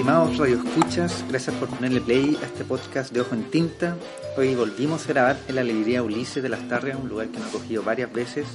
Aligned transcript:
estimados 0.00 0.38
radioescuchas, 0.38 1.26
gracias 1.28 1.54
por 1.56 1.68
ponerle 1.68 2.00
play 2.00 2.38
a 2.42 2.46
este 2.46 2.64
podcast 2.64 3.12
de 3.12 3.20
Ojo 3.20 3.34
en 3.34 3.50
Tinta. 3.50 3.98
Hoy 4.34 4.54
volvimos 4.54 5.04
a 5.04 5.08
grabar 5.08 5.36
en 5.46 5.56
la 5.56 5.62
librería 5.62 6.02
Ulises 6.02 6.42
de 6.42 6.48
las 6.48 6.66
Tarrias, 6.68 6.98
un 6.98 7.10
lugar 7.10 7.28
que 7.28 7.38
nos 7.38 7.48
ha 7.48 7.52
cogido 7.52 7.82
varias 7.82 8.10
veces. 8.10 8.46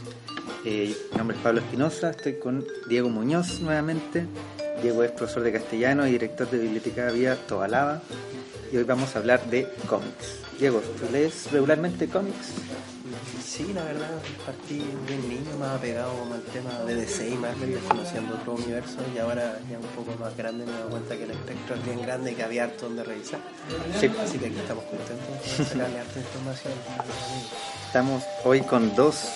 Eh, 0.66 0.97
mi 1.11 1.18
nombre 1.20 1.38
es 1.38 1.43
Pablo 1.43 1.61
Espinosa, 1.61 2.10
estoy 2.10 2.39
con 2.39 2.66
Diego 2.89 3.10
Muñoz 3.10 3.61
nuevamente. 3.61 4.25
Diego 4.82 5.04
es 5.04 5.11
profesor 5.11 5.43
de 5.43 5.52
castellano 5.52 6.07
y 6.07 6.14
director 6.14 6.50
de 6.50 6.57
Biblioteca 6.57 7.11
Vía 7.11 7.36
Tobalaba. 7.48 8.02
Y 8.71 8.77
hoy 8.77 8.84
vamos 8.84 9.16
a 9.16 9.20
hablar 9.20 9.48
de 9.48 9.68
cómics. 9.88 10.39
Diego, 10.57 10.80
¿tú 10.80 11.05
lees 11.12 11.52
regularmente 11.52 12.07
cómics? 12.07 12.56
Sí, 13.43 13.71
la 13.73 13.83
verdad, 13.83 14.19
partí 14.45 14.79
de 14.79 15.18
niño 15.18 15.57
más 15.59 15.77
apegado 15.77 16.11
al 16.33 16.41
tema 16.43 16.71
de 16.86 16.95
DC 16.95 17.29
y 17.29 17.36
Marvel, 17.36 17.79
conociendo 17.87 18.33
otro 18.36 18.54
universo 18.54 18.97
y 19.14 19.19
ahora 19.19 19.59
ya 19.69 19.78
un 19.78 19.86
poco 19.87 20.18
más 20.19 20.36
grande 20.36 20.65
me 20.65 20.71
doy 20.71 20.89
cuenta 20.89 21.15
que 21.15 21.23
el 21.23 21.31
espectro 21.31 21.75
es 21.75 21.86
bien 21.86 22.01
grande 22.01 22.31
y 22.31 22.36
que 22.36 22.43
había 22.43 22.64
harto 22.64 22.87
donde 22.87 23.04
revisar. 23.04 23.39
Sí. 24.00 24.09
Así 24.21 24.39
que 24.39 24.47
aquí 24.47 24.57
estamos 24.57 24.83
contentos 24.86 25.57
de 25.57 25.65
sacarle 25.65 26.00
harta 26.00 26.19
información. 26.19 26.73
Estamos 27.87 28.23
hoy 28.43 28.61
con 28.61 28.95
dos 28.95 29.29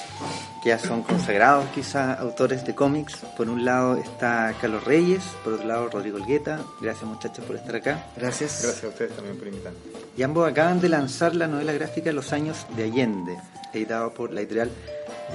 que 0.62 0.70
ya 0.70 0.80
son 0.80 1.04
consagrados 1.04 1.66
quizá 1.74 2.14
autores 2.16 2.66
de 2.66 2.76
cómics. 2.76 3.18
Por 3.38 3.50
un 3.50 3.64
lado 3.64 3.96
está 3.96 4.54
Carlos 4.60 4.84
Reyes, 4.84 5.24
por 5.44 5.54
otro 5.54 5.68
lado 5.68 5.90
Rodrigo 5.90 6.18
Olgueta. 6.18 6.60
Gracias 6.82 7.06
muchachos 7.06 7.46
por 7.46 7.56
estar 7.56 7.76
acá. 7.76 8.08
Gracias. 8.18 8.64
Gracias 8.64 8.84
a 8.84 8.88
ustedes 8.88 9.16
también 9.16 9.38
por 9.38 9.48
invitarme. 9.48 9.78
Y 10.18 10.24
ambos 10.24 10.50
acaban 10.50 10.82
de 10.82 10.90
lanzar 10.90 11.36
la 11.36 11.48
novela 11.48 11.72
gráfica 11.72 12.12
Los 12.12 12.34
años 12.34 12.66
de 12.76 12.84
Allende, 12.84 13.38
editado 13.74 14.14
por 14.14 14.32
la 14.34 14.42
editorial 14.42 14.70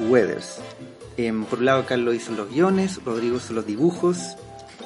Weathers. 0.09 0.61
Em, 1.17 1.45
por 1.45 1.61
un 1.61 1.67
lado 1.67 1.87
Carlos 1.87 2.15
hizo 2.15 2.33
los 2.33 2.51
guiones, 2.51 3.01
Rodrigo 3.05 3.37
hizo 3.37 3.53
los 3.53 3.67
dibujos 3.67 4.37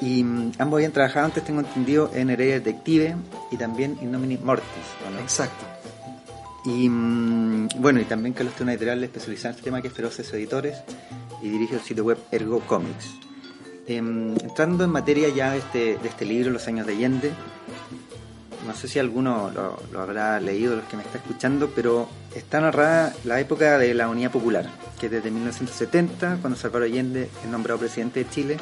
y 0.01 0.23
mm, 0.23 0.53
ambos 0.59 0.77
habían 0.77 0.91
trabajado 0.91 1.25
antes, 1.25 1.43
tengo 1.43 1.61
entendido, 1.61 2.11
en 2.13 2.29
Heredia 2.29 2.59
Detective 2.59 3.15
y 3.51 3.57
también 3.57 3.97
en 4.01 4.11
Nomini 4.11 4.37
Mortis. 4.37 4.67
Exacto. 5.21 5.65
Y 6.65 6.87
mm, 6.89 7.69
bueno, 7.77 7.99
y 7.99 8.05
también 8.05 8.33
Carlos 8.33 8.53
tiene 8.53 8.71
una 8.71 8.73
editorial 8.73 9.03
especializada 9.03 9.49
en 9.49 9.55
este 9.55 9.65
tema 9.65 9.81
que 9.81 9.87
es 9.87 9.93
Feroces 9.93 10.31
Editores 10.33 10.77
y 11.41 11.49
dirige 11.49 11.75
el 11.75 11.81
sitio 11.81 12.03
web 12.03 12.17
Ergo 12.31 12.59
Comics. 12.61 13.15
Em, 13.87 14.35
entrando 14.43 14.83
en 14.83 14.91
materia 14.91 15.29
ya 15.29 15.51
de 15.51 15.57
este, 15.57 15.97
de 15.97 16.07
este 16.07 16.25
libro, 16.25 16.51
Los 16.51 16.67
años 16.67 16.85
de 16.85 16.93
Allende, 16.93 17.31
no 18.65 18.73
sé 18.73 18.87
si 18.87 18.99
alguno 18.99 19.51
lo, 19.51 20.01
habrá 20.01 20.39
leído, 20.39 20.75
los 20.75 20.85
que 20.85 20.97
me 20.97 21.03
está 21.03 21.17
escuchando, 21.17 21.71
pero 21.75 22.09
está 22.35 22.59
narrada 22.59 23.13
la 23.23 23.39
época 23.39 23.77
de 23.77 23.93
la 23.93 24.09
Unidad 24.09 24.31
Popular, 24.31 24.69
que 24.99 25.07
es 25.07 25.11
desde 25.11 25.31
1970, 25.31 26.37
cuando 26.41 26.57
Salvador 26.57 26.87
Allende 26.87 27.29
es 27.43 27.49
nombrado 27.49 27.79
presidente 27.79 28.23
de 28.23 28.29
Chile, 28.29 28.57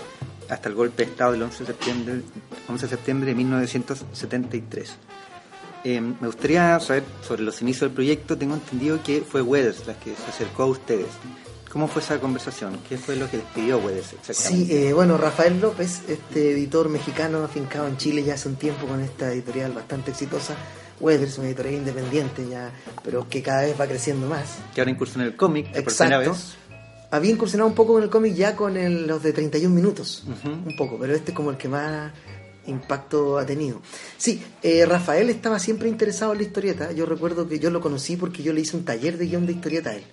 hasta 0.49 0.69
el 0.69 0.75
golpe 0.75 1.05
de 1.05 1.11
Estado 1.11 1.33
del 1.33 1.43
11 1.43 1.59
de 1.59 1.65
septiembre, 1.65 2.21
11 2.67 2.85
de, 2.85 2.89
septiembre 2.89 3.29
de 3.29 3.35
1973. 3.35 4.95
Eh, 5.83 6.01
me 6.01 6.27
gustaría 6.27 6.79
saber 6.79 7.03
sobre 7.25 7.43
los 7.43 7.61
inicios 7.61 7.81
del 7.81 7.91
proyecto. 7.91 8.37
Tengo 8.37 8.55
entendido 8.55 9.01
que 9.03 9.21
fue 9.21 9.41
Weathers 9.41 9.87
la 9.87 9.93
que 9.93 10.15
se 10.15 10.25
acercó 10.29 10.63
a 10.63 10.65
ustedes. 10.67 11.07
¿Cómo 11.71 11.87
fue 11.87 12.01
esa 12.01 12.19
conversación? 12.19 12.79
¿Qué 12.87 12.97
fue 12.97 13.15
lo 13.17 13.29
que 13.29 13.37
les 13.37 13.45
pidió 13.47 13.77
Weathers 13.79 14.15
Sí, 14.31 14.67
eh, 14.71 14.93
bueno, 14.93 15.17
Rafael 15.17 15.59
López, 15.59 16.01
este 16.07 16.51
editor 16.51 16.87
mexicano 16.89 17.43
afincado 17.43 17.87
en 17.87 17.97
Chile 17.97 18.23
ya 18.23 18.35
hace 18.35 18.47
un 18.47 18.55
tiempo 18.55 18.87
con 18.87 19.01
esta 19.01 19.31
editorial 19.31 19.73
bastante 19.73 20.11
exitosa, 20.11 20.55
Weathers, 20.99 21.37
una 21.37 21.47
editorial 21.47 21.75
independiente 21.75 22.47
ya, 22.49 22.71
pero 23.03 23.27
que 23.29 23.43
cada 23.43 23.61
vez 23.63 23.79
va 23.79 23.85
creciendo 23.85 24.27
más. 24.27 24.45
que 24.73 24.81
ahora 24.81 24.91
incursionó 24.91 25.25
en 25.25 25.31
el 25.31 25.35
cómic 25.37 25.65
por 25.65 25.83
primera 25.83 26.15
Exacto. 26.15 26.31
vez. 26.31 26.55
Había 27.11 27.31
incursionado 27.31 27.69
un 27.69 27.75
poco 27.75 27.93
con 27.93 28.03
el 28.03 28.09
cómic 28.09 28.33
ya 28.33 28.55
con 28.55 28.75
el- 28.77 29.05
los 29.05 29.21
de 29.21 29.31
31 29.33 29.73
minutos, 29.75 30.23
Ujú. 30.27 30.49
un 30.69 30.75
poco, 30.77 30.97
pero 30.99 31.13
este 31.15 31.31
es 31.31 31.35
como 31.35 31.51
el 31.51 31.57
que 31.57 31.67
más 31.69 32.11
impacto 32.65 33.37
ha 33.37 33.45
tenido. 33.45 33.81
Sí, 34.17 34.43
eh, 34.63 34.85
Rafael 34.85 35.29
estaba 35.29 35.57
siempre 35.59 35.87
interesado 35.89 36.31
en 36.33 36.39
la 36.39 36.43
historieta. 36.45 36.91
Yo 36.91 37.05
recuerdo 37.05 37.47
que 37.47 37.59
yo 37.59 37.69
lo 37.69 37.79
conocí 37.81 38.17
porque 38.17 38.43
yo 38.43 38.51
le 38.51 38.61
hice 38.61 38.75
un 38.75 38.83
taller 38.83 39.17
de 39.17 39.27
guion 39.27 39.45
de 39.45 39.53
historieta 39.53 39.91
a 39.91 39.95
él. 39.95 40.03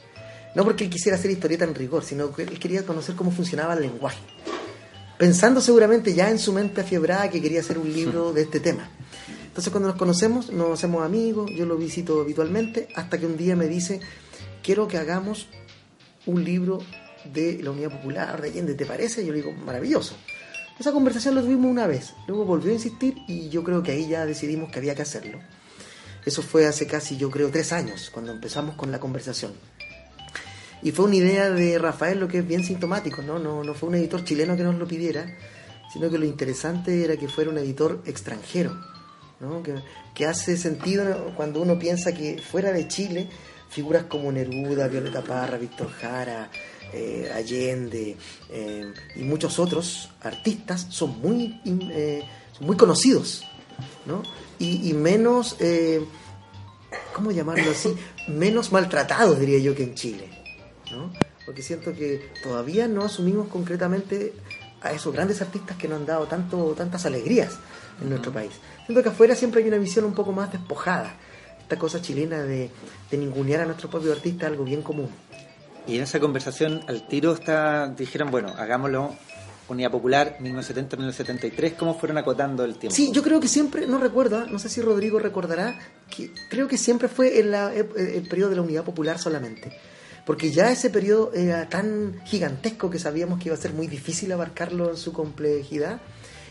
No 0.54 0.64
porque 0.64 0.84
él 0.84 0.90
quisiera 0.90 1.18
hacer 1.18 1.30
historieta 1.30 1.64
en 1.64 1.74
rigor, 1.74 2.04
sino 2.04 2.32
que 2.32 2.42
él 2.42 2.58
quería 2.58 2.84
conocer 2.86 3.14
cómo 3.16 3.30
funcionaba 3.30 3.74
el 3.74 3.82
lenguaje. 3.82 4.20
Pensando 5.18 5.60
seguramente 5.60 6.14
ya 6.14 6.30
en 6.30 6.38
su 6.38 6.52
mente 6.52 6.80
afiebrada 6.80 7.30
que 7.30 7.40
quería 7.40 7.60
hacer 7.60 7.78
un 7.78 7.92
libro 7.92 8.32
de 8.32 8.42
este 8.42 8.60
tema. 8.60 8.88
Entonces 9.46 9.70
cuando 9.70 9.88
nos 9.88 9.98
conocemos, 9.98 10.50
nos 10.50 10.70
hacemos 10.72 11.04
amigos, 11.04 11.50
yo 11.56 11.66
lo 11.66 11.76
visito 11.76 12.20
habitualmente, 12.20 12.88
hasta 12.96 13.18
que 13.18 13.26
un 13.26 13.36
día 13.36 13.54
me 13.54 13.68
dice, 13.68 14.00
quiero 14.62 14.88
que 14.88 14.98
hagamos 14.98 15.48
un 16.26 16.42
libro 16.44 16.80
de 17.32 17.62
la 17.62 17.70
Unidad 17.70 17.90
Popular 17.90 18.42
de 18.42 18.48
Allende, 18.48 18.74
¿te 18.74 18.86
parece? 18.86 19.24
Yo 19.24 19.32
le 19.32 19.42
digo, 19.42 19.52
maravilloso. 19.52 20.16
Esa 20.78 20.90
conversación 20.90 21.36
la 21.36 21.42
tuvimos 21.42 21.70
una 21.70 21.86
vez, 21.86 22.14
luego 22.26 22.44
volvió 22.44 22.72
a 22.72 22.74
insistir 22.74 23.14
y 23.28 23.48
yo 23.48 23.62
creo 23.62 23.82
que 23.82 23.92
ahí 23.92 24.08
ya 24.08 24.26
decidimos 24.26 24.72
que 24.72 24.80
había 24.80 24.96
que 24.96 25.02
hacerlo. 25.02 25.38
Eso 26.26 26.42
fue 26.42 26.66
hace 26.66 26.86
casi, 26.88 27.16
yo 27.16 27.30
creo, 27.30 27.50
tres 27.50 27.72
años, 27.72 28.10
cuando 28.12 28.32
empezamos 28.32 28.74
con 28.74 28.90
la 28.90 28.98
conversación. 28.98 29.52
Y 30.82 30.92
fue 30.92 31.06
una 31.06 31.16
idea 31.16 31.50
de 31.50 31.78
Rafael, 31.78 32.20
lo 32.20 32.28
que 32.28 32.38
es 32.38 32.46
bien 32.46 32.64
sintomático, 32.64 33.22
¿no? 33.22 33.38
No, 33.38 33.64
no 33.64 33.74
fue 33.74 33.88
un 33.88 33.94
editor 33.94 34.24
chileno 34.24 34.56
que 34.56 34.62
nos 34.62 34.74
lo 34.74 34.86
pidiera, 34.86 35.26
sino 35.94 36.10
que 36.10 36.18
lo 36.18 36.24
interesante 36.24 37.04
era 37.04 37.16
que 37.16 37.28
fuera 37.28 37.50
un 37.50 37.58
editor 37.58 38.02
extranjero, 38.04 38.76
¿no? 39.38 39.62
Que, 39.62 40.26
hace 40.26 40.56
sentido 40.56 41.32
cuando 41.36 41.62
uno 41.62 41.78
piensa 41.78 42.12
que 42.12 42.38
fuera 42.38 42.72
de 42.72 42.88
Chile, 42.88 43.28
figuras 43.68 44.04
como 44.04 44.32
Neruda, 44.32 44.88
Violeta 44.88 45.22
Parra, 45.22 45.56
Víctor 45.56 45.90
Jara, 45.90 46.50
eh, 46.92 47.30
Allende 47.32 48.16
eh, 48.50 48.92
y 49.16 49.22
muchos 49.22 49.58
otros 49.58 50.10
artistas 50.20 50.86
son 50.90 51.20
muy, 51.20 51.60
eh, 51.64 52.22
son 52.56 52.66
muy 52.66 52.76
conocidos, 52.76 53.44
¿no? 54.04 54.22
Y, 54.58 54.88
y 54.90 54.94
menos, 54.94 55.56
eh, 55.60 56.04
¿cómo 57.12 57.30
llamarlo 57.30 57.70
así? 57.70 57.94
Menos 58.28 58.72
maltratados, 58.72 59.38
diría 59.38 59.58
yo, 59.58 59.76
que 59.76 59.84
en 59.84 59.94
Chile, 59.94 60.28
¿no? 60.90 61.12
Porque 61.46 61.62
siento 61.62 61.92
que 61.92 62.30
todavía 62.42 62.88
no 62.88 63.04
asumimos 63.04 63.48
concretamente 63.48 64.32
a 64.80 64.92
esos 64.92 65.12
grandes 65.12 65.40
artistas 65.42 65.76
que 65.76 65.88
nos 65.88 66.00
han 66.00 66.06
dado 66.06 66.26
tanto, 66.26 66.74
tantas 66.76 67.06
alegrías 67.06 67.58
en 68.02 68.10
nuestro 68.10 68.32
país. 68.32 68.52
Siento 68.86 69.02
que 69.02 69.08
afuera 69.08 69.34
siempre 69.34 69.62
hay 69.62 69.68
una 69.68 69.78
visión 69.78 70.04
un 70.04 70.14
poco 70.14 70.32
más 70.32 70.52
despojada. 70.52 71.14
Esta 71.60 71.76
cosa 71.78 72.02
chilena 72.02 72.42
de, 72.42 72.70
de 73.10 73.16
ningunear 73.16 73.62
a 73.62 73.66
nuestro 73.66 73.88
propio 73.88 74.12
artista 74.12 74.46
algo 74.46 74.64
bien 74.64 74.82
común. 74.82 75.08
Y 75.86 75.96
en 75.96 76.02
esa 76.02 76.20
conversación 76.20 76.82
al 76.88 77.06
tiro 77.08 77.32
está, 77.32 77.88
dijeron, 77.88 78.30
bueno, 78.30 78.48
hagámoslo 78.56 79.14
Unidad 79.68 79.90
Popular 79.90 80.36
1970-1973. 80.40 81.76
¿Cómo 81.76 81.98
fueron 81.98 82.18
acotando 82.18 82.64
el 82.64 82.76
tiempo? 82.76 82.94
Sí, 82.94 83.10
yo 83.12 83.22
creo 83.22 83.40
que 83.40 83.48
siempre, 83.48 83.86
no 83.86 83.98
recuerdo, 83.98 84.42
¿eh? 84.42 84.46
no 84.50 84.58
sé 84.58 84.68
si 84.68 84.80
Rodrigo 84.82 85.18
recordará, 85.18 85.78
que 86.14 86.30
creo 86.50 86.68
que 86.68 86.76
siempre 86.78 87.08
fue 87.08 87.40
en 87.40 87.50
la, 87.50 87.74
ep- 87.74 87.96
el 87.96 88.28
periodo 88.28 88.50
de 88.50 88.56
la 88.56 88.62
Unidad 88.62 88.84
Popular 88.84 89.18
solamente. 89.18 89.72
Porque 90.26 90.50
ya 90.50 90.70
ese 90.70 90.88
periodo 90.90 91.32
era 91.34 91.68
tan 91.68 92.20
gigantesco 92.24 92.88
que 92.90 92.98
sabíamos 92.98 93.38
que 93.38 93.48
iba 93.48 93.54
a 93.56 93.60
ser 93.60 93.72
muy 93.74 93.86
difícil 93.86 94.32
abarcarlo 94.32 94.90
en 94.90 94.96
su 94.96 95.12
complejidad 95.12 96.00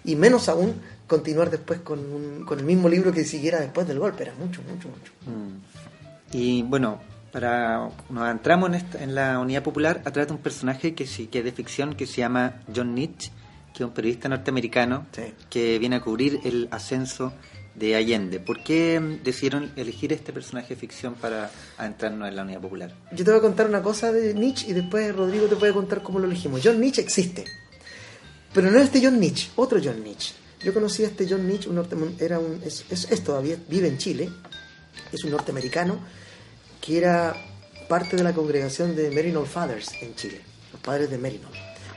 y 0.04 0.16
menos 0.16 0.48
aún 0.50 0.76
continuar 1.08 1.50
después 1.50 1.80
con, 1.80 2.00
un- 2.00 2.46
con 2.46 2.60
el 2.60 2.66
mismo 2.66 2.88
libro 2.90 3.12
que 3.12 3.24
siguiera 3.26 3.60
después 3.60 3.88
del 3.88 3.98
golpe. 4.00 4.24
Era 4.24 4.34
mucho, 4.36 4.62
mucho, 4.64 4.90
mucho. 4.90 5.12
Mm. 5.26 6.38
Y 6.38 6.62
bueno, 6.64 7.00
para 7.32 7.90
nos 8.10 8.30
entramos 8.30 8.70
en, 8.70 8.76
esta- 8.76 9.04
en 9.04 9.16
la 9.16 9.40
Unidad 9.40 9.64
Popular 9.64 10.02
a 10.06 10.12
través 10.12 10.28
de 10.28 10.34
un 10.36 10.40
personaje 10.42 10.94
que, 10.94 11.08
sí, 11.08 11.28
que 11.28 11.40
es 11.40 11.46
de 11.46 11.52
ficción 11.52 11.96
que 11.96 12.06
se 12.06 12.18
llama 12.18 12.62
John 12.76 12.94
Nietzsche, 12.94 13.32
que 13.74 13.84
es 13.84 13.88
un 13.88 13.94
periodista 13.94 14.30
norteamericano 14.30 15.08
Sí. 15.14 15.34
que 15.50 15.80
viene 15.80 15.96
a 15.96 16.02
cubrir 16.02 16.40
el 16.44 16.68
ascenso 16.70 17.34
de 17.76 17.96
Allende. 17.96 18.40
¿Por 18.40 18.64
qué 18.64 19.00
decidieron 19.24 19.72
elegir 19.76 20.14
este 20.14 20.32
personaje 20.32 20.76
de 20.76 20.80
ficción 20.80 21.16
para 21.16 21.50
adentrarnos 21.78 22.28
en 22.30 22.36
la 22.36 22.44
Unidad 22.44 22.62
Popular? 22.62 22.94
Yo 23.12 23.24
te 23.26 23.32
voy 23.32 23.40
a 23.40 23.42
contar 23.42 23.68
una 23.68 23.82
cosa 23.82 24.12
de 24.12 24.34
Nietzsche 24.34 24.68
y 24.70 24.74
después 24.74 25.16
Rodrigo 25.16 25.48
te 25.48 25.56
puede 25.56 25.74
contar 25.74 26.02
cómo 26.04 26.20
lo 26.20 26.26
elegimos. 26.26 26.62
John 26.64 26.80
Nietzsche 26.80 27.02
existe, 27.02 27.46
pero 28.54 28.70
no 28.70 28.80
este 28.80 29.02
John 29.04 29.20
Nietzsche, 29.20 29.50
otro 29.56 29.80
John 29.84 30.04
Nietzsche. 30.04 30.34
Yo 30.64 30.74
conocí 30.74 31.04
a 31.04 31.08
este 31.08 31.28
John 31.30 31.48
Nietzsche, 31.48 31.70
un 31.70 32.16
era 32.20 32.40
un, 32.40 32.62
es, 32.64 32.86
es- 32.90 33.12
es 33.12 33.24
todavía, 33.24 33.58
vive 33.68 33.88
en 33.88 33.98
Chile, 33.98 34.30
es 35.12 35.24
un 35.24 35.32
norteamericano 35.32 36.00
que 36.80 36.98
era 36.98 37.36
parte 37.90 38.16
de 38.16 38.24
la 38.24 38.34
congregación 38.34 38.96
de 38.96 39.10
Maryknoll 39.12 39.46
Fathers 39.48 39.92
en 40.02 40.16
Chile, 40.16 40.40
los 40.72 40.80
padres 40.82 41.10
de 41.10 41.18
Maryknoll, 41.18 41.52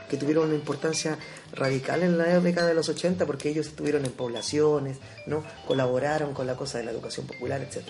que 0.09 0.17
tuvieron 0.17 0.45
una 0.45 0.55
importancia 0.55 1.17
radical 1.53 2.03
en 2.03 2.17
la 2.17 2.39
década 2.39 2.67
de 2.67 2.73
los 2.73 2.89
80 2.89 3.25
porque 3.25 3.49
ellos 3.49 3.67
estuvieron 3.67 4.05
en 4.05 4.11
poblaciones, 4.11 4.97
¿no? 5.25 5.43
colaboraron 5.67 6.33
con 6.33 6.47
la 6.47 6.55
cosa 6.55 6.77
de 6.77 6.85
la 6.85 6.91
educación 6.91 7.25
popular, 7.27 7.61
etc. 7.61 7.85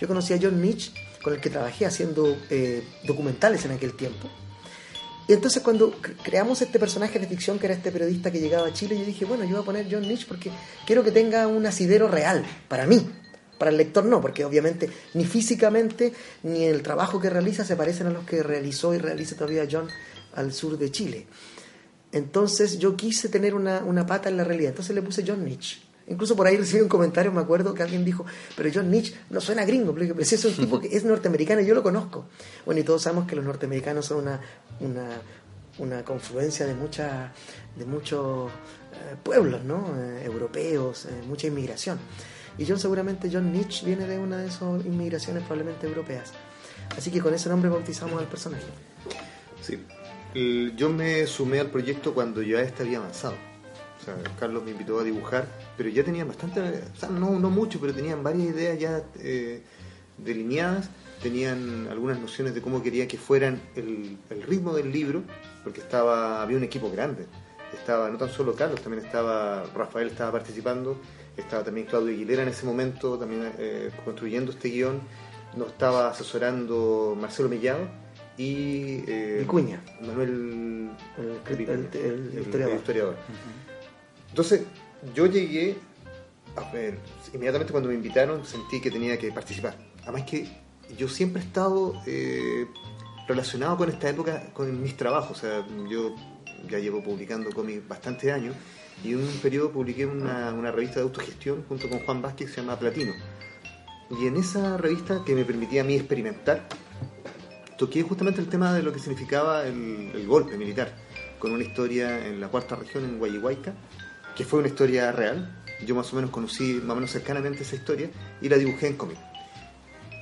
Yo 0.00 0.08
conocí 0.08 0.32
a 0.34 0.38
John 0.40 0.60
Nietzsche, 0.60 0.92
con 1.22 1.34
el 1.34 1.40
que 1.40 1.50
trabajé 1.50 1.86
haciendo 1.86 2.36
eh, 2.50 2.84
documentales 3.04 3.64
en 3.64 3.72
aquel 3.72 3.94
tiempo, 3.96 4.28
y 5.28 5.32
entonces 5.32 5.60
cuando 5.62 5.90
cre- 6.00 6.14
creamos 6.22 6.62
este 6.62 6.78
personaje 6.78 7.18
de 7.18 7.26
ficción 7.26 7.58
que 7.58 7.66
era 7.66 7.74
este 7.74 7.90
periodista 7.90 8.30
que 8.30 8.38
llegaba 8.40 8.68
a 8.68 8.72
Chile, 8.72 8.96
yo 8.96 9.04
dije, 9.04 9.24
bueno, 9.24 9.42
yo 9.44 9.50
voy 9.56 9.62
a 9.62 9.64
poner 9.64 9.86
John 9.90 10.02
Nietzsche 10.02 10.26
porque 10.28 10.50
quiero 10.86 11.02
que 11.02 11.10
tenga 11.10 11.48
un 11.48 11.66
asidero 11.66 12.06
real, 12.08 12.44
para 12.68 12.86
mí. 12.86 13.10
Para 13.58 13.70
el 13.70 13.78
lector 13.78 14.04
no, 14.04 14.20
porque 14.20 14.44
obviamente 14.44 14.90
ni 15.14 15.24
físicamente 15.24 16.12
ni 16.42 16.64
el 16.64 16.82
trabajo 16.82 17.18
que 17.18 17.30
realiza 17.30 17.64
se 17.64 17.74
parecen 17.74 18.06
a 18.06 18.10
los 18.10 18.26
que 18.26 18.42
realizó 18.42 18.92
y 18.94 18.98
realiza 18.98 19.34
todavía 19.34 19.66
John 19.68 19.88
al 20.34 20.52
sur 20.52 20.76
de 20.76 20.90
Chile. 20.90 21.26
Entonces 22.16 22.78
yo 22.78 22.96
quise 22.96 23.28
tener 23.28 23.54
una, 23.54 23.80
una 23.84 24.06
pata 24.06 24.30
en 24.30 24.38
la 24.38 24.44
realidad, 24.44 24.70
entonces 24.70 24.94
le 24.94 25.02
puse 25.02 25.22
John 25.26 25.44
Nietzsche. 25.44 25.80
Incluso 26.08 26.34
por 26.34 26.46
ahí 26.46 26.56
recibí 26.56 26.80
un 26.80 26.88
comentario, 26.88 27.30
me 27.30 27.40
acuerdo 27.40 27.74
que 27.74 27.82
alguien 27.82 28.04
dijo, 28.04 28.24
pero 28.56 28.70
John 28.72 28.90
Nietzsche 28.90 29.14
no 29.28 29.40
suena 29.40 29.66
gringo, 29.66 29.92
pero 29.92 30.24
si 30.24 30.34
es 30.36 30.44
un 30.46 30.54
tipo 30.56 30.80
que 30.80 30.96
es 30.96 31.04
norteamericano 31.04 31.60
y 31.60 31.66
yo 31.66 31.74
lo 31.74 31.82
conozco. 31.82 32.26
Bueno, 32.64 32.80
y 32.80 32.84
todos 32.84 33.02
sabemos 33.02 33.26
que 33.26 33.36
los 33.36 33.44
norteamericanos 33.44 34.06
son 34.06 34.22
una, 34.22 34.40
una, 34.80 35.20
una 35.78 36.04
confluencia 36.04 36.64
de, 36.64 36.74
mucha, 36.74 37.32
de 37.76 37.84
muchos 37.84 38.50
eh, 38.92 39.16
pueblos, 39.22 39.62
¿no? 39.64 39.94
Eh, 39.98 40.22
europeos, 40.24 41.04
eh, 41.04 41.22
mucha 41.26 41.48
inmigración. 41.48 41.98
Y 42.56 42.64
John 42.66 42.78
seguramente, 42.78 43.28
John 43.30 43.52
Nietzsche 43.52 43.84
viene 43.84 44.06
de 44.06 44.18
una 44.18 44.38
de 44.38 44.46
esas 44.46 44.86
inmigraciones 44.86 45.42
probablemente 45.42 45.86
europeas. 45.86 46.32
Así 46.96 47.10
que 47.10 47.20
con 47.20 47.34
ese 47.34 47.50
nombre 47.50 47.68
bautizamos 47.68 48.18
al 48.18 48.26
personaje. 48.26 48.64
Sí. 49.60 49.78
Yo 50.34 50.90
me 50.90 51.26
sumé 51.26 51.60
al 51.60 51.70
proyecto 51.70 52.12
cuando 52.12 52.42
ya 52.42 52.60
este 52.60 52.82
había 52.82 52.98
avanzado. 52.98 53.34
O 54.00 54.04
sea, 54.04 54.14
Carlos 54.38 54.62
me 54.62 54.72
invitó 54.72 55.00
a 55.00 55.04
dibujar, 55.04 55.46
pero 55.76 55.88
ya 55.88 56.04
tenían 56.04 56.28
bastante, 56.28 56.60
o 56.60 56.96
sea, 56.96 57.08
no, 57.08 57.38
no 57.38 57.50
mucho, 57.50 57.80
pero 57.80 57.94
tenían 57.94 58.22
varias 58.22 58.48
ideas 58.48 58.78
ya 58.78 59.02
eh, 59.18 59.62
delineadas, 60.18 60.90
tenían 61.22 61.88
algunas 61.90 62.20
nociones 62.20 62.54
de 62.54 62.60
cómo 62.60 62.82
quería 62.82 63.08
que 63.08 63.16
fueran 63.16 63.60
el, 63.74 64.18
el 64.30 64.42
ritmo 64.42 64.74
del 64.74 64.92
libro, 64.92 65.22
porque 65.64 65.80
estaba 65.80 66.42
había 66.42 66.56
un 66.58 66.64
equipo 66.64 66.90
grande. 66.90 67.26
Estaba 67.72 68.10
no 68.10 68.18
tan 68.18 68.28
solo 68.28 68.54
Carlos, 68.54 68.80
también 68.80 69.04
estaba 69.04 69.64
Rafael 69.74 70.08
estaba 70.08 70.32
participando, 70.32 71.00
estaba 71.36 71.64
también 71.64 71.86
Claudio 71.86 72.14
Aguilera 72.14 72.42
en 72.42 72.48
ese 72.48 72.64
momento, 72.64 73.18
también 73.18 73.50
eh, 73.58 73.90
construyendo 74.04 74.52
este 74.52 74.68
guion, 74.68 75.00
nos 75.56 75.68
estaba 75.68 76.08
asesorando 76.08 77.16
Marcelo 77.18 77.48
Mellado 77.48 78.05
y 78.38 79.02
eh, 79.06 79.38
Vicuña. 79.40 79.80
Manuel 80.02 80.90
El- 81.48 81.60
el- 81.68 82.32
el 82.34 82.40
historiador. 82.40 82.76
historiador. 82.76 83.16
Entonces, 84.30 84.62
yo 85.14 85.26
llegué, 85.26 85.76
a 86.56 86.70
ver, 86.72 86.98
inmediatamente 87.32 87.72
cuando 87.72 87.88
me 87.88 87.94
invitaron 87.94 88.44
sentí 88.44 88.80
que 88.80 88.90
tenía 88.90 89.18
que 89.18 89.32
participar. 89.32 89.76
Además 90.02 90.22
que 90.24 90.46
yo 90.98 91.08
siempre 91.08 91.42
he 91.42 91.44
estado 91.44 91.94
eh, 92.06 92.66
relacionado 93.28 93.76
con 93.76 93.88
esta 93.88 94.08
época, 94.10 94.50
con 94.52 94.82
mis 94.82 94.96
trabajos. 94.96 95.38
O 95.38 95.40
sea, 95.40 95.66
yo 95.90 96.14
ya 96.68 96.78
llevo 96.78 97.02
publicando 97.02 97.50
cómics 97.50 97.86
bastantes 97.88 98.32
años 98.32 98.54
y 99.04 99.12
en 99.12 99.18
un 99.18 99.28
periodo 99.42 99.70
publiqué 99.72 100.06
una, 100.06 100.52
una 100.52 100.70
revista 100.72 100.96
de 100.96 101.02
autogestión 101.02 101.64
junto 101.68 101.88
con 101.88 102.00
Juan 102.00 102.22
Vázquez 102.22 102.48
que 102.48 102.54
se 102.54 102.60
llama 102.60 102.78
Platino. 102.78 103.12
Y 104.20 104.26
en 104.26 104.36
esa 104.36 104.76
revista 104.76 105.22
que 105.24 105.34
me 105.34 105.44
permitía 105.44 105.80
a 105.82 105.84
mí 105.84 105.94
experimentar, 105.94 106.68
toqué 107.76 108.02
justamente 108.02 108.40
el 108.40 108.48
tema 108.48 108.72
de 108.72 108.82
lo 108.82 108.92
que 108.92 108.98
significaba 108.98 109.66
el, 109.66 110.26
golpe 110.26 110.56
militar, 110.56 110.92
con 111.38 111.52
una 111.52 111.62
historia 111.62 112.26
en 112.26 112.40
la 112.40 112.48
cuarta 112.48 112.76
región, 112.76 113.04
en 113.04 113.18
Guayihuayca, 113.18 113.74
que 114.34 114.44
fue 114.44 114.60
una 114.60 114.68
historia 114.68 115.12
real. 115.12 115.62
Yo 115.84 115.94
más 115.94 116.12
o 116.12 116.16
menos 116.16 116.30
conocí 116.30 116.80
más 116.82 116.92
o 116.92 116.94
menos 116.96 117.10
cercanamente 117.10 117.62
esa 117.62 117.76
historia 117.76 118.10
y 118.40 118.48
la 118.48 118.56
dibujé 118.56 118.88
en 118.88 118.96
cómic. 118.96 119.18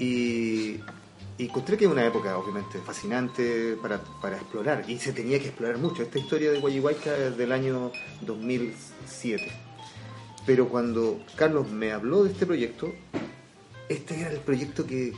Y, 0.00 0.80
y 1.38 1.44
encontré 1.44 1.76
que 1.76 1.84
es 1.84 1.90
una 1.90 2.04
época, 2.04 2.36
obviamente, 2.36 2.78
fascinante 2.78 3.76
para, 3.80 4.00
para 4.20 4.36
explorar, 4.36 4.84
y 4.88 4.98
se 4.98 5.12
tenía 5.12 5.38
que 5.38 5.46
explorar 5.46 5.78
mucho. 5.78 6.02
Esta 6.02 6.18
historia 6.18 6.50
de 6.50 6.60
Guayihuayca 6.60 7.16
es 7.16 7.36
del 7.36 7.52
año 7.52 7.92
2007. 8.22 9.44
Pero 10.44 10.68
cuando 10.68 11.20
Carlos 11.36 11.70
me 11.70 11.92
habló 11.92 12.24
de 12.24 12.32
este 12.32 12.44
proyecto, 12.44 12.92
este 13.88 14.20
era 14.20 14.30
el 14.30 14.40
proyecto 14.40 14.86
que, 14.86 15.12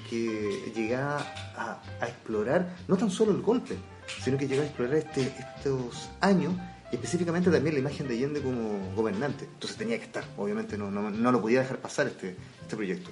llegaba 0.74 1.18
a, 1.56 1.82
a 2.00 2.08
explorar 2.08 2.76
no 2.88 2.96
tan 2.96 3.10
solo 3.10 3.32
el 3.32 3.42
golpe, 3.42 3.76
sino 4.22 4.36
que 4.36 4.46
llegaba 4.46 4.64
a 4.64 4.68
explorar 4.68 4.96
este, 4.96 5.32
estos 5.56 6.10
años 6.20 6.54
y 6.92 6.96
específicamente 6.96 7.50
también 7.50 7.74
la 7.74 7.80
imagen 7.80 8.06
de 8.08 8.14
Allende 8.14 8.40
como 8.40 8.94
gobernante. 8.94 9.44
Entonces 9.44 9.76
tenía 9.76 9.98
que 9.98 10.04
estar, 10.04 10.24
obviamente 10.36 10.78
no, 10.78 10.90
no, 10.90 11.10
no 11.10 11.32
lo 11.32 11.40
podía 11.40 11.60
dejar 11.60 11.78
pasar 11.78 12.06
este, 12.06 12.36
este 12.62 12.76
proyecto. 12.76 13.10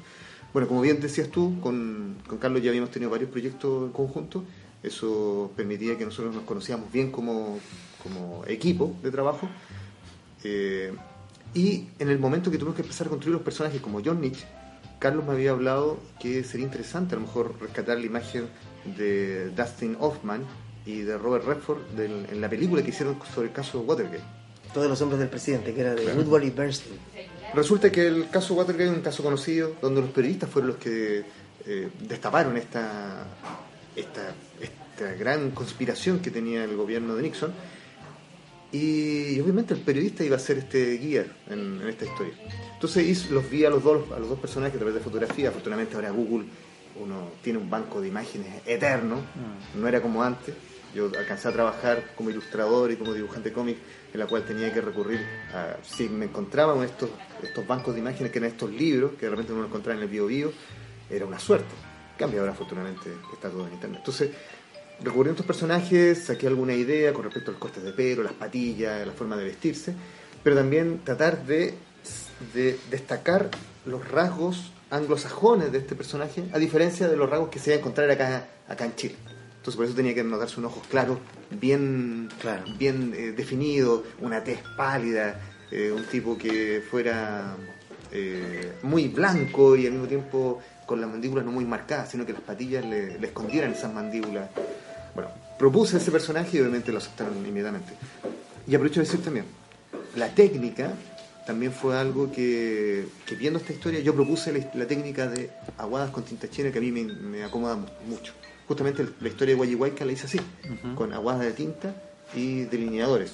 Bueno, 0.53 0.69
como 0.69 0.83
bien 0.83 1.01
decías 1.01 1.29
tú, 1.31 1.61
con, 1.61 2.17
con 2.29 2.39
Carlos 2.39 2.63
ya 2.63 2.71
habíamos 2.71 2.91
tenido 2.91 3.11
varios 3.11 3.31
proyectos 3.31 3.87
en 3.87 3.93
conjunto, 3.93 4.45
eso 4.85 5.51
permitía 5.57 5.99
que 5.99 6.05
nosotros 6.05 6.35
nos 6.35 6.45
conocíamos 6.45 6.93
bien 6.93 7.11
como, 7.11 7.59
como 8.03 8.45
equipo 8.47 8.95
de 9.03 9.11
trabajo. 9.11 9.49
Eh, 10.45 10.93
y 11.55 11.89
en 11.99 12.09
el 12.09 12.19
momento 12.19 12.51
que 12.51 12.59
tuvimos 12.59 12.77
que 12.77 12.83
empezar 12.83 13.07
a 13.07 13.11
construir 13.11 13.35
los 13.35 13.43
personajes 13.43 13.81
como 13.81 14.01
John 14.05 14.21
Nietzsche, 14.21 14.47
Carlos 15.05 15.27
me 15.27 15.33
había 15.35 15.51
hablado 15.51 16.01
que 16.19 16.43
sería 16.45 16.65
interesante 16.65 17.15
a 17.15 17.19
lo 17.19 17.27
mejor 17.27 17.55
rescatar 17.61 17.99
la 17.99 18.07
imagen 18.07 18.49
de 18.97 19.51
Dustin 19.51 19.99
Hoffman 20.01 20.45
y 20.87 21.01
de 21.03 21.19
Robert 21.19 21.45
Redford 21.45 21.83
del- 21.95 22.25
en 22.33 22.41
la 22.41 22.49
película 22.49 22.83
que 22.83 22.89
hicieron 22.89 23.19
sobre 23.35 23.49
el 23.49 23.53
caso 23.53 23.81
Watergate. 23.83 24.25
Todos 24.73 24.89
los 24.89 24.99
hombres 25.03 25.21
del 25.21 25.29
presidente, 25.29 25.75
que 25.75 25.81
era 25.83 25.95
de 25.95 26.05
Claro. 26.05 26.19
Woodward 26.21 26.45
y 26.45 26.51
Bernstein. 26.51 26.97
Resulta 27.55 27.93
que 27.93 28.07
el 28.07 28.31
caso 28.31 28.55
Watergate 28.55 28.91
es 28.91 28.97
un 28.97 29.03
caso 29.03 29.23
conocido 29.23 29.77
donde 29.83 30.01
los 30.01 30.09
periodistas 30.11 30.49
fueron 30.49 30.69
los 30.71 30.79
que 30.79 31.23
eh, 31.67 31.89
destaparon 32.01 32.57
esta, 32.57 33.27
esta, 33.95 34.33
esta 34.59 35.13
gran 35.17 35.51
conspiración 35.51 36.21
que 36.21 36.31
tenía 36.31 36.65
el 36.65 36.77
gobierno 36.77 37.15
de 37.15 37.23
Nixon 37.25 37.53
y, 38.73 39.39
obviamente 39.41 39.73
el 39.75 39.81
periodista 39.81 40.25
iba 40.25 40.37
a 40.37 40.41
ser 40.41 40.59
este 40.59 40.97
guía 40.97 41.25
en, 41.49 41.81
en 41.83 41.89
esta 41.89 42.07
historia. 42.07 42.35
Entonces 42.85 43.31
los 43.31 43.49
vi 43.49 43.65
a 43.65 43.71
los 43.71 43.83
dos 43.83 44.13
a 44.13 44.19
los 44.19 44.29
dos 44.29 44.39
personajes 44.39 44.75
a 44.75 44.79
través 44.79 44.95
de 44.95 45.01
fotografía. 45.01 45.49
Afortunadamente 45.49 45.97
ahora 45.97 46.11
Google 46.11 46.45
uno 47.01 47.31
tiene 47.43 47.59
un 47.59 47.71
banco 47.71 47.99
de 48.03 48.09
imágenes 48.09 48.61
eterno, 48.67 49.23
no 49.75 49.89
era 49.89 50.03
como 50.03 50.23
antes. 50.23 50.55
Yo 50.95 51.07
alcancé 51.07 51.49
a 51.49 51.53
trabajar 51.53 52.13
como 52.15 52.29
ilustrador 52.29 52.93
y 52.93 52.97
como 52.97 53.15
dibujante 53.15 53.55
cómic, 53.55 53.79
en 54.13 54.21
la 54.21 54.27
cual 54.27 54.45
tenía 54.45 54.71
que 54.71 54.83
recurrir 54.83 55.19
a. 55.55 55.79
Si 55.83 56.11
me 56.11 56.27
encontraba 56.27 56.75
con 56.75 56.85
estos, 56.85 57.09
estos 57.43 57.67
bancos 57.67 57.95
de 57.95 58.01
imágenes, 58.01 58.31
que 58.31 58.39
eran 58.39 58.51
estos 58.51 58.71
libros, 58.71 59.13
que 59.13 59.25
de 59.25 59.31
repente 59.31 59.53
uno 59.53 59.63
lo 59.63 59.69
encontraba 59.69 59.97
en 59.97 60.03
el 60.03 60.11
Bio 60.11 60.27
Bio, 60.27 60.53
era 61.09 61.25
una 61.25 61.39
suerte. 61.39 61.75
En 62.13 62.19
cambio, 62.19 62.41
ahora 62.41 62.53
afortunadamente 62.53 63.11
está 63.33 63.49
todo 63.49 63.67
en 63.67 63.73
internet. 63.73 64.01
Entonces, 64.01 64.31
recurrí 65.03 65.31
a 65.31 65.33
estos 65.33 65.47
personajes, 65.47 66.25
saqué 66.27 66.49
alguna 66.49 66.75
idea 66.75 67.15
con 67.15 67.25
respecto 67.25 67.51
al 67.51 67.59
corte 67.59 67.81
de 67.81 67.93
pelo, 67.93 68.23
las 68.23 68.35
patillas, 68.35 69.07
la 69.07 69.13
forma 69.15 69.39
de 69.39 69.45
vestirse, 69.45 69.95
pero 70.43 70.55
también 70.55 71.01
tratar 71.03 71.45
de, 71.47 71.75
de 72.55 72.79
destacar 72.91 73.51
los 73.87 74.09
rasgos 74.09 74.73
anglosajones 74.91 75.73
de 75.73 75.79
este 75.79 75.95
personaje, 75.95 76.45
a 76.53 76.59
diferencia 76.59 77.09
de 77.09 77.17
los 77.17 77.29
rasgos 77.29 77.49
que 77.49 77.59
se 77.59 77.71
iba 77.71 77.77
a 77.77 77.79
encontrar 77.81 78.11
acá, 78.11 78.47
acá 78.69 78.85
en 78.85 78.95
Chile. 78.95 79.17
Entonces 79.57 79.77
por 79.77 79.87
eso 79.87 79.95
tenía 79.95 80.15
que 80.15 80.23
notarse 80.23 80.61
un 80.61 80.67
ojos 80.67 80.87
claros, 80.89 81.19
bien, 81.51 82.29
Claro. 82.41 82.65
bien 82.79 83.15
eh, 83.17 83.33
definido, 83.33 84.05
una 84.21 84.45
tez 84.45 84.61
pálida, 84.77 85.41
eh, 85.71 85.91
un 85.91 86.05
tipo 86.05 86.37
que 86.37 86.83
fuera 86.91 87.57
eh, 88.13 88.73
muy 88.83 89.09
blanco 89.09 89.75
y 89.75 89.87
al 89.87 89.93
mismo 89.93 90.07
tiempo 90.07 90.61
con 90.87 91.01
las 91.01 91.09
mandíbulas 91.09 91.45
no 91.47 91.51
muy 91.51 91.65
marcadas, 91.65 92.11
sino 92.11 92.27
que 92.27 92.35
las 92.35 92.43
patillas 92.43 92.85
le, 92.85 93.19
le 93.19 93.27
escondieran 93.27 93.73
esas 93.73 93.93
mandíbulas. 93.93 94.51
Bueno, 95.15 95.31
propuse 95.59 95.97
ese 95.97 96.11
personaje 96.11 96.59
y 96.59 96.61
obviamente 96.61 96.93
lo 96.93 96.99
aceptaron 96.99 97.35
inmediatamente. 97.39 97.95
Y 98.67 98.75
aprovecho 98.75 99.01
de 99.01 99.07
decir 99.07 99.23
también, 99.23 99.47
la 100.17 100.29
técnica 100.29 100.91
también 101.47 101.73
fue 101.73 101.97
algo 101.99 102.33
que, 102.33 103.07
que 103.27 103.35
viendo 103.37 103.59
esta 103.59 103.73
historia 103.73 104.01
yo 104.01 104.15
propuse 104.15 104.53
la, 104.53 104.71
la 104.75 104.87
técnica 104.87 105.27
de 105.29 105.51
aguadas 105.79 106.11
con 106.11 106.25
tinta 106.25 106.49
china 106.49 106.71
que 106.73 106.79
a 106.79 106.81
mí 106.81 106.91
me, 106.91 107.05
me 107.05 107.45
acomoda 107.45 107.77
mu- 107.77 107.87
mucho. 108.09 108.33
Justamente 108.67 109.07
la 109.21 109.29
historia 109.29 109.53
de 109.53 109.57
Guayihuayca 109.59 110.05
la 110.07 110.13
hice 110.13 110.25
así, 110.27 110.41
con 110.95 111.13
aguadas 111.13 111.43
de 111.43 111.53
tinta 111.53 111.95
y 112.35 112.63
delineadores. 112.63 113.33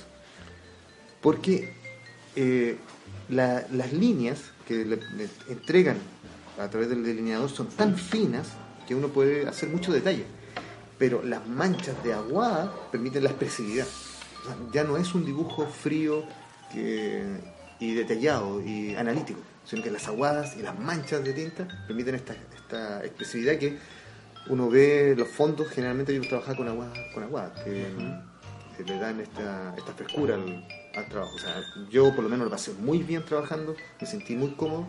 Porque 1.21 1.73
eh, 2.37 2.76
la- 3.29 3.64
las 3.73 3.93
líneas 3.93 4.40
que 4.67 4.85
le, 4.85 4.97
le 4.97 5.29
entregan 5.49 5.99
a 6.59 6.69
través 6.69 6.88
del 6.88 7.05
delineador 7.05 7.49
son 7.50 7.69
tan 7.69 7.97
finas 7.97 8.49
que 8.88 8.95
uno 8.95 9.09
puede 9.09 9.47
hacer 9.47 9.69
mucho 9.69 9.93
detalle. 9.93 10.25
Pero 10.99 11.23
las 11.23 11.47
manchas 11.47 12.02
de 12.02 12.12
aguada 12.12 12.73
permiten 12.90 13.23
la 13.25 13.31
expresividad. 13.31 13.87
O 14.43 14.47
sea, 14.47 14.57
ya 14.73 14.85
no 14.85 14.97
es 14.97 15.14
un 15.14 15.25
dibujo 15.25 15.67
frío 15.67 16.25
que- 16.73 17.25
y 17.81 17.95
detallado 17.95 18.63
y 18.63 18.95
analítico, 18.95 19.41
sino 19.65 19.83
que 19.83 19.91
las 19.91 20.07
aguadas 20.07 20.57
y 20.57 20.63
las 20.63 20.79
manchas 20.79 21.25
de 21.25 21.33
tinta 21.33 21.67
permiten 21.87 22.15
esta, 22.15 22.35
esta 22.55 23.05
expresividad 23.05 23.59
que 23.59 23.79
uno 24.49 24.69
ve 24.69 25.15
los 25.17 25.29
fondos, 25.29 25.69
generalmente 25.69 26.15
yo 26.15 26.21
trabajaba 26.23 26.57
con 26.57 26.69
aguadas, 26.69 26.99
con 27.15 27.23
aguadas 27.23 27.61
que, 27.65 27.87
que 28.77 28.85
le 28.85 28.99
dan 28.99 29.21
esta, 29.21 29.75
esta 29.77 29.93
frescura 29.95 30.35
al, 30.35 30.67
al 30.95 31.09
trabajo. 31.09 31.35
O 31.35 31.39
sea, 31.39 31.63
yo 31.91 32.15
por 32.15 32.25
lo 32.25 32.31
menos 32.31 32.45
lo 32.45 32.51
pasé 32.51 32.73
muy 32.75 32.99
bien 32.99 33.25
trabajando, 33.25 33.75
me 34.01 34.07
sentí 34.07 34.37
muy 34.37 34.53
cómodo 34.53 34.87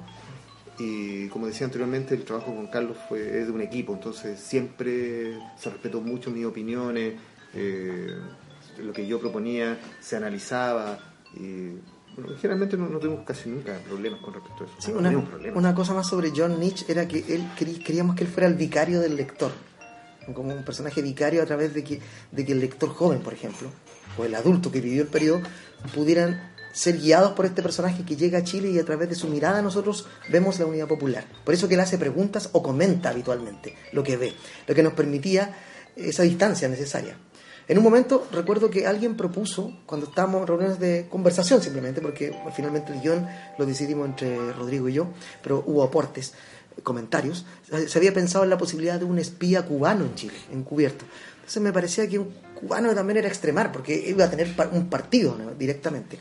y 0.77 1.27
como 1.29 1.47
decía 1.47 1.65
anteriormente, 1.65 2.15
el 2.15 2.23
trabajo 2.23 2.55
con 2.55 2.67
Carlos 2.67 2.97
fue 3.07 3.39
es 3.39 3.47
de 3.47 3.51
un 3.51 3.61
equipo, 3.61 3.93
entonces 3.93 4.39
siempre 4.39 5.37
se 5.57 5.69
respetó 5.69 6.01
mucho 6.01 6.31
mis 6.31 6.45
opiniones, 6.45 7.15
eh, 7.53 8.15
lo 8.79 8.93
que 8.93 9.05
yo 9.05 9.19
proponía 9.19 9.77
se 9.99 10.15
analizaba 10.15 10.97
y 11.35 11.75
bueno, 12.15 12.31
generalmente 12.37 12.77
no, 12.77 12.87
no 12.89 12.99
tuvimos 12.99 13.25
casi 13.25 13.49
nunca 13.49 13.77
problemas 13.87 14.19
con 14.21 14.33
respecto 14.33 14.63
a 14.63 14.67
eso. 14.67 14.75
Sí, 14.79 14.91
No 14.91 14.99
una, 14.99 15.09
una 15.55 15.75
cosa 15.75 15.93
más 15.93 16.07
sobre 16.07 16.31
John 16.35 16.59
Nietzsche 16.59 16.85
era 16.89 17.07
que 17.07 17.19
él 17.27 17.49
querí- 17.57 17.83
queríamos 17.83 18.15
que 18.15 18.23
él 18.23 18.29
fuera 18.29 18.47
el 18.47 18.55
vicario 18.55 18.99
del 18.99 19.15
lector, 19.15 19.51
como 20.33 20.53
un 20.53 20.63
personaje 20.63 21.01
vicario 21.01 21.41
a 21.41 21.45
través 21.45 21.73
de 21.73 21.83
que, 21.83 21.99
de 22.31 22.45
que 22.45 22.51
el 22.51 22.59
lector 22.59 22.89
joven, 22.89 23.19
por 23.21 23.33
ejemplo, 23.33 23.69
o 24.17 24.25
el 24.25 24.35
adulto 24.35 24.71
que 24.71 24.81
vivió 24.81 25.01
el 25.03 25.07
periodo, 25.07 25.41
pudieran 25.93 26.51
ser 26.73 26.97
guiados 26.99 27.33
por 27.33 27.45
este 27.45 27.61
personaje 27.61 28.05
que 28.05 28.15
llega 28.15 28.37
a 28.39 28.43
Chile 28.43 28.69
y 28.71 28.79
a 28.79 28.85
través 28.85 29.09
de 29.09 29.15
su 29.15 29.27
mirada 29.27 29.61
nosotros 29.61 30.07
vemos 30.29 30.57
la 30.59 30.65
unidad 30.65 30.87
popular. 30.87 31.25
Por 31.43 31.53
eso 31.53 31.67
que 31.67 31.73
él 31.73 31.79
hace 31.81 31.97
preguntas 31.97 32.49
o 32.53 32.63
comenta 32.63 33.09
habitualmente 33.09 33.75
lo 33.91 34.03
que 34.03 34.15
ve, 34.15 34.33
lo 34.67 34.75
que 34.75 34.83
nos 34.83 34.93
permitía 34.93 35.53
esa 35.97 36.23
distancia 36.23 36.69
necesaria. 36.69 37.17
En 37.67 37.77
un 37.77 37.83
momento 37.83 38.27
recuerdo 38.31 38.69
que 38.69 38.87
alguien 38.87 39.15
propuso, 39.15 39.71
cuando 39.85 40.07
estábamos 40.07 40.41
en 40.41 40.47
reuniones 40.47 40.79
de 40.79 41.07
conversación 41.09 41.61
simplemente, 41.61 42.01
porque 42.01 42.35
finalmente 42.55 42.91
el 42.91 43.01
guion 43.01 43.27
lo 43.57 43.65
decidimos 43.65 44.07
entre 44.07 44.51
Rodrigo 44.53 44.89
y 44.89 44.93
yo, 44.93 45.07
pero 45.41 45.63
hubo 45.65 45.83
aportes, 45.83 46.33
comentarios, 46.83 47.45
se 47.87 47.97
había 47.97 48.13
pensado 48.13 48.43
en 48.43 48.49
la 48.49 48.57
posibilidad 48.57 48.99
de 48.99 49.05
un 49.05 49.19
espía 49.19 49.65
cubano 49.65 50.05
en 50.05 50.15
Chile, 50.15 50.33
encubierto. 50.51 51.05
Entonces 51.35 51.61
me 51.61 51.73
parecía 51.73 52.07
que 52.07 52.19
un 52.19 52.33
cubano 52.59 52.93
también 52.93 53.17
era 53.17 53.27
extremar, 53.27 53.71
porque 53.71 53.93
iba 53.93 54.25
a 54.25 54.29
tener 54.29 54.53
un 54.71 54.89
partido 54.89 55.37
directamente. 55.57 56.17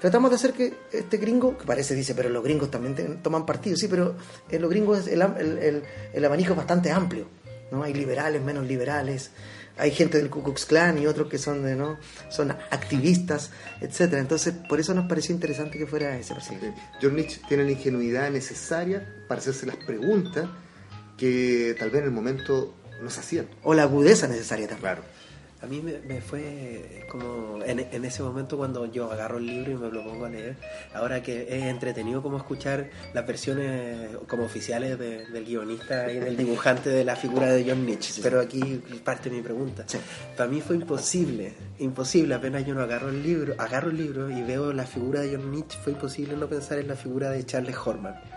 Tratamos 0.00 0.30
de 0.30 0.36
hacer 0.36 0.52
que 0.52 0.74
este 0.92 1.16
gringo, 1.16 1.56
que 1.56 1.64
parece, 1.64 1.94
dice, 1.94 2.14
pero 2.14 2.28
los 2.28 2.44
gringos 2.44 2.70
también 2.70 3.22
toman 3.22 3.46
partido, 3.46 3.76
sí, 3.76 3.88
pero 3.88 4.14
en 4.50 4.60
los 4.60 4.70
gringos 4.70 5.06
el, 5.08 5.22
el, 5.22 5.82
el, 6.12 6.24
abanico 6.24 6.52
es 6.52 6.56
bastante 6.56 6.90
amplio, 6.90 7.26
¿no? 7.70 7.82
Hay 7.82 7.94
liberales, 7.94 8.42
menos 8.42 8.66
liberales, 8.66 9.30
hay 9.76 9.90
gente 9.90 10.18
del 10.18 10.30
Ku 10.30 10.42
Klux 10.42 10.64
Klan 10.66 10.98
y 10.98 11.06
otros 11.06 11.28
que 11.28 11.38
son 11.38 11.62
de 11.62 11.76
no 11.76 11.98
son 12.28 12.50
activistas 12.50 13.50
etcétera. 13.80 14.20
Entonces 14.20 14.54
por 14.68 14.80
eso 14.80 14.94
nos 14.94 15.06
pareció 15.06 15.34
interesante 15.34 15.78
que 15.78 15.86
fuera 15.86 16.16
ese 16.16 16.34
personaje 16.34 16.74
John 17.00 17.16
Nietzsche 17.16 17.40
tiene 17.48 17.64
la 17.64 17.72
ingenuidad 17.72 18.30
necesaria 18.30 19.06
para 19.28 19.40
hacerse 19.40 19.66
las 19.66 19.76
preguntas 19.76 20.48
que 21.16 21.74
tal 21.78 21.90
vez 21.90 22.00
en 22.02 22.08
el 22.08 22.12
momento 22.12 22.74
no 23.02 23.10
se 23.10 23.20
hacían. 23.20 23.48
O 23.62 23.74
la 23.74 23.82
agudeza 23.82 24.26
necesaria 24.26 24.66
también. 24.66 24.94
Claro 24.94 25.02
a 25.62 25.66
mí 25.66 25.80
me, 25.80 26.20
fue 26.20 27.06
como 27.10 27.62
en, 27.64 28.04
ese 28.04 28.22
momento 28.22 28.58
cuando 28.58 28.84
yo 28.86 29.10
agarro 29.10 29.38
el 29.38 29.46
libro 29.46 29.72
y 29.72 29.74
me 29.76 29.90
lo 29.90 30.04
pongo 30.04 30.26
a 30.26 30.28
leer, 30.28 30.56
ahora 30.94 31.22
que 31.22 31.46
es 31.48 31.64
entretenido 31.64 32.22
como 32.22 32.36
escuchar 32.36 32.90
las 33.14 33.26
versiones 33.26 34.16
como 34.28 34.44
oficiales 34.44 34.98
del 34.98 35.44
guionista 35.44 36.12
y 36.12 36.18
del 36.18 36.36
dibujante 36.36 36.90
de 36.90 37.04
la 37.04 37.16
figura 37.16 37.46
de 37.48 37.64
John 37.68 37.86
Nietzsche. 37.86 38.20
Pero 38.22 38.40
aquí 38.40 38.82
parte 39.02 39.30
mi 39.30 39.40
pregunta. 39.40 39.84
Para 40.36 40.48
mí 40.48 40.60
fue 40.60 40.76
imposible, 40.76 41.54
imposible, 41.78 42.34
apenas 42.34 42.66
yo 42.66 42.74
no 42.74 42.82
agarro 42.82 43.08
el 43.08 43.22
libro, 43.22 43.54
agarro 43.58 43.90
el 43.90 43.96
libro 43.96 44.30
y 44.30 44.42
veo 44.42 44.72
la 44.72 44.84
figura 44.84 45.20
de 45.20 45.36
John 45.36 45.50
Nietzsche, 45.50 45.78
fue 45.82 45.94
imposible 45.94 46.36
no 46.36 46.48
pensar 46.48 46.78
en 46.78 46.88
la 46.88 46.96
figura 46.96 47.30
de 47.30 47.44
Charles 47.44 47.76
Horman 47.82 48.35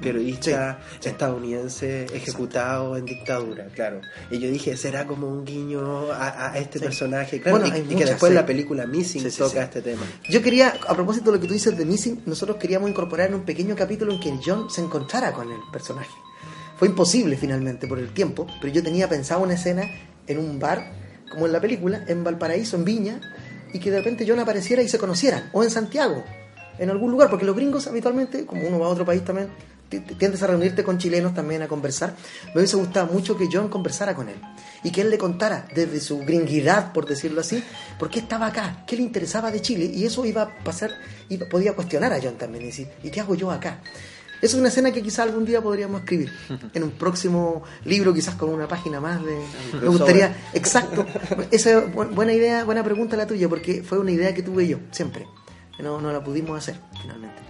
periodista 0.00 0.80
estadounidense 1.02 2.06
ejecutado 2.14 2.96
en 2.96 3.04
dictadura, 3.04 3.66
claro. 3.74 4.00
Y 4.30 4.38
yo 4.38 4.50
dije, 4.50 4.76
será 4.76 5.06
como 5.06 5.28
un 5.28 5.44
guiño 5.44 6.12
a, 6.12 6.52
este 6.56 6.80
personaje, 6.80 7.40
claro, 7.40 7.66
y, 7.66 7.94
que 7.94 8.04
después 8.04 8.32
la 8.32 8.46
película 8.46 8.86
Missing 8.86 9.30
toca 9.36 9.64
este 9.64 9.82
tema. 9.82 10.02
Yo 10.28 10.42
quería, 10.42 10.74
a 10.86 10.94
propósito 10.94 11.30
de 11.30 11.36
lo 11.36 11.40
que 11.40 11.48
tú 11.48 11.54
dices 11.54 11.76
de 11.76 11.84
Missing, 11.84 12.22
nosotros 12.26 12.56
queríamos 12.58 12.90
incorporar 12.90 13.28
en 13.28 13.34
un 13.34 13.44
pequeño 13.44 13.74
capítulo 13.76 14.12
en 14.12 14.20
que 14.20 14.38
John 14.44 14.70
se 14.70 14.80
encontrara 14.80 15.32
con 15.32 15.50
el 15.50 15.60
personaje. 15.72 16.10
Fue 16.76 16.88
imposible 16.88 17.36
finalmente 17.36 17.88
por 17.88 17.98
el 17.98 18.12
tiempo, 18.14 18.46
pero 18.60 18.72
yo 18.72 18.82
tenía 18.82 19.08
pensado 19.08 19.42
una 19.42 19.54
escena 19.54 19.82
en 20.26 20.38
un 20.38 20.60
bar, 20.60 20.92
como 21.30 21.46
en 21.46 21.52
la 21.52 21.60
película, 21.60 22.04
en 22.06 22.22
Valparaíso, 22.22 22.76
en 22.76 22.84
Viña, 22.84 23.20
y 23.72 23.80
que 23.80 23.90
de 23.90 23.98
repente 23.98 24.24
John 24.26 24.38
apareciera 24.38 24.80
y 24.82 24.88
se 24.88 24.98
conocieran, 24.98 25.50
o 25.52 25.64
en 25.64 25.70
Santiago, 25.70 26.24
en 26.78 26.90
algún 26.90 27.10
lugar, 27.10 27.30
porque 27.30 27.44
los 27.44 27.56
gringos 27.56 27.86
habitualmente, 27.86 28.46
como 28.46 28.66
uno 28.66 28.78
va 28.78 28.86
a 28.86 28.90
otro 28.90 29.04
país 29.04 29.24
también, 29.24 29.48
tiendes 29.88 30.42
a 30.42 30.46
reunirte 30.46 30.84
con 30.84 30.98
chilenos 30.98 31.34
también 31.34 31.62
a 31.62 31.68
conversar, 31.68 32.14
me 32.54 32.60
hubiese 32.60 32.76
gustado 32.76 33.12
mucho 33.12 33.36
que 33.36 33.48
John 33.50 33.68
conversara 33.68 34.14
con 34.14 34.28
él 34.28 34.36
y 34.82 34.90
que 34.90 35.00
él 35.00 35.10
le 35.10 35.18
contara 35.18 35.66
desde 35.74 36.00
su 36.00 36.18
gringuidad, 36.20 36.92
por 36.92 37.06
decirlo 37.06 37.40
así, 37.40 37.62
por 37.98 38.10
qué 38.10 38.20
estaba 38.20 38.46
acá, 38.46 38.84
qué 38.86 38.96
le 38.96 39.02
interesaba 39.02 39.50
de 39.50 39.60
Chile 39.60 39.90
y 39.92 40.04
eso 40.04 40.24
iba 40.24 40.42
a 40.42 40.64
pasar, 40.64 40.90
y 41.28 41.38
podía 41.38 41.74
cuestionar 41.74 42.12
a 42.12 42.20
John 42.22 42.36
también 42.36 42.64
y 42.64 42.66
decir, 42.66 42.88
¿y 43.02 43.10
qué 43.10 43.20
hago 43.20 43.34
yo 43.34 43.50
acá? 43.50 43.80
Esa 44.40 44.54
es 44.54 44.60
una 44.60 44.68
escena 44.68 44.92
que 44.92 45.02
quizás 45.02 45.20
algún 45.20 45.44
día 45.44 45.60
podríamos 45.60 46.00
escribir 46.00 46.32
en 46.74 46.82
un 46.82 46.92
próximo 46.92 47.64
libro, 47.84 48.14
quizás 48.14 48.36
con 48.36 48.50
una 48.50 48.68
página 48.68 49.00
más 49.00 49.24
de... 49.24 49.38
Me 49.80 49.88
gustaría, 49.88 50.36
exacto, 50.54 51.06
esa 51.50 51.80
buena 51.86 52.32
idea, 52.32 52.64
buena 52.64 52.84
pregunta 52.84 53.16
la 53.16 53.26
tuya, 53.26 53.48
porque 53.48 53.82
fue 53.82 53.98
una 53.98 54.12
idea 54.12 54.34
que 54.34 54.42
tuve 54.42 54.68
yo, 54.68 54.78
siempre. 54.90 55.26
No, 55.80 56.00
no 56.00 56.12
la 56.12 56.22
pudimos 56.22 56.58
hacer, 56.58 56.80
finalmente. 57.00 57.47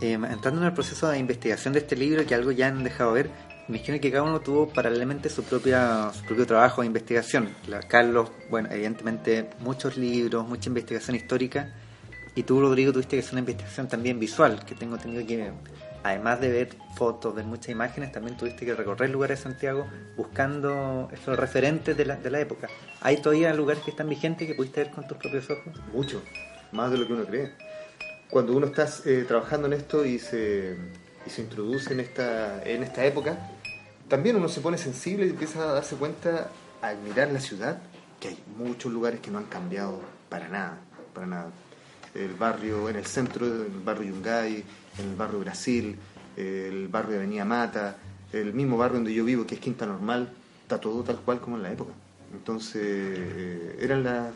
Eh, 0.00 0.14
entrando 0.14 0.62
en 0.62 0.66
el 0.66 0.72
proceso 0.72 1.08
de 1.08 1.18
investigación 1.18 1.74
de 1.74 1.80
este 1.80 1.94
libro, 1.94 2.24
que 2.24 2.34
algo 2.34 2.52
ya 2.52 2.68
han 2.68 2.82
dejado 2.82 3.12
ver, 3.12 3.30
imagino 3.68 4.00
que 4.00 4.10
cada 4.10 4.22
uno 4.22 4.40
tuvo 4.40 4.68
paralelamente 4.68 5.28
su, 5.28 5.44
propia, 5.44 6.10
su 6.14 6.24
propio 6.24 6.46
trabajo 6.46 6.80
de 6.80 6.86
investigación. 6.86 7.50
Carlos, 7.86 8.30
bueno, 8.48 8.70
evidentemente 8.72 9.50
muchos 9.60 9.98
libros, 9.98 10.48
mucha 10.48 10.70
investigación 10.70 11.16
histórica, 11.16 11.74
y 12.34 12.44
tú, 12.44 12.60
Rodrigo, 12.60 12.92
tuviste 12.92 13.16
que 13.16 13.20
hacer 13.20 13.34
una 13.34 13.40
investigación 13.40 13.88
también 13.88 14.18
visual, 14.18 14.64
que 14.64 14.74
tengo 14.74 14.96
tenido 14.96 15.26
que, 15.26 15.50
además 16.02 16.40
de 16.40 16.48
ver 16.48 16.76
fotos, 16.96 17.34
ver 17.34 17.44
muchas 17.44 17.68
imágenes, 17.68 18.12
también 18.12 18.38
tuviste 18.38 18.64
que 18.64 18.74
recorrer 18.74 19.10
lugares 19.10 19.40
de 19.40 19.50
Santiago 19.50 19.86
buscando 20.16 21.10
esos 21.12 21.38
referentes 21.38 21.94
de 21.94 22.04
la, 22.06 22.16
de 22.16 22.30
la 22.30 22.40
época. 22.40 22.68
¿Hay 23.02 23.18
todavía 23.18 23.52
lugares 23.52 23.82
que 23.82 23.90
están 23.90 24.08
vigentes 24.08 24.48
que 24.48 24.54
pudiste 24.54 24.84
ver 24.84 24.92
con 24.92 25.06
tus 25.06 25.18
propios 25.18 25.50
ojos? 25.50 25.78
Mucho, 25.92 26.22
más 26.72 26.90
de 26.90 26.98
lo 26.98 27.06
que 27.06 27.12
uno 27.12 27.24
cree 27.24 27.69
cuando 28.30 28.56
uno 28.56 28.66
está 28.66 28.88
eh, 29.04 29.24
trabajando 29.26 29.66
en 29.66 29.74
esto 29.74 30.04
y 30.04 30.18
se, 30.18 30.76
introduce 31.38 31.92
en 31.92 32.00
esta, 32.00 32.62
en 32.64 32.82
esta 32.82 33.04
época, 33.04 33.50
también 34.08 34.36
uno 34.36 34.48
se 34.48 34.60
pone 34.60 34.78
sensible 34.78 35.26
y 35.26 35.30
empieza 35.30 35.62
a 35.62 35.72
darse 35.74 35.96
cuenta 35.96 36.50
al 36.80 36.98
mirar 36.98 37.30
la 37.32 37.40
ciudad 37.40 37.80
que 38.18 38.28
hay 38.28 38.38
muchos 38.56 38.92
lugares 38.92 39.20
que 39.20 39.30
no 39.30 39.38
han 39.38 39.46
cambiado 39.46 40.00
para 40.28 40.48
nada, 40.48 40.78
para 41.14 41.26
nada. 41.26 41.50
El 42.14 42.34
barrio 42.34 42.88
en 42.88 42.96
el 42.96 43.06
centro, 43.06 43.46
el 43.46 43.80
barrio 43.84 44.10
Yungay, 44.10 44.64
el 44.98 45.16
barrio 45.16 45.40
Brasil, 45.40 45.96
el 46.36 46.88
barrio 46.88 47.12
de 47.12 47.16
Avenida 47.18 47.44
Mata, 47.44 47.96
el 48.32 48.52
mismo 48.52 48.76
barrio 48.76 48.96
donde 48.96 49.14
yo 49.14 49.24
vivo, 49.24 49.46
que 49.46 49.54
es 49.54 49.60
Quinta 49.60 49.86
Normal, 49.86 50.32
está 50.62 50.78
todo 50.78 51.02
tal 51.02 51.20
cual 51.20 51.40
como 51.40 51.56
en 51.56 51.62
la 51.62 51.72
época. 51.72 51.92
Entonces, 52.32 52.82
eh, 52.84 53.78
eran 53.80 54.04
las 54.04 54.32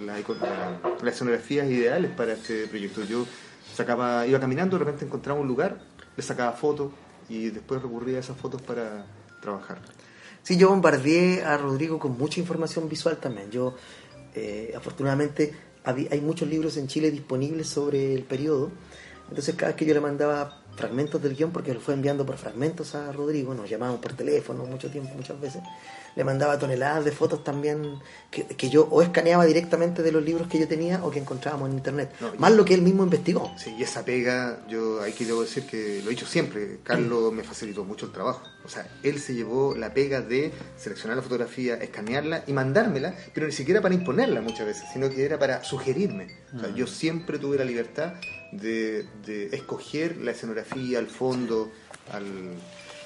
las, 0.00 1.12
escenografías 1.12 1.68
ideales 1.68 2.10
para 2.12 2.32
este 2.34 2.66
proyecto. 2.66 3.04
Yo 3.04 3.26
sacaba, 3.74 4.26
iba 4.26 4.40
caminando, 4.40 4.78
de 4.78 4.84
repente 4.84 5.04
encontraba 5.04 5.40
un 5.40 5.48
lugar, 5.48 5.78
le 6.16 6.22
sacaba 6.22 6.52
fotos 6.52 6.92
y 7.28 7.50
después 7.50 7.82
recurría 7.82 8.18
a 8.18 8.20
esas 8.20 8.36
fotos 8.36 8.62
para 8.62 9.06
trabajar. 9.40 9.78
Sí, 10.42 10.56
yo 10.56 10.68
bombardeé 10.68 11.44
a 11.44 11.56
Rodrigo 11.56 11.98
con 11.98 12.16
mucha 12.16 12.40
información 12.40 12.88
visual 12.88 13.16
también. 13.18 13.50
Yo, 13.50 13.74
eh, 14.34 14.72
afortunadamente, 14.76 15.52
hay 15.84 16.20
muchos 16.20 16.48
libros 16.48 16.76
en 16.76 16.88
Chile 16.88 17.10
disponibles 17.10 17.68
sobre 17.68 18.14
el 18.14 18.22
periodo. 18.24 18.70
Entonces, 19.28 19.54
cada 19.56 19.68
vez 19.68 19.76
que 19.76 19.86
yo 19.86 19.94
le 19.94 20.00
mandaba 20.00 20.62
fragmentos 20.76 21.20
del 21.20 21.34
guion, 21.34 21.50
porque 21.50 21.74
lo 21.74 21.80
fue 21.80 21.94
enviando 21.94 22.24
por 22.24 22.36
fragmentos 22.36 22.94
a 22.94 23.10
Rodrigo, 23.10 23.54
nos 23.54 23.68
llamábamos 23.68 24.00
por 24.00 24.12
teléfono 24.12 24.64
mucho 24.64 24.90
tiempo, 24.90 25.14
muchas 25.16 25.40
veces 25.40 25.62
le 26.16 26.24
mandaba 26.24 26.58
toneladas 26.58 27.04
de 27.04 27.12
fotos 27.12 27.44
también 27.44 28.00
que, 28.30 28.44
que, 28.44 28.70
yo 28.70 28.88
o 28.90 29.02
escaneaba 29.02 29.44
directamente 29.44 30.02
de 30.02 30.10
los 30.10 30.24
libros 30.24 30.48
que 30.48 30.58
yo 30.58 30.66
tenía 30.66 31.04
o 31.04 31.10
que 31.10 31.18
encontrábamos 31.18 31.68
en 31.68 31.76
internet. 31.76 32.10
más 32.38 32.52
lo 32.52 32.64
que 32.64 32.74
él 32.74 32.82
mismo 32.82 33.04
investigó. 33.04 33.52
Sí, 33.58 33.74
y 33.78 33.82
esa 33.82 34.04
pega, 34.04 34.60
yo 34.66 35.02
hay 35.02 35.12
que 35.12 35.26
debo 35.26 35.42
decir 35.42 35.66
que 35.66 36.00
lo 36.02 36.08
he 36.08 36.10
dicho 36.10 36.26
siempre, 36.26 36.78
Carlos 36.82 37.32
me 37.32 37.44
facilitó 37.44 37.84
mucho 37.84 38.06
el 38.06 38.12
trabajo. 38.12 38.42
O 38.64 38.68
sea, 38.68 38.88
él 39.02 39.20
se 39.20 39.34
llevó 39.34 39.76
la 39.76 39.92
pega 39.92 40.22
de 40.22 40.52
seleccionar 40.76 41.16
la 41.16 41.22
fotografía, 41.22 41.74
escanearla 41.74 42.44
y 42.46 42.52
mandármela, 42.52 43.14
pero 43.34 43.46
ni 43.46 43.52
siquiera 43.52 43.82
para 43.82 43.94
imponerla 43.94 44.40
muchas 44.40 44.66
veces, 44.66 44.84
sino 44.92 45.10
que 45.10 45.24
era 45.24 45.38
para 45.38 45.62
sugerirme. 45.62 46.34
O 46.56 46.60
sea, 46.60 46.70
mm. 46.70 46.74
yo 46.74 46.86
siempre 46.86 47.38
tuve 47.38 47.58
la 47.58 47.64
libertad 47.64 48.14
de, 48.52 49.06
de 49.24 49.46
escoger 49.52 50.16
la 50.16 50.30
escenografía, 50.30 50.98
el 50.98 51.08
fondo, 51.08 51.70
al 52.10 52.24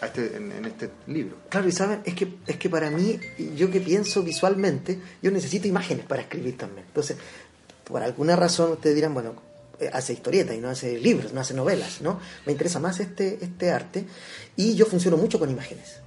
este, 0.03 0.37
en, 0.37 0.65
este 0.65 0.91
libro. 1.09 1.37
Claro, 1.51 1.69
y 1.69 1.73
saben, 1.73 2.01
es 2.05 2.15
que, 2.15 2.39
es 2.47 2.57
que 2.57 2.71
para 2.71 2.91
mí, 2.91 3.21
yo 3.55 3.71
que 3.71 3.81
pienso 3.81 4.23
visualmente, 4.23 4.99
yo 5.23 5.31
necesito 5.31 5.69
imágenes 5.69 6.07
para 6.07 6.23
escribir 6.23 6.57
también. 6.57 6.87
Entonces, 6.87 7.19
por 7.85 8.03
alguna 8.03 8.35
razón 8.35 8.73
ustedes 8.73 8.97
dirán, 8.97 9.13
bueno, 9.13 9.35
eh, 9.79 9.91
hace 9.93 10.15
historietas 10.15 10.57
y 10.57 10.59
no 10.59 10.71
hace 10.71 10.99
libros, 10.99 11.35
no 11.35 11.41
hace 11.41 11.53
novelas, 11.53 12.01
¿no? 12.01 12.19
Me 12.47 12.53
interesa 12.53 12.81
más 12.81 12.99
este, 13.01 13.39
este 13.43 13.71
arte 13.71 14.07
y 14.57 14.75
yo 14.75 14.87
funciono 14.87 15.19
mucho 15.19 15.39
con 15.39 15.51
imágenes, 15.51 16.01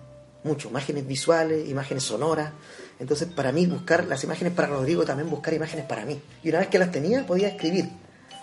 mucho, 0.43 0.69
imágenes 0.69 1.05
visuales, 1.05 1.69
imágenes 1.69 2.03
sonoras. 2.03 2.51
Entonces, 2.99 3.27
para 3.27 3.51
mí, 3.51 3.67
buscar 3.67 4.07
las 4.07 4.23
imágenes 4.23 4.53
para 4.53 4.69
Rodrigo, 4.69 5.05
también 5.05 5.29
buscar 5.29 5.53
imágenes 5.53 5.85
para 5.85 6.03
mí. 6.03 6.19
Y 6.43 6.49
una 6.49 6.59
vez 6.59 6.69
que 6.69 6.79
las 6.79 6.91
tenía, 6.91 7.27
podía 7.27 7.49
escribir. 7.49 7.89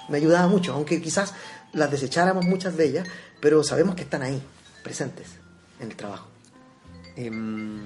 Me 0.09 0.19
ayudaba 0.19 0.47
mucho, 0.47 0.75
aunque 0.75 1.01
quizás 1.03 1.35
las 1.73 1.91
desecháramos 1.91 2.45
muchas 2.45 2.77
de 2.77 2.87
ellas, 2.87 3.09
pero 3.41 3.65
sabemos 3.65 3.97
que 3.97 4.03
están 4.03 4.23
ahí, 4.23 4.41
presentes 4.83 5.40
en 5.81 5.89
el 5.91 5.97
trabajo. 5.97 6.29
Em, 7.17 7.81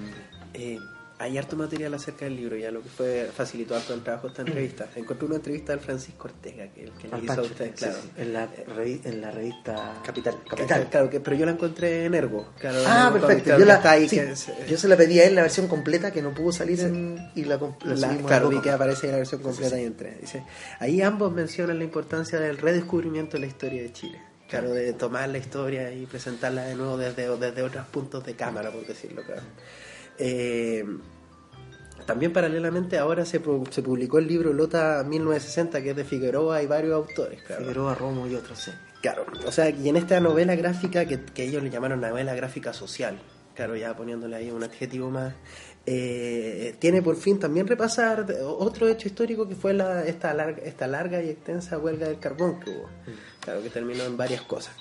eh, 0.53 0.79
hay 1.17 1.37
harto 1.37 1.55
material 1.55 1.93
acerca 1.93 2.25
del 2.25 2.35
libro, 2.35 2.57
ya 2.57 2.71
lo 2.71 2.81
que 2.81 2.89
fue 2.89 3.31
facilitó 3.33 3.73
harto 3.73 3.93
el 3.93 4.01
trabajo 4.03 4.27
esta 4.27 4.41
entrevista. 4.41 4.85
Encontré 4.97 5.25
una 5.25 5.37
entrevista 5.37 5.71
del 5.71 5.79
Francisco 5.79 6.27
Ortega 6.27 6.67
que, 6.73 6.91
que 7.01 7.07
le 7.07 7.23
hizo 7.23 7.39
a 7.39 7.41
usted, 7.41 7.73
claro. 7.73 7.95
sí, 8.01 8.09
En, 8.17 8.33
la 8.33 8.49
revi- 8.53 8.99
en 9.05 9.21
la 9.21 9.31
revista 9.31 10.01
Capital, 10.05 10.35
Capital. 10.47 10.89
Claro, 10.89 11.09
que, 11.09 11.21
pero 11.21 11.37
yo 11.37 11.45
la 11.45 11.53
encontré 11.53 12.03
en 12.05 12.15
Ergo. 12.15 12.49
Claro, 12.59 12.79
Ah, 12.85 13.11
Ergo 13.15 13.25
perfecto. 13.27 13.57
Yo, 13.57 13.63
la, 13.65 13.81
ahí, 13.89 14.09
sí, 14.09 14.17
que 14.17 14.31
es, 14.31 14.49
eh, 14.49 14.65
yo 14.69 14.77
se 14.77 14.89
la 14.89 14.97
pedí 14.97 15.19
a 15.21 15.25
él 15.25 15.35
la 15.35 15.43
versión 15.43 15.69
completa 15.69 16.11
que 16.11 16.21
no 16.21 16.33
pudo 16.33 16.51
salir 16.51 16.81
en, 16.81 17.31
y 17.33 17.45
la, 17.45 17.57
la 17.85 18.17
claro, 18.17 18.49
vi 18.49 18.59
que 18.59 18.71
aparece 18.71 19.05
en 19.07 19.13
la 19.13 19.17
versión 19.19 19.41
completa 19.41 19.79
y 19.79 19.85
entré. 19.85 20.17
Dice, 20.19 20.43
ahí 20.79 21.01
ambos 21.01 21.31
mencionan 21.33 21.77
la 21.77 21.85
importancia 21.85 22.39
del 22.41 22.57
redescubrimiento 22.57 23.37
de 23.37 23.39
la 23.39 23.47
historia 23.47 23.81
de 23.81 23.93
Chile. 23.93 24.21
Claro, 24.49 24.73
de 24.73 24.93
tomar 24.93 25.27
la 25.29 25.39
historia 25.39 25.91
y 25.91 26.05
presentarla 26.05 26.65
de 26.65 26.75
nuevo 26.75 26.97
desde, 26.97 27.35
desde 27.37 27.61
otros 27.63 27.85
puntos 27.87 28.23
de 28.25 28.35
cámara, 28.35 28.71
por 28.71 28.85
decirlo 28.85 29.23
claro. 29.23 29.41
Eh, 30.19 30.85
también 32.05 32.31
paralelamente 32.31 32.99
ahora 32.99 33.25
se, 33.25 33.41
se 33.71 33.81
publicó 33.81 34.19
el 34.19 34.27
libro 34.27 34.53
Lota 34.53 35.03
1960, 35.03 35.81
que 35.81 35.89
es 35.89 35.95
de 35.95 36.03
Figueroa 36.03 36.61
y 36.61 36.67
varios 36.67 36.93
autores. 36.93 37.41
Claro. 37.41 37.61
Figueroa, 37.63 37.95
Romo 37.95 38.27
y 38.27 38.35
otros, 38.35 38.59
sí. 38.59 38.71
Claro, 39.01 39.25
o 39.45 39.51
sea, 39.51 39.69
y 39.69 39.89
en 39.89 39.95
esta 39.95 40.19
novela 40.19 40.55
gráfica 40.55 41.05
que, 41.05 41.23
que 41.23 41.43
ellos 41.43 41.63
le 41.63 41.69
llamaron 41.69 42.01
novela 42.01 42.33
gráfica 42.35 42.73
social, 42.73 43.19
claro, 43.55 43.75
ya 43.75 43.95
poniéndole 43.95 44.35
ahí 44.35 44.51
un 44.51 44.63
adjetivo 44.63 45.09
más, 45.09 45.33
eh, 45.87 46.75
tiene 46.79 47.03
por 47.03 47.15
fin 47.15 47.37
también 47.37 47.67
repasar 47.67 48.25
otro 48.43 48.87
hecho 48.87 49.07
histórico 49.07 49.47
que 49.47 49.55
fue 49.55 49.73
la, 49.73 50.03
esta, 50.03 50.33
larga, 50.33 50.63
esta 50.63 50.87
larga 50.87 51.21
y 51.21 51.29
extensa 51.29 51.77
huelga 51.77 52.07
del 52.07 52.19
carbón 52.19 52.59
que 52.59 52.71
hubo, 52.71 52.89
claro, 53.45 53.63
que 53.63 53.69
terminó 53.69 54.03
en 54.03 54.17
varias 54.17 54.41
cosas. 54.41 54.75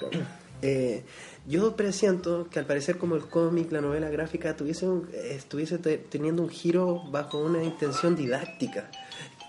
Eh, 0.62 1.04
yo 1.46 1.76
presiento 1.76 2.48
que 2.50 2.58
al 2.58 2.64
parecer 2.66 2.96
como 2.96 3.14
el 3.16 3.22
cómic, 3.26 3.70
la 3.70 3.80
novela 3.82 4.08
gráfica 4.08 4.56
tuviese 4.56 4.88
un- 4.88 5.08
estuviese 5.12 5.76
te- 5.78 5.98
teniendo 5.98 6.42
un 6.42 6.48
giro 6.48 7.02
bajo 7.10 7.38
una 7.38 7.62
intención 7.62 8.16
didáctica 8.16 8.90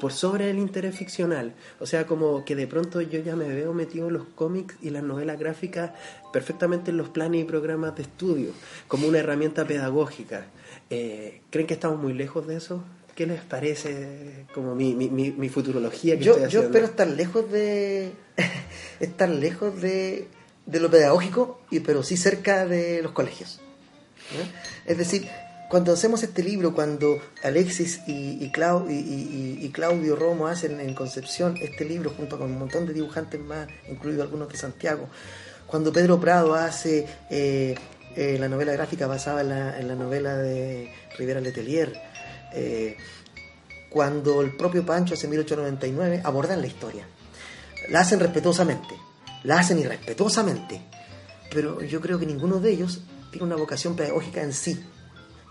por 0.01 0.11
sobre 0.11 0.49
el 0.49 0.59
interés 0.59 0.93
ficcional. 0.97 1.53
O 1.79 1.85
sea, 1.85 2.05
como 2.05 2.43
que 2.43 2.53
de 2.55 2.67
pronto 2.67 2.99
yo 2.99 3.19
ya 3.21 3.37
me 3.37 3.47
veo 3.47 3.73
metido 3.73 4.07
en 4.09 4.13
los 4.15 4.25
cómics 4.35 4.75
y 4.81 4.89
las 4.89 5.03
novelas 5.03 5.39
gráficas 5.39 5.91
perfectamente 6.33 6.91
en 6.91 6.97
los 6.97 7.07
planes 7.07 7.41
y 7.41 7.45
programas 7.45 7.95
de 7.95 8.01
estudio, 8.03 8.49
como 8.89 9.07
una 9.07 9.19
herramienta 9.19 9.65
pedagógica. 9.65 10.47
Eh, 10.89 11.41
¿Creen 11.49 11.65
que 11.65 11.75
estamos 11.75 11.97
muy 11.97 12.13
lejos 12.13 12.45
de 12.45 12.57
eso? 12.57 12.83
¿Qué 13.15 13.25
les 13.25 13.41
parece 13.41 14.45
como 14.53 14.75
mi, 14.75 14.93
mi, 14.93 15.09
mi, 15.09 15.31
mi 15.31 15.49
futurología 15.49 16.17
que 16.17 16.23
Yo, 16.25 16.33
estoy 16.33 16.41
yo 16.43 16.47
haciendo? 16.59 16.67
espero 16.67 16.85
estar 16.85 17.07
lejos 17.07 17.49
de 17.51 18.11
estar 18.99 19.29
lejos 19.29 19.81
de, 19.81 20.27
de 20.65 20.79
lo 20.79 20.89
pedagógico 20.91 21.61
y 21.71 21.79
pero 21.79 22.03
sí 22.03 22.17
cerca 22.17 22.65
de 22.65 23.01
los 23.01 23.13
colegios 23.13 23.61
¿no? 24.37 24.91
es 24.91 24.97
decir 24.97 25.27
cuando 25.69 25.93
hacemos 25.93 26.21
este 26.23 26.43
libro 26.43 26.73
cuando 26.75 27.19
Alexis 27.41 28.01
y, 28.05 28.43
y, 28.43 28.51
Clau- 28.51 28.89
y- 28.89 28.93
y- 28.93 29.65
y 29.65 29.69
Claudio 29.69 30.15
Romo 30.15 30.47
hacen 30.47 30.79
en 30.79 30.93
Concepción 30.93 31.57
este 31.61 31.85
libro 31.85 32.11
junto 32.15 32.37
con 32.37 32.51
un 32.51 32.59
montón 32.59 32.85
de 32.85 32.93
dibujantes 32.93 33.39
más 33.39 33.67
incluidos 33.89 34.23
algunos 34.23 34.49
de 34.49 34.57
Santiago 34.57 35.07
cuando 35.67 35.91
Pedro 35.93 36.19
Prado 36.19 36.53
hace 36.53 37.07
eh, 37.31 37.75
eh, 38.15 38.37
la 38.39 38.47
novela 38.49 38.73
gráfica 38.73 39.07
basada 39.07 39.41
en 39.41 39.49
la, 39.49 39.79
en 39.79 39.87
la 39.87 39.95
novela 39.95 40.37
de 40.37 40.91
Rivera 41.17 41.39
Letelier 41.41 41.93
eh, 42.55 42.97
cuando 43.89 44.41
el 44.41 44.55
propio 44.55 44.85
Pancho 44.85 45.13
hace 45.13 45.27
1899 45.27 46.21
abordan 46.23 46.61
la 46.61 46.67
historia. 46.67 47.07
La 47.89 48.01
hacen 48.01 48.19
respetuosamente, 48.19 48.95
la 49.43 49.59
hacen 49.59 49.79
irrespetuosamente, 49.79 50.81
pero 51.51 51.81
yo 51.81 52.01
creo 52.01 52.19
que 52.19 52.25
ninguno 52.25 52.59
de 52.59 52.71
ellos 52.71 53.01
tiene 53.31 53.45
una 53.45 53.55
vocación 53.55 53.95
pedagógica 53.95 54.41
en 54.41 54.53
sí, 54.53 54.83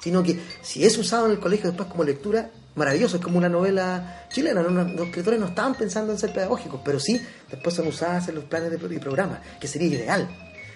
sino 0.02 0.22
que 0.22 0.38
si 0.62 0.84
es 0.84 0.98
usado 0.98 1.26
en 1.26 1.32
el 1.32 1.40
colegio 1.40 1.70
después 1.70 1.88
como 1.88 2.04
lectura, 2.04 2.50
maravilloso, 2.74 3.16
es 3.16 3.22
como 3.22 3.38
una 3.38 3.48
novela 3.48 4.26
chilena, 4.30 4.62
los 4.62 5.06
escritores 5.06 5.38
no 5.38 5.46
estaban 5.46 5.74
pensando 5.74 6.12
en 6.12 6.18
ser 6.18 6.32
pedagógicos, 6.32 6.80
pero 6.84 6.98
sí 6.98 7.20
después 7.50 7.74
son 7.74 7.86
usadas 7.86 8.28
en 8.28 8.34
los 8.34 8.44
planes 8.44 8.70
de 8.70 8.94
y 8.94 8.98
programas, 8.98 9.40
que 9.60 9.68
sería 9.68 9.88
ideal, 9.88 10.28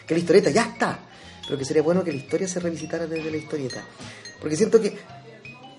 que 0.06 0.14
la 0.14 0.20
historieta 0.20 0.50
ya 0.50 0.62
está, 0.62 1.00
pero 1.44 1.58
que 1.58 1.64
sería 1.64 1.82
bueno 1.82 2.04
que 2.04 2.12
la 2.12 2.18
historia 2.18 2.48
se 2.48 2.60
revisitara 2.60 3.06
desde 3.06 3.30
la 3.30 3.36
historieta, 3.36 3.82
porque 4.40 4.56
siento 4.56 4.80
que 4.80 4.96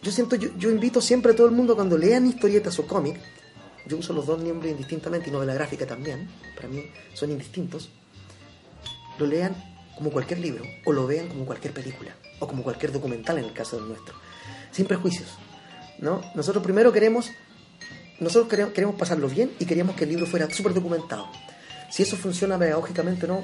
yo 0.01 0.12
siento, 0.12 0.36
yo, 0.36 0.50
yo 0.58 0.70
invito 0.70 1.01
siempre 1.01 1.34
a 1.34 1.36
todo 1.36 1.48
el 1.48 1.53
mundo 1.53 1.75
cuando 1.75 1.98
lean 1.98 2.25
historietas 2.27 2.79
o 2.79 2.88
cómics, 2.88 3.20
yo 3.85 3.98
uso 3.98 4.14
los 4.14 4.25
dos 4.25 4.42
nombres 4.42 4.72
indistintamente 4.72 5.29
y 5.29 5.33
novela 5.33 5.53
gráfica 5.53 5.85
también, 5.85 6.29
para 6.55 6.68
mí 6.68 6.85
son 7.14 7.31
indistintos, 7.31 7.90
lo 9.18 9.25
lean 9.25 9.55
como 9.96 10.12
cualquier 10.12 10.40
libro 10.40 10.64
o 10.85 10.94
lo 10.94 11.07
vean 11.07 11.27
como 11.27 11.46
cualquier 11.46 11.74
película 11.74 12.16
o 12.40 12.48
como 12.48 12.64
cualquier 12.64 12.92
documental 12.92 13.38
en 13.38 13.46
el 13.46 13.53
caso 13.53 13.77
del 13.77 13.88
nuestro, 13.88 14.16
sin 14.72 14.85
prejuicios, 14.85 15.27
¿no? 16.00 16.22
Nosotros 16.35 16.64
primero 16.64 16.94
queremos, 16.94 17.31
nosotros 18.20 18.72
queremos, 18.74 18.96
pasarlo 18.96 19.27
bien 19.27 19.51
y 19.59 19.66
queríamos 19.66 19.96
que 19.96 20.05
el 20.05 20.12
libro 20.12 20.25
fuera 20.25 20.50
súper 20.50 20.74
documentado. 20.74 21.27
Si 21.90 22.03
eso 22.03 22.16
funciona 22.16 22.57
pedagógicamente 22.57 23.27
no, 23.27 23.44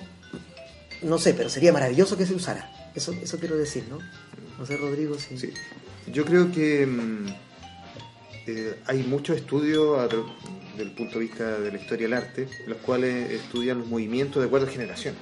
no 1.02 1.18
sé, 1.18 1.34
pero 1.34 1.50
sería 1.50 1.74
maravilloso 1.74 2.16
que 2.16 2.26
se 2.26 2.36
usara. 2.36 2.72
Eso, 2.94 3.12
eso 3.14 3.38
quiero 3.40 3.58
decir, 3.58 3.86
¿no? 3.90 3.98
No 4.58 4.66
sé, 4.66 4.78
Rodrigo, 4.78 5.18
si... 5.18 5.38
Sí. 5.38 5.54
Yo 6.08 6.24
creo 6.24 6.52
que 6.52 6.86
mm, 6.86 7.28
eh, 8.48 8.80
hay 8.86 9.04
muchos 9.04 9.38
estudios 9.38 10.10
del 10.78 10.92
punto 10.92 11.16
de 11.16 11.26
vista 11.26 11.60
de 11.60 11.72
la 11.72 11.78
historia 11.78 12.08
del 12.08 12.14
arte, 12.14 12.48
los 12.68 12.78
cuales 12.80 13.32
estudian 13.32 13.80
los 13.80 13.88
movimientos 13.88 14.42
de 14.42 14.48
a 14.48 14.70
generaciones. 14.70 15.20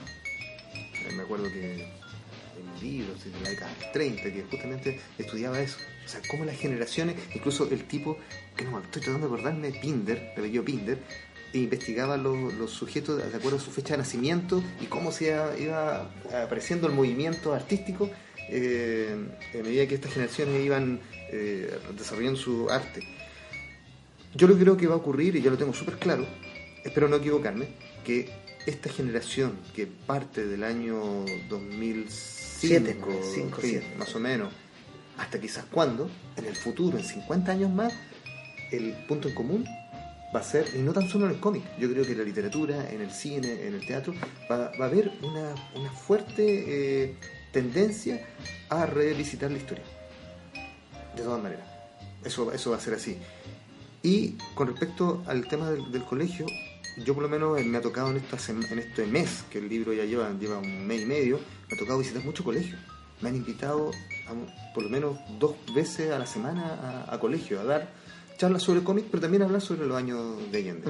Eh, 0.75 1.13
Me 1.15 1.23
acuerdo 1.23 1.45
que 1.45 1.87
libros 2.81 3.23
de 3.23 3.31
la 3.41 3.49
década 3.49 3.71
del 3.79 3.91
30 3.91 4.23
que 4.23 4.43
justamente 4.43 4.99
estudiaba 5.17 5.59
eso. 5.61 5.77
O 6.05 6.09
sea, 6.09 6.21
cómo 6.29 6.43
las 6.43 6.57
generaciones, 6.57 7.15
incluso 7.33 7.69
el 7.71 7.85
tipo, 7.85 8.17
que 8.57 8.65
no 8.65 8.79
estoy 8.79 9.01
tratando 9.01 9.29
de 9.29 9.33
acordarme, 9.33 9.71
Pinder, 9.71 10.33
el 10.35 10.39
apellido 10.39 10.65
Pinder, 10.65 10.99
e 11.53 11.59
investigaba 11.59 12.17
los, 12.17 12.53
los 12.55 12.71
sujetos 12.71 13.17
de 13.17 13.37
acuerdo 13.37 13.57
a 13.57 13.61
su 13.61 13.71
fecha 13.71 13.93
de 13.93 13.99
nacimiento 13.99 14.63
y 14.81 14.85
cómo 14.87 15.11
se 15.11 15.27
iba, 15.27 15.57
iba 15.57 16.11
apareciendo 16.43 16.87
el 16.87 16.93
movimiento 16.93 17.53
artístico 17.53 18.09
eh, 18.49 19.15
a 19.53 19.63
medida 19.63 19.87
que 19.87 19.95
estas 19.95 20.13
generaciones 20.13 20.63
iban 20.63 20.99
eh, 21.31 21.77
desarrollando 21.97 22.39
su 22.39 22.69
arte. 22.69 23.01
Yo 24.35 24.47
lo 24.47 24.55
que 24.55 24.61
creo 24.61 24.77
que 24.77 24.87
va 24.87 24.95
a 24.95 24.97
ocurrir, 24.97 25.35
y 25.35 25.41
ya 25.41 25.51
lo 25.51 25.57
tengo 25.57 25.73
súper 25.73 25.97
claro, 25.97 26.25
espero 26.83 27.07
no 27.07 27.17
equivocarme, 27.17 27.67
que 28.03 28.29
esta 28.65 28.89
generación 28.89 29.57
que 29.75 29.87
parte 29.87 30.45
del 30.45 30.63
año 30.63 31.25
2005, 31.49 32.33
Siete, 32.63 32.95
¿no? 32.95 33.07
Cinco, 33.21 33.61
sí, 33.61 33.81
más 33.97 34.15
o 34.15 34.19
menos, 34.19 34.53
hasta 35.17 35.39
quizás 35.39 35.65
cuándo, 35.65 36.09
en 36.37 36.45
el 36.45 36.55
futuro, 36.55 36.97
en 36.97 37.03
50 37.03 37.51
años 37.51 37.71
más, 37.71 37.93
el 38.71 38.93
punto 39.05 39.27
en 39.27 39.35
común 39.35 39.65
va 40.33 40.39
a 40.39 40.43
ser, 40.43 40.67
y 40.73 40.79
no 40.79 40.93
tan 40.93 41.09
solo 41.09 41.25
en 41.25 41.31
el 41.31 41.39
cómic, 41.39 41.63
yo 41.77 41.91
creo 41.91 42.05
que 42.05 42.13
en 42.13 42.19
la 42.19 42.23
literatura, 42.23 42.89
en 42.89 43.01
el 43.01 43.11
cine, 43.11 43.67
en 43.67 43.75
el 43.75 43.85
teatro, 43.85 44.13
va, 44.49 44.71
va 44.79 44.85
a 44.85 44.87
haber 44.87 45.11
una, 45.21 45.53
una 45.75 45.91
fuerte 45.91 47.03
eh, 47.03 47.15
tendencia 47.53 48.25
a 48.69 48.85
revisitar 48.85 49.49
la 49.49 49.57
historia. 49.59 49.83
De 51.15 51.21
todas 51.21 51.41
maneras, 51.41 51.65
eso, 52.25 52.51
eso 52.51 52.71
va 52.71 52.77
a 52.77 52.79
ser 52.81 52.95
así. 52.95 53.17
Y 54.01 54.31
con 54.55 54.67
respecto 54.67 55.23
al 55.27 55.47
tema 55.47 55.69
del, 55.69 55.91
del 55.91 56.03
colegio, 56.03 56.45
yo 57.05 57.13
por 57.13 57.23
lo 57.23 57.29
menos 57.29 57.57
eh, 57.59 57.63
me 57.63 57.77
ha 57.77 57.81
tocado 57.81 58.09
en, 58.11 58.17
esta 58.17 58.37
en 58.51 58.79
este 58.79 59.05
mes, 59.05 59.43
que 59.49 59.59
el 59.59 59.69
libro 59.69 59.93
ya 59.93 60.03
lleva, 60.03 60.29
lleva 60.37 60.57
un 60.57 60.85
mes 60.85 61.03
y 61.03 61.05
medio, 61.05 61.39
me 61.69 61.75
ha 61.77 61.79
tocado 61.79 61.99
visitar 61.99 62.23
muchos 62.25 62.43
colegios. 62.43 62.79
Me 63.21 63.29
han 63.29 63.35
invitado 63.37 63.91
a- 64.27 64.73
por 64.73 64.83
lo 64.83 64.89
menos 64.89 65.17
dos 65.39 65.55
veces 65.73 66.11
a 66.11 66.19
la 66.19 66.25
semana 66.25 67.05
a, 67.07 67.13
a 67.13 67.19
colegio, 67.19 67.61
a 67.61 67.63
dar 67.63 67.89
charlas 68.37 68.63
sobre 68.63 68.83
cómics, 68.83 69.07
pero 69.09 69.21
también 69.21 69.43
a 69.43 69.45
hablar 69.45 69.61
sobre 69.61 69.85
los 69.85 69.95
años 69.95 70.19
de 70.51 70.57
Allende. 70.57 70.87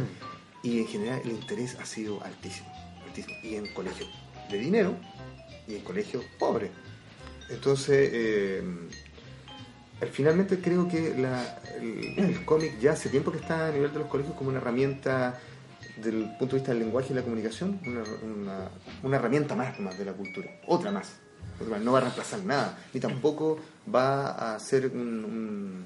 Y 0.63 0.79
en 0.79 0.87
general 0.87 1.21
el 1.25 1.31
interés 1.31 1.75
ha 1.79 1.85
sido 1.85 2.23
altísimo, 2.23 2.67
altísimo. 3.05 3.35
Y 3.43 3.55
en 3.55 3.71
colegios 3.73 4.09
de 4.49 4.57
dinero 4.57 4.95
y 5.67 5.75
en 5.75 5.81
colegios 5.81 6.23
pobres. 6.39 6.71
Entonces, 7.49 8.09
eh, 8.13 8.63
al- 10.01 10.07
finalmente 10.09 10.59
creo 10.59 10.87
que 10.87 11.13
el, 12.17 12.45
cómic 12.45 12.79
ya 12.79 12.93
hace 12.93 13.09
tiempo 13.09 13.31
que 13.31 13.37
está 13.37 13.67
a 13.67 13.71
nivel 13.71 13.91
de 13.93 13.99
los 13.99 14.07
colegios 14.07 14.35
como 14.35 14.49
una 14.49 14.59
herramienta 14.59 15.39
del 15.97 16.29
punto 16.39 16.55
de 16.55 16.61
vista 16.61 16.71
del 16.71 16.79
lenguaje 16.79 17.13
y 17.13 17.15
la 17.15 17.21
comunicación, 17.21 17.79
una, 19.03 19.15
herramienta 19.17 19.55
más, 19.55 19.79
más 19.79 19.97
de 19.97 20.05
la 20.05 20.13
cultura, 20.13 20.49
otra 20.67 20.91
más. 20.91 21.13
No 21.83 21.91
va 21.91 21.99
a 21.99 22.01
reemplazar 22.01 22.43
nada, 22.43 22.77
ni 22.93 22.99
tampoco 22.99 23.59
va 23.93 24.55
a 24.55 24.59
ser 24.59 24.87
un 24.87 25.85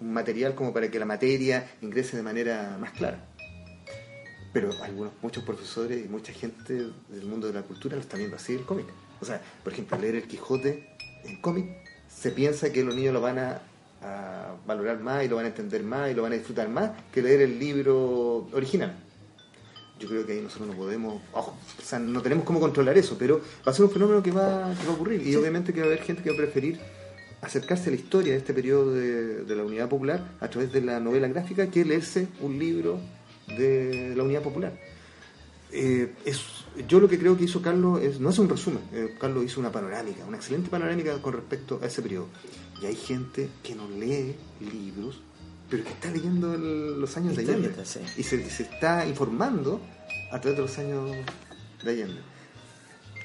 material 0.00 0.54
como 0.54 0.72
para 0.72 0.90
que 0.90 0.98
la 0.98 1.04
materia 1.04 1.68
ingrese 1.82 2.16
de 2.16 2.22
manera 2.22 2.76
más 2.80 2.92
clara. 2.92 3.24
Pero 4.52 4.70
algunos, 4.82 5.12
muchos 5.20 5.44
profesores 5.44 6.04
y 6.04 6.08
mucha 6.08 6.32
gente 6.32 6.74
del 7.08 7.26
mundo 7.26 7.48
de 7.48 7.54
la 7.54 7.62
cultura 7.62 7.96
lo 7.96 8.02
están 8.02 8.18
viendo 8.18 8.36
así 8.36 8.54
el 8.54 8.64
cómic. 8.64 8.86
O 9.20 9.24
sea, 9.24 9.40
por 9.62 9.72
ejemplo, 9.72 9.98
leer 9.98 10.16
el 10.16 10.24
Quijote 10.24 10.88
en 11.24 11.40
cómic, 11.40 11.66
se 12.08 12.30
piensa 12.30 12.72
que 12.72 12.84
los 12.84 12.94
niños 12.94 13.14
lo 13.14 13.20
van 13.20 13.38
a, 13.38 13.60
a 14.02 14.54
valorar 14.66 15.00
más 15.00 15.24
y 15.24 15.28
lo 15.28 15.36
van 15.36 15.46
a 15.46 15.48
entender 15.48 15.82
más 15.82 16.10
y 16.10 16.14
lo 16.14 16.22
van 16.22 16.32
a 16.32 16.36
disfrutar 16.36 16.68
más 16.68 16.90
que 17.12 17.22
leer 17.22 17.42
el 17.42 17.58
libro 17.58 18.48
original. 18.52 18.94
Yo 19.98 20.08
creo 20.08 20.26
que 20.26 20.32
ahí 20.32 20.40
nosotros 20.40 20.68
no 20.68 20.74
podemos, 20.74 21.22
ojo, 21.32 21.56
o 21.78 21.82
sea, 21.82 21.98
no 21.98 22.20
tenemos 22.20 22.44
cómo 22.44 22.58
controlar 22.60 22.98
eso, 22.98 23.16
pero 23.18 23.40
va 23.66 23.70
a 23.70 23.74
ser 23.74 23.84
un 23.84 23.90
fenómeno 23.90 24.22
que 24.22 24.32
va, 24.32 24.74
que 24.74 24.86
va 24.86 24.92
a 24.92 24.94
ocurrir 24.94 25.26
y 25.26 25.36
obviamente 25.36 25.72
que 25.72 25.80
va 25.80 25.86
a 25.86 25.88
haber 25.90 26.02
gente 26.02 26.22
que 26.22 26.30
va 26.30 26.34
a 26.34 26.38
preferir 26.38 26.80
acercarse 27.40 27.88
a 27.88 27.92
la 27.92 27.96
historia 27.96 28.32
de 28.32 28.38
este 28.38 28.52
periodo 28.54 28.92
de, 28.92 29.44
de 29.44 29.56
la 29.56 29.62
Unidad 29.62 29.88
Popular 29.88 30.36
a 30.40 30.48
través 30.48 30.72
de 30.72 30.80
la 30.80 30.98
novela 30.98 31.28
gráfica 31.28 31.70
que 31.70 31.84
leerse 31.84 32.26
un 32.40 32.58
libro 32.58 32.98
de 33.46 34.14
la 34.16 34.22
Unidad 34.22 34.42
Popular. 34.42 34.72
Eh, 35.70 36.12
es, 36.24 36.63
yo 36.88 37.00
lo 37.00 37.08
que 37.08 37.18
creo 37.18 37.36
que 37.36 37.44
hizo 37.44 37.62
Carlos 37.62 38.02
es, 38.02 38.20
no 38.20 38.30
es 38.30 38.38
un 38.38 38.48
resumen, 38.48 38.80
eh, 38.92 39.14
Carlos 39.20 39.44
hizo 39.44 39.60
una 39.60 39.70
panorámica, 39.70 40.24
una 40.24 40.36
excelente 40.36 40.68
panorámica 40.70 41.20
con 41.22 41.32
respecto 41.34 41.78
a 41.82 41.86
ese 41.86 42.02
periodo. 42.02 42.28
Y 42.82 42.86
hay 42.86 42.96
gente 42.96 43.48
que 43.62 43.74
no 43.74 43.88
lee 43.88 44.34
libros, 44.60 45.20
pero 45.70 45.84
que 45.84 45.90
está 45.90 46.10
leyendo 46.10 46.54
el- 46.54 47.00
los 47.00 47.16
años 47.16 47.36
de 47.36 47.42
Allende. 47.42 47.84
Sí. 47.84 48.00
Y 48.18 48.22
se, 48.24 48.50
se 48.50 48.64
está 48.64 49.06
informando 49.06 49.80
a 50.32 50.40
través 50.40 50.56
de 50.58 50.62
los 50.62 50.78
años 50.78 51.10
de 51.84 51.90
Allende. 51.90 52.20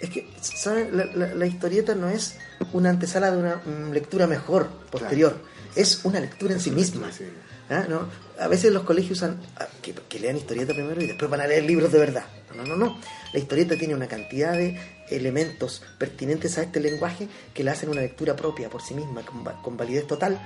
Es 0.02 0.10
que, 0.12 0.30
¿saben? 0.42 0.96
La, 0.96 1.06
la- 1.06 1.34
la 1.36 1.46
historieta 1.48 1.94
no 1.96 2.08
es 2.08 2.38
una 2.72 2.90
antesala 2.90 3.32
de 3.32 3.38
una 3.38 3.56
mm, 3.58 3.92
lectura 3.92 4.28
mejor, 4.28 4.70
posterior. 4.92 5.38
Es 5.76 6.06
una 6.06 6.20
lectura 6.20 6.54
en 6.54 6.60
sí 6.62 6.72
misma. 6.72 7.12
Sí. 7.12 7.26
¿Ah? 7.70 7.86
¿No? 7.88 8.08
A 8.40 8.48
veces 8.48 8.74
los 8.74 8.84
colegios 8.84 9.20
usan 9.20 9.40
ah, 9.58 9.68
que, 9.82 10.20
lean 10.20 10.38
historieta 10.38 10.74
primero 10.74 11.02
y 11.02 11.08
después 11.08 11.30
van 11.30 11.42
a 11.42 11.48
leer 11.48 11.64
libros 11.64 11.92
de 11.92 12.00
verdad. 12.00 12.26
No, 12.56 12.66
no, 12.66 12.76
no. 12.76 13.00
La 13.32 13.40
historieta 13.40 13.76
tiene 13.76 13.94
una 13.94 14.08
cantidad 14.08 14.54
de 14.54 14.80
elementos 15.10 15.84
pertinentes 15.98 16.58
a 16.58 16.64
este 16.64 16.80
lenguaje 16.80 17.28
que 17.54 17.64
la 17.64 17.74
hacen 17.74 17.90
una 17.90 18.02
lectura 18.02 18.36
propia 18.36 18.70
por 18.70 18.82
sí 18.82 18.96
misma, 18.96 19.22
con, 19.22 19.44
con 19.44 19.78
validez 19.78 20.08
total. 20.08 20.40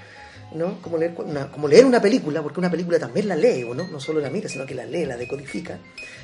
¿No? 0.55 0.81
Como, 0.81 0.97
leer, 0.97 1.13
una, 1.17 1.51
como 1.51 1.67
leer 1.67 1.85
una 1.85 2.01
película, 2.01 2.41
porque 2.41 2.59
una 2.59 2.69
película 2.71 2.99
también 2.99 3.27
la 3.27 3.35
lee 3.35 3.63
uno, 3.63 3.87
no 3.87 3.99
solo 3.99 4.19
la 4.19 4.29
mira, 4.29 4.47
sino 4.49 4.65
que 4.65 4.75
la 4.75 4.85
lee, 4.85 5.05
la 5.05 5.17
decodifica. 5.17 5.79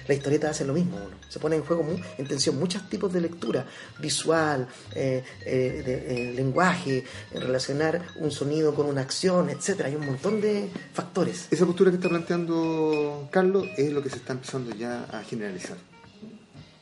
La 0.08 0.14
historieta 0.16 0.50
hace 0.50 0.66
lo 0.66 0.74
mismo. 0.74 0.98
Se 1.30 1.40
pone 1.40 1.56
en 1.56 1.64
juego 1.64 1.84
mu- 1.84 1.98
en 2.18 2.28
tensión 2.28 2.58
muchos 2.58 2.90
tipos 2.90 3.12
de 3.14 3.22
lectura, 3.22 3.66
visual, 4.00 4.68
eh, 4.96 5.24
eh, 5.46 5.84
de- 5.86 6.30
eh, 6.30 6.34
lenguaje, 6.34 7.04
en 7.32 7.42
relacionar 7.42 8.02
un 8.18 8.32
sonido 8.32 8.74
con 8.74 8.88
una 8.88 9.02
acción, 9.02 9.50
etcétera. 9.50 9.90
Hay 9.90 9.96
un 9.96 10.06
montón 10.06 10.42
de 10.42 10.70
factores. 10.94 11.48
Esa 11.52 11.66
postura 11.66 11.92
que 11.92 11.98
está 11.98 12.10
planteando 12.10 13.28
Carlos 13.32 13.68
es 13.78 13.92
lo 13.94 14.02
que 14.02 14.10
se 14.10 14.16
está 14.18 14.34
empezando 14.34 14.74
ya 14.76 15.04
a 15.12 15.24
generalizar. 15.24 15.78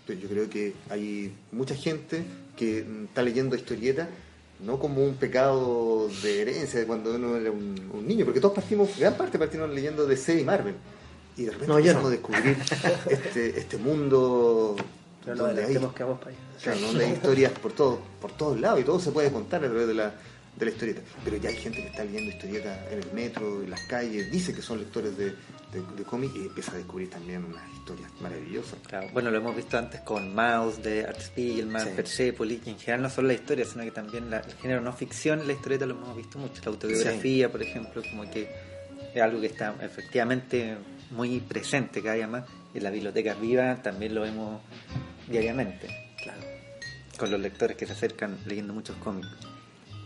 Yo 0.07 0.29
creo 0.29 0.49
que 0.49 0.73
hay 0.89 1.33
mucha 1.51 1.75
gente 1.75 2.23
que 2.55 2.83
mm, 2.83 3.05
está 3.05 3.21
leyendo 3.23 3.57
historietas 3.57 4.07
no 4.59 4.79
como 4.79 5.03
un 5.03 5.15
pecado 5.15 6.09
de 6.23 6.41
herencia 6.41 6.79
de 6.79 6.85
cuando 6.87 7.13
uno 7.15 7.37
era 7.37 7.51
un, 7.51 7.75
un 7.93 8.07
niño, 8.07 8.25
porque 8.25 8.39
todos 8.39 8.55
partimos, 8.55 8.89
gran 8.97 9.15
parte 9.15 9.37
partimos 9.37 9.69
leyendo 9.69 10.05
DC 10.07 10.39
y 10.41 10.43
Marvel. 10.43 10.75
Y 11.35 11.43
de 11.43 11.51
repente 11.51 11.67
No, 11.71 11.77
empezamos 11.77 12.03
no. 12.03 12.07
a 12.07 12.11
descubrir 12.11 12.57
este, 13.09 13.59
este 13.59 13.77
mundo 13.77 14.75
Pero 15.23 15.35
no 15.35 15.43
donde 15.47 15.63
hay, 15.63 15.73
que 15.73 15.79
vamos 15.79 15.93
para 16.19 16.31
allá. 16.31 16.39
claro, 16.63 16.79
donde 16.79 17.05
hay 17.05 17.11
historias 17.13 17.51
por 17.53 17.71
todos, 17.73 17.99
por 18.19 18.31
todos 18.31 18.59
lados 18.59 18.79
y 18.79 18.83
todo 18.83 18.99
se 18.99 19.11
puede 19.11 19.31
contar 19.31 19.63
a 19.63 19.67
través 19.67 19.87
de 19.87 19.93
la, 19.93 20.13
de 20.57 20.65
la 20.65 20.71
historieta. 20.71 21.01
Pero 21.23 21.37
ya 21.37 21.49
hay 21.49 21.55
gente 21.55 21.81
que 21.81 21.87
está 21.87 22.03
leyendo 22.03 22.31
historietas 22.31 22.91
en 22.91 22.99
el 22.99 23.11
metro, 23.13 23.61
en 23.63 23.69
las 23.69 23.81
calles, 23.87 24.31
dice 24.31 24.53
que 24.53 24.61
son 24.61 24.79
lectores 24.79 25.15
de, 25.17 25.25
de, 25.27 25.81
de 25.95 26.03
cómic 26.03 26.31
y 26.35 26.47
empieza 26.47 26.71
a 26.71 26.75
descubrir 26.75 27.09
también 27.09 27.43
unas 27.45 27.63
historias 27.73 28.09
maravillosas. 28.19 28.79
Claro, 28.87 29.07
bueno, 29.13 29.29
lo 29.31 29.37
hemos 29.37 29.55
visto 29.55 29.77
antes 29.77 30.01
con 30.01 30.33
Mouse 30.33 30.81
de 30.81 31.05
Art 31.05 31.19
Spiegelman, 31.21 31.83
Sí. 31.83 31.89
Persepolis, 31.95 32.61
que 32.61 32.71
en 32.71 32.79
general 32.79 33.03
no 33.03 33.09
son 33.09 33.27
las 33.27 33.37
historias, 33.37 33.69
sino 33.69 33.83
que 33.83 33.91
también 33.91 34.29
la- 34.31 34.39
el 34.39 34.53
género 34.55 34.81
no 34.81 34.91
ficción, 34.93 35.45
la 35.45 35.53
historieta 35.53 35.85
lo 35.85 35.93
hemos 35.95 36.15
visto 36.17 36.39
mucho. 36.39 36.61
La 36.65 36.71
autobiografía, 36.71 37.51
por 37.51 37.61
ejemplo, 37.61 38.01
como 38.09 38.29
que 38.31 38.49
es 39.13 39.21
algo 39.21 39.39
que 39.39 39.47
está 39.47 39.75
efectivamente 39.81 40.75
muy 41.11 41.39
presente 41.39 42.01
cada 42.01 42.15
día 42.15 42.27
más. 42.27 42.45
Y 42.73 42.79
en 42.79 42.83
las 42.83 42.93
bibliotecas 42.93 43.39
vivas 43.39 43.81
también 43.83 44.13
lo 44.15 44.21
vemos 44.21 44.61
diariamente, 45.27 45.87
Claro. 46.21 46.41
con 47.17 47.31
los 47.31 47.39
lectores 47.39 47.77
que 47.77 47.85
se 47.85 47.93
acercan 47.93 48.37
leyendo 48.45 48.73
muchos 48.73 48.95
cómics. 48.97 49.27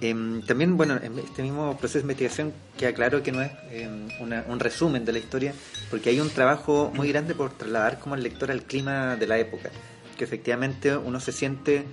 Em, 0.04 0.42
también, 0.42 0.78
bueno, 0.78 1.00
en 1.02 1.20
este 1.20 1.44
mismo 1.44 1.78
proceso 1.78 2.00
de 2.00 2.02
investigación 2.04 2.54
queda 2.78 2.92
claro 2.94 3.22
que 3.22 3.32
no 3.32 3.42
es 3.42 3.52
em, 3.72 4.08
una- 4.20 4.44
un 4.48 4.60
resumen 4.60 5.06
de 5.06 5.12
la 5.14 5.20
historia, 5.20 5.54
porque 5.92 6.10
hay 6.10 6.20
un 6.20 6.30
trabajo 6.32 6.92
muy 6.96 7.08
grande 7.10 7.36
por 7.36 7.52
trasladar 7.56 8.00
como 8.00 8.16
el 8.16 8.24
lector 8.24 8.50
al 8.50 8.64
clima 8.64 9.16
de 9.16 9.28
la 9.28 9.38
época, 9.38 9.70
que 10.18 10.24
efectivamente 10.24 10.96
uno 10.98 11.20
se 11.20 11.32
siente 11.32 11.86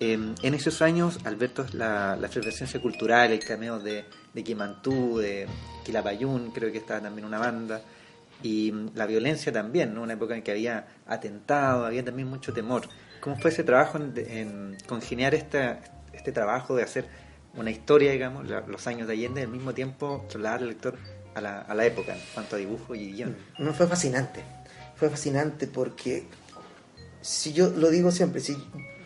em, 0.00 0.34
en 0.42 0.54
esos 0.54 0.82
años, 0.82 1.20
al 1.24 1.36
ver 1.36 1.50
toda 1.50 1.68
la, 1.72 2.16
la 2.16 2.28
cultural, 2.82 3.30
el 3.30 3.38
cameo 3.38 3.78
de, 3.78 4.04
de 4.34 4.42
Kimantú, 4.44 5.18
de 5.18 5.46
Quilapayún, 5.84 6.50
creo 6.50 6.72
que 6.72 6.78
estaba 6.78 7.00
también 7.00 7.24
una 7.24 7.38
banda, 7.38 7.80
y 8.42 8.72
la 8.96 9.06
violencia 9.06 9.52
también, 9.52 9.94
¿no? 9.94 10.02
una 10.02 10.14
época 10.14 10.34
en 10.34 10.42
que 10.42 10.50
había 10.50 10.86
atentado, 11.06 11.86
había 11.86 12.04
también 12.04 12.28
mucho 12.28 12.52
temor. 12.52 12.82
¿Cómo 13.20 13.36
fue 13.36 13.52
ese 13.52 13.62
trabajo 13.62 13.96
en, 13.98 14.12
en 14.16 14.76
congeniar 14.86 15.34
esta, 15.34 15.78
este 16.12 16.32
trabajo 16.32 16.74
de 16.74 16.82
hacer 16.82 17.06
una 17.56 17.70
historia, 17.70 18.12
digamos, 18.12 18.48
la- 18.48 18.60
los 18.66 18.86
años 18.86 19.06
de 19.06 19.14
Allende, 19.14 19.42
al 19.42 19.48
mismo 19.48 19.72
tiempo 19.74 20.24
trasladar 20.28 20.60
al 20.60 20.68
lector 20.68 20.96
a 21.34 21.40
la, 21.40 21.60
a 21.60 21.74
la 21.74 21.84
época, 21.86 22.14
en 22.14 22.20
cuanto 22.34 22.56
a 22.56 22.58
dibujo 22.58 22.94
y 22.94 23.12
guion? 23.12 23.36
No 23.58 23.72
fue 23.74 23.86
fascinante. 23.86 24.42
Fue 24.96 25.10
fascinante 25.10 25.66
porque, 25.66 26.24
si 27.20 27.52
yo 27.52 27.70
lo 27.70 27.90
digo 27.90 28.10
siempre, 28.12 28.40
si, 28.40 28.56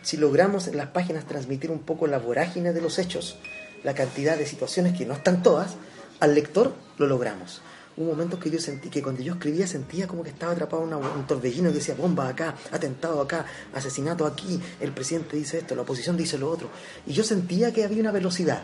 si 0.03 0.17
logramos 0.17 0.67
en 0.67 0.77
las 0.77 0.87
páginas 0.87 1.25
transmitir 1.25 1.71
un 1.71 1.79
poco 1.79 2.05
la 2.07 2.19
vorágine 2.19 2.73
de 2.73 2.81
los 2.81 2.99
hechos, 2.99 3.37
la 3.83 3.93
cantidad 3.95 4.37
de 4.37 4.45
situaciones 4.45 4.97
que 4.97 5.05
no 5.05 5.13
están 5.13 5.41
todas, 5.41 5.75
al 6.19 6.35
lector 6.35 6.73
lo 6.97 7.07
logramos. 7.07 7.61
Hubo 7.97 8.11
momentos 8.11 8.39
que 8.39 8.49
yo 8.49 8.59
sentí 8.59 8.89
que 8.89 9.01
cuando 9.01 9.21
yo 9.21 9.33
escribía 9.33 9.67
sentía 9.67 10.07
como 10.07 10.23
que 10.23 10.29
estaba 10.29 10.53
atrapado 10.53 10.83
en 10.83 10.93
un 10.93 11.27
torbellino 11.27 11.69
que 11.69 11.75
decía 11.75 11.95
bomba 11.95 12.29
acá, 12.29 12.55
atentado 12.71 13.21
acá, 13.21 13.45
asesinato 13.73 14.25
aquí, 14.25 14.59
el 14.79 14.91
presidente 14.93 15.35
dice 15.35 15.57
esto, 15.57 15.75
la 15.75 15.81
oposición 15.81 16.15
dice 16.15 16.37
lo 16.37 16.49
otro. 16.49 16.69
Y 17.05 17.13
yo 17.13 17.23
sentía 17.23 17.73
que 17.73 17.83
había 17.83 17.99
una 17.99 18.11
velocidad, 18.11 18.63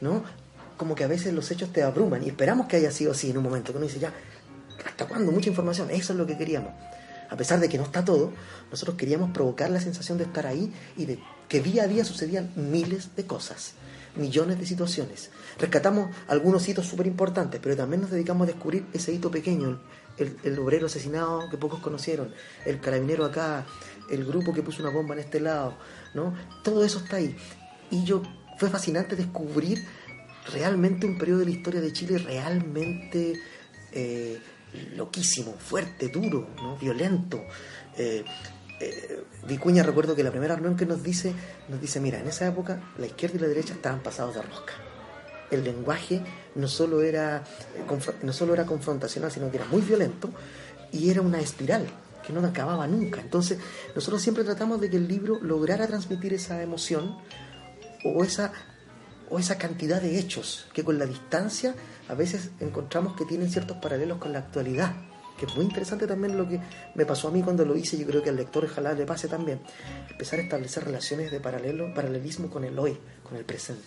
¿no? 0.00 0.22
Como 0.76 0.94
que 0.94 1.04
a 1.04 1.08
veces 1.08 1.32
los 1.32 1.50
hechos 1.50 1.72
te 1.72 1.82
abruman 1.82 2.22
y 2.22 2.28
esperamos 2.28 2.66
que 2.66 2.76
haya 2.76 2.90
sido 2.90 3.12
así 3.12 3.30
en 3.30 3.38
un 3.38 3.44
momento, 3.44 3.72
que 3.72 3.78
uno 3.78 3.86
dice 3.86 4.00
ya, 4.00 4.12
¿hasta 4.84 5.06
cuándo? 5.06 5.32
Mucha 5.32 5.48
información, 5.48 5.90
eso 5.90 6.12
es 6.12 6.18
lo 6.18 6.26
que 6.26 6.36
queríamos. 6.36 6.72
A 7.30 7.36
pesar 7.36 7.60
de 7.60 7.68
que 7.68 7.78
no 7.78 7.84
está 7.84 8.04
todo, 8.04 8.32
nosotros 8.70 8.96
queríamos 8.96 9.30
provocar 9.32 9.70
la 9.70 9.80
sensación 9.80 10.18
de 10.18 10.24
estar 10.24 10.46
ahí 10.46 10.72
y 10.96 11.04
de 11.04 11.18
que 11.48 11.60
día 11.60 11.84
a 11.84 11.86
día 11.86 12.04
sucedían 12.04 12.52
miles 12.56 13.14
de 13.16 13.26
cosas, 13.26 13.72
millones 14.18 14.58
de 14.58 14.66
situaciones. 14.66 15.30
Rescatamos 15.58 16.14
algunos 16.28 16.68
hitos 16.68 16.86
súper 16.86 17.06
importantes, 17.06 17.60
pero 17.62 17.76
también 17.76 18.02
nos 18.02 18.10
dedicamos 18.10 18.48
a 18.48 18.52
descubrir 18.52 18.86
ese 18.92 19.12
hito 19.12 19.30
pequeño, 19.30 19.80
el, 20.18 20.36
el 20.44 20.58
obrero 20.58 20.86
asesinado 20.86 21.48
que 21.50 21.56
pocos 21.56 21.80
conocieron, 21.80 22.34
el 22.64 22.80
carabinero 22.80 23.24
acá, 23.24 23.66
el 24.10 24.24
grupo 24.24 24.52
que 24.52 24.62
puso 24.62 24.82
una 24.82 24.90
bomba 24.90 25.14
en 25.14 25.20
este 25.20 25.40
lado, 25.40 25.76
¿no? 26.14 26.34
Todo 26.62 26.84
eso 26.84 26.98
está 26.98 27.16
ahí. 27.16 27.36
Y 27.90 28.04
yo 28.04 28.22
fue 28.58 28.68
fascinante 28.68 29.16
descubrir 29.16 29.78
realmente 30.52 31.06
un 31.06 31.18
periodo 31.18 31.40
de 31.40 31.44
la 31.46 31.50
historia 31.52 31.80
de 31.80 31.92
Chile 31.92 32.18
realmente 32.18 33.34
eh, 33.92 34.38
loquísimo, 34.96 35.52
fuerte, 35.52 36.08
duro, 36.08 36.48
¿no? 36.56 36.76
violento. 36.76 37.42
Eh, 37.96 38.24
eh, 38.80 39.24
Vicuña 39.46 39.82
recuerdo 39.82 40.14
que 40.14 40.22
la 40.22 40.30
primera 40.30 40.54
reunión 40.54 40.76
que 40.76 40.86
nos 40.86 41.02
dice, 41.02 41.32
nos 41.68 41.80
dice, 41.80 42.00
mira, 42.00 42.20
en 42.20 42.28
esa 42.28 42.46
época 42.46 42.80
la 42.98 43.06
izquierda 43.06 43.36
y 43.36 43.40
la 43.40 43.48
derecha 43.48 43.74
estaban 43.74 44.02
pasados 44.02 44.34
de 44.34 44.42
rosca. 44.42 44.74
El 45.50 45.64
lenguaje 45.64 46.20
no 46.54 46.68
solo 46.68 47.00
era, 47.02 47.44
eh, 47.74 48.14
no 48.22 48.32
solo 48.32 48.54
era 48.54 48.66
confrontacional, 48.66 49.30
sino 49.30 49.50
que 49.50 49.56
era 49.56 49.66
muy 49.66 49.80
violento 49.80 50.30
y 50.92 51.10
era 51.10 51.22
una 51.22 51.40
espiral 51.40 51.86
que 52.26 52.32
no 52.32 52.46
acababa 52.46 52.86
nunca. 52.86 53.20
Entonces, 53.20 53.58
nosotros 53.94 54.20
siempre 54.20 54.44
tratamos 54.44 54.80
de 54.80 54.90
que 54.90 54.96
el 54.96 55.08
libro 55.08 55.38
lograra 55.40 55.86
transmitir 55.86 56.34
esa 56.34 56.62
emoción 56.62 57.16
o 58.04 58.22
esa, 58.22 58.52
o 59.30 59.38
esa 59.38 59.56
cantidad 59.56 60.00
de 60.02 60.18
hechos 60.18 60.66
que 60.74 60.84
con 60.84 60.98
la 60.98 61.06
distancia 61.06 61.74
a 62.08 62.14
veces 62.14 62.50
encontramos 62.60 63.16
que 63.16 63.24
tienen 63.24 63.50
ciertos 63.50 63.78
paralelos 63.78 64.18
con 64.18 64.32
la 64.32 64.40
actualidad. 64.40 64.94
Que 65.38 65.46
es 65.46 65.54
muy 65.54 65.64
interesante 65.64 66.06
también 66.06 66.36
lo 66.36 66.48
que 66.48 66.60
me 66.94 67.06
pasó 67.06 67.28
a 67.28 67.30
mí 67.30 67.42
cuando 67.42 67.64
lo 67.64 67.76
hice, 67.76 67.96
yo 67.96 68.06
creo 68.06 68.22
que 68.22 68.30
al 68.30 68.36
lector 68.36 68.64
ojalá 68.64 68.92
le 68.92 69.06
pase 69.06 69.28
también. 69.28 69.60
Empezar 70.10 70.40
a 70.40 70.42
establecer 70.42 70.84
relaciones 70.84 71.30
de 71.30 71.38
paralelo, 71.40 71.94
paralelismo 71.94 72.50
con 72.50 72.64
el 72.64 72.78
hoy, 72.78 72.98
con 73.22 73.36
el 73.36 73.44
presente. 73.44 73.86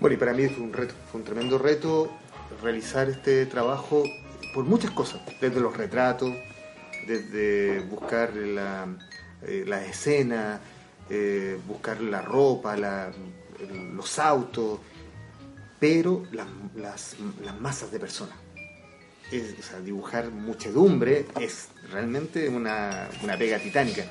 Bueno, 0.00 0.14
y 0.14 0.16
para 0.18 0.32
mí 0.32 0.46
fue 0.48 0.62
un 0.64 0.72
reto, 0.72 0.94
fue 1.10 1.20
un 1.20 1.26
tremendo 1.26 1.58
reto 1.58 2.12
realizar 2.62 3.08
este 3.08 3.46
trabajo 3.46 4.04
por 4.54 4.64
muchas 4.64 4.90
cosas, 4.92 5.20
desde 5.40 5.60
los 5.60 5.76
retratos, 5.76 6.32
desde 7.06 7.80
buscar 7.80 8.34
la, 8.34 8.86
eh, 9.42 9.64
la 9.66 9.84
escena, 9.84 10.60
eh, 11.10 11.58
buscar 11.66 12.00
la 12.00 12.22
ropa, 12.22 12.76
la- 12.76 13.10
los 13.92 14.18
autos, 14.18 14.80
pero 15.80 16.24
las, 16.32 16.46
las- 16.74 17.16
las 17.44 17.58
masas 17.60 17.90
de 17.90 17.98
personas. 17.98 18.36
Es- 19.32 19.54
o 19.58 19.62
sea, 19.62 19.80
dibujar 19.80 20.30
muchedumbre 20.30 21.26
es 21.40 21.68
realmente 21.90 22.48
una, 22.48 23.08
una 23.22 23.36
pega 23.36 23.58
titánica. 23.58 24.04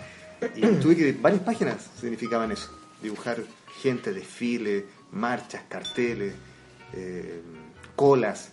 Y 0.56 0.62
tuve 0.82 0.96
que 0.96 1.12
varias 1.14 1.42
páginas 1.44 1.90
significaban 2.00 2.52
eso, 2.52 2.70
dibujar 3.02 3.38
gente, 3.82 4.14
desfile, 4.14 4.86
marchas, 5.12 5.64
carteles, 5.70 6.34
eh, 6.94 7.42
colas. 7.96 8.50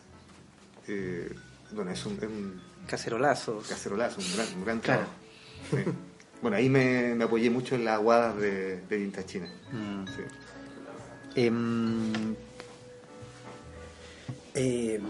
eh, 0.89 1.33
bueno, 1.73 1.91
es 1.91 2.05
un, 2.07 2.15
es 2.17 2.23
un 2.25 2.61
Cacerolazos. 2.87 3.67
cacerolazo, 3.67 4.21
un 4.21 4.33
gran, 4.35 4.47
un 4.59 4.65
gran 4.65 4.81
Claro. 4.81 5.07
trabajo. 5.71 5.91
Sí. 5.91 5.99
Bueno, 6.43 6.57
ahí 6.57 6.69
me, 6.69 7.15
me 7.15 7.25
apoyé 7.25 7.49
mucho 7.51 7.77
en 7.77 7.85
las 7.85 7.95
aguadas 7.95 8.37
de, 8.37 8.81
de 8.83 8.99
Tinta 8.99 9.25
China. 9.25 9.49
Mm. 9.73 10.05
Sí. 10.07 10.23
Em, 11.37 12.35
Eh, 14.55 15.01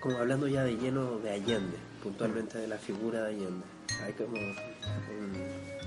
como 0.00 0.18
hablando 0.18 0.46
ya 0.48 0.64
de 0.64 0.76
lleno 0.76 1.18
de 1.18 1.30
Allende, 1.30 1.76
puntualmente 2.02 2.58
de 2.58 2.68
la 2.68 2.78
figura 2.78 3.22
de 3.24 3.28
Allende. 3.34 3.64
Hay 4.04 4.12
como 4.12 4.36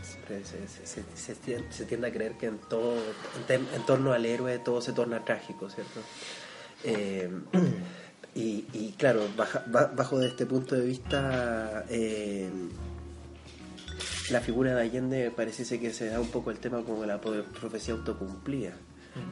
se, 0.04 0.44
se- 0.46 0.88
se- 0.88 1.04
se 1.16 1.36
tien- 1.36 1.70
se 1.72 1.86
tiende 1.86 2.08
a 2.08 2.12
creer 2.12 2.34
que 2.38 2.48
en 2.48 2.58
todo, 2.58 2.96
en, 3.48 3.86
torno 3.86 4.14
al 4.14 4.26
héroe 4.26 4.60
todo 4.60 4.82
se 4.82 4.94
torna 4.94 5.24
trágico, 5.24 5.70
¿cierto? 5.70 6.00
Eh, 6.84 7.30
y, 8.36 8.94
claro, 8.98 9.28
baja- 9.38 9.64
ba- 9.68 9.92
bajo 9.96 10.18
de 10.20 10.28
este 10.30 10.46
punto 10.46 10.76
de 10.76 10.86
vista, 10.86 11.86
eh, 11.90 12.50
la 14.32 14.40
figura 14.42 14.74
de 14.76 14.82
Allende 14.82 15.32
pareciese 15.32 15.80
que 15.80 15.94
se 15.94 16.08
da 16.08 16.20
un 16.20 16.30
poco 16.30 16.52
el 16.52 16.58
tema 16.60 16.82
como 16.84 17.06
la 17.06 17.20
profecía 17.22 17.94
autocumplida. 17.94 18.74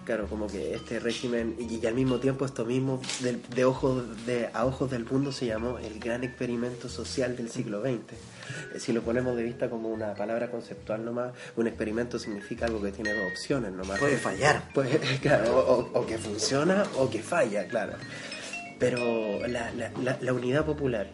Claro, 0.06 0.28
como 0.28 0.48
que 0.48 0.74
este 0.76 1.00
régimen 1.00 1.56
y, 1.58 1.76
y 1.78 1.86
al 1.86 1.94
mismo 1.94 2.20
tiempo 2.20 2.46
esto 2.46 2.66
mismo 2.66 3.02
del- 3.22 3.42
de, 3.56 3.64
ojos 3.66 4.04
de 4.26 4.50
a 4.54 4.66
ojos 4.66 4.92
del 4.92 5.06
mundo 5.06 5.32
se 5.32 5.46
llamó 5.46 5.78
el 5.80 6.00
gran 6.00 6.24
experimento 6.26 6.90
social 6.90 7.38
del 7.38 7.50
siglo 7.50 7.82
XX. 7.82 7.94
Eh, 8.76 8.80
Si 8.80 8.92
lo 8.92 9.02
ponemos 9.04 9.38
de 9.38 9.44
vista 9.44 9.70
como 9.70 9.88
una 9.90 10.16
palabra 10.16 10.52
conceptual 10.52 11.06
nomás, 11.06 11.32
un 11.56 11.68
experimento 11.68 12.20
significa 12.20 12.66
algo 12.66 12.82
que 12.82 12.92
tiene 12.92 13.14
dos 13.14 13.32
opciones 13.32 13.72
nomás. 13.72 14.00
Puede 14.00 14.18
fallar. 14.18 14.64
Pues, 14.74 14.90
claro, 15.22 15.90
o, 15.94 16.06
que 16.06 16.18
funciona 16.18 16.84
o 16.98 17.10
que 17.10 17.22
falla, 17.24 17.66
claro. 17.68 17.94
Pero 18.80 19.48
la, 19.48 19.72
la- 19.74 19.92
la- 20.04 20.18
la 20.20 20.34
unidad 20.34 20.66
popular, 20.66 21.08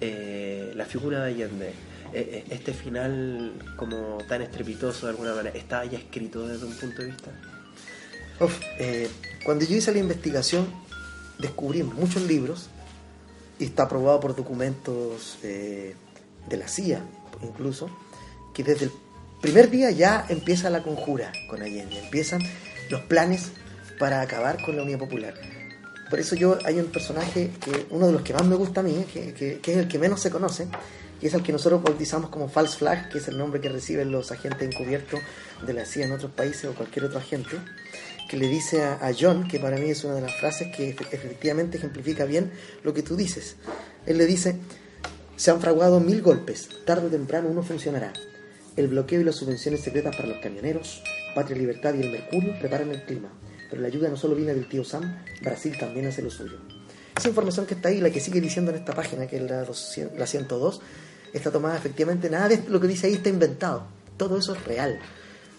eh, 0.00 0.72
la 0.76 0.84
figura 0.84 1.24
de 1.24 1.30
Allende, 1.32 1.68
eh, 1.68 1.74
eh, 2.14 2.44
este 2.50 2.72
final 2.72 3.52
como 3.76 4.18
tan 4.28 4.42
estrepitoso 4.42 5.06
de 5.06 5.10
alguna 5.10 5.34
manera, 5.34 5.56
¿estaba 5.56 5.84
ya 5.86 5.98
escrito 5.98 6.46
desde 6.46 6.66
un 6.66 6.74
punto 6.74 7.02
de 7.02 7.08
vista? 7.08 7.30
Uf, 8.42 8.58
eh, 8.78 9.08
cuando 9.44 9.64
yo 9.64 9.76
hice 9.76 9.92
la 9.92 9.98
investigación, 9.98 10.66
descubrí 11.38 11.82
muchos 11.82 12.22
libros, 12.22 12.68
y 13.58 13.64
está 13.66 13.84
aprobado 13.84 14.18
por 14.20 14.34
documentos 14.34 15.38
eh, 15.42 15.94
de 16.48 16.56
la 16.56 16.66
CIA, 16.68 17.00
incluso, 17.42 17.88
que 18.54 18.64
desde 18.64 18.86
el 18.86 18.92
primer 19.40 19.70
día 19.70 19.90
ya 19.90 20.26
empieza 20.28 20.70
la 20.70 20.82
conjura 20.82 21.32
con 21.48 21.62
Allende, 21.62 21.98
empiezan 21.98 22.40
los 22.90 23.02
planes 23.02 23.50
para 23.98 24.20
acabar 24.20 24.62
con 24.64 24.76
la 24.76 24.82
Unidad 24.82 24.98
Popular. 24.98 25.34
Por 26.10 26.18
eso 26.20 26.34
yo 26.34 26.58
hay 26.64 26.78
un 26.78 26.86
personaje 26.86 27.50
que 27.60 27.86
uno 27.90 28.06
de 28.08 28.12
los 28.12 28.22
que 28.22 28.32
más 28.34 28.44
me 28.44 28.56
gusta 28.56 28.80
a 28.80 28.82
mí, 28.82 29.06
que, 29.12 29.32
que- 29.32 29.60
que 29.60 29.72
es 29.72 29.78
el 29.78 29.88
que 29.88 29.98
menos 29.98 30.20
se 30.20 30.30
conoce, 30.30 30.66
y 31.20 31.26
es 31.26 31.34
el 31.34 31.42
que 31.44 31.52
nosotros 31.52 31.82
bautizamos 31.82 32.30
como 32.30 32.48
false 32.48 32.76
flag, 32.78 33.08
que 33.10 33.18
es 33.18 33.28
el 33.28 33.38
nombre 33.38 33.60
que 33.60 33.68
reciben 33.68 34.10
los 34.10 34.32
agentes 34.32 34.62
encubiertos 34.68 35.20
de 35.64 35.72
la 35.72 35.86
CIA 35.86 36.06
en 36.06 36.12
otros 36.12 36.32
países 36.32 36.64
o 36.64 36.74
cualquier 36.74 37.04
otro 37.06 37.18
agente, 37.20 37.56
le 38.36 38.48
dice 38.48 38.82
a, 38.82 39.10
John, 39.18 39.46
que 39.48 39.58
para 39.58 39.76
mí 39.76 39.90
es 39.90 40.04
una 40.04 40.14
de 40.14 40.20
las 40.22 40.34
frases 40.36 40.68
que 40.74 40.96
efe- 40.96 41.06
efectivamente 41.12 41.76
ejemplifica 41.78 42.24
bien 42.24 42.50
lo 42.82 42.92
que 42.94 43.02
tú 43.02 43.16
dices. 43.16 43.56
Él 44.06 44.18
le 44.18 44.26
dice, 44.26 44.56
se 45.36 45.50
han 45.50 45.60
fraguado 45.60 46.00
mil 46.00 46.22
golpes, 46.22 46.68
tarde 46.84 47.06
o 47.06 47.10
temprano 47.10 47.48
uno 47.48 47.62
funcionará. 47.62 48.12
El 48.76 48.88
bloqueo 48.88 49.20
y 49.20 49.24
las 49.24 49.36
subvenciones 49.36 49.80
secretas 49.82 50.16
para 50.16 50.28
los 50.28 50.38
camioneros, 50.38 51.02
Patria 51.34 51.56
Libertad 51.58 51.94
y 51.94 52.00
el 52.02 52.10
Mercurio 52.10 52.58
preparan 52.58 52.90
el 52.90 53.02
clima. 53.04 53.28
Pero 53.68 53.82
la 53.82 53.88
ayuda 53.88 54.08
no 54.08 54.16
solo 54.16 54.34
viene 54.34 54.54
del 54.54 54.68
tío 54.68 54.84
Sam, 54.84 55.18
Brasil 55.42 55.76
también 55.78 56.06
hace 56.06 56.22
lo 56.22 56.30
suyo. 56.30 56.58
Esa 57.16 57.28
información 57.28 57.66
que 57.66 57.74
está 57.74 57.88
ahí, 57.90 58.00
la 58.00 58.10
que 58.10 58.20
sigue 58.20 58.40
diciendo 58.40 58.70
en 58.70 58.78
esta 58.78 58.94
página, 58.94 59.26
que 59.26 59.36
es 59.36 59.42
la, 59.42 59.64
200 59.64 60.18
la 60.18 60.26
102, 60.26 60.80
está 61.34 61.50
tomada 61.50 61.76
efectivamente, 61.76 62.30
nada 62.30 62.48
de 62.48 62.62
lo 62.68 62.80
que 62.80 62.86
dice 62.88 63.06
ahí 63.06 63.14
está 63.14 63.28
inventado. 63.28 63.86
Todo 64.16 64.38
eso 64.38 64.54
es 64.54 64.64
real. 64.64 64.98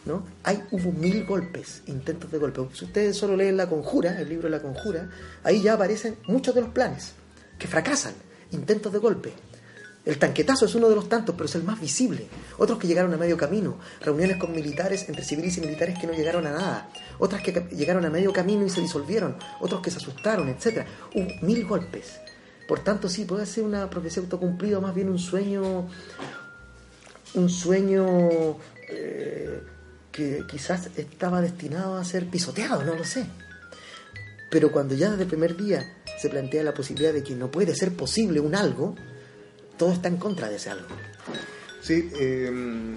¿No? 0.05 0.25
Hay, 0.43 0.63
hubo 0.71 0.91
mil 0.91 1.25
golpes, 1.25 1.83
intentos 1.87 2.31
de 2.31 2.37
golpe. 2.37 2.61
Si 2.73 2.85
ustedes 2.85 3.15
solo 3.15 3.35
leen 3.35 3.57
La 3.57 3.69
Conjura, 3.69 4.19
el 4.19 4.29
libro 4.29 4.49
La 4.49 4.61
Conjura, 4.61 5.09
ahí 5.43 5.61
ya 5.61 5.73
aparecen 5.73 6.17
muchos 6.27 6.53
de 6.55 6.61
los 6.61 6.69
planes 6.71 7.13
que 7.57 7.67
fracasan, 7.67 8.13
intentos 8.51 8.91
de 8.91 8.99
golpe. 8.99 9.33
El 10.05 10.19
tanquetazo 10.19 10.65
es 10.65 10.75
uno 10.75 10.89
de 10.89 10.95
los 10.95 11.07
tantos, 11.07 11.33
pero 11.33 11.45
es 11.45 11.55
el 11.55 11.63
más 11.63 11.79
visible. 11.79 12.27
Otros 12.57 12.77
que 12.77 12.87
llegaron 12.87 13.13
a 13.13 13.17
medio 13.17 13.37
camino, 13.37 13.77
reuniones 14.01 14.35
con 14.35 14.51
militares, 14.51 15.07
entre 15.07 15.23
civiles 15.23 15.57
y 15.57 15.61
militares 15.61 15.97
que 15.97 16.07
no 16.07 16.13
llegaron 16.13 16.45
a 16.45 16.51
nada. 16.51 16.89
Otras 17.19 17.41
que 17.41 17.53
llegaron 17.71 18.03
a 18.05 18.09
medio 18.09 18.33
camino 18.33 18.65
y 18.65 18.69
se 18.69 18.81
disolvieron. 18.81 19.37
Otros 19.61 19.81
que 19.81 19.91
se 19.91 19.97
asustaron, 19.97 20.49
etc. 20.49 20.85
Hubo 21.15 21.27
mil 21.41 21.65
golpes. 21.65 22.19
Por 22.67 22.79
tanto, 22.79 23.07
sí, 23.07 23.23
puede 23.23 23.45
ser 23.45 23.63
una 23.63 23.89
profecía 23.89 24.21
autocumplida, 24.23 24.81
más 24.81 24.93
bien 24.93 25.07
un 25.07 25.19
sueño, 25.19 25.87
un 27.35 27.49
sueño 27.49 28.57
eh, 28.89 29.61
que 30.13 30.45
quizás 30.47 30.89
estaba 30.95 31.41
destinado 31.41 31.97
a 31.97 32.05
ser 32.05 32.27
pisoteado, 32.27 32.83
no 32.83 32.95
lo 32.95 33.03
sé. 33.03 33.25
Pero 34.49 34.71
cuando 34.71 34.95
ya 34.95 35.09
desde 35.09 35.23
el 35.23 35.29
primer 35.29 35.57
día 35.57 35.97
se 36.21 36.29
plantea 36.29 36.63
la 36.63 36.73
posibilidad 36.73 37.11
de 37.11 37.23
que 37.23 37.35
no 37.35 37.49
puede 37.49 37.75
ser 37.75 37.93
posible 37.93 38.39
un 38.39 38.55
algo, 38.55 38.95
todo 39.77 39.91
está 39.91 40.07
en 40.07 40.17
contra 40.17 40.47
de 40.47 40.57
ese 40.57 40.69
algo. 40.69 40.87
Sí, 41.81 42.09
eh, 42.19 42.95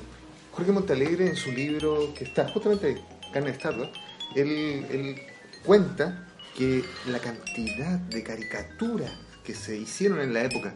Jorge 0.52 0.70
Montalegre 0.70 1.26
en 1.26 1.36
su 1.36 1.50
libro, 1.50 2.12
que 2.14 2.24
está 2.24 2.46
justamente 2.48 2.90
en 2.90 3.32
Carne 3.32 3.50
de 3.50 3.56
Stardust, 3.56 3.94
él, 4.36 4.86
él 4.90 5.16
cuenta 5.64 6.28
que 6.56 6.84
la 7.08 7.18
cantidad 7.18 7.98
de 7.98 8.22
caricaturas 8.22 9.12
que 9.42 9.54
se 9.54 9.76
hicieron 9.76 10.20
en 10.20 10.34
la 10.34 10.44
época 10.44 10.74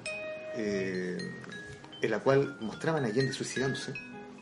eh, 0.56 1.18
en 2.00 2.10
la 2.10 2.20
cual 2.20 2.56
mostraban 2.60 3.04
a 3.04 3.08
Allende 3.08 3.32
suicidándose 3.32 3.92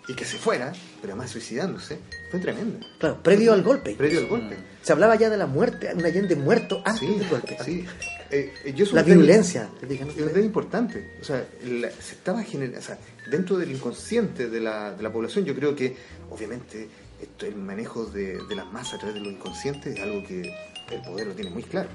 y 0.09 0.15
que 0.15 0.25
se 0.25 0.39
fuera, 0.39 0.73
pero 1.01 1.13
además 1.13 1.31
suicidándose, 1.31 1.99
fue 2.31 2.41
tremenda. 2.41 2.81
Claro, 2.99 3.23
previo 3.23 3.53
al 3.53 3.63
golpe. 3.63 3.95
Previo 3.95 4.21
al 4.21 4.27
golpe. 4.27 4.57
Se 4.83 4.93
hablaba 4.93 5.17
ya 5.17 5.29
de 5.29 5.37
la 5.37 5.47
muerte, 5.47 5.91
un 5.95 6.05
Allende 6.05 6.35
muerto 6.35 6.81
antes 6.85 7.01
Sí, 7.01 7.15
del 7.19 7.29
golpe. 7.29 7.57
sí. 7.65 7.85
Eh, 8.31 8.53
eh, 8.65 8.73
yo 8.75 8.85
La 8.93 9.03
violencia, 9.03 9.69
Es 9.83 10.01
un 10.01 10.09
ustedes. 10.09 10.33
tema 10.33 10.45
importante. 10.45 11.17
O 11.21 11.25
sea, 11.25 11.47
la- 11.65 11.91
se 11.91 12.15
estaba 12.15 12.43
generando, 12.43 12.79
o 12.79 12.83
sea, 12.83 12.99
dentro 13.31 13.57
del 13.59 13.71
inconsciente 13.71 14.49
de 14.49 14.61
la, 14.61 14.93
de 14.93 15.03
la 15.03 15.13
población, 15.13 15.45
yo 15.45 15.55
creo 15.55 15.75
que, 15.77 15.97
obviamente, 16.31 16.89
esto, 17.21 17.47
el 17.47 17.57
manejo 17.57 18.05
de, 18.07 18.39
de 18.49 18.55
las 18.55 18.67
masas 18.73 18.95
a 18.95 18.99
través 18.99 19.15
de 19.15 19.21
lo 19.23 19.31
inconsciente 19.31 19.93
es 19.93 20.01
algo 20.01 20.23
que 20.27 20.43
el 20.91 21.03
poder 21.03 21.27
lo 21.27 21.35
tiene 21.35 21.51
muy 21.51 21.63
claro. 21.63 21.89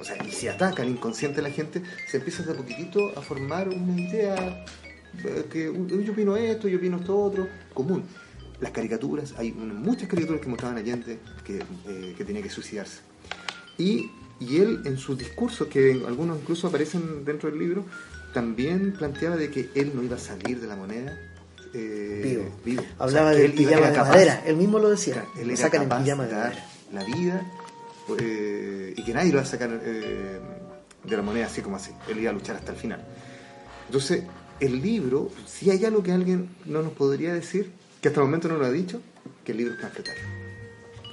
O 0.00 0.04
sea, 0.04 0.16
y 0.24 0.30
si 0.30 0.46
ataca 0.46 0.82
al 0.82 0.88
inconsciente 0.88 1.36
de 1.36 1.48
la 1.48 1.50
gente, 1.54 1.82
se 2.10 2.18
empieza 2.18 2.42
de 2.42 2.52
a 2.52 2.56
poquitito 2.56 3.16
a 3.16 3.22
formar 3.22 3.68
una 3.68 3.98
idea 4.00 4.64
que 5.50 5.68
uh, 5.68 6.00
yo 6.02 6.12
opino 6.12 6.36
esto, 6.36 6.68
yo 6.68 6.78
opino 6.78 6.98
esto 6.98 7.18
otro, 7.18 7.48
común. 7.74 8.04
Las 8.60 8.70
caricaturas, 8.70 9.34
hay 9.36 9.52
muchas 9.52 10.08
caricaturas 10.08 10.40
que 10.42 10.48
mostraban 10.48 10.76
a 10.78 10.80
Allende 10.80 11.18
que, 11.44 11.58
eh, 11.88 12.14
que 12.16 12.24
tenía 12.24 12.42
que 12.42 12.48
suicidarse. 12.50 13.00
Y, 13.78 14.10
y 14.40 14.56
él 14.58 14.80
en 14.86 14.96
sus 14.96 15.18
discursos, 15.18 15.68
que 15.68 16.02
algunos 16.06 16.38
incluso 16.40 16.66
aparecen 16.68 17.24
dentro 17.24 17.50
del 17.50 17.58
libro, 17.58 17.84
también 18.32 18.92
planteaba 18.92 19.36
de 19.36 19.50
que 19.50 19.68
él 19.74 19.92
no 19.94 20.02
iba 20.02 20.16
a 20.16 20.18
salir 20.18 20.60
de 20.60 20.66
la 20.66 20.76
moneda 20.76 21.18
eh, 21.74 22.48
Vivo. 22.64 22.82
O 22.98 23.02
Hablaba 23.04 23.30
sea, 23.32 23.36
que 23.36 23.42
del 23.42 23.52
pijama 23.52 23.88
de 23.88 23.92
capaz- 23.94 24.08
madera. 24.08 24.42
Él 24.46 24.56
mismo 24.56 24.78
lo 24.78 24.88
decía. 24.88 25.14
Claro, 25.14 25.28
él 25.38 25.48
Lo 25.48 25.56
sacan 25.56 25.82
en 25.82 25.88
pijama 25.88 26.22
de 26.24 26.28
de 26.30 26.34
dar 26.36 26.48
madera. 26.54 26.66
la 26.92 27.04
vida 27.04 27.52
eh, 28.18 28.94
y 28.96 29.02
que 29.04 29.12
nadie 29.12 29.30
lo 29.32 29.36
va 29.38 29.42
a 29.42 29.46
sacar 29.46 29.80
eh, 29.82 30.40
de 31.04 31.16
la 31.16 31.22
moneda 31.22 31.46
así 31.46 31.60
como 31.60 31.76
así. 31.76 31.90
Él 32.08 32.18
iba 32.20 32.30
a 32.30 32.32
luchar 32.34 32.56
hasta 32.56 32.72
el 32.72 32.78
final. 32.78 33.04
Entonces, 33.86 34.22
el 34.60 34.80
libro, 34.82 35.30
si 35.46 35.70
hay 35.70 35.84
algo 35.84 36.02
que 36.02 36.12
alguien 36.12 36.48
no 36.64 36.82
nos 36.82 36.92
podría 36.92 37.32
decir, 37.34 37.70
que 38.00 38.08
hasta 38.08 38.20
el 38.20 38.26
momento 38.26 38.48
no 38.48 38.56
lo 38.56 38.66
ha 38.66 38.70
dicho, 38.70 39.00
que 39.44 39.52
el 39.52 39.58
libro 39.58 39.74
es 39.74 39.80
panfletario. 39.80 40.22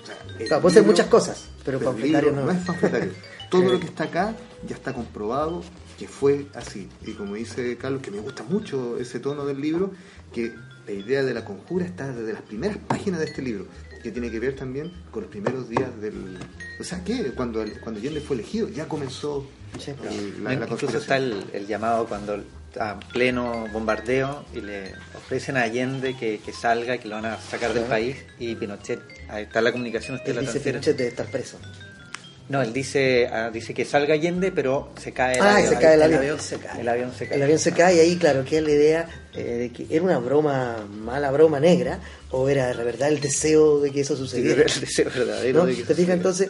O 0.01 0.05
sea, 0.05 0.17
el 0.39 0.47
Claro, 0.47 0.61
puede 0.61 0.73
ser 0.75 0.83
muchas 0.83 1.07
cosas, 1.07 1.45
pero 1.63 1.77
el 1.79 1.83
panfletario 1.85 2.29
libro 2.31 2.45
no. 2.45 2.51
es 2.51 2.65
panfletario. 2.65 3.11
Todo 3.49 3.63
lo 3.73 3.79
que 3.79 3.85
está 3.87 4.05
acá 4.05 4.35
ya 4.67 4.75
está 4.75 4.93
comprobado 4.93 5.63
que 5.97 6.07
fue 6.07 6.47
así. 6.55 6.89
Y 7.05 7.13
como 7.13 7.35
dice 7.35 7.77
Carlos, 7.77 8.01
que 8.01 8.11
me 8.11 8.19
gusta 8.19 8.43
mucho 8.43 8.97
ese 8.97 9.19
tono 9.19 9.45
del 9.45 9.61
libro, 9.61 9.91
que 10.33 10.51
la 10.87 10.91
idea 10.91 11.23
de 11.23 11.33
la 11.33 11.45
conjura 11.45 11.85
está 11.85 12.11
desde 12.11 12.33
las 12.33 12.41
primeras 12.41 12.77
páginas 12.77 13.19
de 13.19 13.27
este 13.27 13.41
libro, 13.41 13.67
que 14.01 14.11
tiene 14.11 14.29
que 14.31 14.39
ver 14.39 14.55
también 14.55 14.91
con 15.11 15.21
los 15.21 15.31
primeros 15.31 15.69
días 15.69 16.01
del... 16.01 16.37
O 16.79 16.83
sea, 16.83 17.03
que 17.03 17.31
cuando, 17.35 17.63
cuando 17.81 18.01
Allende 18.01 18.19
fue 18.21 18.35
elegido 18.35 18.67
ya 18.69 18.87
comenzó 18.87 19.47
Sí. 19.79 19.91
la, 20.03 20.49
la 20.49 20.53
Incluso 20.53 20.67
conspiración. 20.87 21.01
está 21.01 21.17
el, 21.17 21.45
el 21.53 21.65
llamado 21.67 22.05
cuando 22.05 22.43
a 22.79 22.99
pleno 22.99 23.67
bombardeo 23.71 24.45
y 24.53 24.61
le 24.61 24.93
ofrecen 25.15 25.57
a 25.57 25.61
Allende 25.61 26.15
que, 26.15 26.39
que 26.39 26.53
salga, 26.53 26.97
que 26.97 27.07
lo 27.07 27.15
van 27.15 27.25
a 27.25 27.37
sacar 27.37 27.73
del 27.73 27.83
país 27.85 28.17
y 28.39 28.55
Pinochet, 28.55 28.99
ahí 29.29 29.43
está 29.43 29.61
la 29.61 29.71
comunicación, 29.71 30.15
usted 30.15 30.29
Él 30.29 30.35
la 30.37 30.41
dice. 30.41 30.59
Pinochet 30.59 30.97
debe 30.97 31.09
estar 31.09 31.27
preso. 31.27 31.59
No, 32.49 32.61
él 32.61 32.73
dice, 32.73 33.27
ah, 33.31 33.49
dice 33.51 33.73
que 33.73 33.85
salga 33.85 34.15
Allende, 34.15 34.51
pero 34.51 34.89
se 35.01 35.13
cae 35.13 35.35
el 35.37 35.41
Ah, 35.41 35.55
avión. 35.55 35.69
se 35.69 35.79
cae 35.79 35.93
el 35.93 35.93
El 35.93 36.03
avión. 36.03 36.19
avión 36.19 36.39
se 36.41 36.57
cae. 36.57 36.81
El 36.81 36.89
avión 36.89 37.11
se 37.17 37.25
cae. 37.27 37.37
El 37.37 37.43
avión 37.43 37.59
se 37.59 37.71
cae 37.71 37.95
y 37.95 37.99
ahí, 38.01 38.15
claro, 38.17 38.43
que 38.43 38.57
es 38.57 38.63
la 38.63 38.69
idea 38.71 39.09
eh, 39.33 39.41
de 39.43 39.69
que 39.71 39.87
era 39.89 40.03
una 40.03 40.19
broma, 40.19 40.85
mala 40.91 41.31
broma 41.31 41.59
negra, 41.61 41.99
o 42.31 42.49
era 42.49 42.73
la 42.73 42.83
verdad 42.83 43.07
el 43.09 43.21
deseo 43.21 43.79
de 43.79 43.91
que 43.91 44.01
eso 44.01 44.15
Sí, 44.15 44.21
sucediera. 44.23 44.61
el 44.75 44.81
deseo 44.81 45.05
verdadero 45.15 45.59
¿no? 45.61 45.65
de 45.67 45.75
que 45.75 45.83
¿Te 45.83 45.95
fijas? 45.95 46.15
Entonces, 46.15 46.49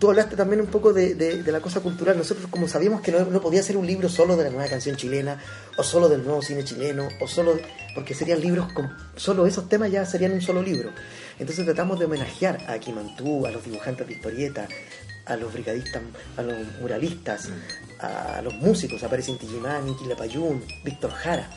tú 0.00 0.08
hablaste 0.10 0.34
también 0.34 0.60
un 0.62 0.66
poco 0.66 0.92
de, 0.92 1.14
de- 1.14 1.42
de 1.44 1.52
la 1.52 1.60
cosa 1.60 1.78
cultural. 1.80 2.18
Nosotros, 2.18 2.48
como 2.50 2.66
sabíamos 2.66 3.00
que 3.00 3.12
no, 3.12 3.24
no 3.24 3.40
podía 3.40 3.62
ser 3.62 3.76
un 3.76 3.86
libro 3.86 4.08
solo 4.08 4.36
de 4.36 4.44
la 4.44 4.50
nueva 4.50 4.68
canción 4.68 4.96
chilena, 4.96 5.40
o 5.76 5.82
solo 5.84 6.08
del 6.08 6.24
nuevo 6.24 6.42
cine 6.42 6.64
chileno, 6.64 7.06
o 7.20 7.28
solo. 7.28 7.56
porque 7.94 8.14
serían 8.14 8.40
libros 8.40 8.72
con. 8.72 8.90
Solo 9.14 9.46
esos 9.46 9.68
temas 9.68 9.92
ya 9.92 10.04
serían 10.04 10.32
un 10.32 10.40
solo 10.42 10.60
libro. 10.60 10.90
Entonces 11.38 11.64
tratamos 11.64 12.00
de 12.00 12.06
homenajear 12.06 12.58
a 12.68 12.78
Kimantú, 12.80 13.46
a 13.46 13.50
los 13.52 13.64
dibujantes 13.64 14.06
de 14.08 14.12
historieta, 14.12 14.68
a 15.30 15.36
los 15.36 15.52
brigadistas, 15.52 16.02
a 16.36 16.42
los 16.42 16.56
muralistas, 16.80 17.48
a 18.00 18.42
los 18.42 18.54
músicos, 18.54 19.02
aparece 19.02 19.30
Inti 19.30 19.46
Gimani, 19.46 19.96
Quilapayún, 19.96 20.64
Víctor 20.84 21.12
Jara. 21.12 21.48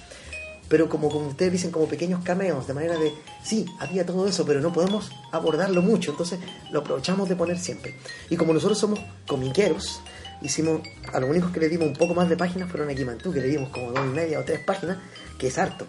Pero 0.70 0.88
como, 0.88 1.10
como 1.10 1.28
ustedes 1.28 1.52
dicen, 1.52 1.72
como 1.72 1.88
pequeños 1.88 2.24
cameos, 2.24 2.68
de 2.68 2.74
manera 2.74 2.98
de, 2.98 3.12
sí, 3.44 3.66
había 3.80 4.06
todo 4.06 4.28
eso, 4.28 4.46
pero 4.46 4.62
no 4.62 4.72
podemos 4.72 5.12
abordarlo 5.32 5.82
mucho, 5.82 6.12
entonces 6.12 6.40
lo 6.72 6.80
aprovechamos 6.80 7.28
de 7.28 7.36
poner 7.36 7.60
siempre. 7.60 7.96
Y 8.30 8.38
como 8.38 8.54
nosotros 8.54 8.78
somos 8.78 9.00
comiqueros, 9.28 10.02
hicimos, 10.42 10.82
a 11.12 11.20
los 11.20 11.30
únicos 11.30 11.52
que 11.52 11.60
le 11.60 11.70
dimos 11.70 11.88
un 11.88 11.96
poco 11.96 12.14
más 12.14 12.30
de 12.30 12.38
páginas 12.38 12.70
fueron 12.70 12.90
a 12.90 12.96
Kimantú, 12.96 13.34
que 13.34 13.42
le 13.42 13.48
dimos 13.48 13.70
como 13.70 13.92
dos 13.92 14.06
y 14.06 14.14
media 14.16 14.40
o 14.40 14.44
tres 14.44 14.60
páginas, 14.60 14.98
que 15.38 15.48
es 15.48 15.58
harto. 15.58 15.88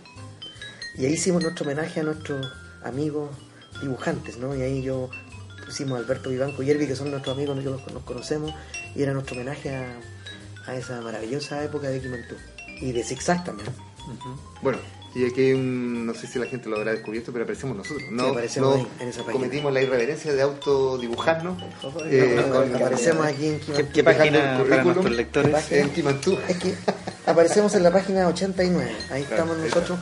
Y 0.97 1.07
ahí 1.07 1.13
hicimos 1.13 1.43
nuestro 1.43 1.65
homenaje 1.65 2.01
a 2.01 2.03
nuestros 2.03 2.47
amigos 2.83 3.31
dibujantes, 3.81 4.39
¿no? 4.39 4.55
Y 4.57 4.63
ahí 4.63 4.83
yo 4.83 5.11
pusimos 5.65 5.97
a 5.97 6.01
Alberto 6.03 6.31
Vivanco 6.31 6.63
y 6.63 6.67
Yervi, 6.67 6.87
que 6.87 6.97
son 6.97 7.11
nuestros 7.11 7.37
amigos, 7.37 7.57
nosotros 7.57 7.93
nos 7.93 8.03
conocemos, 8.05 8.53
y 8.95 9.03
era 9.03 9.13
nuestro 9.13 9.35
homenaje 9.37 9.75
a, 9.75 9.97
a 10.67 10.77
esa 10.77 11.01
maravillosa 11.01 11.63
época 11.65 11.89
de 11.89 12.01
Kimantú. 12.01 12.35
Y 12.81 12.93
de 12.93 13.03
Zigzag 13.05 13.45
también. 13.45 13.69
Bueno, 14.63 14.79
y 15.15 15.25
aquí 15.25 15.41
hay 15.43 15.53
un, 15.53 16.07
no 16.07 16.13
sé 16.15 16.27
si 16.27 16.39
la 16.39 16.47
gente 16.47 16.69
lo 16.69 16.77
habrá 16.77 16.93
descubierto, 16.93 17.33
pero 17.33 17.45
aparecemos 17.45 17.77
nosotros. 17.77 18.03
No, 18.11 18.27
aparecemos 18.29 18.77
no 18.77 18.83
ahí, 18.83 18.89
en 19.01 19.09
esa 19.09 19.19
página. 19.21 19.33
cometimos 19.33 19.73
la 19.73 19.81
irreverencia 19.83 20.33
de 20.35 20.43
autodibujarnos. 20.43 21.57
No, 21.59 21.67
eh, 22.07 22.43
no, 22.47 22.53
con- 22.55 22.75
aparecemos 22.77 23.25
aquí 23.27 23.47
en 23.47 23.61
¿Qué, 23.61 23.65
Kimantú. 23.67 23.93
qué 23.93 24.03
Dejando 24.03 24.19
página 24.65 24.65
para 24.69 24.85
nuestros 24.85 25.11
lectores? 25.17 25.73
En 25.73 25.91
Kimantú. 25.91 26.39
Es 26.49 26.57
que 26.59 26.75
aparecemos 27.27 27.75
en 27.77 27.83
la 27.85 27.93
página 27.93 28.29
89. 28.29 28.91
Ahí 29.11 29.23
estamos 29.23 29.57
ahí 29.57 29.63
nosotros. 29.69 29.99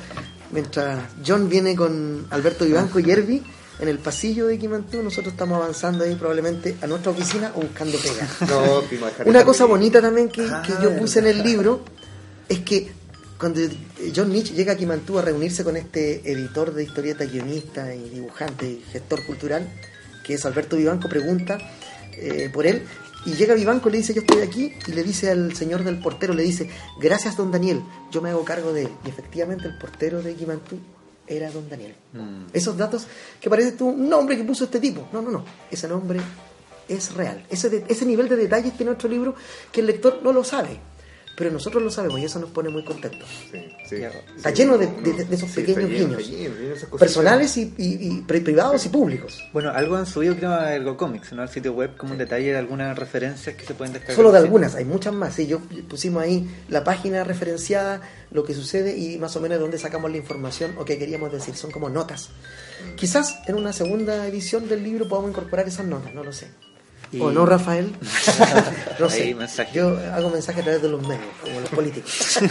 Mientras 0.51 1.01
John 1.27 1.49
viene 1.49 1.77
con 1.77 2.27
Alberto 2.31 2.65
Vivanco 2.65 2.99
y 2.99 3.05
Yervi 3.05 3.43
en 3.83 3.89
el 3.89 3.99
pasillo 3.99 4.47
de 4.47 4.61
Kimantú, 4.61 5.03
nosotros 5.03 5.33
estamos 5.33 5.57
avanzando 5.57 6.05
ahí 6.05 6.15
probablemente 6.15 6.77
a 6.81 6.87
nuestra 6.87 7.11
oficina 7.11 7.51
o 7.57 7.63
buscando 7.63 7.99
pega. 7.99 8.29
No, 8.49 8.85
Una 9.27 9.45
cosa 9.45 9.65
bonita 9.65 10.01
también 10.01 10.29
que, 10.29 10.43
Ah, 10.43 10.63
que 10.65 10.73
yo 10.81 10.97
puse 10.97 11.19
en 11.19 11.27
el 11.27 11.43
libro 11.43 11.81
es 12.49 12.61
que 12.61 12.93
cuando 13.37 13.61
John 14.15 14.31
Nietzsche 14.31 14.55
llega 14.55 14.75
a 14.75 14.77
Kimantú 14.77 15.19
a 15.19 15.23
reunirse 15.23 15.65
con 15.65 15.77
este 15.77 16.31
editor 16.31 16.73
de 16.73 16.85
historieta, 16.85 17.25
guionista 17.25 17.93
y 17.93 18.09
dibujante 18.09 18.67
y 18.67 18.85
gestor 18.93 19.27
cultural, 19.27 19.69
que 20.25 20.35
es 20.35 20.47
Alberto 20.47 20.77
Vivanco, 20.77 21.09
pregunta 21.09 21.59
eh, 22.13 22.51
por 22.53 22.69
él. 22.69 22.85
Y 23.27 23.33
llega 23.33 23.55
Vivanco, 23.55 23.91
le 23.91 23.99
dice, 23.99 24.15
yo 24.15 24.21
estoy 24.21 24.43
aquí, 24.43 24.75
y 24.87 24.93
le 24.93 25.03
dice 25.03 25.33
al 25.33 25.57
señor 25.57 25.83
del 25.83 25.99
portero, 25.99 26.35
le 26.35 26.45
dice, 26.45 26.71
gracias 27.01 27.37
don 27.37 27.51
Daniel, 27.51 27.83
yo 28.13 28.23
me 28.23 28.31
hago 28.31 28.45
cargo 28.45 28.73
de 28.73 28.83
él. 28.83 28.91
Y 29.05 29.09
efectivamente 29.09 29.67
el 29.67 29.77
portero 29.77 30.23
de 30.23 30.35
Kimantú 30.37 30.79
era 31.37 31.51
don 31.51 31.69
Daniel. 31.69 31.95
Mm. 32.13 32.47
Esos 32.53 32.77
datos 32.77 33.07
que 33.41 33.49
parece 33.51 33.73
tú 33.73 33.89
un 33.89 34.09
nombre 34.09 34.37
que 34.37 34.45
puso 34.45 34.65
este 34.65 34.81
tipo. 34.81 35.09
No, 35.13 35.23
no, 35.23 35.31
no. 35.31 35.45
Ese 35.71 35.89
nombre 35.89 36.21
es 36.89 37.15
real. 37.15 37.45
Ese, 37.51 37.71
de- 37.71 37.85
ese 37.89 38.05
nivel 38.05 38.29
de 38.29 38.37
detalles 38.37 38.73
tiene 38.77 38.91
nuestro 38.91 39.09
libro 39.09 39.35
que 39.71 39.81
el 39.81 39.87
lector 39.87 40.21
no 40.23 40.33
lo 40.33 40.45
sabe. 40.45 40.79
Pero 41.35 41.51
nosotros 41.51 41.83
lo 41.83 41.91
sabemos 41.91 42.21
y 42.21 42.25
eso 42.27 42.39
nos 42.39 42.51
pone 42.51 42.69
muy 42.69 42.85
contentos. 42.85 43.27
Sí, 43.51 43.59
sí. 43.89 43.97
Está 44.37 44.51
lleno 44.51 44.77
de- 44.77 44.87
de- 44.87 45.25
de 45.25 45.35
esos 45.35 45.49
Sí, 45.51 45.63
pequeños 45.63 45.91
lleno, 45.91 46.17
guiños. 46.19 46.29
lleno, 46.31 46.55
lleno. 46.57 46.97
Personales 46.99 47.57
y, 47.57 47.73
y- 47.79 48.09
y 48.19 48.21
pri- 48.27 48.41
privados 48.41 48.85
y 48.85 48.91
públicos. 48.91 49.43
Bueno, 49.53 49.71
algo 49.71 49.97
han 49.97 50.05
subido 50.07 50.37
creo 50.37 50.53
a 50.53 50.75
Ergo 50.75 50.97
Comics, 50.99 51.33
¿no? 51.33 51.41
Al 51.43 51.49
sitio 51.49 51.73
web 51.73 51.97
como 51.97 52.13
un 52.13 52.19
detalle 52.19 52.53
de 52.53 52.59
algunas 52.59 52.99
referencias 52.99 53.57
que 53.57 53.65
se 53.65 53.73
pueden 53.75 53.95
descargar. 53.95 54.17
Solo 54.17 54.31
de 54.31 54.39
algunas, 54.39 54.75
hay 54.75 54.85
muchas 54.85 55.15
más. 55.15 55.35
Sí, 55.35 55.47
yo 55.47 55.61
pusimos 55.89 56.23
ahí 56.23 56.47
la 56.69 56.85
página 56.85 57.25
referenciada, 57.25 58.03
lo 58.31 58.45
que 58.45 58.53
sucede 58.55 58.95
y 58.97 59.17
más 59.19 59.35
o 59.35 59.41
menos 59.41 59.57
de 59.57 59.63
dónde 59.63 59.79
sacamos 59.79 60.11
la 60.11 60.19
información 60.19 60.75
o 60.79 60.85
qué 60.85 60.99
queríamos 60.99 61.33
decir. 61.33 61.55
Son 61.57 61.71
como 61.71 61.89
notas. 61.89 62.29
Quizás 62.97 63.39
en 63.47 63.55
una 63.55 63.73
segunda 63.73 64.27
edición 64.27 64.69
del 64.69 64.83
libro 64.83 65.09
podamos 65.09 65.31
incorporar 65.31 65.67
esas 65.67 65.87
notas, 65.87 66.13
no 66.15 66.23
lo 66.25 66.33
sé. 66.33 66.49
Y- 67.13 67.21
¿O 67.21 67.31
no, 67.31 67.45
Rafael? 67.45 67.93
no 68.99 69.11
sé. 69.11 69.37
Yo 69.75 69.99
hago 70.15 70.31
mensaje 70.31 70.61
a 70.61 70.65
través 70.65 70.83
de 70.83 70.89
los 70.89 71.03
medios, 71.03 71.27
como 71.43 71.61
los 71.61 71.71
políticos. 71.71 72.39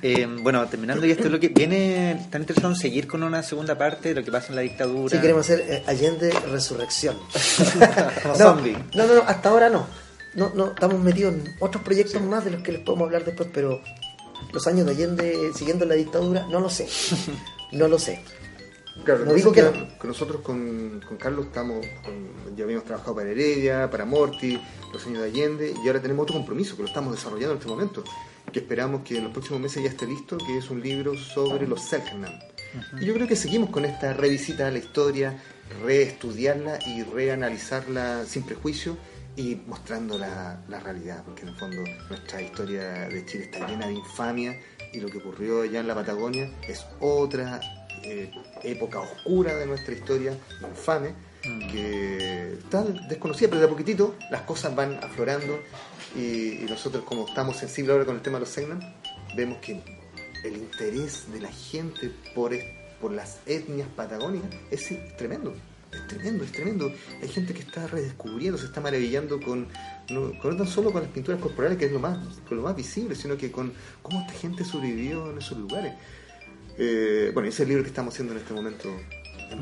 Eh, 0.00 0.28
bueno, 0.42 0.64
terminando 0.68 1.04
y 1.06 1.10
esto 1.10 1.24
es 1.24 1.30
lo 1.32 1.40
que 1.40 1.48
viene, 1.48 2.12
están 2.12 2.42
interesados 2.42 2.76
en 2.76 2.80
seguir 2.82 3.08
con 3.08 3.24
una 3.24 3.42
segunda 3.42 3.76
parte 3.76 4.10
de 4.10 4.14
lo 4.14 4.24
que 4.24 4.30
pasa 4.30 4.50
en 4.50 4.54
la 4.56 4.60
dictadura. 4.62 5.10
Sí, 5.16 5.20
queremos 5.20 5.44
hacer 5.44 5.64
eh, 5.68 5.82
Allende 5.88 6.30
Resurrección. 6.52 7.16
Como 8.22 8.34
no, 8.34 8.38
zombie. 8.38 8.76
no, 8.94 9.06
no, 9.06 9.14
no, 9.16 9.22
hasta 9.22 9.48
ahora 9.48 9.68
no. 9.70 9.88
No, 10.34 10.52
no, 10.54 10.68
estamos 10.68 11.00
metidos 11.00 11.34
en 11.34 11.52
otros 11.58 11.82
proyectos 11.82 12.22
más 12.22 12.44
de 12.44 12.52
los 12.52 12.62
que 12.62 12.70
les 12.70 12.82
podemos 12.82 13.06
hablar 13.06 13.24
después, 13.24 13.48
pero 13.52 13.80
los 14.52 14.66
años 14.68 14.86
de 14.86 14.92
Allende 14.92 15.36
siguiendo 15.56 15.84
la 15.84 15.94
dictadura, 15.94 16.46
no 16.48 16.60
lo 16.60 16.70
sé. 16.70 16.86
No 17.72 17.88
lo 17.88 17.98
sé. 17.98 18.22
Claro, 19.04 19.20
No 19.24 19.30
lo 19.30 19.34
digo 19.36 19.52
que 19.52 20.06
nosotros 20.06 20.40
con, 20.42 21.00
con 21.06 21.16
Carlos 21.16 21.46
estamos, 21.46 21.84
con- 22.04 22.56
ya 22.56 22.64
habíamos 22.64 22.84
trabajado 22.84 23.14
para 23.16 23.30
Heredia, 23.30 23.88
para 23.90 24.04
Morty, 24.04 24.60
los 24.92 25.06
años 25.06 25.20
de 25.22 25.28
Allende, 25.28 25.74
y 25.82 25.86
ahora 25.86 26.02
tenemos 26.02 26.24
otro 26.24 26.36
compromiso 26.36 26.76
que 26.76 26.82
lo 26.82 26.88
estamos 26.88 27.14
desarrollando 27.14 27.52
en 27.52 27.58
este 27.58 27.70
momento, 27.70 28.04
que 28.52 28.58
esperamos 28.60 29.02
que 29.04 29.16
en 29.18 29.24
los 29.24 29.32
próximos 29.32 29.60
meses 29.60 29.82
ya 29.82 29.88
esté 29.90 30.06
listo, 30.06 30.36
que 30.38 30.58
es 30.58 30.68
un 30.70 30.82
libro 30.82 31.16
sobre 31.16 31.66
los 31.66 31.82
Selknam. 31.82 32.32
Y 33.00 33.06
yo 33.06 33.14
creo 33.14 33.26
que 33.26 33.36
seguimos 33.36 33.70
con 33.70 33.84
esta 33.86 34.12
revisita 34.12 34.66
a 34.66 34.70
la 34.70 34.78
historia, 34.78 35.38
reestudiarla 35.84 36.78
y 36.86 37.02
reanalizarla 37.02 38.24
sin 38.26 38.42
prejuicio 38.42 38.96
y 39.36 39.54
mostrando 39.66 40.18
la, 40.18 40.60
la 40.68 40.80
realidad, 40.80 41.22
porque 41.24 41.42
en 41.42 41.48
el 41.48 41.56
fondo 41.56 41.78
nuestra 42.10 42.42
historia 42.42 43.08
de 43.08 43.24
Chile 43.24 43.44
está 43.44 43.66
llena 43.66 43.86
de 43.86 43.94
infamia 43.94 44.58
y 44.92 45.00
lo 45.00 45.08
que 45.08 45.18
ocurrió 45.18 45.62
allá 45.62 45.80
en 45.80 45.86
la 45.86 45.94
Patagonia 45.94 46.50
es 46.66 46.84
otra 47.00 47.60
eh, 48.02 48.30
época 48.62 49.00
oscura 49.00 49.54
de 49.56 49.66
nuestra 49.66 49.94
historia, 49.94 50.36
infame, 50.62 51.14
que 51.42 52.54
está 52.58 52.82
desconocida, 52.82 53.48
pero 53.48 53.60
de 53.60 53.66
a 53.66 53.70
poquitito 53.70 54.16
las 54.30 54.42
cosas 54.42 54.74
van 54.74 54.98
aflorando 55.02 55.60
y, 56.16 56.62
y 56.62 56.66
nosotros 56.68 57.04
como 57.04 57.26
estamos 57.26 57.56
sensibles 57.56 57.92
ahora 57.92 58.04
con 58.04 58.16
el 58.16 58.22
tema 58.22 58.36
de 58.36 58.40
los 58.40 58.48
Segnan, 58.48 58.80
vemos 59.36 59.58
que 59.58 59.80
el 60.44 60.56
interés 60.56 61.30
de 61.32 61.40
la 61.40 61.52
gente 61.52 62.10
por, 62.34 62.52
por 63.00 63.12
las 63.12 63.40
etnias 63.46 63.88
patagónicas 63.88 64.50
es 64.70 65.16
tremendo. 65.16 65.54
Es 65.92 66.06
tremendo, 66.06 66.44
es 66.44 66.52
tremendo. 66.52 66.92
Hay 67.22 67.28
gente 67.28 67.54
que 67.54 67.60
está 67.60 67.86
redescubriendo, 67.86 68.58
se 68.58 68.66
está 68.66 68.80
maravillando 68.80 69.40
con 69.40 69.66
no, 70.10 70.38
con 70.38 70.50
no 70.52 70.56
tan 70.58 70.66
solo 70.66 70.92
con 70.92 71.02
las 71.02 71.10
pinturas 71.10 71.40
corporales, 71.40 71.78
que 71.78 71.86
es 71.86 71.92
lo 71.92 71.98
más, 71.98 72.18
con 72.46 72.58
lo 72.58 72.62
más 72.62 72.76
visible, 72.76 73.14
sino 73.14 73.36
que 73.38 73.50
con 73.50 73.72
cómo 74.02 74.20
esta 74.20 74.34
gente 74.34 74.64
sobrevivió 74.64 75.30
en 75.30 75.38
esos 75.38 75.56
lugares. 75.56 75.94
Eh, 76.78 77.30
bueno, 77.34 77.48
ese 77.48 77.56
es 77.56 77.60
el 77.60 77.68
libro 77.68 77.82
que 77.82 77.88
estamos 77.88 78.14
haciendo 78.14 78.32
en 78.34 78.40
este 78.40 78.54
momento. 78.54 78.88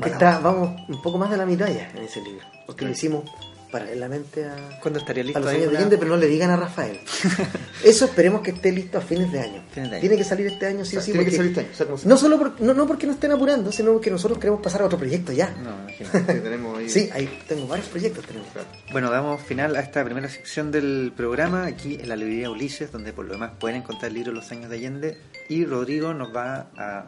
está, 0.05 0.39
vamos, 0.39 0.79
un 0.87 1.01
poco 1.01 1.17
más 1.17 1.31
de 1.31 1.37
la 1.37 1.45
mitad 1.45 1.67
ya 1.67 1.89
en 1.91 2.03
ese 2.03 2.21
libro. 2.21 2.45
Porque 2.65 2.85
lo 2.85 2.91
hicimos 2.91 3.23
paralelamente 3.71 4.45
a, 4.45 4.79
¿Cuándo 4.81 4.99
estaría 4.99 5.23
listo 5.23 5.39
a 5.39 5.41
los 5.41 5.49
años 5.51 5.71
de 5.71 5.77
Allende, 5.77 5.97
pero 5.97 6.11
no 6.11 6.17
le 6.17 6.27
digan 6.27 6.49
a 6.51 6.55
Rafael. 6.57 6.99
Eso 7.83 8.05
esperemos 8.05 8.41
que 8.41 8.51
esté 8.51 8.71
listo 8.71 8.97
a 8.97 9.01
fines 9.01 9.31
de 9.31 9.39
año. 9.39 9.63
Fines 9.71 9.89
de 9.91 9.95
año. 9.97 10.01
Tiene 10.01 10.17
que 10.17 10.23
salir 10.23 10.47
este 10.47 10.65
año, 10.65 10.85
sí 10.85 10.95
o 10.95 10.99
O 10.99 11.01
sea, 11.01 11.05
sí. 11.05 11.11
tiene 11.11 11.25
que 11.25 11.31
porque- 11.31 11.37
salir 11.37 11.51
este 11.51 11.59
año, 11.61 11.69
o 11.71 11.75
sea, 11.75 11.85
como 11.85 11.97
se- 11.97 12.07
No 12.07 12.17
solo 12.17 12.37
por- 12.37 12.61
no, 12.61 12.73
no 12.73 12.87
porque 12.87 13.05
nos 13.07 13.15
estén 13.15 13.31
apurando, 13.31 13.71
sino 13.71 13.93
porque 13.93 14.09
nosotros 14.09 14.39
queremos 14.39 14.61
pasar 14.61 14.81
a 14.81 14.85
otro 14.85 14.97
proyecto 14.97 15.31
ya. 15.31 15.49
No, 15.51 15.81
imagínate. 15.89 16.33
que 16.33 16.39
tenemos 16.39 16.77
ahí. 16.79 16.89
Sí, 16.89 17.09
ahí 17.13 17.39
tengo 17.47 17.67
varios 17.67 17.87
proyectos. 17.89 18.25
Tenemos. 18.25 18.47
Claro. 18.51 18.67
Bueno, 18.91 19.11
damos 19.11 19.41
final 19.41 19.75
a 19.75 19.81
esta 19.81 20.03
primera 20.03 20.29
sección 20.29 20.71
del 20.71 21.13
programa, 21.15 21.65
aquí 21.65 21.95
en 22.01 22.09
la 22.09 22.15
librería 22.15 22.49
Ulises, 22.49 22.91
donde 22.91 23.13
por 23.13 23.25
lo 23.25 23.33
demás 23.33 23.51
pueden 23.59 23.77
encontrar 23.81 24.09
el 24.09 24.15
libro 24.15 24.31
Los 24.31 24.51
años 24.51 24.69
de 24.69 24.75
Allende. 24.77 25.17
Y 25.49 25.65
Rodrigo 25.65 26.13
nos 26.13 26.35
va 26.35 26.67
a 26.77 27.07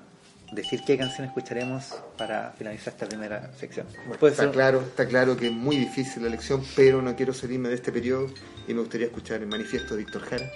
decir 0.51 0.81
qué 0.85 0.97
canción 0.97 1.27
escucharemos 1.27 1.95
para 2.17 2.51
finalizar 2.57 2.93
esta 2.93 3.07
primera 3.07 3.51
sección. 3.57 3.85
Puede 4.19 4.31
Está 4.33 4.43
ser- 4.43 4.51
claro, 4.51 4.81
está 4.81 5.07
claro 5.07 5.37
que 5.37 5.47
es 5.47 5.51
muy 5.53 5.75
difícil 5.77 6.23
la 6.23 6.29
elección, 6.29 6.63
pero 6.75 7.01
no 7.01 7.15
quiero 7.15 7.33
salirme 7.33 7.69
de 7.69 7.75
este 7.75 7.91
periodo 7.91 8.27
y 8.67 8.73
me 8.73 8.79
gustaría 8.81 9.07
escuchar 9.07 9.41
el 9.41 9.47
manifiesto 9.47 9.95
de 9.95 10.03
Víctor 10.03 10.23
Jara. 10.23 10.49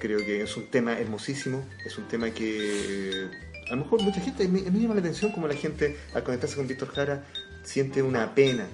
Creo 0.00 0.18
que 0.18 0.42
es 0.42 0.56
un 0.56 0.66
tema 0.70 0.98
hermosísimo, 0.98 1.64
es 1.84 1.96
un 1.96 2.06
tema 2.08 2.30
que 2.30 3.28
a 3.68 3.70
lo 3.70 3.82
mejor 3.84 4.02
mucha 4.02 4.20
gente, 4.20 4.46
me, 4.48 4.62
me 4.62 4.78
llama 4.80 4.94
la 4.94 5.00
atención 5.00 5.32
como 5.32 5.48
la 5.48 5.54
gente 5.54 5.96
al 6.14 6.22
conectarse 6.22 6.56
con 6.56 6.66
Víctor 6.68 6.88
Jara 6.88 7.24
siente 7.62 8.02
una 8.02 8.34
pena, 8.34 8.66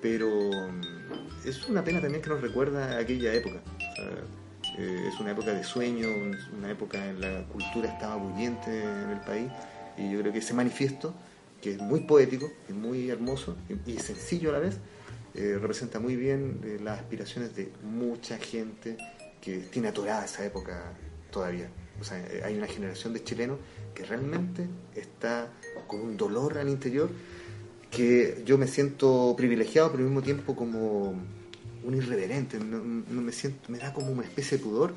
pero 0.00 0.28
mm, 0.28 1.48
es 1.48 1.68
una 1.68 1.84
pena 1.84 2.00
también 2.00 2.22
que 2.22 2.30
nos 2.30 2.40
recuerda 2.40 2.96
a 2.96 3.00
aquella 3.00 3.32
época. 3.34 3.60
O 3.76 3.96
sea, 3.96 4.06
eh, 4.78 5.08
es 5.12 5.20
una 5.20 5.32
época 5.32 5.52
de 5.52 5.62
sueño, 5.64 6.08
un- 6.08 6.36
una 6.56 6.70
época 6.70 7.04
en 7.04 7.20
la 7.20 7.42
cultura 7.48 7.88
estaba 7.92 8.16
bullente 8.16 8.70
en 8.82 9.10
el 9.10 9.20
país 9.20 9.50
y 10.00 10.10
yo 10.10 10.20
creo 10.20 10.32
que 10.32 10.38
ese 10.38 10.54
manifiesto, 10.54 11.14
que 11.60 11.72
es 11.72 11.78
muy 11.78 12.00
poético, 12.00 12.50
es 12.68 12.74
muy 12.74 13.10
hermoso 13.10 13.56
y, 13.86 13.98
sencillo 13.98 14.50
a 14.50 14.52
la 14.54 14.58
vez, 14.60 14.78
eh, 15.34 15.58
representa 15.60 16.00
muy 16.00 16.16
bien 16.16 16.60
eh, 16.64 16.78
las 16.82 17.00
aspiraciones 17.00 17.54
de 17.54 17.70
mucha 17.84 18.38
gente 18.38 18.96
que 19.40 19.58
tiene 19.58 19.88
atorada 19.88 20.24
esa 20.24 20.44
época 20.44 20.92
todavía. 21.30 21.68
O 22.00 22.04
sea, 22.04 22.18
eh, 22.18 22.42
hay 22.44 22.56
una 22.56 22.66
generación 22.66 23.12
de 23.12 23.22
chilenos 23.22 23.58
que 23.94 24.04
realmente 24.04 24.66
está 24.94 25.52
con 25.86 26.00
un 26.00 26.16
dolor 26.16 26.58
al 26.58 26.68
interior 26.68 27.10
que 27.90 28.42
yo 28.46 28.56
me 28.56 28.66
siento 28.66 29.34
privilegiado, 29.36 29.90
pero 29.90 30.04
al 30.04 30.06
mismo 30.06 30.22
tiempo 30.22 30.54
como 30.56 31.14
un 31.82 31.94
irreverente. 31.94 32.58
No, 32.58 32.80
me 32.80 33.32
siento, 33.32 33.70
me 33.70 33.78
da 33.78 33.92
como 33.92 34.12
una 34.12 34.22
especie 34.22 34.58
de 34.58 34.64
pudor 34.64 34.94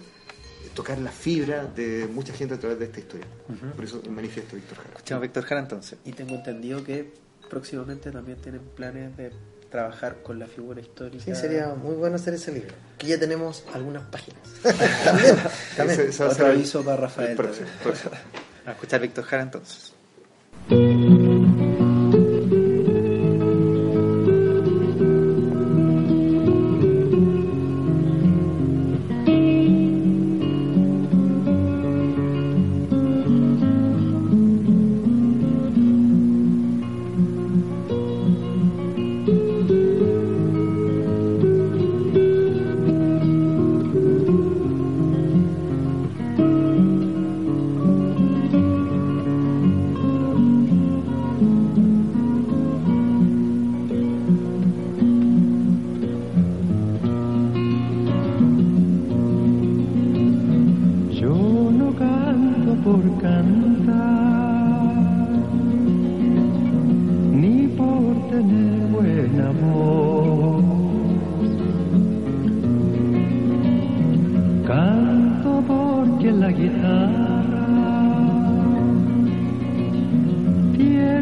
tocar 0.73 0.97
la 0.99 1.11
fibra 1.11 1.65
de 1.65 2.07
mucha 2.11 2.33
gente 2.33 2.55
a 2.55 2.59
través 2.59 2.79
de 2.79 2.85
esta 2.85 2.99
historia. 2.99 3.27
Por 3.75 3.83
eso 3.85 4.01
el 4.03 4.11
manifiesto 4.11 4.55
Víctor 4.55 4.77
Jara. 4.77 4.89
Escuchamos 4.95 5.19
a 5.19 5.21
Víctor 5.21 5.43
Jara 5.45 5.61
entonces. 5.61 5.99
Y 6.05 6.11
tengo 6.13 6.35
entendido 6.35 6.83
que 6.83 7.13
próximamente 7.49 8.11
también 8.11 8.37
tienen 8.39 8.61
planes 8.75 9.15
de 9.17 9.31
trabajar 9.69 10.21
con 10.23 10.37
la 10.39 10.47
figura 10.47 10.81
histórica. 10.81 11.23
Sí, 11.23 11.33
sería 11.35 11.73
muy 11.73 11.95
bueno 11.95 12.15
hacer 12.15 12.33
ese 12.35 12.51
libro. 12.51 12.73
Que 12.97 13.07
ya 13.07 13.19
tenemos 13.19 13.63
algunas 13.73 14.03
páginas. 14.03 14.41
también, 15.03 15.35
también. 15.75 16.09
Otro 16.19 16.45
el- 16.47 16.51
aviso 16.51 16.83
para 16.83 16.97
Rafael. 16.97 17.29
el 17.31 17.35
próximo, 17.37 17.67
próximo. 17.81 18.11
A 18.65 18.71
escuchar 18.71 19.01
Víctor 19.01 19.23
Jara 19.25 19.43
entonces. 19.43 19.93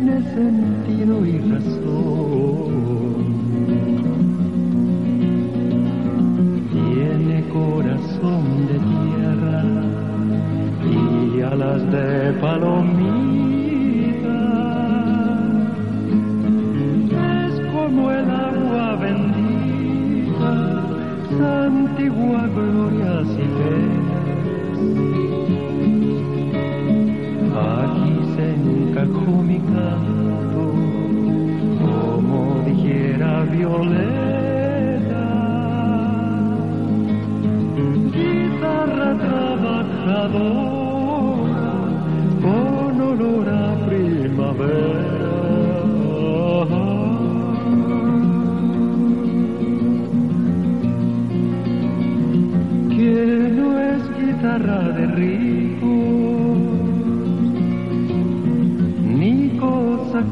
Tiene 0.02 0.22
sentido 0.34 1.26
y 1.26 1.38
razón. 1.38 2.72
Tiene 6.72 7.44
corazón 7.50 8.68
de 8.68 8.80
tierra 8.80 9.64
y 10.90 11.42
alas 11.42 11.92
de 11.92 12.34
palomita. 12.42 13.20
Es 17.46 17.56
como 17.72 18.12
el 18.12 18.30
agua 18.30 18.96
bendita, 18.96 20.54
santigua 21.38 22.48
gloria 22.48 23.24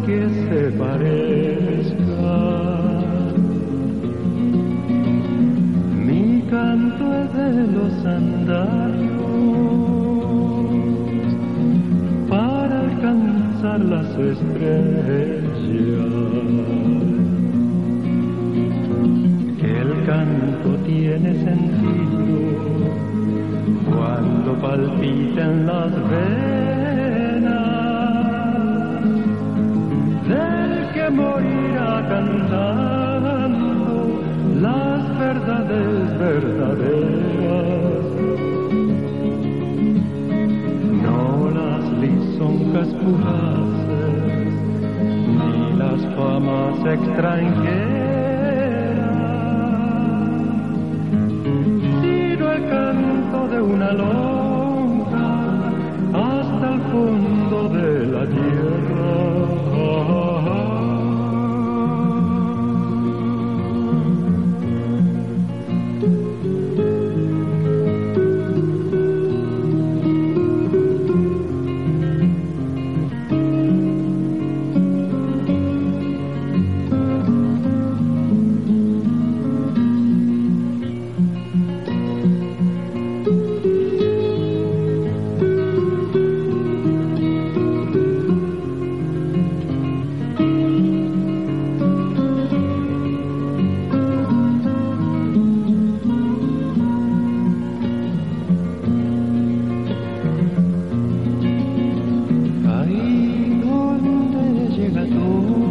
que 0.10 0.28
se 0.48 0.62
parezca. 0.72 2.36
Mi 6.08 6.42
canto 6.50 7.04
es 7.22 7.30
de 7.40 7.52
los 7.78 7.94
andarios 8.18 9.20
para 12.28 12.76
alcanzar 12.88 13.80
las 13.82 14.10
estrellas. 14.32 15.60
El 19.80 19.90
canto 20.10 20.70
tiene 20.88 21.32
sentido 21.48 22.30
cuando 23.92 24.50
palpitan 24.60 25.68
las 25.68 25.92
venas 26.10 26.59
verdaderas. 36.20 38.06
No 41.04 41.50
las 41.60 41.84
lisonjas 42.04 42.90
fugaces, 43.02 44.54
ni 45.38 45.78
las 45.78 46.02
famas 46.16 46.78
extranjeras, 46.86 47.80
sino 52.02 52.52
el 52.52 52.62
canto 52.70 53.48
de 53.48 53.62
una 53.62 53.94
lonja 53.94 54.29
donde 105.10 105.69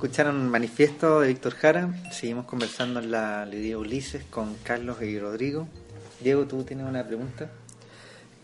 Acabamos 0.00 0.16
de 0.16 0.22
escuchar 0.22 0.34
un 0.34 0.48
manifiesto 0.50 1.20
de 1.20 1.28
Víctor 1.28 1.54
Jara. 1.56 1.94
Seguimos 2.10 2.46
conversando 2.46 3.00
en 3.00 3.10
la 3.10 3.44
Lidia 3.44 3.76
Ulises 3.76 4.24
con 4.30 4.54
Carlos 4.64 5.02
y 5.02 5.18
Rodrigo. 5.18 5.68
Diego, 6.20 6.46
¿tú 6.46 6.64
tienes 6.64 6.86
una 6.86 7.06
pregunta? 7.06 7.50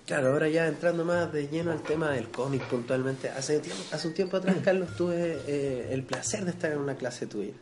Claro, 0.07 0.33
ahora 0.33 0.49
ya 0.49 0.67
entrando 0.67 1.05
más 1.05 1.33
de 1.33 1.49
lleno 1.49 1.73
al 1.73 1.83
tema 1.83 2.11
del 2.11 2.29
cómic 2.29 2.63
puntualmente. 2.65 3.31
Hace, 3.31 3.59
tiempo- 3.61 3.83
hace 3.91 4.09
un 4.09 4.15
tiempo 4.15 4.37
atrás, 4.37 4.57
Carlos, 4.65 4.95
tuve 4.97 5.39
eh, 5.47 5.89
el 5.93 6.03
placer 6.03 6.45
de 6.45 6.51
estar 6.51 6.71
en 6.73 6.79
una 6.79 6.95
clase 6.97 7.27
tuya. 7.27 7.53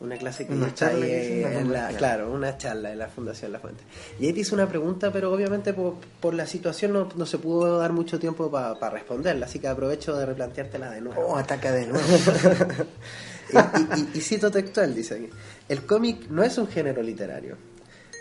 Una 0.00 0.16
clase 0.16 0.46
que 0.46 0.54
Una 0.54 0.68
está 0.68 0.88
charla 0.88 1.04
ahí, 1.04 1.10
que 1.10 1.36
en 1.36 1.42
la 1.42 1.48
en 1.48 1.54
la- 1.54 1.60
universidad. 1.60 1.98
Claro, 1.98 2.32
una 2.32 2.56
charla 2.56 2.92
en 2.92 2.98
la 2.98 3.08
Fundación 3.08 3.52
La 3.52 3.58
Fuente. 3.60 3.82
Y 4.18 4.26
ahí 4.26 4.32
te 4.32 4.40
hice 4.40 4.54
una 4.54 4.66
pregunta, 4.66 5.12
pero 5.12 5.30
obviamente 5.30 5.74
por, 5.74 5.96
por 6.20 6.32
la 6.32 6.46
situación 6.46 6.94
no, 6.94 7.08
no 7.16 7.26
se 7.26 7.36
pudo 7.36 7.78
dar 7.78 7.92
mucho 7.92 8.18
tiempo 8.18 8.50
para 8.50 8.90
responderla, 8.90 9.44
así 9.44 9.58
que 9.58 9.68
aprovecho 9.68 10.16
de 10.16 10.24
replanteártela 10.24 10.90
de 10.90 11.02
nuevo. 11.02 11.20
Oh, 11.20 11.36
ataca 11.36 11.70
de 11.72 11.86
nuevo. 11.86 12.06
y, 13.52 13.56
y- 13.58 14.00
y- 14.00 14.18
y 14.18 14.20
cito 14.22 14.50
textual, 14.50 14.94
dice 14.94 15.16
aquí. 15.16 15.28
El 15.68 15.84
cómic 15.84 16.28
no 16.30 16.42
es 16.42 16.56
un 16.58 16.66
género 16.68 17.02
literario, 17.02 17.56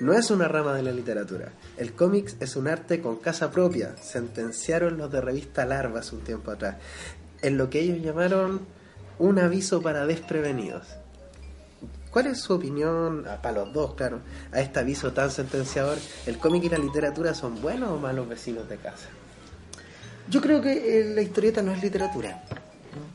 no 0.01 0.13
es 0.13 0.29
una 0.31 0.47
rama 0.49 0.73
de 0.73 0.83
la 0.83 0.91
literatura. 0.91 1.49
El 1.77 1.93
cómic 1.93 2.35
es 2.41 2.55
un 2.57 2.67
arte 2.67 3.01
con 3.01 3.17
casa 3.17 3.51
propia, 3.51 3.95
sentenciaron 4.01 4.97
los 4.97 5.09
de 5.11 5.21
revista 5.21 5.65
Larvas 5.65 6.11
un 6.11 6.19
tiempo 6.21 6.51
atrás, 6.51 6.75
en 7.41 7.57
lo 7.57 7.69
que 7.69 7.79
ellos 7.79 8.01
llamaron 8.03 8.61
un 9.17 9.39
aviso 9.39 9.81
para 9.81 10.05
desprevenidos. 10.05 10.83
¿Cuál 12.11 12.27
es 12.27 12.39
su 12.39 12.53
opinión, 12.53 13.25
ah, 13.27 13.39
para 13.41 13.59
los 13.59 13.73
dos, 13.73 13.93
claro, 13.93 14.21
a 14.51 14.61
este 14.61 14.79
aviso 14.79 15.13
tan 15.13 15.29
sentenciador? 15.29 15.97
¿El 16.25 16.37
cómic 16.39 16.63
y 16.63 16.69
la 16.69 16.77
literatura 16.77 17.33
son 17.35 17.61
buenos 17.61 17.91
o 17.91 17.97
malos 17.97 18.27
vecinos 18.27 18.67
de 18.67 18.77
casa? 18.77 19.07
Yo 20.27 20.41
creo 20.41 20.61
que 20.61 21.01
eh, 21.01 21.13
la 21.13 21.21
historieta 21.21 21.61
no 21.61 21.71
es 21.71 21.81
literatura. 21.81 22.43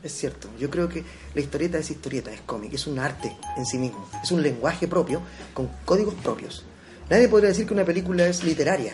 Es 0.01 0.13
cierto. 0.13 0.49
Yo 0.57 0.69
creo 0.69 0.87
que 0.87 1.03
la 1.33 1.41
historieta 1.41 1.77
es 1.77 1.91
historieta, 1.91 2.31
es 2.31 2.41
cómic, 2.41 2.73
es 2.73 2.87
un 2.87 2.99
arte 2.99 3.35
en 3.57 3.65
sí 3.65 3.77
mismo. 3.77 4.09
Es 4.23 4.31
un 4.31 4.41
lenguaje 4.41 4.87
propio, 4.87 5.21
con 5.53 5.69
códigos 5.83 6.13
propios. 6.15 6.63
Nadie 7.09 7.27
podría 7.27 7.49
decir 7.49 7.67
que 7.67 7.73
una 7.73 7.85
película 7.85 8.25
es 8.25 8.43
literaria. 8.43 8.93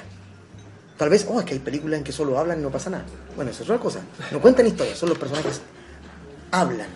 Tal 0.97 1.09
vez, 1.09 1.25
oh, 1.29 1.39
es 1.39 1.45
que 1.45 1.53
hay 1.53 1.59
películas 1.59 1.99
en 1.99 2.03
que 2.03 2.11
solo 2.11 2.37
hablan 2.37 2.59
y 2.59 2.63
no 2.63 2.71
pasa 2.71 2.89
nada. 2.89 3.05
Bueno, 3.35 3.51
eso 3.51 3.63
es 3.63 3.69
otra 3.69 3.81
cosa. 3.81 4.01
No 4.31 4.41
cuentan 4.41 4.67
historias, 4.67 4.97
son 4.97 5.09
los 5.09 5.17
personajes 5.17 5.61
hablan, 6.51 6.87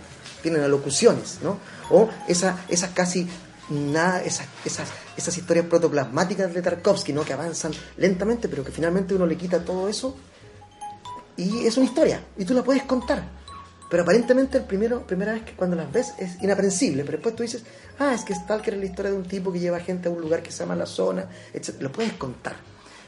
tienen 0.41 0.61
alocuciones, 0.61 1.39
¿no? 1.41 1.57
O 1.89 2.09
esa, 2.27 2.63
esas 2.69 2.91
casi 2.91 3.27
nada, 3.69 4.23
esas, 4.23 4.47
esas, 4.63 4.89
esas 5.17 5.37
historias 5.37 5.65
protoplasmáticas 5.65 6.53
de 6.53 6.61
Tarkovsky, 6.61 7.13
¿no? 7.13 7.23
Que 7.23 7.33
avanzan 7.33 7.71
lentamente, 7.97 8.47
pero 8.47 8.63
que 8.63 8.71
finalmente 8.71 9.13
uno 9.15 9.25
le 9.25 9.37
quita 9.37 9.63
todo 9.63 9.89
eso 9.89 10.15
y 11.37 11.65
es 11.65 11.75
una 11.77 11.85
historia, 11.85 12.23
y 12.37 12.45
tú 12.45 12.53
la 12.53 12.63
puedes 12.63 12.83
contar. 12.83 13.23
Pero 13.89 14.03
aparentemente 14.03 14.57
el 14.57 14.63
primero, 14.63 15.05
primera 15.05 15.33
vez 15.33 15.43
que 15.43 15.53
cuando 15.53 15.75
las 15.75 15.91
ves 15.91 16.13
es 16.17 16.41
inaprensible, 16.41 17.03
pero 17.03 17.17
después 17.17 17.35
tú 17.35 17.43
dices, 17.43 17.63
ah, 17.99 18.13
es 18.13 18.23
que 18.23 18.33
es 18.33 18.77
la 18.77 18.85
historia 18.85 19.11
de 19.11 19.17
un 19.17 19.25
tipo 19.25 19.51
que 19.51 19.59
lleva 19.59 19.79
gente 19.79 20.07
a 20.07 20.11
un 20.11 20.21
lugar 20.21 20.41
que 20.41 20.51
se 20.51 20.59
llama 20.59 20.75
la 20.75 20.85
zona, 20.85 21.29
etc. 21.53 21.81
Lo 21.81 21.91
puedes 21.91 22.13
contar. 22.13 22.55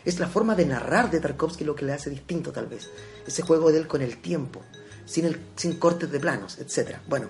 Es 0.06 0.20
la 0.20 0.28
forma 0.28 0.56
de 0.56 0.66
narrar 0.66 1.10
de 1.10 1.20
Tarkovsky 1.20 1.64
lo 1.64 1.76
que 1.76 1.84
le 1.84 1.94
hace 1.94 2.10
distinto 2.10 2.52
tal 2.52 2.68
vez. 2.68 2.90
Ese 3.26 3.42
juego 3.42 3.72
de 3.72 3.80
él 3.80 3.88
con 3.88 4.02
el 4.02 4.18
tiempo, 4.22 4.62
sin, 5.06 5.26
el, 5.26 5.40
sin 5.56 5.80
cortes 5.80 6.12
de 6.12 6.20
planos, 6.20 6.60
etc. 6.60 6.98
Bueno, 7.08 7.30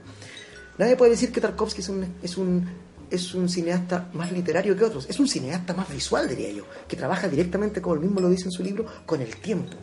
nadie 0.78 0.96
puede 0.96 1.12
decir 1.12 1.32
que 1.32 1.42
Tarkovsky 1.42 1.82
es 1.82 1.90
un, 1.90 2.16
es 2.22 2.38
un, 2.38 2.68
es 3.10 3.34
un 3.34 3.50
cineasta 3.50 4.10
más 4.14 4.32
literario 4.32 4.76
que 4.76 4.84
otros. 4.84 5.08
Es 5.10 5.20
un 5.20 5.28
cineasta 5.28 5.74
más 5.74 5.90
visual, 5.90 6.28
diría 6.28 6.52
yo, 6.52 6.66
que 6.88 6.96
trabaja 6.96 7.28
directamente, 7.28 7.82
como 7.82 7.96
él 7.96 8.02
mismo 8.02 8.20
lo 8.20 8.30
dice 8.30 8.46
en 8.46 8.52
su 8.52 8.64
libro, 8.64 8.86
con 9.06 9.22
el 9.22 9.36
tiempo 9.38 9.78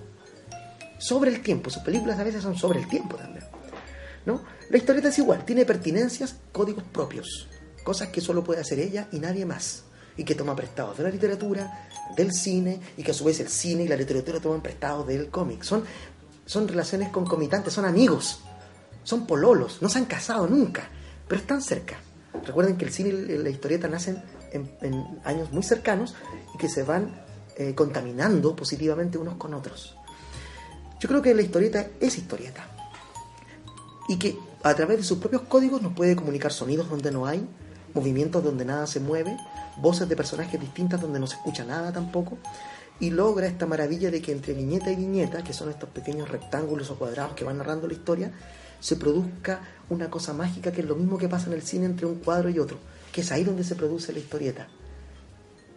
sobre 1.05 1.31
el 1.31 1.43
tiempo. 1.43 1.69
Sus 1.69 1.83
películas 1.83 2.19
a 2.19 2.25
veces 2.25 2.43
son 2.43 2.57
sobre 2.57 2.81
el 2.81 2.89
tiempo 2.89 3.17
también. 3.17 3.45
¿no? 4.25 4.43
La 4.71 4.79
historieta 4.79 5.09
es 5.09 5.19
igual, 5.19 5.45
tiene 5.45 5.67
pertinencias, 5.67 6.37
códigos 6.51 6.85
propios, 6.85 7.49
cosas 7.85 8.09
que 8.09 8.23
solo 8.23 8.43
puede 8.43 8.63
hacer 8.63 8.79
ella 8.81 9.09
y 9.13 9.19
nadie 9.19 9.45
más. 9.45 9.85
Y 10.17 10.25
que 10.25 10.35
toma 10.35 10.57
prestados 10.57 10.97
de 10.97 11.03
la 11.03 11.11
literatura, 11.11 11.89
del 12.17 12.33
cine, 12.33 12.81
y 12.97 13.03
que 13.03 13.11
a 13.11 13.15
su 13.15 13.25
vez 13.25 13.41
el 13.41 13.49
cine 13.49 13.83
y 13.83 13.89
la 13.89 13.97
literatura 13.97 14.41
toman 14.41 14.63
prestados 14.63 15.07
del 15.07 15.29
cómic. 15.29 15.63
Son, 15.63 15.85
son 16.47 16.69
relaciones 16.69 17.11
concomitantes, 17.11 17.75
son 17.75 17.85
amigos, 17.85 18.41
son 19.05 19.27
pololos, 19.27 19.81
no 19.81 19.89
se 19.89 19.99
han 19.99 20.07
casado 20.07 20.49
nunca, 20.49 20.89
pero 21.29 21.41
están 21.41 21.63
cerca. 21.63 21.97
Recuerden 22.45 22.77
que 22.77 22.85
el 22.85 22.93
cine 22.93 23.11
y 23.11 23.39
la 23.39 23.49
historieta 23.49 23.87
nacen 23.89 24.23
en, 24.53 25.21
años 25.25 25.53
muy 25.53 25.63
cercanos 25.63 26.15
y 26.55 26.59
que 26.59 26.69
se 26.69 26.83
van 26.83 27.23
eh, 27.57 27.75
contaminando 27.75 28.57
positivamente 28.57 29.19
unos 29.19 29.37
con 29.37 29.55
otros. 29.55 29.97
Yo 31.01 31.09
creo 31.09 31.23
que 31.23 31.35
la 31.35 31.43
historieta 31.43 31.87
es 32.01 32.19
historieta. 32.19 32.67
Y 34.09 34.19
que 34.19 34.37
a 34.63 34.75
través 34.75 34.99
de 34.99 35.05
sus 35.05 35.19
propios 35.19 35.43
códigos 35.43 35.83
nos 35.83 35.93
puede 35.93 36.17
comunicar 36.17 36.53
sonidos 36.53 36.89
donde 36.89 37.11
no 37.11 37.27
hay, 37.27 37.47
movimientos 37.95 38.43
donde 38.43 38.65
nada 38.65 38.87
se 38.87 39.01
mueve, 39.01 39.37
voces 39.77 40.09
de 40.09 40.17
personajes 40.17 40.61
distintas 40.61 41.01
donde 41.01 41.21
no 41.21 41.27
se 41.27 41.37
escucha 41.37 41.65
nada 41.65 41.93
tampoco. 41.93 42.39
Y 43.01 43.11
logra 43.11 43.47
esta 43.47 43.67
maravilla 43.67 44.11
de 44.11 44.23
que 44.23 44.33
entre 44.33 44.55
viñeta 44.55 44.91
y 44.91 44.97
viñeta, 44.97 45.43
que 45.43 45.53
son 45.53 45.69
estos 45.69 45.89
pequeños 45.91 46.29
rectángulos 46.29 46.91
o 46.91 46.97
cuadrados 46.97 47.35
que 47.35 47.45
van 47.45 47.59
narrando 47.59 47.89
la 47.89 47.95
historia, 47.95 48.33
se 48.85 48.97
produzca 48.97 49.63
una 49.89 50.11
cosa 50.11 50.35
mágica 50.35 50.71
que 50.71 50.83
es 50.83 50.87
lo 50.87 50.95
mismo 50.95 51.17
que 51.17 51.27
pasa 51.27 51.47
en 51.47 51.55
el 51.55 51.63
cine 51.63 51.87
entre 51.87 52.05
un 52.05 52.17
cuadro 52.17 52.51
y 52.51 52.59
otro, 52.59 52.77
que 53.13 53.23
es 53.23 53.33
ahí 53.33 53.43
donde 53.43 53.65
se 53.65 53.77
produce 53.77 54.13
la 54.13 54.19
historieta. 54.19 54.69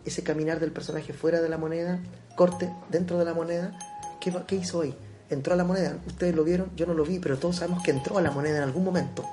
Ese 0.03 0.23
caminar 0.23 0.59
del 0.59 0.73
personaje 0.73 1.13
fuera 1.13 1.39
de 1.39 1.47
la 1.47 1.57
moneda, 1.57 2.01
corte 2.35 2.69
dentro 2.89 3.17
de 3.17 3.23
la 3.23 3.33
moneda, 3.33 3.79
¿qué, 4.19 4.35
qué 4.45 4.57
hizo 4.57 4.79
hoy? 4.79 4.93
Entró 5.29 5.53
a 5.53 5.55
la 5.55 5.63
moneda, 5.63 5.97
ustedes 6.05 6.35
lo 6.35 6.43
vieron, 6.43 6.69
yo 6.75 6.85
no 6.85 6.93
lo 6.93 7.05
vi, 7.05 7.19
pero 7.19 7.37
todos 7.37 7.55
sabemos 7.55 7.81
que 7.81 7.91
entró 7.91 8.17
a 8.17 8.21
la 8.21 8.31
moneda 8.31 8.57
en 8.57 8.63
algún 8.63 8.83
momento. 8.83 9.23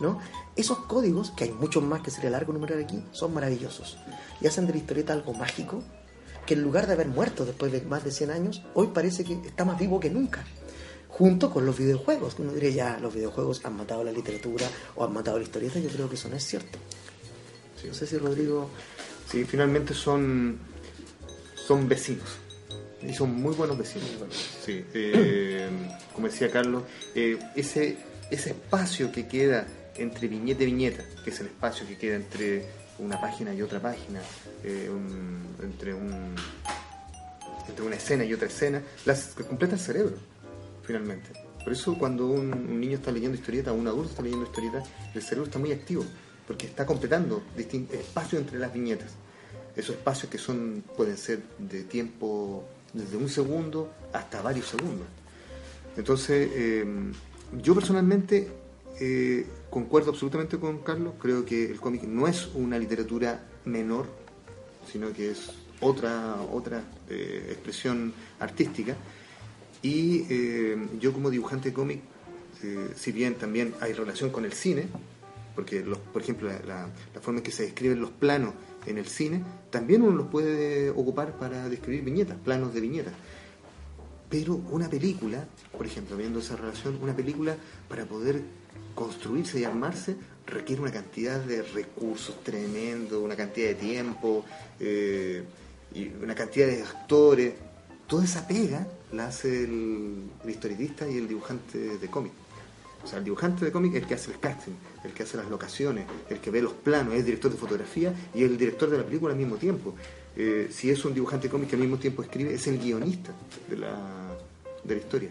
¿no? 0.00 0.18
Esos 0.56 0.78
códigos, 0.78 1.30
que 1.30 1.44
hay 1.44 1.52
muchos 1.52 1.84
más 1.84 2.02
que 2.02 2.10
sería 2.10 2.30
largo 2.30 2.52
numerar 2.52 2.80
aquí, 2.80 3.04
son 3.12 3.32
maravillosos 3.32 3.96
y 4.40 4.48
hacen 4.48 4.66
de 4.66 4.72
la 4.72 4.78
historieta 4.78 5.12
algo 5.12 5.34
mágico 5.34 5.84
que 6.46 6.54
en 6.54 6.62
lugar 6.62 6.88
de 6.88 6.94
haber 6.94 7.06
muerto 7.06 7.44
después 7.44 7.70
de 7.70 7.80
más 7.82 8.02
de 8.02 8.10
100 8.10 8.30
años, 8.32 8.64
hoy 8.74 8.88
parece 8.88 9.22
que 9.22 9.34
está 9.34 9.64
más 9.64 9.78
vivo 9.78 10.00
que 10.00 10.10
nunca. 10.10 10.44
Junto 11.18 11.50
con 11.50 11.66
los 11.66 11.76
videojuegos, 11.76 12.36
uno 12.38 12.52
diría 12.52 12.70
ya, 12.70 12.98
los 13.00 13.12
videojuegos 13.12 13.60
han 13.64 13.76
matado 13.76 14.04
la 14.04 14.12
literatura 14.12 14.66
o 14.94 15.04
han 15.04 15.12
matado 15.12 15.36
la 15.38 15.42
historieta, 15.44 15.78
yo 15.80 15.88
creo 15.90 16.08
que 16.08 16.14
eso 16.14 16.28
no 16.28 16.36
es 16.36 16.44
cierto. 16.44 16.78
Sí. 17.80 17.88
No 17.88 17.94
sé 17.94 18.06
si 18.06 18.16
Rodrigo... 18.18 18.70
Sí, 19.30 19.44
finalmente 19.44 19.92
son, 19.92 20.58
son 21.54 21.86
vecinos. 21.88 22.28
Y 23.02 23.12
son 23.12 23.34
muy 23.34 23.54
buenos 23.54 23.76
vecinos. 23.76 24.08
Sí, 24.64 24.82
eh, 24.94 25.68
como 26.14 26.28
decía 26.28 26.50
Carlos, 26.50 26.84
eh, 27.14 27.38
ese, 27.54 27.98
ese 28.30 28.50
espacio 28.50 29.12
que 29.12 29.26
queda 29.28 29.66
entre 29.96 30.28
viñeta 30.28 30.62
y 30.62 30.66
viñeta, 30.66 31.04
que 31.24 31.30
es 31.30 31.40
el 31.40 31.48
espacio 31.48 31.86
que 31.86 31.98
queda 31.98 32.16
entre 32.16 32.64
una 33.00 33.20
página 33.20 33.52
y 33.52 33.60
otra 33.60 33.80
página, 33.80 34.20
eh, 34.64 34.88
un- 34.90 35.46
entre, 35.62 35.92
un, 35.92 36.34
entre 37.68 37.84
una 37.84 37.96
escena 37.96 38.24
y 38.24 38.32
otra 38.32 38.48
escena, 38.48 38.82
las 39.04 39.34
completa 39.46 39.74
el 39.74 39.80
cerebro, 39.80 40.16
finalmente. 40.88 41.28
Por 41.62 41.72
eso 41.74 41.98
cuando 41.98 42.26
un, 42.26 42.80
niño 42.80 42.96
está 42.96 43.12
leyendo 43.12 43.36
historieta 43.36 43.72
o 43.72 43.74
un 43.74 43.86
adulto 43.86 44.08
está 44.08 44.22
leyendo 44.22 44.46
historieta, 44.46 44.82
el 45.14 45.22
cerebro 45.22 45.44
está 45.44 45.58
muy 45.58 45.70
activo, 45.70 46.02
porque 46.46 46.66
está 46.66 46.86
completando 46.86 47.42
espacios 47.56 48.40
entre 48.40 48.58
las 48.58 48.72
viñetas. 48.72 49.12
Esos 49.76 49.96
espacios 49.96 50.32
que 50.32 50.38
son 50.38 50.82
pueden 50.96 51.18
ser 51.18 51.42
de 51.58 51.84
tiempo 51.84 52.64
desde 52.94 53.18
un 53.18 53.28
segundo 53.28 53.92
hasta 54.14 54.40
varios 54.40 54.66
segundos. 54.66 55.06
Entonces, 55.94 56.48
eh, 56.54 56.86
yo 57.62 57.74
personalmente 57.74 58.48
eh, 58.98 59.46
concuerdo 59.68 60.10
absolutamente 60.12 60.58
con 60.58 60.78
Carlos, 60.78 61.14
creo 61.20 61.44
que 61.44 61.70
el 61.70 61.80
cómic 61.80 62.04
no 62.04 62.26
es 62.26 62.48
una 62.54 62.78
literatura 62.78 63.44
menor, 63.66 64.06
sino 64.90 65.12
que 65.12 65.32
es 65.32 65.50
otra, 65.80 66.36
otra 66.50 66.82
eh, 67.10 67.48
expresión 67.50 68.14
artística. 68.40 68.96
Y 69.82 70.26
eh, 70.28 70.88
yo 70.98 71.12
como 71.12 71.30
dibujante 71.30 71.72
cómic, 71.72 72.00
eh, 72.62 72.90
si 72.96 73.12
bien 73.12 73.34
también 73.34 73.74
hay 73.80 73.92
relación 73.92 74.30
con 74.30 74.44
el 74.44 74.52
cine, 74.52 74.86
porque 75.54 75.82
los, 75.82 75.98
por 75.98 76.22
ejemplo 76.22 76.48
la 76.66 76.88
forma 77.20 77.38
en 77.38 77.44
que 77.44 77.50
se 77.50 77.64
describen 77.64 78.00
los 78.00 78.10
planos 78.10 78.54
en 78.86 78.98
el 78.98 79.06
cine, 79.06 79.42
también 79.70 80.02
uno 80.02 80.16
los 80.16 80.26
puede 80.28 80.90
ocupar 80.90 81.38
para 81.38 81.68
describir 81.68 82.02
viñetas, 82.02 82.36
planos 82.38 82.74
de 82.74 82.80
viñetas. 82.80 83.14
Pero 84.28 84.60
una 84.70 84.88
película, 84.90 85.46
por 85.76 85.86
ejemplo, 85.86 86.16
viendo 86.16 86.40
esa 86.40 86.56
relación, 86.56 86.98
una 87.00 87.16
película 87.16 87.56
para 87.88 88.04
poder 88.04 88.42
construirse 88.94 89.60
y 89.60 89.64
armarse 89.64 90.16
requiere 90.46 90.82
una 90.82 90.92
cantidad 90.92 91.40
de 91.40 91.62
recursos 91.62 92.42
tremendo, 92.42 93.22
una 93.22 93.36
cantidad 93.36 93.68
de 93.68 93.74
tiempo, 93.74 94.44
eh, 94.80 95.44
y 95.94 96.08
una 96.22 96.34
cantidad 96.34 96.66
de 96.66 96.82
actores. 96.82 97.54
Toda 98.06 98.24
esa 98.24 98.46
pega 98.46 98.86
la 99.12 99.28
hace 99.28 99.64
el, 99.64 100.24
el 100.44 100.50
historietista 100.50 101.08
y 101.08 101.16
el 101.16 101.28
dibujante 101.28 101.98
de 101.98 102.08
cómic. 102.08 102.32
O 103.02 103.06
sea, 103.06 103.18
el 103.18 103.24
dibujante 103.24 103.64
de 103.64 103.72
cómic 103.72 103.94
es 103.94 104.02
el 104.02 104.08
que 104.08 104.14
hace 104.14 104.32
el 104.32 104.40
casting, 104.40 104.72
el 105.04 105.12
que 105.12 105.22
hace 105.22 105.36
las 105.36 105.48
locaciones, 105.48 106.06
el 106.28 106.38
que 106.40 106.50
ve 106.50 106.60
los 106.60 106.72
planos, 106.72 107.14
es 107.14 107.24
director 107.24 107.50
de 107.50 107.56
fotografía 107.56 108.12
y 108.34 108.42
el 108.42 108.58
director 108.58 108.90
de 108.90 108.98
la 108.98 109.04
película 109.04 109.32
al 109.32 109.38
mismo 109.38 109.56
tiempo. 109.56 109.94
Eh, 110.36 110.68
si 110.70 110.90
es 110.90 111.04
un 111.04 111.14
dibujante 111.14 111.48
de 111.48 111.52
cómic 111.52 111.70
que 111.70 111.76
al 111.76 111.82
mismo 111.82 111.98
tiempo 111.98 112.22
escribe, 112.22 112.54
es 112.54 112.66
el 112.66 112.78
guionista 112.78 113.32
de 113.68 113.76
la, 113.76 114.36
de 114.84 114.94
la 114.94 115.00
historia. 115.00 115.30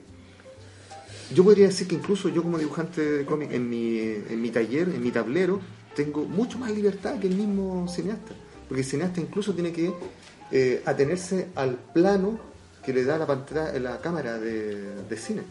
Yo 1.34 1.44
podría 1.44 1.68
decir 1.68 1.88
que 1.88 1.96
incluso 1.96 2.30
yo 2.30 2.42
como 2.42 2.58
dibujante 2.58 3.02
de 3.02 3.26
cómic 3.26 3.52
en 3.52 3.70
mi, 3.70 4.00
en 4.00 4.42
mi 4.42 4.50
taller, 4.50 4.88
en 4.88 5.04
mi 5.04 5.12
tablero, 5.12 5.60
tengo 5.94 6.24
mucho 6.24 6.58
más 6.58 6.72
libertad 6.72 7.20
que 7.20 7.28
el 7.28 7.36
mismo 7.36 7.88
cineasta. 7.90 8.34
Porque 8.68 8.82
el 8.82 8.88
cineasta 8.88 9.20
incluso 9.20 9.54
tiene 9.54 9.74
que 9.74 9.94
eh, 10.52 10.82
atenerse 10.86 11.50
al 11.56 11.76
plano 11.76 12.40
que 12.88 12.94
le 12.94 13.04
da 13.04 13.18
la 13.18 13.28
pantalla, 13.28 13.78
la 13.80 14.00
cámara 14.00 14.38
de, 14.40 14.96
de 15.04 15.18
cine 15.18 15.42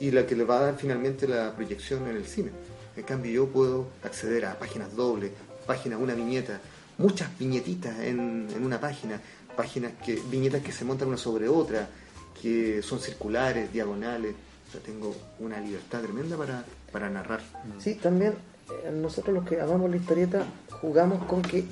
y 0.00 0.10
la 0.10 0.26
que 0.26 0.34
le 0.34 0.44
va 0.44 0.56
a 0.56 0.62
dar 0.62 0.76
finalmente 0.78 1.28
la 1.28 1.54
proyección 1.54 2.08
en 2.08 2.16
el 2.16 2.24
cine. 2.24 2.50
En 2.96 3.02
cambio 3.02 3.30
yo 3.30 3.46
puedo 3.48 3.88
acceder 4.02 4.46
a 4.46 4.58
páginas 4.58 4.96
dobles, 4.96 5.32
páginas, 5.66 6.00
una 6.00 6.14
viñeta, 6.14 6.58
muchas 6.96 7.28
viñetitas 7.38 7.98
en, 8.00 8.48
en 8.56 8.64
una 8.64 8.80
página, 8.80 9.20
páginas 9.54 9.92
que, 10.02 10.14
viñetas 10.30 10.62
que 10.62 10.72
se 10.72 10.86
montan 10.86 11.08
una 11.08 11.18
sobre 11.18 11.46
otra, 11.46 11.90
que 12.40 12.80
son 12.80 13.00
circulares, 13.00 13.70
diagonales. 13.70 14.34
O 14.66 14.72
sea, 14.72 14.80
tengo 14.80 15.14
una 15.40 15.60
libertad 15.60 16.00
tremenda 16.00 16.38
para, 16.38 16.64
para 16.90 17.10
narrar. 17.10 17.42
Sí, 17.78 17.96
también 17.96 18.32
eh, 18.70 18.90
nosotros 18.92 19.34
los 19.34 19.46
que 19.46 19.60
amamos 19.60 19.90
la 19.90 19.96
historieta 19.98 20.46
jugamos 20.80 21.22
con 21.24 21.42
que 21.42 21.66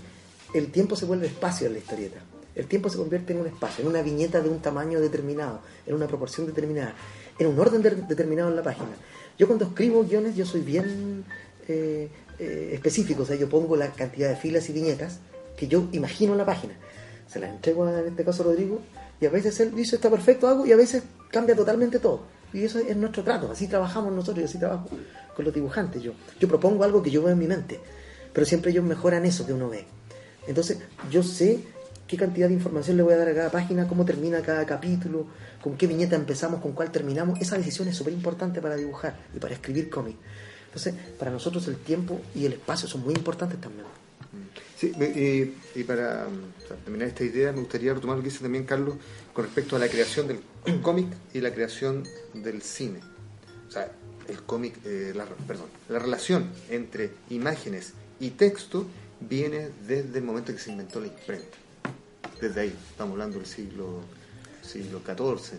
el 0.52 0.70
tiempo 0.70 0.94
se 0.94 1.06
vuelve 1.06 1.28
espacio 1.28 1.68
en 1.68 1.72
la 1.72 1.78
historieta. 1.78 2.20
El 2.54 2.66
tiempo 2.66 2.88
se 2.88 2.98
convierte 2.98 3.32
en 3.32 3.40
un 3.40 3.46
espacio, 3.46 3.82
en 3.82 3.88
una 3.88 4.02
viñeta 4.02 4.40
de 4.40 4.48
un 4.48 4.60
tamaño 4.60 5.00
determinado, 5.00 5.60
en 5.86 5.94
una 5.94 6.06
proporción 6.06 6.46
determinada, 6.46 6.94
en 7.38 7.46
un 7.48 7.58
orden 7.58 7.82
de- 7.82 7.90
determinado 7.90 8.48
en 8.48 8.56
la 8.56 8.62
página. 8.62 8.90
Yo 9.38 9.46
cuando 9.46 9.64
escribo 9.66 10.04
guiones 10.04 10.36
yo 10.36 10.46
soy 10.46 10.60
bien 10.60 11.24
eh, 11.66 12.08
eh, 12.38 12.70
específico, 12.74 13.22
o 13.22 13.26
sea, 13.26 13.36
yo 13.36 13.48
pongo 13.48 13.74
la 13.76 13.90
cantidad 13.92 14.28
de 14.28 14.36
filas 14.36 14.68
y 14.68 14.72
viñetas 14.72 15.18
que 15.56 15.66
yo 15.66 15.88
imagino 15.92 16.32
en 16.32 16.38
la 16.38 16.46
página. 16.46 16.74
Se 17.28 17.40
las 17.40 17.50
entrego 17.50 17.84
a, 17.84 18.00
en 18.00 18.06
este 18.08 18.24
caso 18.24 18.44
Rodrigo 18.44 18.80
y 19.20 19.26
a 19.26 19.30
veces 19.30 19.58
él 19.60 19.74
dice 19.74 19.96
está 19.96 20.10
perfecto, 20.10 20.46
hago 20.46 20.66
y 20.66 20.72
a 20.72 20.76
veces 20.76 21.02
cambia 21.30 21.56
totalmente 21.56 21.98
todo. 21.98 22.22
Y 22.52 22.62
eso 22.62 22.78
es 22.78 22.96
nuestro 22.96 23.24
trato, 23.24 23.50
así 23.50 23.66
trabajamos 23.66 24.12
nosotros 24.12 24.42
y 24.42 24.44
así 24.44 24.58
trabajo 24.58 24.88
con 25.34 25.44
los 25.44 25.52
dibujantes. 25.52 26.00
Yo, 26.02 26.12
yo 26.38 26.46
propongo 26.46 26.84
algo 26.84 27.02
que 27.02 27.10
yo 27.10 27.20
veo 27.22 27.32
en 27.32 27.38
mi 27.38 27.48
mente, 27.48 27.80
pero 28.32 28.46
siempre 28.46 28.70
ellos 28.70 28.84
mejoran 28.84 29.24
eso 29.24 29.44
que 29.44 29.52
uno 29.52 29.68
ve. 29.68 29.86
Entonces 30.46 30.78
yo 31.10 31.24
sé 31.24 31.58
qué 32.06 32.16
cantidad 32.16 32.48
de 32.48 32.54
información 32.54 32.96
le 32.96 33.02
voy 33.02 33.14
a 33.14 33.16
dar 33.16 33.28
a 33.28 33.34
cada 33.34 33.50
página, 33.50 33.86
cómo 33.88 34.04
termina 34.04 34.42
cada 34.42 34.66
capítulo, 34.66 35.26
con 35.62 35.76
qué 35.76 35.86
viñeta 35.86 36.16
empezamos, 36.16 36.60
con 36.60 36.72
cuál 36.72 36.90
terminamos. 36.92 37.40
Esa 37.40 37.56
decisión 37.56 37.88
es 37.88 37.96
súper 37.96 38.12
importante 38.12 38.60
para 38.60 38.76
dibujar 38.76 39.16
y 39.34 39.38
para 39.38 39.54
escribir 39.54 39.88
cómic. 39.90 40.16
Entonces, 40.66 40.94
para 41.18 41.30
nosotros 41.30 41.66
el 41.68 41.76
tiempo 41.76 42.20
y 42.34 42.46
el 42.46 42.54
espacio 42.54 42.88
son 42.88 43.02
muy 43.02 43.14
importantes 43.14 43.60
también. 43.60 43.86
Sí, 44.76 44.92
me- 44.98 45.06
y, 45.06 45.84
para 45.84 46.26
mm, 46.28 46.82
terminar 46.84 47.08
esta 47.08 47.24
idea, 47.24 47.52
me 47.52 47.60
gustaría 47.60 47.94
retomar 47.94 48.16
lo 48.16 48.22
que 48.22 48.28
dice 48.30 48.42
también 48.42 48.64
Carlos 48.64 48.96
con 49.32 49.44
respecto 49.44 49.76
a 49.76 49.78
la 49.78 49.88
creación 49.88 50.26
del 50.28 50.40
cómic 50.82 51.06
y 51.32 51.40
la 51.40 51.52
creación 51.54 52.02
del 52.34 52.60
cine. 52.60 53.00
O 53.68 53.70
sea, 53.70 53.90
el 54.28 54.42
cómic, 54.42 54.74
eh, 54.84 55.14
perdón, 55.46 55.66
la 55.88 55.98
relación 56.00 56.50
entre 56.70 57.12
imágenes 57.30 57.92
y 58.20 58.30
texto 58.30 58.86
viene 59.20 59.68
desde 59.86 60.18
el 60.18 60.24
momento 60.24 60.52
que 60.52 60.58
se 60.58 60.70
inventó 60.72 61.00
la 61.00 61.06
imprenta. 61.06 61.56
Desde 62.44 62.60
ahí, 62.60 62.74
estamos 62.90 63.12
hablando 63.12 63.38
del 63.38 63.46
siglo, 63.46 64.00
siglo 64.60 65.00
XIV. 65.00 65.58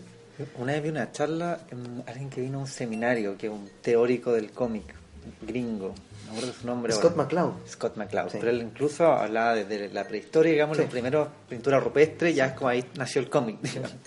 Una 0.56 0.74
vez 0.74 0.82
vi 0.84 0.88
una 0.90 1.10
charla, 1.10 1.58
en 1.72 2.04
alguien 2.06 2.30
que 2.30 2.40
vino 2.40 2.58
a 2.58 2.60
un 2.60 2.68
seminario, 2.68 3.36
que 3.36 3.48
es 3.48 3.52
un 3.52 3.68
teórico 3.82 4.30
del 4.32 4.52
cómic 4.52 4.94
gringo, 5.42 5.88
no 6.26 6.32
me 6.32 6.38
acuerdo 6.38 6.52
su 6.60 6.64
nombre. 6.64 6.92
Scott 6.92 7.10
ahora. 7.18 7.24
McCloud. 7.24 7.52
Scott 7.68 7.96
McCloud. 7.96 8.28
Sí. 8.30 8.36
Pero 8.38 8.52
él 8.52 8.62
incluso 8.62 9.04
hablaba 9.10 9.54
desde 9.56 9.88
la 9.92 10.06
prehistoria, 10.06 10.52
digamos, 10.52 10.76
Sí. 10.76 10.84
los 10.84 10.92
primeros 10.92 11.28
pinturas 11.48 11.82
rupestres, 11.82 12.36
ya 12.36 12.46
es 12.46 12.52
como 12.52 12.68
ahí 12.68 12.84
nació 12.96 13.20
el 13.20 13.28
cómic, 13.30 13.58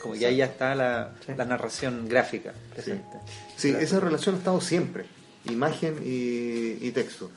como 0.02 0.16
ya 0.16 0.30
ahí 0.30 0.38
ya 0.38 0.46
está 0.46 0.74
la, 0.74 1.16
Sí. 1.26 1.34
la 1.36 1.44
narración 1.44 2.08
gráfica 2.08 2.54
presente. 2.74 3.18
Sí, 3.58 3.76
esa 3.78 4.00
relación 4.00 4.36
ha 4.36 4.38
estado 4.38 4.62
siempre, 4.62 5.04
imagen 5.50 5.98
y, 6.06 6.78
y 6.88 6.92
texto. 6.92 7.30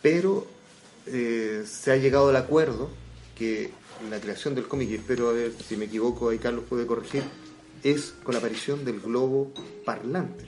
Pero 0.00 0.46
eh, 1.06 1.64
se 1.66 1.92
ha 1.92 1.96
llegado 1.96 2.30
al 2.30 2.36
acuerdo 2.36 2.88
que 3.36 3.78
la 4.08 4.18
creación 4.20 4.54
del 4.54 4.66
cómic, 4.68 4.88
y 4.90 4.94
espero 4.94 5.28
a 5.28 5.32
ver 5.32 5.52
si 5.68 5.76
me 5.76 5.84
equivoco, 5.86 6.28
ahí 6.30 6.38
Carlos 6.38 6.64
puede 6.68 6.86
corregir, 6.86 7.22
es 7.82 8.14
con 8.22 8.32
la 8.34 8.38
aparición 8.38 8.84
del 8.84 9.00
globo 9.00 9.52
parlante. 9.84 10.44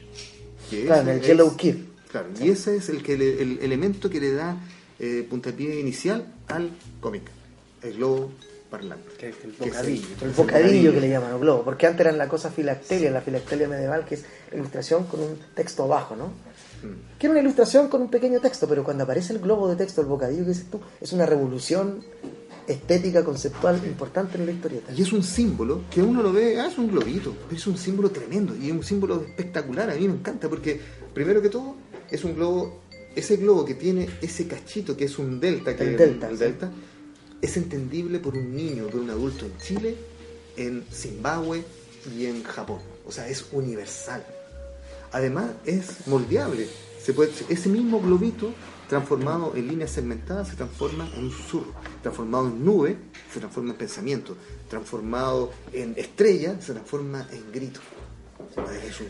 que 0.71 0.85
Claro, 0.87 1.11
el 1.11 1.19
es- 1.19 1.27
Yellow 1.27 1.55
Kid. 1.57 1.75
Claro, 2.11 2.29
y 2.41 2.49
ese 2.51 2.77
es 2.77 2.89
el, 2.89 3.03
que 3.03 3.17
le- 3.19 3.43
el 3.43 3.59
elemento 3.63 4.09
que 4.09 4.21
le 4.21 4.33
da 4.33 4.57
eh, 4.99 5.27
puntapié 5.29 5.81
inicial 5.81 6.33
al 6.49 6.71
cómic, 7.01 7.23
el 7.83 7.95
globo 7.95 8.31
parlante. 8.71 9.09
Que 9.19 9.31
es 9.31 9.37
el 9.45 9.53
Que 9.53 9.65
es 9.65 9.71
bocadillo. 9.71 10.07
El 10.23 10.31
bocadillo 10.31 10.93
que 10.95 11.01
le 11.01 11.09
llaman, 11.11 11.33
o 11.33 11.39
globo, 11.41 11.65
porque 11.65 11.87
antes 11.87 12.01
eran 12.03 12.17
la 12.19 12.29
cosa 12.29 12.51
filactelia, 12.51 13.11
la 13.11 13.21
filactelia 13.21 13.69
medieval, 13.69 14.05
que 14.07 14.15
es 14.15 14.25
la 14.51 14.59
ilustración 14.59 15.05
con 15.05 15.21
un 15.21 15.37
texto 15.55 15.83
abajo, 15.85 16.15
¿no? 16.17 16.27
Mm. 16.29 17.19
Que 17.19 17.27
era 17.27 17.33
una 17.33 17.41
ilustración 17.41 17.89
con 17.89 18.01
un 18.03 18.11
pequeño 18.11 18.41
texto, 18.41 18.67
pero 18.69 18.85
cuando 18.85 19.05
aparece 19.05 19.33
el 19.33 19.41
globo 19.41 19.69
de 19.69 19.77
texto, 19.77 20.01
el 20.01 20.07
bocadillo 20.07 20.43
que 20.45 20.51
dices 20.51 20.67
tú, 20.71 20.81
es 21.01 21.13
una 21.13 21.27
revolución 21.27 22.03
estética, 22.67 23.25
conceptual 23.25 23.81
importante 23.85 24.39
en 24.39 24.47
la 24.47 24.53
historieta. 24.53 24.93
Y 24.93 25.03
es 25.03 25.13
un 25.13 25.23
símbolo 25.23 25.83
que 25.91 26.03
uno 26.03 26.23
lo 26.23 26.33
ve, 26.33 26.61
ah, 26.61 26.67
es 26.67 26.79
un 26.79 26.89
globito, 26.89 27.35
pero 27.45 27.57
es 27.57 27.67
un 27.67 27.77
símbolo 27.77 28.11
tremendo 28.11 28.55
y 28.57 28.67
es 28.67 28.73
un 28.73 28.83
símbolo 28.83 29.23
espectacular. 29.23 29.91
A 29.91 29.95
mí 29.95 30.07
me 30.09 30.15
encanta 30.15 30.49
porque, 30.49 30.81
primero 31.15 31.43
que 31.43 31.49
todo, 31.49 31.77
es 32.11 32.25
un 32.25 32.35
globo, 32.35 32.83
ese 33.15 33.37
globo 33.37 33.65
que 33.65 33.75
tiene 33.75 34.09
ese 34.21 34.47
cachito 34.47 34.97
que 34.97 35.05
es 35.05 35.19
un 35.19 35.41
delta, 35.41 35.77
que 35.77 35.83
El 35.83 35.91
es 35.91 35.99
delta, 35.99 36.29
el 36.29 36.39
delta, 36.39 36.71
es 37.41 37.57
entendible 37.57 38.19
por 38.21 38.37
un 38.37 38.55
niño, 38.55 38.87
por 38.87 39.01
un 39.01 39.11
adulto 39.11 39.47
en 39.47 39.59
Chile, 39.59 39.97
en 40.57 40.85
Zimbabue 40.93 41.65
y 42.17 42.27
en 42.27 42.43
Japón. 42.45 42.81
O 43.07 43.13
sea, 43.13 43.29
es 43.29 43.47
universal. 43.53 44.25
Además, 45.11 45.51
es 45.67 46.07
moldeable. 46.07 46.69
Se 47.03 47.13
puede, 47.13 47.33
ese 47.49 47.69
mismo 47.69 48.01
globito 48.01 48.53
transformado 48.93 49.55
en 49.57 49.69
líneas 49.69 49.91
segmentadas 49.91 50.49
se 50.49 50.57
transforma 50.57 51.09
en 51.17 51.25
un 51.25 51.31
susurro, 51.31 51.73
transformado 52.03 52.49
en 52.49 52.63
nube 52.63 52.97
se 53.33 53.41
transforma 53.41 53.71
en 53.71 53.77
pensamiento, 53.79 54.37
transformado 54.69 55.51
en 55.73 55.95
estrella 55.97 56.61
se 56.61 56.75
transforma 56.75 57.27
en 57.33 57.51
grito. 57.51 57.81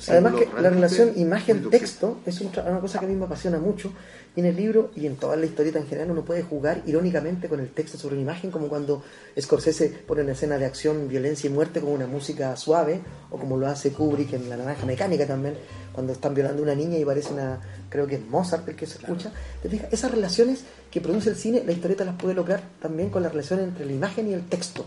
Además 0.09 0.35
que 0.35 0.49
la 0.61 0.71
relación 0.71 1.13
imagen-texto 1.17 2.19
es 2.25 2.41
una 2.41 2.79
cosa 2.79 3.01
que 3.01 3.07
a 3.07 3.09
mí 3.09 3.17
me 3.17 3.25
apasiona 3.25 3.59
mucho. 3.59 3.93
Y 4.37 4.41
en 4.41 4.47
el 4.47 4.57
libro 4.57 4.93
y 4.95 5.07
en 5.07 5.17
toda 5.17 5.37
la 5.37 5.47
historieta 5.47 5.81
en 5.81 5.87
general 5.87 6.13
uno 6.13 6.25
puede 6.25 6.43
jugar 6.43 6.83
irónicamente 6.87 7.49
con 7.49 7.59
el 7.59 7.71
texto 7.71 7.99
sobre 7.99 8.15
una 8.15 8.23
imagen 8.23 8.53
como 8.53 8.69
cuando 8.69 9.03
Scorsese 9.39 9.89
pone 10.07 10.23
una 10.23 10.33
escena 10.33 10.59
de 10.59 10.65
acción, 10.65 11.09
violencia 11.09 11.51
y 11.51 11.53
muerte 11.53 11.81
con 11.81 11.91
una 11.91 12.07
música 12.07 12.57
suave 12.57 13.01
o 13.31 13.37
como 13.37 13.57
lo 13.57 13.67
hace 13.67 13.91
Kubrick 13.91 14.33
en 14.35 14.49
La 14.49 14.57
Naranja 14.57 14.87
Mecánica 14.87 15.27
también 15.27 15.55
cuando 15.93 16.13
están 16.13 16.35
violando 16.35 16.61
a 16.61 16.65
una 16.65 16.75
niña 16.75 16.99
y 16.99 17.05
parece 17.05 17.33
una, 17.33 17.61
creo 17.89 18.07
que 18.07 18.17
es 18.17 18.27
Mozart 18.27 18.69
el 18.69 18.77
que 18.77 18.87
se 18.87 18.99
escucha. 18.99 19.31
¿Te 19.63 19.69
fijas? 19.69 19.93
Esas 19.93 20.11
relaciones 20.11 20.65
que 20.91 21.01
produce 21.01 21.31
el 21.31 21.37
cine, 21.37 21.63
la 21.65 21.73
historieta 21.73 22.05
las 22.05 22.17
puede 22.17 22.35
lograr 22.35 22.63
también 22.81 23.11
con 23.11 23.23
la 23.23 23.29
relación 23.29 23.61
entre 23.61 23.85
la 23.85 23.93
imagen 23.93 24.29
y 24.29 24.33
el 24.33 24.49
texto. 24.49 24.87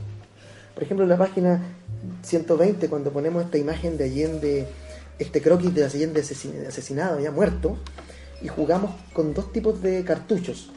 Por 0.74 0.84
ejemplo, 0.84 1.04
en 1.04 1.10
la 1.10 1.18
página 1.18 1.62
120, 2.24 2.90
cuando 2.90 3.12
ponemos 3.12 3.46
esta 3.46 3.58
imagen 3.58 3.98
de 3.98 4.06
Allende, 4.06 4.68
este 5.20 5.42
croquis 5.42 5.74
de 5.74 5.86
Allende 5.86 6.22
asesin- 6.22 6.68
asesinado, 6.68 7.20
ya 7.20 7.32
muerto, 7.32 7.78
y 8.42 8.48
jugamos 8.48 8.92
con 9.14 9.34
dos 9.34 9.52
tipos 9.54 9.82
de 9.82 10.04
cartuchos. 10.04 10.72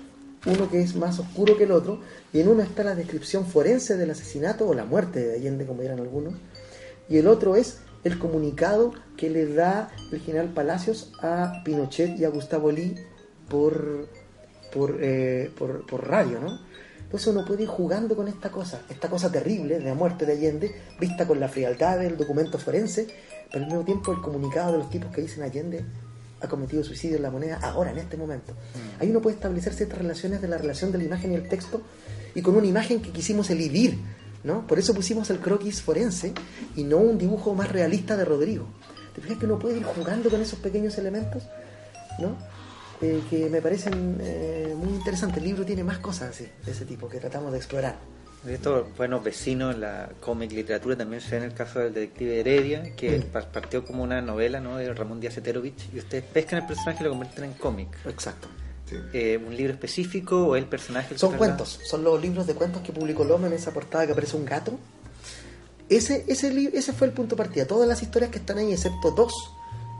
Uno 0.46 0.70
que 0.70 0.80
es 0.80 0.94
más 0.94 1.18
oscuro 1.18 1.56
que 1.56 1.64
el 1.64 1.72
otro, 1.72 2.00
y 2.32 2.40
en 2.40 2.48
uno 2.48 2.62
está 2.62 2.84
la 2.84 2.94
descripción 2.94 3.44
forense 3.44 3.96
del 3.96 4.10
asesinato 4.10 4.68
o 4.68 4.74
la 4.74 4.84
muerte 4.84 5.26
de 5.26 5.34
Allende, 5.34 5.66
como 5.66 5.82
dirán 5.82 5.98
algunos, 5.98 6.34
y 7.08 7.16
el 7.18 7.26
otro 7.26 7.56
es 7.56 7.78
el 8.04 8.18
comunicado 8.18 8.92
que 9.16 9.30
le 9.30 9.52
da 9.52 9.90
el 10.12 10.20
general 10.20 10.52
Palacios 10.54 11.12
a 11.20 11.62
Pinochet 11.64 12.18
y 12.18 12.24
a 12.24 12.28
Gustavo 12.28 12.70
Lee 12.70 12.94
por, 13.48 14.08
por, 14.72 14.98
eh, 15.00 15.50
por, 15.56 15.86
por 15.86 16.08
radio, 16.08 16.40
¿no? 16.40 16.58
Entonces 17.08 17.28
uno 17.28 17.42
puede 17.44 17.62
ir 17.62 17.68
jugando 17.68 18.14
con 18.14 18.28
esta 18.28 18.50
cosa, 18.50 18.82
esta 18.90 19.08
cosa 19.08 19.32
terrible 19.32 19.78
de 19.78 19.84
la 19.84 19.94
muerte 19.94 20.26
de 20.26 20.32
Allende, 20.32 20.74
vista 21.00 21.26
con 21.26 21.40
la 21.40 21.48
frialdad 21.48 21.98
del 21.98 22.18
documento 22.18 22.58
forense, 22.58 23.06
pero 23.50 23.64
al 23.64 23.70
mismo 23.70 23.84
tiempo 23.84 24.12
el 24.12 24.20
comunicado 24.20 24.72
de 24.72 24.78
los 24.78 24.90
tipos 24.90 25.10
que 25.10 25.22
dicen 25.22 25.42
Allende 25.42 25.86
ha 26.40 26.48
cometido 26.48 26.84
suicidio 26.84 27.16
en 27.16 27.22
la 27.22 27.30
moneda 27.30 27.58
ahora, 27.62 27.90
en 27.90 27.98
este 27.98 28.16
momento. 28.18 28.52
Ahí 29.00 29.10
uno 29.10 29.20
puede 29.20 29.36
establecer 29.36 29.72
ciertas 29.72 29.98
relaciones 29.98 30.42
de 30.42 30.48
la 30.48 30.58
relación 30.58 30.92
de 30.92 30.98
la 30.98 31.04
imagen 31.04 31.32
y 31.32 31.36
el 31.36 31.48
texto, 31.48 31.80
y 32.34 32.42
con 32.42 32.54
una 32.54 32.66
imagen 32.66 33.00
que 33.00 33.10
quisimos 33.10 33.48
elidir, 33.48 33.98
¿no? 34.44 34.66
Por 34.66 34.78
eso 34.78 34.94
pusimos 34.94 35.28
el 35.30 35.38
croquis 35.40 35.82
forense 35.82 36.32
y 36.76 36.84
no 36.84 36.98
un 36.98 37.18
dibujo 37.18 37.54
más 37.54 37.70
realista 37.70 38.16
de 38.16 38.24
Rodrigo. 38.24 38.66
¿Te 39.14 39.20
fijas 39.20 39.38
que 39.38 39.46
uno 39.46 39.58
puede 39.58 39.78
ir 39.78 39.84
jugando 39.84 40.30
con 40.30 40.40
esos 40.40 40.58
pequeños 40.58 40.96
elementos? 40.98 41.42
¿no? 42.18 42.36
Eh, 43.00 43.22
que 43.30 43.48
me 43.48 43.62
parecen 43.62 44.18
eh, 44.20 44.74
muy 44.76 44.88
interesantes. 44.94 45.38
El 45.38 45.44
libro 45.44 45.64
tiene 45.64 45.84
más 45.84 45.98
cosas 45.98 46.30
así, 46.30 46.48
de 46.64 46.72
ese 46.72 46.84
tipo, 46.84 47.08
que 47.08 47.18
tratamos 47.20 47.52
de 47.52 47.58
explorar. 47.58 47.96
Estos 48.46 48.86
buenos 48.96 49.22
vecinos 49.24 49.74
en 49.74 49.80
la 49.82 50.10
cómic 50.20 50.52
literatura 50.52 50.96
también 50.96 51.20
se 51.20 51.30
ve 51.32 51.36
en 51.38 51.42
el 51.44 51.54
caso 51.54 51.80
del 51.80 51.92
detective 51.94 52.40
Heredia, 52.40 52.94
que 52.96 53.18
Mm. 53.18 53.22
pa- 53.32 53.42
partió 53.52 53.84
como 53.84 54.02
una 54.04 54.20
novela 54.20 54.60
¿no? 54.60 54.76
de 54.76 54.92
Ramón 54.94 55.20
Díaz 55.20 55.36
Eterovich, 55.36 55.88
y 55.92 55.98
ustedes 55.98 56.24
pescan 56.24 56.60
el 56.60 56.66
personaje 56.66 56.98
y 57.00 57.04
lo 57.04 57.10
convierten 57.10 57.44
en 57.44 57.52
cómic. 57.54 57.88
Exacto. 58.06 58.48
Sí. 58.88 58.96
Eh, 59.12 59.42
¿Un 59.44 59.56
libro 59.56 59.72
específico 59.72 60.46
o 60.46 60.56
el 60.56 60.66
personaje? 60.66 61.14
el 61.14 61.18
Son 61.18 61.36
cuentos, 61.36 61.80
son 61.84 62.04
los 62.04 62.20
libros 62.20 62.46
de 62.46 62.54
cuentos 62.54 62.82
que 62.82 62.92
publicó 62.92 63.24
Loma 63.24 63.46
en 63.46 63.52
esa 63.52 63.72
portada 63.72 64.06
que 64.06 64.12
aparece 64.12 64.36
un 64.36 64.44
gato. 64.44 64.78
Ese, 65.88 66.24
ese, 66.28 66.70
ese 66.74 66.92
fue 66.92 67.06
el 67.06 67.12
punto 67.12 67.34
de 67.34 67.42
partida. 67.42 67.66
Todas 67.66 67.88
las 67.88 68.02
historias 68.02 68.30
que 68.30 68.38
están 68.38 68.58
ahí, 68.58 68.72
excepto 68.72 69.10
dos, 69.10 69.32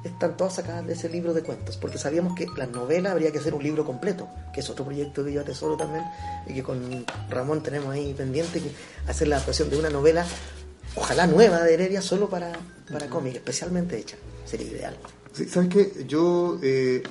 están 0.04 0.36
todas 0.36 0.54
sacadas 0.54 0.86
de 0.86 0.92
ese 0.92 1.08
libro 1.08 1.34
de 1.34 1.42
cuentos, 1.42 1.76
porque 1.76 1.98
sabíamos 1.98 2.34
que 2.34 2.46
la 2.56 2.66
novela 2.66 3.12
habría 3.12 3.32
que 3.32 3.38
hacer 3.38 3.54
un 3.54 3.62
libro 3.62 3.84
completo, 3.84 4.28
que 4.52 4.60
es 4.60 4.70
otro 4.70 4.84
proyecto 4.84 5.24
que 5.24 5.32
yo 5.32 5.40
atesoro 5.40 5.76
también, 5.76 6.04
y 6.46 6.54
que 6.54 6.62
con 6.62 7.04
Ramón 7.28 7.62
tenemos 7.62 7.92
ahí 7.92 8.14
pendiente, 8.14 8.60
que 8.60 8.70
hacer 9.06 9.28
la 9.28 9.36
adaptación 9.36 9.70
de 9.70 9.78
una 9.78 9.90
novela 9.90 10.26
ojalá 10.94 11.26
nueva 11.26 11.62
de 11.62 11.74
Heredia, 11.74 12.02
solo 12.02 12.28
para, 12.28 12.52
para 12.90 13.06
cómic, 13.08 13.36
especialmente 13.36 13.98
hecha. 13.98 14.16
Sería 14.44 14.66
ideal. 14.66 14.96
Sí, 15.32 15.46
¿Sabes 15.46 15.68
qué? 15.68 16.04
Yo 16.06 16.58
eh, 16.62 17.02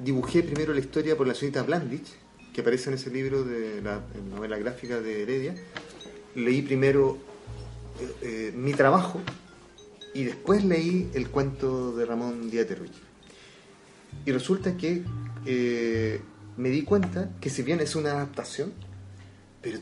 dibujé 0.00 0.42
primero 0.42 0.72
la 0.72 0.80
historia 0.80 1.16
por 1.16 1.26
la 1.26 1.34
señorita 1.34 1.62
Blandich, 1.62 2.08
que 2.52 2.60
aparece 2.60 2.90
en 2.90 2.94
ese 2.94 3.10
libro 3.10 3.44
de 3.44 3.80
la 3.82 4.02
novela 4.30 4.58
gráfica 4.58 5.00
de 5.00 5.22
Heredia. 5.22 5.54
Leí 6.34 6.62
primero 6.62 7.18
eh, 8.00 8.14
eh, 8.22 8.52
mi 8.54 8.72
trabajo 8.74 9.20
y 10.14 10.24
después 10.24 10.64
leí 10.64 11.10
el 11.14 11.30
cuento 11.30 11.94
de 11.96 12.04
Ramón 12.04 12.50
Díaz 12.50 12.68
de. 12.68 12.76
Y 14.26 14.32
resulta 14.32 14.76
que 14.76 15.02
eh, 15.46 16.20
me 16.56 16.68
di 16.68 16.82
cuenta 16.82 17.30
que 17.40 17.50
si 17.50 17.62
bien 17.62 17.80
es 17.80 17.96
una 17.96 18.12
adaptación, 18.12 18.72
pero 19.60 19.78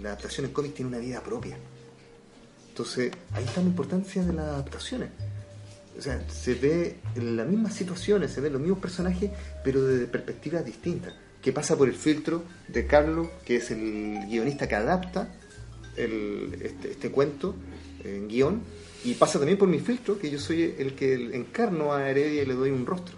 la 0.00 0.08
adaptación 0.08 0.46
en 0.46 0.52
cómic 0.52 0.74
tiene 0.74 0.88
una 0.88 0.98
vida 0.98 1.22
propia. 1.22 1.56
Entonces, 2.68 3.12
ahí 3.32 3.44
está 3.44 3.60
la 3.60 3.68
importancia 3.68 4.24
de 4.24 4.32
las 4.32 4.46
adaptaciones. 4.46 5.10
O 6.00 6.02
sea, 6.02 6.18
se 6.30 6.54
ve 6.54 6.96
en 7.14 7.36
las 7.36 7.46
mismas 7.46 7.74
situaciones, 7.74 8.30
se 8.32 8.40
ven 8.40 8.54
los 8.54 8.62
mismos 8.62 8.78
personajes, 8.78 9.30
pero 9.62 9.84
desde 9.84 10.06
perspectivas 10.06 10.64
distintas. 10.64 11.12
Que 11.42 11.52
pasa 11.52 11.76
por 11.76 11.88
el 11.88 11.94
filtro 11.94 12.42
de 12.68 12.86
Carlos, 12.86 13.28
que 13.44 13.56
es 13.56 13.70
el 13.70 14.26
guionista 14.26 14.66
que 14.66 14.76
adapta 14.76 15.30
el- 15.98 16.56
este, 16.62 16.92
este 16.92 17.10
cuento 17.10 17.54
en 18.02 18.28
guion, 18.28 18.62
y 19.04 19.12
pasa 19.12 19.38
también 19.38 19.58
por 19.58 19.68
mi 19.68 19.78
filtro, 19.78 20.18
que 20.18 20.30
yo 20.30 20.38
soy 20.38 20.74
el 20.78 20.94
que 20.94 21.12
encarno 21.36 21.92
a 21.92 22.08
Heredia 22.08 22.44
y 22.44 22.46
le 22.46 22.54
doy 22.54 22.70
un 22.70 22.86
rostro. 22.86 23.16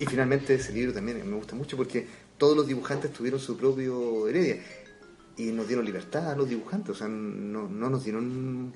Y 0.00 0.06
finalmente 0.06 0.54
ese 0.54 0.72
libro 0.72 0.92
también 0.92 1.18
me 1.28 1.36
gusta 1.36 1.54
mucho 1.54 1.76
porque 1.76 2.04
todos 2.36 2.56
los 2.56 2.66
dibujantes 2.66 3.12
tuvieron 3.12 3.38
su 3.38 3.56
propio 3.56 4.26
Heredia 4.26 4.56
y 5.36 5.52
nos 5.52 5.68
dieron 5.68 5.84
libertad 5.84 6.32
a 6.32 6.36
los 6.36 6.48
dibujantes, 6.48 6.90
o 6.90 6.94
sea, 6.94 7.06
no, 7.06 7.68
no 7.68 7.88
nos 7.90 8.02
dieron 8.02 8.72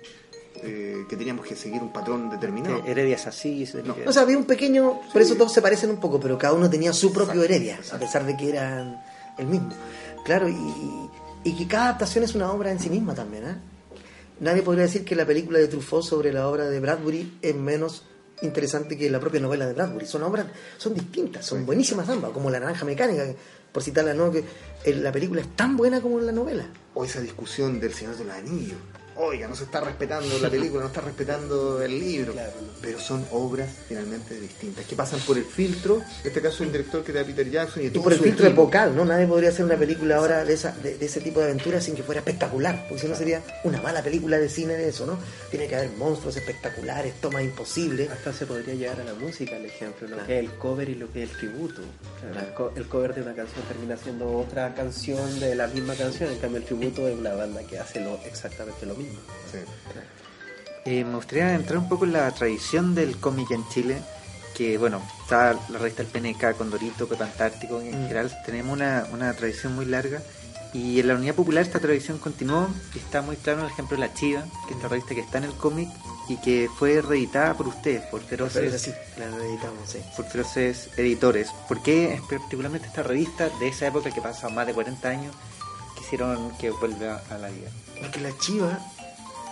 eh, 0.62 1.04
que 1.08 1.16
teníamos 1.16 1.46
que 1.46 1.54
seguir 1.56 1.82
un 1.82 1.92
patrón 1.92 2.30
determinado. 2.30 2.82
Que 2.82 2.90
Heredia 2.90 3.16
es 3.16 3.26
así, 3.26 3.68
No. 3.84 3.96
O 4.06 4.12
sea, 4.12 4.22
había 4.22 4.38
un 4.38 4.44
pequeño. 4.44 5.00
Por 5.12 5.22
eso 5.22 5.34
todos 5.34 5.52
se 5.52 5.62
parecen 5.62 5.90
un 5.90 5.98
poco, 5.98 6.18
pero 6.20 6.38
cada 6.38 6.54
uno 6.54 6.68
tenía 6.70 6.92
su 6.92 7.12
propio 7.12 7.42
Heredia, 7.42 7.78
a 7.92 7.98
pesar 7.98 8.24
de 8.24 8.36
que 8.36 8.50
eran 8.50 9.02
el 9.38 9.46
mismo. 9.46 9.70
Claro, 10.24 10.48
y, 10.48 10.56
y 11.44 11.56
que 11.56 11.66
cada 11.66 11.84
adaptación 11.84 12.24
es 12.24 12.34
una 12.34 12.50
obra 12.50 12.70
en 12.70 12.80
sí 12.80 12.90
misma 12.90 13.14
también, 13.14 13.46
¿eh? 13.46 13.56
Nadie 14.40 14.62
podría 14.62 14.84
decir 14.84 15.04
que 15.04 15.16
la 15.16 15.24
película 15.24 15.58
de 15.58 15.66
Truffaut 15.68 16.04
sobre 16.04 16.32
la 16.32 16.48
obra 16.48 16.68
de 16.68 16.78
Bradbury 16.78 17.38
es 17.40 17.54
menos 17.54 18.04
interesante 18.42 18.96
que 18.98 19.08
la 19.08 19.18
propia 19.18 19.40
novela 19.40 19.66
de 19.66 19.72
Bradbury. 19.72 20.06
Son 20.06 20.22
obras, 20.22 20.46
son 20.76 20.92
distintas, 20.94 21.46
son 21.46 21.64
buenísimas 21.64 22.08
ambas, 22.08 22.32
como 22.32 22.50
La 22.50 22.60
Naranja 22.60 22.84
Mecánica, 22.84 23.24
por 23.72 23.82
citarla, 23.82 24.12
¿no? 24.12 24.30
Que 24.30 24.44
eh, 24.84 24.94
la 24.94 25.10
película 25.10 25.40
es 25.40 25.56
tan 25.56 25.76
buena 25.76 26.00
como 26.00 26.20
la 26.20 26.32
novela. 26.32 26.66
O 26.94 27.04
esa 27.04 27.20
discusión 27.20 27.80
del 27.80 27.94
Señor 27.94 28.16
de 28.16 28.24
los 28.24 28.34
Anillos. 28.34 28.78
Oiga, 29.18 29.48
no 29.48 29.56
se 29.56 29.64
está 29.64 29.80
respetando 29.80 30.38
la 30.38 30.50
película, 30.50 30.82
no 30.82 30.88
está 30.88 31.00
respetando 31.00 31.80
el 31.82 31.98
libro. 31.98 32.32
Claro. 32.34 32.52
Pero 32.82 33.00
son 33.00 33.26
obras 33.32 33.68
finalmente 33.88 34.38
distintas, 34.38 34.84
que 34.84 34.94
pasan 34.94 35.18
por 35.20 35.38
el 35.38 35.44
filtro, 35.44 35.96
en 36.22 36.28
este 36.28 36.42
caso 36.42 36.62
el 36.62 36.70
director 36.70 37.02
que 37.02 37.12
era 37.12 37.24
Peter 37.24 37.50
Jackson 37.50 37.82
y, 37.82 37.86
Y 37.86 37.90
por 37.90 38.12
el 38.12 38.18
filtro 38.20 38.46
equipo. 38.46 38.62
epocal, 38.62 38.94
¿no? 38.94 39.04
Nadie 39.04 39.26
podría 39.26 39.48
hacer 39.48 39.64
una 39.64 39.76
película 39.76 40.16
ahora 40.16 40.44
de, 40.44 40.52
esa, 40.52 40.72
de, 40.72 40.98
de 40.98 41.06
ese 41.06 41.20
tipo 41.20 41.40
de 41.40 41.46
aventuras 41.46 41.82
sin 41.84 41.94
que 41.94 42.02
fuera 42.02 42.20
espectacular, 42.20 42.84
porque 42.88 43.02
si 43.02 43.08
no 43.08 43.14
sería 43.16 43.42
una 43.64 43.80
mala 43.80 44.02
película 44.02 44.38
de 44.38 44.48
cine 44.48 44.74
de 44.74 44.88
eso, 44.88 45.06
¿no? 45.06 45.18
Tiene 45.50 45.66
que 45.66 45.76
haber 45.76 45.90
monstruos 45.92 46.36
espectaculares, 46.36 47.14
tomas 47.20 47.42
imposibles. 47.42 48.10
Hasta 48.10 48.32
se 48.34 48.44
podría 48.46 48.74
llegar 48.74 49.00
a 49.00 49.04
la 49.04 49.14
música, 49.14 49.56
el 49.56 49.64
ejemplo, 49.64 50.06
lo 50.08 50.24
que 50.26 50.38
es 50.38 50.44
el 50.44 50.50
cover 50.58 50.88
y 50.90 50.94
lo 50.94 51.10
que 51.10 51.22
es 51.22 51.30
el 51.30 51.36
tributo. 51.38 51.80
Claro, 52.32 52.46
el, 52.46 52.54
co- 52.54 52.72
el 52.76 52.86
cover 52.86 53.14
de 53.14 53.22
una 53.22 53.34
canción 53.34 53.64
termina 53.66 53.96
siendo 53.96 54.30
otra 54.36 54.74
canción 54.74 55.40
de 55.40 55.54
la 55.54 55.66
misma 55.68 55.94
canción, 55.94 56.30
en 56.30 56.38
cambio 56.38 56.58
el 56.58 56.64
tributo 56.64 57.08
es 57.08 57.16
una 57.18 57.32
banda 57.34 57.62
que 57.66 57.78
hace 57.78 58.00
lo, 58.00 58.14
exactamente 58.26 58.84
lo 58.84 58.94
mismo. 58.94 59.05
Sí. 59.50 59.58
Eh, 60.84 61.04
me 61.04 61.16
gustaría 61.16 61.54
entrar 61.54 61.78
un 61.78 61.88
poco 61.88 62.04
en 62.04 62.12
la 62.12 62.30
tradición 62.32 62.94
del 62.94 63.16
cómic 63.18 63.50
en 63.50 63.68
Chile, 63.68 63.98
que 64.56 64.78
bueno, 64.78 65.02
está 65.22 65.54
la 65.68 65.78
revista 65.78 66.02
El 66.02 66.08
PNK, 66.08 66.56
Condorito, 66.56 67.08
Pepe 67.08 67.24
Antártico, 67.24 67.80
en 67.80 67.88
Mm. 67.90 68.02
general 68.06 68.42
tenemos 68.46 68.72
una, 68.74 69.06
una 69.12 69.32
tradición 69.34 69.74
muy 69.74 69.84
larga 69.86 70.22
y 70.72 71.00
en 71.00 71.08
la 71.08 71.14
Unidad 71.14 71.34
Popular 71.34 71.64
esta 71.64 71.80
tradición 71.80 72.18
continuó 72.18 72.68
y 72.94 72.98
está 72.98 73.20
muy 73.22 73.36
claro 73.36 73.60
en 73.60 73.66
el 73.66 73.72
ejemplo 73.72 73.96
de 73.96 74.06
La 74.06 74.14
Chiva, 74.14 74.44
que 74.68 74.74
es 74.74 74.82
la 74.82 74.88
revista 74.88 75.14
que 75.14 75.20
está 75.22 75.38
en 75.38 75.44
el 75.44 75.54
cómic 75.54 75.88
y 76.28 76.36
que 76.38 76.68
fue 76.78 77.00
reeditada 77.02 77.54
por 77.54 77.66
ustedes, 77.68 78.02
por 78.06 78.20
feroces, 78.22 78.74
así, 78.74 78.92
la 79.18 79.24
editamos, 79.26 79.88
sí. 79.88 79.98
por 80.16 80.26
feroces 80.26 80.88
editores. 80.96 81.48
¿Por 81.68 81.82
qué 81.82 82.20
particularmente 82.28 82.86
esta 82.88 83.02
revista 83.02 83.48
de 83.60 83.68
esa 83.68 83.86
época 83.88 84.10
que 84.10 84.20
pasa 84.20 84.48
más 84.48 84.66
de 84.66 84.72
40 84.74 85.08
años 85.08 85.34
quisieron 85.96 86.50
que 86.58 86.70
vuelva 86.70 87.22
a 87.30 87.38
la 87.38 87.48
vida? 87.48 87.70
Porque 88.00 88.20
La 88.20 88.36
Chiva 88.38 88.78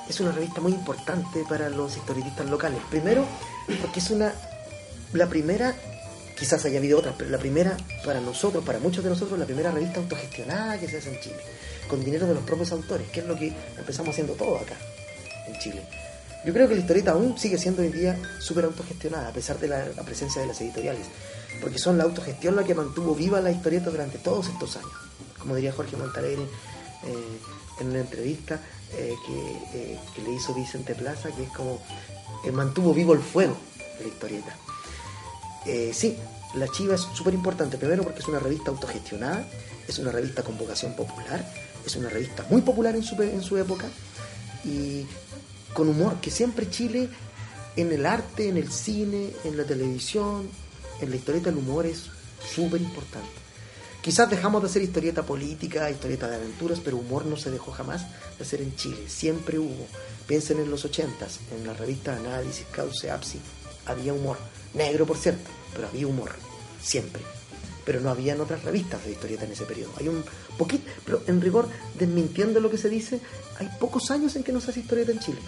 es 0.08 0.20
una 0.20 0.32
revista 0.32 0.60
muy 0.60 0.72
importante 0.72 1.44
para 1.48 1.68
los 1.68 1.96
historietistas 1.96 2.48
locales. 2.48 2.80
Primero, 2.90 3.24
porque 3.80 4.00
es 4.00 4.10
una. 4.10 4.32
La 5.12 5.28
primera, 5.28 5.74
quizás 6.36 6.64
haya 6.64 6.78
habido 6.78 6.98
otras, 6.98 7.14
pero 7.16 7.30
la 7.30 7.38
primera, 7.38 7.76
para 8.04 8.20
nosotros, 8.20 8.64
para 8.64 8.80
muchos 8.80 9.04
de 9.04 9.10
nosotros, 9.10 9.38
la 9.38 9.46
primera 9.46 9.70
revista 9.70 10.00
autogestionada 10.00 10.78
que 10.78 10.88
se 10.88 10.98
hace 10.98 11.14
en 11.14 11.20
Chile. 11.20 11.36
Con 11.88 12.04
dinero 12.04 12.26
de 12.26 12.34
los 12.34 12.42
propios 12.42 12.72
autores, 12.72 13.08
que 13.10 13.20
es 13.20 13.26
lo 13.26 13.36
que 13.36 13.52
empezamos 13.78 14.10
haciendo 14.10 14.32
todo 14.34 14.56
acá, 14.56 14.76
en 15.46 15.58
Chile. 15.58 15.82
Yo 16.44 16.52
creo 16.52 16.68
que 16.68 16.74
la 16.74 16.80
historieta 16.80 17.12
aún 17.12 17.38
sigue 17.38 17.56
siendo 17.56 17.82
hoy 17.82 17.88
día 17.88 18.18
súper 18.38 18.64
autogestionada, 18.64 19.28
a 19.28 19.32
pesar 19.32 19.58
de 19.58 19.68
la, 19.68 19.84
presencia 20.04 20.42
de 20.42 20.48
las 20.48 20.60
editoriales. 20.60 21.06
Porque 21.60 21.78
son 21.78 21.96
la 21.96 22.04
autogestión 22.04 22.56
la 22.56 22.64
que 22.64 22.74
mantuvo 22.74 23.14
viva 23.14 23.40
la 23.40 23.50
historieta 23.50 23.90
durante 23.90 24.18
todos 24.18 24.48
estos 24.48 24.76
años. 24.76 24.92
Como 25.38 25.54
diría 25.54 25.72
Jorge 25.72 25.96
Montalegre 25.96 26.42
eh, 26.42 27.38
en 27.80 27.88
una 27.88 28.00
entrevista 28.00 28.60
eh, 28.96 29.14
que, 29.26 29.78
eh, 29.78 29.98
que 30.14 30.22
le 30.22 30.32
hizo 30.32 30.54
Vicente 30.54 30.94
Plaza, 30.94 31.30
que 31.30 31.44
es 31.44 31.50
como 31.50 31.80
eh, 32.44 32.52
mantuvo 32.52 32.92
vivo 32.92 33.12
el 33.14 33.20
fuego 33.20 33.56
de 33.98 34.04
la 34.04 34.08
historieta. 34.08 34.56
Eh, 35.66 35.92
sí, 35.94 36.16
La 36.54 36.68
Chiva 36.68 36.94
es 36.94 37.02
súper 37.14 37.34
importante, 37.34 37.78
primero 37.78 38.02
porque 38.02 38.20
es 38.20 38.28
una 38.28 38.38
revista 38.38 38.70
autogestionada, 38.70 39.46
es 39.88 39.98
una 39.98 40.12
revista 40.12 40.42
con 40.42 40.58
vocación 40.58 40.94
popular, 40.94 41.44
es 41.86 41.96
una 41.96 42.08
revista 42.08 42.46
muy 42.50 42.62
popular 42.62 42.94
en 42.96 43.02
su, 43.02 43.20
en 43.22 43.42
su 43.42 43.56
época 43.56 43.86
y 44.64 45.06
con 45.72 45.88
humor, 45.88 46.20
que 46.20 46.30
siempre 46.30 46.70
Chile 46.70 47.08
en 47.76 47.92
el 47.92 48.06
arte, 48.06 48.48
en 48.48 48.56
el 48.56 48.70
cine, 48.70 49.30
en 49.44 49.56
la 49.56 49.64
televisión, 49.64 50.48
en 51.00 51.10
la 51.10 51.16
historieta 51.16 51.50
el 51.50 51.56
humor 51.56 51.86
es 51.86 52.04
súper 52.54 52.80
importante. 52.80 53.43
Quizás 54.04 54.28
dejamos 54.28 54.60
de 54.60 54.68
hacer 54.68 54.82
historieta 54.82 55.22
política, 55.22 55.90
historieta 55.90 56.28
de 56.28 56.36
aventuras, 56.36 56.78
pero 56.78 56.98
humor 56.98 57.24
no 57.24 57.38
se 57.38 57.50
dejó 57.50 57.72
jamás 57.72 58.02
de 58.36 58.44
hacer 58.44 58.60
en 58.60 58.76
Chile. 58.76 58.98
Siempre 59.08 59.58
hubo. 59.58 59.86
Piensen 60.26 60.60
en 60.60 60.70
los 60.70 60.84
ochentas, 60.84 61.38
en 61.56 61.66
la 61.66 61.72
revista 61.72 62.14
Análisis, 62.14 62.66
Cauce, 62.70 63.10
Apsi, 63.10 63.40
había 63.86 64.12
humor. 64.12 64.36
Negro, 64.74 65.06
por 65.06 65.16
cierto, 65.16 65.48
pero 65.74 65.88
había 65.88 66.06
humor. 66.06 66.32
Siempre. 66.82 67.22
Pero 67.86 68.02
no 68.02 68.10
habían 68.10 68.42
otras 68.42 68.62
revistas 68.62 69.02
de 69.06 69.12
historieta 69.12 69.46
en 69.46 69.52
ese 69.52 69.64
periodo. 69.64 69.92
Hay 69.98 70.08
un 70.08 70.22
poquito, 70.58 70.84
pero 71.06 71.22
en 71.26 71.40
rigor, 71.40 71.66
desmintiendo 71.98 72.60
lo 72.60 72.70
que 72.70 72.76
se 72.76 72.90
dice, 72.90 73.20
hay 73.58 73.70
pocos 73.80 74.10
años 74.10 74.36
en 74.36 74.42
que 74.42 74.52
no 74.52 74.60
se 74.60 74.70
hace 74.70 74.80
historieta 74.80 75.12
en 75.12 75.20
Chile. 75.20 75.38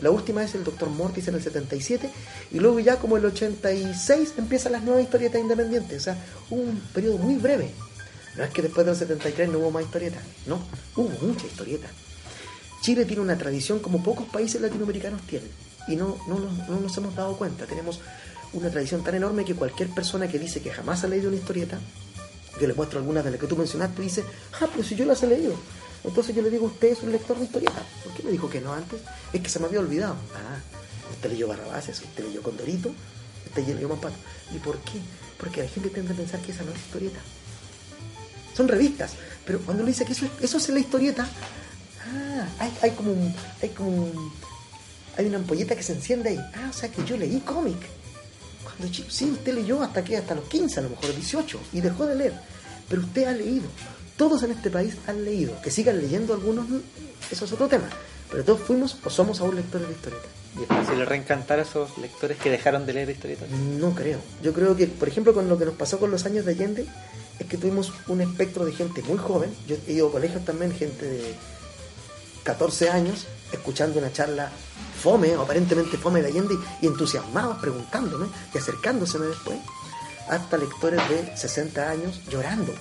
La 0.00 0.10
última 0.10 0.42
es 0.42 0.54
el 0.54 0.64
Dr. 0.64 0.88
Mortis 0.88 1.28
en 1.28 1.34
el 1.34 1.42
77 1.42 2.10
y 2.52 2.60
luego 2.60 2.80
ya 2.80 2.96
como 2.96 3.18
el 3.18 3.26
86 3.26 4.32
empiezan 4.38 4.72
las 4.72 4.84
nuevas 4.84 5.04
historietas 5.04 5.38
independientes. 5.38 6.00
O 6.00 6.04
sea, 6.04 6.16
un 6.48 6.80
periodo 6.94 7.18
muy 7.18 7.34
breve. 7.34 7.74
No 8.36 8.44
es 8.44 8.50
que 8.50 8.62
después 8.62 8.84
del 8.86 8.96
73 8.96 9.48
no 9.48 9.58
hubo 9.58 9.70
más 9.70 9.84
historietas, 9.84 10.22
no, 10.46 10.60
hubo 10.94 11.08
mucha 11.26 11.46
historieta. 11.46 11.88
Chile 12.82 13.04
tiene 13.04 13.22
una 13.22 13.36
tradición 13.38 13.78
como 13.80 14.02
pocos 14.02 14.26
países 14.28 14.60
latinoamericanos 14.60 15.22
tienen 15.22 15.50
y 15.88 15.96
no, 15.96 16.16
no, 16.28 16.38
nos- 16.38 16.68
no 16.68 16.80
nos 16.80 16.96
hemos 16.98 17.14
dado 17.14 17.36
cuenta. 17.36 17.64
Tenemos 17.66 18.00
una 18.52 18.70
tradición 18.70 19.02
tan 19.02 19.14
enorme 19.14 19.44
que 19.44 19.54
cualquier 19.54 19.88
persona 19.90 20.28
que 20.28 20.38
dice 20.38 20.60
que 20.60 20.70
jamás 20.70 21.02
ha 21.04 21.08
leído 21.08 21.28
una 21.28 21.36
historieta, 21.38 21.78
yo 22.60 22.66
le 22.66 22.74
muestro 22.74 22.98
algunas 22.98 23.24
de 23.24 23.30
las 23.32 23.40
que 23.40 23.46
tú 23.46 23.56
mencionaste, 23.56 24.00
dice, 24.02 24.24
ah, 24.60 24.66
pero 24.70 24.82
si 24.84 24.94
yo 24.94 25.04
las 25.04 25.22
he 25.22 25.26
leído. 25.26 25.54
Entonces 26.04 26.34
yo 26.36 26.42
le 26.42 26.50
digo, 26.50 26.66
usted 26.66 26.88
es 26.88 27.02
un 27.02 27.10
lector 27.12 27.36
de 27.38 27.44
historieta. 27.44 27.82
¿Por 28.04 28.14
qué 28.14 28.22
me 28.22 28.30
dijo 28.30 28.48
que 28.48 28.60
no 28.60 28.72
antes? 28.72 29.00
Es 29.32 29.40
que 29.40 29.48
se 29.48 29.58
me 29.58 29.66
había 29.66 29.80
olvidado. 29.80 30.14
Ah, 30.34 30.58
usted 31.10 31.30
leyó 31.30 31.48
Barrabases, 31.48 32.00
usted 32.00 32.24
leyó 32.24 32.42
Condorito, 32.42 32.92
usted 33.46 33.66
leyó 33.74 33.88
Mampato. 33.88 34.14
¿Y 34.54 34.58
por 34.58 34.78
qué? 34.78 35.00
Porque 35.38 35.62
la 35.62 35.68
gente 35.68 35.90
tiende 35.90 36.12
a 36.12 36.16
pensar 36.16 36.40
que 36.40 36.52
esa 36.52 36.62
no 36.62 36.70
es 36.72 36.78
historieta. 36.78 37.18
Son 38.56 38.66
revistas, 38.68 39.12
pero 39.44 39.60
cuando 39.60 39.82
le 39.82 39.90
dice 39.90 40.04
que 40.04 40.12
eso, 40.12 40.24
es- 40.26 40.44
eso 40.44 40.56
es 40.56 40.68
la 40.70 40.78
historieta, 40.80 41.26
ah, 42.06 42.46
hay, 42.58 42.72
hay 42.82 42.90
como 42.92 43.12
un, 43.12 43.34
hay 43.62 43.68
como 43.70 44.08
hay 45.18 45.26
una 45.26 45.38
ampolleta 45.38 45.74
que 45.76 45.82
se 45.82 45.92
enciende 45.92 46.30
ahí. 46.30 46.40
Ah, 46.54 46.68
o 46.70 46.72
sea 46.72 46.90
que 46.90 47.04
yo 47.04 47.16
leí 47.16 47.40
cómic. 47.40 47.78
Cuando 48.64 48.92
chi- 48.94 49.06
sí, 49.08 49.30
usted 49.30 49.54
leyó 49.54 49.82
hasta 49.82 50.04
que 50.04 50.16
hasta 50.16 50.34
los 50.34 50.44
15, 50.44 50.80
a 50.80 50.82
lo 50.82 50.90
mejor 50.90 51.14
18, 51.14 51.58
y 51.72 51.80
dejó 51.80 52.04
de 52.06 52.14
leer. 52.16 52.34
Pero 52.88 53.02
usted 53.02 53.24
ha 53.26 53.32
leído. 53.32 53.64
Todos 54.16 54.42
en 54.42 54.50
este 54.52 54.70
país 54.70 54.94
han 55.06 55.24
leído. 55.24 55.60
Que 55.62 55.70
sigan 55.70 55.98
leyendo 55.98 56.34
algunos, 56.34 56.66
eso 57.30 57.44
es 57.46 57.52
otro 57.52 57.66
tema. 57.68 57.88
Pero 58.30 58.44
todos 58.44 58.60
fuimos 58.60 58.96
o 59.04 59.10
somos 59.10 59.40
aún 59.40 59.56
lectores 59.56 59.88
de 59.88 59.94
historieta. 59.94 60.26
Y 60.58 60.62
es 60.62 60.68
fácil 60.68 61.04
reencantar 61.04 61.58
a 61.58 61.62
esos 61.62 61.98
lectores 61.98 62.38
que 62.38 62.50
dejaron 62.50 62.86
de 62.86 62.94
leer 62.94 63.10
historietas. 63.10 63.50
No 63.50 63.94
creo. 63.94 64.18
Yo 64.42 64.52
creo 64.52 64.76
que, 64.76 64.86
por 64.86 65.08
ejemplo, 65.08 65.34
con 65.34 65.48
lo 65.48 65.58
que 65.58 65.66
nos 65.66 65.74
pasó 65.74 65.98
con 65.98 66.10
los 66.10 66.24
años 66.24 66.46
de 66.46 66.52
Allende, 66.52 66.86
es 67.38 67.46
que 67.46 67.58
tuvimos 67.58 67.92
un 68.08 68.20
espectro 68.20 68.64
de 68.64 68.72
gente 68.72 69.02
muy 69.02 69.18
joven. 69.18 69.54
Yo 69.66 69.76
he 69.86 69.92
ido 69.92 70.08
a 70.08 70.12
colegios 70.12 70.44
también, 70.44 70.72
gente 70.72 71.04
de 71.04 71.34
14 72.44 72.90
años 72.90 73.26
escuchando 73.52 73.98
una 73.98 74.12
charla 74.12 74.50
fome, 75.02 75.34
aparentemente 75.34 75.96
fome 75.96 76.22
de 76.22 76.28
Allende, 76.28 76.54
y 76.80 76.86
entusiasmados 76.86 77.58
preguntándome 77.58 78.26
y 78.54 78.58
acercándoseme 78.58 79.26
después, 79.26 79.58
hasta 80.28 80.56
lectores 80.56 81.00
de 81.08 81.36
60 81.36 81.90
años 81.90 82.20
llorando. 82.28 82.72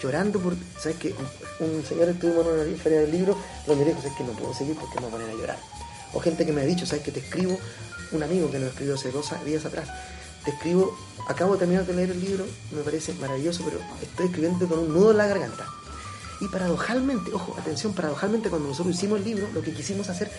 Llorando 0.00 0.38
por, 0.38 0.54
¿sabes 0.78 0.96
qué? 0.98 1.14
Un 1.58 1.84
señor 1.84 2.08
estuvimos 2.08 2.46
en 2.46 2.52
una 2.52 2.78
feria 2.78 3.00
del 3.00 3.10
libro, 3.10 3.36
me 3.66 3.74
dijo, 3.74 4.00
¿sabes 4.00 4.16
que 4.16 4.24
No 4.24 4.32
puedo 4.32 4.54
seguir 4.54 4.76
porque 4.76 5.00
me 5.00 5.06
voy 5.06 5.08
a 5.08 5.12
poner 5.12 5.30
a 5.30 5.40
llorar. 5.40 5.77
O 6.12 6.20
gente 6.20 6.46
que 6.46 6.52
me 6.52 6.62
ha 6.62 6.64
dicho, 6.64 6.86
¿sabes 6.86 7.04
que 7.04 7.12
Te 7.12 7.20
escribo, 7.20 7.58
un 8.12 8.22
amigo 8.22 8.50
que 8.50 8.58
lo 8.58 8.66
escribió 8.66 8.94
hace 8.94 9.10
dos 9.10 9.32
días 9.44 9.64
atrás, 9.64 9.88
te 10.44 10.52
escribo, 10.52 10.96
acabo 11.28 11.54
de 11.54 11.58
terminar 11.58 11.84
de 11.84 11.92
leer 11.92 12.10
el 12.10 12.20
libro, 12.20 12.46
me 12.70 12.82
parece 12.82 13.12
maravilloso, 13.14 13.62
pero 13.64 13.78
estoy 14.00 14.26
escribiendo 14.26 14.66
con 14.66 14.78
un 14.78 14.94
nudo 14.94 15.10
en 15.10 15.18
la 15.18 15.26
garganta. 15.26 15.66
Y 16.40 16.48
paradojalmente, 16.48 17.32
ojo, 17.34 17.54
atención, 17.58 17.92
paradojalmente 17.92 18.48
cuando 18.48 18.68
nosotros 18.68 18.94
hicimos 18.94 19.18
el 19.18 19.24
libro, 19.24 19.48
lo 19.52 19.60
que 19.60 19.74
quisimos 19.74 20.08
hacer 20.08 20.30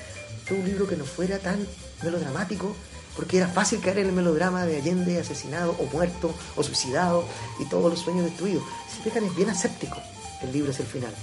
fue 0.46 0.58
un 0.58 0.66
libro 0.66 0.88
que 0.88 0.96
no 0.96 1.06
fuera 1.06 1.38
tan 1.38 1.68
melodramático, 2.02 2.76
porque 3.16 3.38
era 3.38 3.48
fácil 3.48 3.82
caer 3.82 4.00
en 4.00 4.08
el 4.08 4.14
melodrama 4.14 4.66
de 4.66 4.78
Allende 4.78 5.20
asesinado 5.20 5.76
o 5.78 5.86
muerto 5.94 6.34
o 6.56 6.64
suicidado 6.64 7.26
y 7.60 7.66
todos 7.66 7.92
los 7.92 8.00
sueños 8.00 8.26
destruidos. 8.26 8.64
Si 8.92 9.02
fijan, 9.02 9.26
es 9.26 9.36
bien 9.36 9.50
aséptico 9.50 9.98
el 10.42 10.52
libro 10.52 10.72
es 10.72 10.80
el 10.80 10.86
final. 10.86 11.14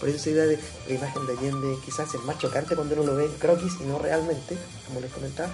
Por 0.00 0.08
eso 0.08 0.16
esa 0.18 0.30
idea 0.30 0.46
de 0.46 0.58
la 0.88 0.94
imagen 0.94 1.26
de 1.26 1.32
Allende 1.34 1.76
quizás 1.84 2.12
es 2.14 2.22
más 2.24 2.38
chocante 2.38 2.74
cuando 2.74 2.94
uno 2.94 3.04
lo 3.04 3.16
ve 3.16 3.26
en 3.26 3.32
croquis 3.34 3.74
y 3.80 3.84
no 3.84 3.98
realmente, 3.98 4.56
como 4.86 5.00
les 5.00 5.12
comentaba. 5.12 5.50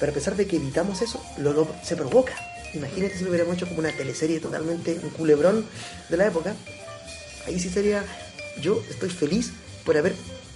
Pero 0.00 0.12
a 0.12 0.14
pesar 0.14 0.34
de 0.36 0.46
que 0.46 0.56
evitamos 0.56 1.00
eso, 1.00 1.22
lo, 1.38 1.52
lo- 1.52 1.68
se 1.84 1.96
provoca. 1.96 2.34
Imagínate 2.74 3.16
si 3.16 3.24
lo 3.24 3.30
hubiéramos 3.30 3.56
hecho 3.56 3.66
como 3.68 3.78
una 3.80 3.92
teleserie 3.92 4.40
totalmente 4.40 4.98
un 5.02 5.10
culebrón 5.10 5.64
de 6.08 6.16
la 6.16 6.26
época. 6.26 6.54
Ahí 7.46 7.58
sí 7.58 7.70
sería, 7.70 8.04
yo 8.60 8.82
estoy 8.90 9.08
feliz 9.10 9.52
por 9.84 9.96
haber 9.96 10.14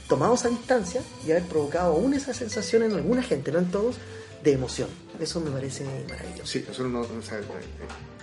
tomado 0.08 0.34
esa 0.34 0.48
distancia 0.48 1.00
y 1.26 1.30
haber 1.30 1.44
provocado 1.44 1.92
aún 1.94 2.12
esa 2.14 2.34
sensación 2.34 2.82
en 2.82 2.92
alguna 2.92 3.22
gente, 3.22 3.50
no 3.50 3.60
en 3.60 3.70
todos, 3.70 3.96
de 4.44 4.52
emoción. 4.52 4.88
Eso 5.20 5.40
me 5.40 5.50
parece 5.50 5.84
maravilloso. 6.08 6.44
Sí, 6.46 6.64
nosotros 6.68 6.90
no, 6.92 7.00
o 7.00 7.22
sea, 7.22 7.38
eh, 7.38 7.42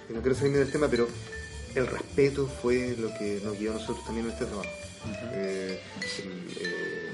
eh, 0.09 0.13
no 0.13 0.21
quiero 0.21 0.35
salirme 0.35 0.59
del 0.59 0.71
tema, 0.71 0.87
pero 0.87 1.07
el 1.75 1.87
respeto 1.87 2.47
fue 2.61 2.95
lo 2.99 3.09
que 3.17 3.41
nos 3.43 3.57
guió 3.57 3.71
a 3.71 3.75
nosotros 3.75 4.05
también 4.05 4.27
en 4.27 4.33
este 4.33 4.45
trabajo. 4.45 4.69
Eh, 5.33 5.79
eh, 6.59 7.09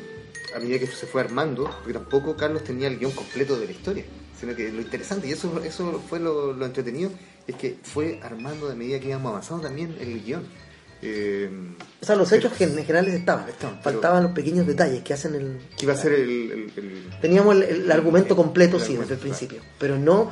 a 0.55 0.59
medida 0.59 0.79
que 0.79 0.87
se 0.87 1.05
fue 1.05 1.21
armando, 1.21 1.63
porque 1.79 1.93
tampoco 1.93 2.35
Carlos 2.35 2.63
tenía 2.63 2.87
el 2.87 2.97
guion 2.97 3.11
completo 3.11 3.59
de 3.59 3.65
la 3.65 3.71
historia, 3.71 4.05
sino 4.39 4.55
que 4.55 4.71
lo 4.71 4.81
interesante, 4.81 5.27
y 5.27 5.31
eso, 5.31 5.61
eso 5.63 6.01
fue 6.07 6.19
lo, 6.19 6.53
lo 6.53 6.65
entretenido, 6.65 7.11
es 7.47 7.55
que 7.55 7.77
fue 7.83 8.19
armando 8.23 8.67
de 8.67 8.75
medida 8.75 8.99
que 8.99 9.09
íbamos 9.09 9.31
avanzando 9.31 9.63
también 9.63 9.95
el 9.99 10.23
guion. 10.23 10.43
Eh, 11.01 11.49
O 12.01 12.05
sea, 12.05 12.15
los 12.15 12.31
hechos 12.31 12.53
gen- 12.53 12.73
generales 12.77 13.13
estaban, 13.13 13.45
faltaban 13.83 14.23
los 14.23 14.31
pequeños 14.31 14.65
detalles 14.65 15.03
que 15.03 15.13
hacen 15.13 15.35
el... 15.35 15.59
que 15.77 15.85
iba 15.85 15.93
a 15.93 15.97
ser 15.97 16.13
el, 16.13 16.21
el- 16.51 16.71
el- 16.77 17.09
Teníamos 17.21 17.55
el, 17.57 17.63
el 17.63 17.91
argumento 17.91 18.35
completo, 18.35 18.79
sí, 18.79 18.93
argumento, 18.93 19.01
desde 19.09 19.13
el 19.15 19.19
claro. 19.19 19.37
principio, 19.37 19.61
pero 19.77 19.97
no 19.99 20.31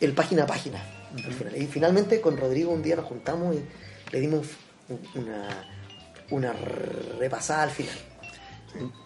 el 0.00 0.12
página 0.12 0.42
a 0.42 0.46
página. 0.46 0.82
al 1.24 1.32
final. 1.32 1.56
Y 1.56 1.66
finalmente 1.68 2.20
con 2.20 2.36
Rodrigo 2.36 2.72
un 2.72 2.82
día 2.82 2.96
nos 2.96 3.04
juntamos 3.06 3.54
y 3.56 3.60
le 4.12 4.20
dimos 4.20 4.46
un- 4.88 5.22
una, 5.22 5.48
una 6.30 6.52
repasada 6.52 7.64
al 7.64 7.70
final. 7.70 7.94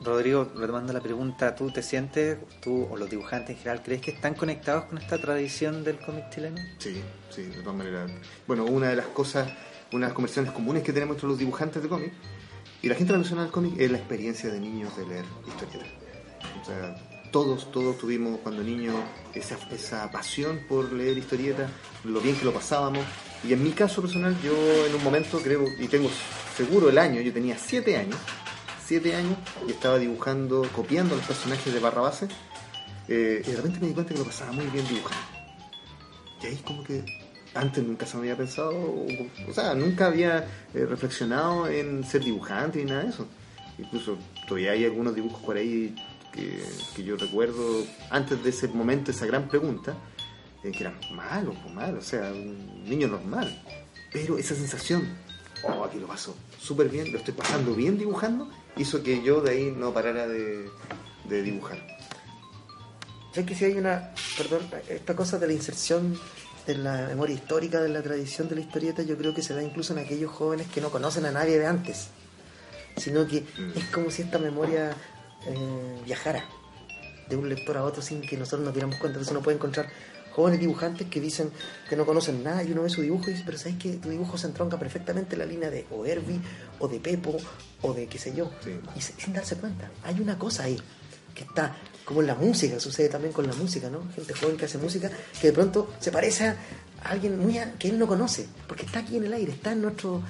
Rodrigo, 0.02 0.50
retomando 0.54 0.92
la 0.92 1.00
pregunta, 1.00 1.54
¿tú 1.54 1.70
te 1.70 1.82
sientes, 1.82 2.38
tú 2.60 2.86
o 2.90 2.96
los 2.96 3.08
dibujantes 3.08 3.50
en 3.50 3.56
general, 3.56 3.82
crees 3.82 4.02
que 4.02 4.10
están 4.10 4.34
conectados 4.34 4.84
con 4.84 4.98
esta 4.98 5.18
tradición 5.18 5.84
del 5.84 5.98
cómic 5.98 6.30
chileno? 6.30 6.56
Sí, 6.78 7.02
sí, 7.30 7.42
de 7.44 7.62
todas 7.62 7.76
maneras. 7.76 8.10
Bueno, 8.46 8.64
una 8.66 8.88
de 8.88 8.96
las 8.96 9.06
cosas, 9.06 9.48
una 9.92 10.06
de 10.06 10.10
las 10.10 10.12
conversaciones 10.12 10.52
comunes 10.52 10.82
que 10.82 10.92
tenemos 10.92 11.16
entre 11.16 11.28
los 11.28 11.38
dibujantes 11.38 11.82
de 11.82 11.88
cómic 11.88 12.12
y 12.82 12.88
la 12.88 12.94
gente 12.94 13.12
relacionada 13.12 13.46
al 13.46 13.52
cómic 13.52 13.74
es 13.78 13.90
la 13.90 13.98
experiencia 13.98 14.50
de 14.50 14.60
niños 14.60 14.94
de 14.96 15.06
leer 15.06 15.24
historietas. 15.46 15.88
O 16.60 16.64
sea, 16.66 16.94
todos, 17.30 17.72
todos 17.72 17.96
tuvimos 17.98 18.40
cuando 18.40 18.62
niños 18.62 18.96
esa, 19.34 19.56
esa 19.72 20.10
pasión 20.10 20.60
por 20.68 20.92
leer 20.92 21.16
historietas, 21.16 21.70
lo 22.04 22.20
bien 22.20 22.36
que 22.36 22.44
lo 22.44 22.52
pasábamos. 22.52 23.04
Y 23.42 23.52
en 23.54 23.64
mi 23.64 23.72
caso 23.72 24.02
personal, 24.02 24.36
yo 24.42 24.52
en 24.86 24.94
un 24.94 25.02
momento 25.02 25.40
creo, 25.40 25.64
y 25.78 25.88
tengo 25.88 26.10
seguro 26.56 26.88
el 26.88 26.98
año, 26.98 27.20
yo 27.20 27.32
tenía 27.32 27.58
siete 27.58 27.96
años, 27.96 28.16
siete 28.84 29.14
años, 29.14 29.36
y 29.66 29.72
estaba 29.72 29.98
dibujando, 29.98 30.68
copiando 30.74 31.16
los 31.16 31.24
personajes 31.24 31.72
de 31.72 31.80
Barrabase, 31.80 32.28
eh, 33.08 33.42
y 33.44 33.50
de 33.50 33.56
repente 33.56 33.80
me 33.80 33.88
di 33.88 33.94
cuenta 33.94 34.12
que 34.12 34.18
lo 34.18 34.26
pasaba 34.26 34.52
muy 34.52 34.66
bien 34.66 34.86
dibujando. 34.86 35.26
Y 36.42 36.46
ahí 36.46 36.56
como 36.64 36.84
que 36.84 37.04
antes 37.54 37.84
nunca 37.84 38.06
se 38.06 38.16
me 38.16 38.22
había 38.22 38.36
pensado, 38.36 38.70
o, 38.70 39.06
o 39.48 39.52
sea, 39.52 39.74
nunca 39.74 40.06
había 40.06 40.48
eh, 40.74 40.86
reflexionado 40.86 41.68
en 41.68 42.04
ser 42.04 42.22
dibujante 42.22 42.78
ni 42.78 42.90
nada 42.90 43.04
de 43.04 43.10
eso. 43.10 43.26
Incluso 43.78 44.18
todavía 44.46 44.72
hay 44.72 44.84
algunos 44.84 45.14
dibujos 45.14 45.42
por 45.42 45.56
ahí 45.56 45.94
que, 46.32 46.62
que 46.94 47.04
yo 47.04 47.16
recuerdo 47.16 47.84
antes 48.10 48.42
de 48.42 48.50
ese 48.50 48.68
momento, 48.68 49.10
esa 49.10 49.26
gran 49.26 49.48
pregunta, 49.48 49.96
eh, 50.62 50.70
que 50.70 50.80
eran 50.80 50.98
malos, 51.12 51.56
malos, 51.72 52.04
o 52.04 52.08
sea, 52.08 52.32
un 52.32 52.84
niño 52.84 53.08
normal. 53.08 53.62
Pero 54.12 54.38
esa 54.38 54.54
sensación, 54.54 55.08
oh, 55.66 55.84
aquí 55.84 55.98
lo 55.98 56.06
paso 56.06 56.34
súper 56.60 56.88
bien, 56.88 57.12
lo 57.12 57.18
estoy 57.18 57.34
pasando 57.34 57.74
bien 57.74 57.98
dibujando, 57.98 58.48
hizo 58.76 59.02
que 59.02 59.22
yo 59.22 59.40
de 59.40 59.50
ahí 59.50 59.74
no 59.76 59.92
parara 59.92 60.26
de, 60.26 60.68
de 61.28 61.42
dibujar. 61.42 61.78
¿Sabes 63.32 63.48
que 63.48 63.54
si 63.54 63.64
hay 63.64 63.72
una, 63.74 64.12
perdón, 64.38 64.62
esta 64.88 65.16
cosa 65.16 65.38
de 65.38 65.46
la 65.48 65.52
inserción 65.52 66.18
de 66.66 66.76
la 66.78 67.06
memoria 67.08 67.34
histórica, 67.34 67.80
de 67.82 67.88
la 67.88 68.02
tradición 68.02 68.48
de 68.48 68.54
la 68.54 68.60
historieta, 68.62 69.02
yo 69.02 69.18
creo 69.18 69.34
que 69.34 69.42
se 69.42 69.54
da 69.54 69.62
incluso 69.62 69.92
en 69.92 69.98
aquellos 69.98 70.30
jóvenes 70.30 70.68
que 70.68 70.80
no 70.80 70.90
conocen 70.90 71.26
a 71.26 71.32
nadie 71.32 71.58
de 71.58 71.66
antes, 71.66 72.08
sino 72.96 73.26
que 73.26 73.40
Mm. 73.40 73.72
es 73.78 73.84
como 73.86 74.10
si 74.10 74.22
esta 74.22 74.38
memoria 74.38 74.92
eh, 75.46 76.00
viajara 76.06 76.44
de 77.28 77.36
un 77.36 77.48
lector 77.48 77.76
a 77.76 77.84
otro 77.84 78.00
sin 78.02 78.20
que 78.22 78.36
nosotros 78.36 78.64
nos 78.64 78.72
diéramos 78.72 78.96
cuenta. 78.96 79.18
Entonces 79.18 79.32
uno 79.32 79.42
puede 79.42 79.56
encontrar 79.56 79.88
jóvenes 80.34 80.60
dibujantes 80.60 81.06
que 81.08 81.20
dicen 81.20 81.50
que 81.88 81.96
no 81.96 82.04
conocen 82.04 82.42
nada 82.42 82.62
y 82.64 82.72
uno 82.72 82.82
ve 82.82 82.90
su 82.90 83.02
dibujo 83.02 83.30
y 83.30 83.32
dice, 83.34 83.44
pero 83.46 83.56
¿sabes 83.56 83.76
que 83.78 83.92
tu 83.94 84.10
dibujo 84.10 84.36
se 84.36 84.48
entronca 84.48 84.78
perfectamente 84.78 85.34
en 85.34 85.38
la 85.38 85.46
línea 85.46 85.70
de 85.70 85.86
o 85.90 86.04
Herbie 86.04 86.40
o 86.80 86.88
de 86.88 86.98
Pepo 87.00 87.36
o 87.82 87.94
de 87.94 88.06
qué 88.06 88.18
sé 88.18 88.34
yo? 88.34 88.50
Sí. 88.62 88.70
Y 88.96 89.00
sin 89.00 89.32
darse 89.32 89.56
cuenta, 89.56 89.90
hay 90.02 90.20
una 90.20 90.38
cosa 90.38 90.64
ahí 90.64 90.78
que 91.34 91.44
está 91.44 91.76
como 92.04 92.20
en 92.20 92.26
la 92.26 92.34
música, 92.34 92.78
sucede 92.80 93.08
también 93.08 93.32
con 93.32 93.46
la 93.46 93.54
música, 93.54 93.88
¿no? 93.88 94.00
Gente 94.14 94.34
joven 94.34 94.56
que 94.56 94.66
hace 94.66 94.78
música 94.78 95.10
que 95.40 95.46
de 95.48 95.52
pronto 95.52 95.88
se 96.00 96.10
parece 96.12 96.48
a 96.48 96.56
alguien 97.04 97.38
muy 97.40 97.58
a- 97.58 97.72
que 97.74 97.88
él 97.88 97.98
no 97.98 98.06
conoce, 98.06 98.46
porque 98.68 98.84
está 98.86 98.98
aquí 99.00 99.16
en 99.16 99.24
el 99.24 99.32
aire, 99.32 99.52
está 99.52 99.72
en 99.72 99.82
nuestro... 99.82 100.20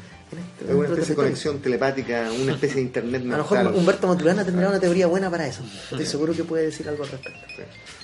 Este- 0.41 0.64
Es 0.64 0.70
en 0.70 0.76
una 0.76 0.89
especie 0.89 1.09
de 1.11 1.14
conexión 1.14 1.59
telepática, 1.61 2.28
una 2.43 2.53
especie 2.53 2.76
de 2.76 2.82
internet 2.82 3.22
A 3.22 3.24
lo 3.24 3.37
mejor 3.39 3.59
mental. 3.59 3.74
Humberto 3.76 4.07
Maturana 4.09 4.45
tendrá 4.45 4.68
una 4.68 4.80
teoría 4.80 5.07
buena 5.07 5.30
para 5.30 5.47
eso. 5.47 5.62
Estoy 5.91 6.07
seguro 6.07 6.32
que 6.35 6.45
puede 6.45 6.66
decir 6.66 6.89
algo 6.89 7.05
al 7.05 7.11
respecto. 7.11 7.41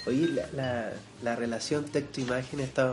Oye, 0.07 0.28
la, 0.28 0.47
la, 0.55 0.93
la 1.22 1.37
relación 1.37 1.85
texto-imagen 1.85 2.61
está, 2.61 2.91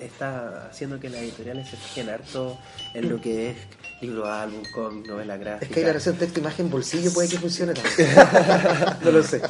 está 0.00 0.68
haciendo 0.68 1.00
que 1.00 1.08
las 1.10 1.20
editoriales 1.20 1.68
se 1.68 1.76
fijen 1.76 2.08
harto 2.08 2.56
en 2.94 3.08
lo 3.10 3.20
que 3.20 3.50
es 3.50 3.56
libro 4.00 4.30
álbum, 4.30 4.62
cómic, 4.74 5.06
novela 5.08 5.36
gráfica. 5.38 5.66
Es 5.66 5.72
que 5.72 5.80
hay 5.80 5.86
la 5.86 5.92
relación 5.92 6.16
texto-imagen-bolsillo 6.16 7.12
puede 7.12 7.28
que 7.28 7.38
funcione 7.38 7.74
también. 7.74 8.08
no 9.04 9.10
lo 9.10 9.22
sé. 9.22 9.40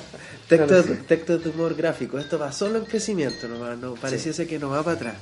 Texto, 0.49 0.67
No 0.75 0.77
lo 0.79 0.83
sé. 0.85 0.95
texto 1.09 1.39
de 1.39 1.51
humor 1.51 1.75
gráfico. 1.75 2.19
Esto 2.19 2.39
va 2.39 2.51
solo 2.53 2.79
en 2.79 2.85
crecimiento, 2.87 3.47
no, 3.49 3.59
va- 3.59 3.75
no 3.77 3.95
pareciese 3.95 4.47
que 4.47 4.59
no 4.59 4.71
va 4.71 4.83
para 4.83 4.97
atrás. 4.97 5.15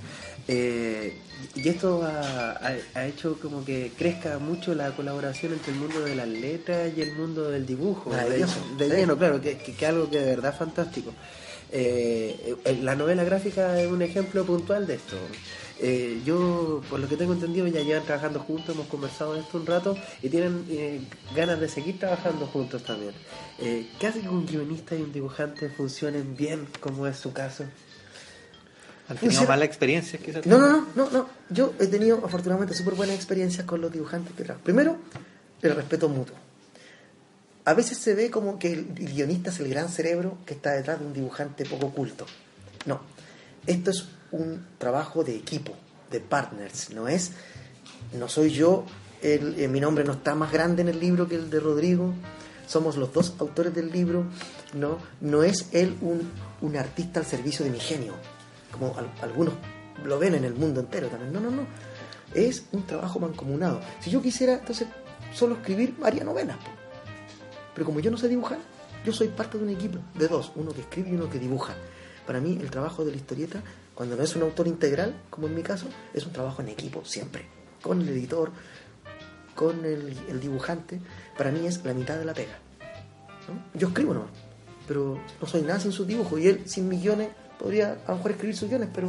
Eh, 0.48 1.16
y 1.54 1.68
esto 1.68 2.02
ha, 2.04 2.52
ha- 2.52 2.76
ha 2.94 3.06
hecho 3.06 3.38
como 3.40 3.64
que 3.64 3.92
crezca 3.96 4.38
mucho 4.38 4.74
la 4.74 4.90
colaboración 4.94 5.52
entre 5.54 5.72
el 5.72 5.78
mundo 5.78 6.00
de 6.04 6.14
las 6.14 6.28
letras 6.28 6.92
y 6.96 7.00
el 7.02 7.14
mundo 7.14 7.50
del 7.50 7.64
dibujo. 7.66 8.10
De, 8.10 8.16
Maravilloso. 8.16 8.56
de 8.78 8.88
Sí. 8.90 8.96
lleno, 8.96 9.16
claro, 9.16 9.40
que, 9.40 9.58
que, 9.58 9.72
que 9.74 9.86
algo 9.86 10.10
que 10.10 10.18
de 10.20 10.26
verdad 10.26 10.52
es 10.52 10.58
fantástico. 10.58 11.12
Eh, 11.72 12.54
eh, 12.64 12.78
la 12.82 12.94
novela 12.94 13.24
gráfica 13.24 13.80
es 13.80 13.88
un 13.90 14.02
ejemplo 14.02 14.44
puntual 14.44 14.86
de 14.86 14.94
esto. 14.94 15.16
Eh, 15.80 16.20
yo, 16.24 16.82
por 16.88 17.00
lo 17.00 17.08
que 17.08 17.16
tengo 17.16 17.32
entendido, 17.32 17.66
ya 17.66 17.80
llevan 17.82 18.04
trabajando 18.04 18.38
juntos, 18.38 18.74
hemos 18.76 18.86
conversado 18.86 19.34
de 19.34 19.40
esto 19.40 19.58
un 19.58 19.66
rato 19.66 19.96
y 20.22 20.28
tienen 20.28 20.64
eh, 20.70 21.00
ganas 21.34 21.58
de 21.58 21.68
seguir 21.68 21.98
trabajando 21.98 22.46
juntos 22.46 22.84
también. 22.84 23.12
Eh, 23.58 23.88
¿Qué 23.98 24.06
hace 24.06 24.20
que 24.20 24.28
un 24.28 24.46
guionista 24.46 24.94
y 24.94 25.02
un 25.02 25.12
dibujante 25.12 25.68
funcionen 25.68 26.36
bien, 26.36 26.68
como 26.80 27.06
es 27.08 27.16
su 27.16 27.32
caso? 27.32 27.64
¿Han 29.08 29.16
tenido 29.16 29.32
Funciona- 29.32 29.48
malas 29.48 29.66
experiencias 29.68 30.22
quizás? 30.22 30.46
No, 30.46 30.58
no, 30.58 30.68
no, 30.68 30.86
no, 30.96 31.10
no. 31.10 31.28
Yo 31.50 31.74
he 31.78 31.86
tenido 31.86 32.24
afortunadamente 32.24 32.74
súper 32.74 32.94
buenas 32.94 33.16
experiencias 33.16 33.66
con 33.66 33.80
los 33.80 33.92
dibujantes 33.92 34.32
que 34.34 34.44
trabajo. 34.44 34.64
Primero, 34.64 34.96
el 35.62 35.74
respeto 35.76 36.08
mutuo. 36.08 36.34
A 37.66 37.74
veces 37.74 37.98
se 37.98 38.14
ve 38.14 38.30
como 38.30 38.58
que 38.58 38.72
el 38.72 38.84
guionista 38.94 39.50
es 39.50 39.60
el 39.60 39.68
gran 39.68 39.88
cerebro 39.88 40.36
que 40.44 40.54
está 40.54 40.72
detrás 40.72 41.00
de 41.00 41.06
un 41.06 41.12
dibujante 41.14 41.64
poco 41.64 41.90
culto. 41.92 42.26
No, 42.86 43.00
esto 43.66 43.90
es 43.90 44.06
un 44.32 44.66
trabajo 44.78 45.24
de 45.24 45.34
equipo, 45.36 45.74
de 46.10 46.20
partners. 46.20 46.90
No 46.90 47.08
es, 47.08 47.32
no 48.18 48.28
soy 48.28 48.50
yo, 48.50 48.84
el- 49.22 49.58
eh, 49.58 49.68
mi 49.68 49.80
nombre 49.80 50.04
no 50.04 50.12
está 50.12 50.34
más 50.34 50.52
grande 50.52 50.82
en 50.82 50.88
el 50.88 51.00
libro 51.00 51.26
que 51.28 51.36
el 51.36 51.48
de 51.50 51.60
Rodrigo. 51.60 52.12
Somos 52.66 52.96
los 52.96 53.12
dos 53.12 53.34
autores 53.38 53.74
del 53.74 53.90
libro. 53.90 54.24
No, 54.74 54.98
no 55.20 55.42
es 55.42 55.66
él 55.72 55.96
un, 56.02 56.30
un 56.62 56.76
artista 56.76 57.20
al 57.20 57.26
servicio 57.26 57.64
de 57.64 57.70
mi 57.70 57.78
genio, 57.80 58.14
como 58.74 58.96
al- 58.98 59.10
algunos 59.22 59.54
lo 60.04 60.18
ven 60.18 60.34
en 60.34 60.44
el 60.44 60.54
mundo 60.54 60.80
entero 60.80 61.08
también. 61.08 61.32
No, 61.32 61.40
no, 61.40 61.50
no. 61.50 61.66
Es 62.34 62.66
un 62.72 62.82
trabajo 62.84 63.18
mancomunado. 63.20 63.80
Si 64.00 64.10
yo 64.10 64.20
quisiera, 64.20 64.54
entonces, 64.54 64.88
solo 65.32 65.54
escribir, 65.54 65.94
haría 66.02 66.24
novelas. 66.24 66.56
po. 66.58 66.70
Pero 67.74 67.86
como 67.86 68.00
yo 68.00 68.10
no 68.10 68.16
sé 68.16 68.28
dibujar, 68.28 68.58
yo 69.04 69.12
soy 69.12 69.28
parte 69.28 69.58
de 69.58 69.64
un 69.64 69.70
equipo 69.70 69.98
de 70.14 70.28
dos, 70.28 70.52
uno 70.56 70.72
que 70.72 70.80
escribe 70.82 71.10
y 71.10 71.14
uno 71.14 71.28
que 71.30 71.38
dibuja. 71.38 71.74
Para 72.26 72.40
mí 72.40 72.58
el 72.60 72.70
trabajo 72.70 73.04
de 73.04 73.10
la 73.12 73.16
historieta, 73.16 73.62
cuando 73.94 74.16
no 74.16 74.22
es 74.22 74.34
un 74.34 74.42
autor 74.42 74.66
integral, 74.66 75.14
como 75.30 75.46
en 75.46 75.54
mi 75.54 75.62
caso, 75.62 75.86
es 76.12 76.24
un 76.26 76.32
trabajo 76.32 76.62
en 76.62 76.68
equipo, 76.68 77.04
siempre. 77.04 77.46
Con 77.82 78.00
el 78.00 78.08
editor, 78.08 78.50
con 79.54 79.84
el, 79.84 80.40
dibujante, 80.40 81.00
para 81.36 81.50
mí 81.50 81.66
es 81.66 81.84
la 81.84 81.94
mitad 81.94 82.18
de 82.18 82.24
la 82.24 82.34
pega. 82.34 82.58
Yo 83.74 83.88
escribo 83.88 84.14
no, 84.14 84.26
pero 84.88 85.18
no 85.40 85.46
soy 85.46 85.62
nada 85.62 85.78
sin 85.78 85.92
sus 85.92 86.06
dibujos 86.06 86.40
y 86.40 86.48
él 86.48 86.62
sin 86.66 86.88
mis 86.88 87.02
guiones 87.02 87.28
podría 87.64 87.96
a 88.06 88.10
lo 88.10 88.16
mejor 88.18 88.32
escribir 88.32 88.54
sus 88.54 88.68
guiones, 88.68 88.90
pero 88.94 89.08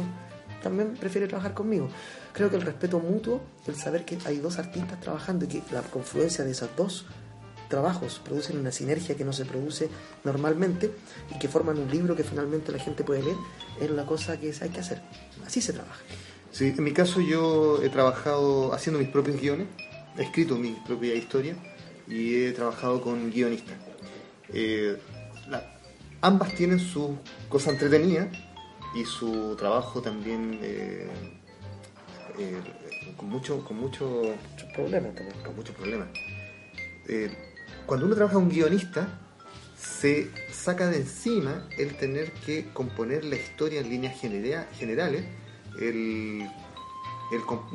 también 0.62 0.94
prefiere 0.94 1.28
trabajar 1.28 1.52
conmigo. 1.52 1.90
Creo 2.32 2.48
que 2.48 2.56
el 2.56 2.62
respeto 2.62 2.98
mutuo, 2.98 3.42
el 3.66 3.76
saber 3.76 4.06
que 4.06 4.16
hay 4.24 4.38
dos 4.38 4.58
artistas 4.58 4.98
trabajando 4.98 5.44
y 5.44 5.48
que 5.48 5.62
la 5.72 5.82
confluencia 5.82 6.42
de 6.42 6.52
esos 6.52 6.70
dos 6.74 7.04
trabajos 7.68 8.18
producen 8.24 8.56
una 8.58 8.72
sinergia 8.72 9.14
que 9.14 9.26
no 9.26 9.34
se 9.34 9.44
produce 9.44 9.90
normalmente 10.24 10.90
y 11.34 11.38
que 11.38 11.48
forman 11.48 11.78
un 11.78 11.90
libro 11.90 12.16
que 12.16 12.24
finalmente 12.24 12.72
la 12.72 12.78
gente 12.78 13.04
puede 13.04 13.24
leer, 13.24 13.36
es 13.78 13.90
la 13.90 14.06
cosa 14.06 14.40
que 14.40 14.54
hay 14.58 14.70
que 14.70 14.80
hacer. 14.80 15.02
Así 15.46 15.60
se 15.60 15.74
trabaja. 15.74 16.00
Sí, 16.50 16.72
en 16.74 16.82
mi 16.82 16.94
caso 16.94 17.20
yo 17.20 17.82
he 17.82 17.90
trabajado 17.90 18.72
haciendo 18.72 18.98
mis 18.98 19.10
propios 19.10 19.38
guiones, 19.38 19.66
he 20.16 20.22
escrito 20.22 20.56
mi 20.56 20.70
propia 20.86 21.14
historia 21.14 21.56
y 22.08 22.44
he 22.44 22.52
trabajado 22.52 23.02
con 23.02 23.30
guionistas. 23.30 23.76
Eh, 24.54 24.96
ambas 26.22 26.54
tienen 26.54 26.80
su 26.80 27.18
cosa 27.50 27.70
entretenida 27.70 28.30
y 28.96 29.04
su 29.04 29.54
trabajo 29.56 30.00
también 30.00 30.58
eh, 30.62 31.08
eh, 32.38 32.60
con 33.16 33.28
mucho 33.28 33.62
con 33.64 33.76
mucho 33.78 34.06
Muchos 34.06 34.72
problemas 34.74 35.14
también. 35.14 35.38
con 35.44 35.54
muchos 35.56 35.74
problemas. 35.76 36.08
Eh, 37.08 37.30
cuando 37.86 38.06
uno 38.06 38.14
trabaja 38.14 38.34
con 38.34 38.44
un 38.44 38.48
guionista, 38.50 39.08
se 39.78 40.30
saca 40.50 40.88
de 40.88 40.96
encima 40.98 41.68
el 41.78 41.96
tener 41.96 42.32
que 42.32 42.66
componer 42.72 43.24
la 43.24 43.36
historia 43.36 43.80
en 43.80 43.88
líneas 43.90 44.18
genera- 44.20 44.66
generales, 44.78 45.24
el, 45.80 46.48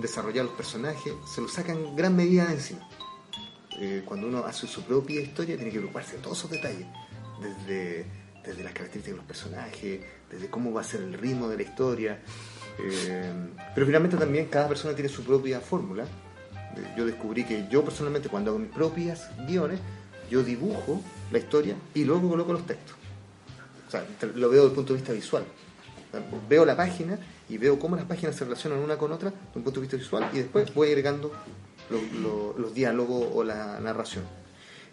desarrollar 0.02 0.46
los 0.46 0.54
personajes, 0.56 1.14
se 1.34 1.42
lo 1.42 1.48
saca 1.48 1.72
en 1.74 1.96
gran 1.96 2.16
medida 2.16 2.46
de 2.48 2.54
encima. 2.54 2.88
Cuando 4.06 4.28
uno 4.28 4.40
hace 4.46 4.68
su 4.68 4.84
propia 4.84 5.22
historia, 5.22 5.56
tiene 5.56 5.72
que 5.72 5.80
preocuparse 5.80 6.18
de 6.18 6.22
todos 6.22 6.38
esos 6.40 6.52
detalles, 6.52 6.86
desde, 7.42 8.06
desde 8.46 8.64
las 8.64 8.74
características 8.74 9.14
de 9.14 9.18
los 9.18 9.26
personajes, 9.26 10.00
desde 10.30 10.50
cómo 10.50 10.72
va 10.74 10.82
a 10.82 10.84
ser 10.84 11.02
el 11.02 11.14
ritmo 11.14 11.48
de 11.50 11.58
la 11.58 11.64
historia. 11.64 12.20
eh, 12.80 13.32
pero 13.76 13.86
finalmente 13.86 14.18
también 14.18 14.46
cada 14.48 14.68
persona 14.68 14.94
tiene 14.96 15.10
su 15.10 15.24
propia 15.24 15.60
fórmula. 15.60 16.04
Eh, 16.04 16.94
Yo 16.98 17.06
descubrí 17.06 17.44
que 17.44 17.68
yo 17.70 17.84
personalmente 17.84 18.30
cuando 18.30 18.52
hago 18.52 18.60
mis 18.60 18.72
propias 18.72 19.30
guiones, 19.48 19.80
yo 20.30 20.42
dibujo 20.44 21.02
la 21.32 21.38
historia 21.38 21.76
y 21.94 22.04
luego 22.06 22.30
coloco 22.30 22.54
los 22.54 22.66
textos. 22.66 22.96
O 23.88 23.92
sea, 23.92 24.06
lo 24.36 24.50
veo 24.50 24.62
desde 24.62 24.68
el 24.70 24.76
punto 24.76 24.94
de 24.94 25.00
vista 25.00 25.14
visual. 25.14 25.44
Veo 26.50 26.66
la 26.66 26.76
página 26.78 27.20
y 27.50 27.58
veo 27.58 27.78
cómo 27.78 27.96
las 27.98 28.06
páginas 28.06 28.36
se 28.36 28.46
relacionan 28.46 28.80
una 28.80 28.98
con 28.98 29.12
otra 29.12 29.30
desde 29.32 29.44
un 29.56 29.64
punto 29.64 29.80
de 29.80 29.88
vista 29.88 29.98
visual 29.98 30.30
y 30.34 30.38
después 30.40 30.74
voy 30.74 30.88
agregando 30.90 31.32
lo- 31.90 32.20
lo- 32.22 32.58
los 32.58 32.74
diálogos 32.74 33.28
o 33.34 33.44
la 33.44 33.80
narración. 33.82 34.24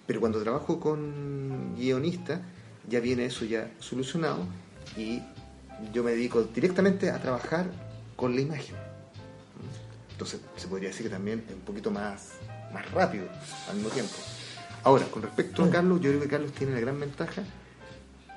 Pero 0.07 0.18
cuando 0.20 0.42
trabajo 0.42 0.80
con 0.80 1.76
guionistas, 1.76 2.40
ya 2.89 3.01
viene 3.01 3.26
eso 3.26 3.45
ya 3.45 3.70
solucionado 3.78 4.47
y 4.97 5.22
yo 5.93 6.03
me 6.03 6.12
dedico 6.12 6.43
directamente 6.43 7.11
a 7.11 7.20
trabajar 7.20 7.66
con 8.16 8.34
la 8.34 8.41
imagen. 8.41 8.74
Entonces 10.11 10.41
se 10.57 10.66
podría 10.66 10.89
decir 10.89 11.05
que 11.05 11.11
también 11.11 11.45
es 11.47 11.55
un 11.55 11.61
poquito 11.61 11.91
más, 11.91 12.32
más 12.72 12.91
rápido 12.91 13.26
al 13.68 13.76
mismo 13.76 13.91
tiempo. 13.91 14.14
Ahora, 14.82 15.05
con 15.07 15.22
respecto 15.22 15.64
a 15.64 15.70
Carlos, 15.70 16.01
yo 16.01 16.11
creo 16.11 16.22
que 16.22 16.28
Carlos 16.28 16.53
tiene 16.53 16.74
la 16.74 16.80
gran 16.80 16.99
ventaja, 16.99 17.43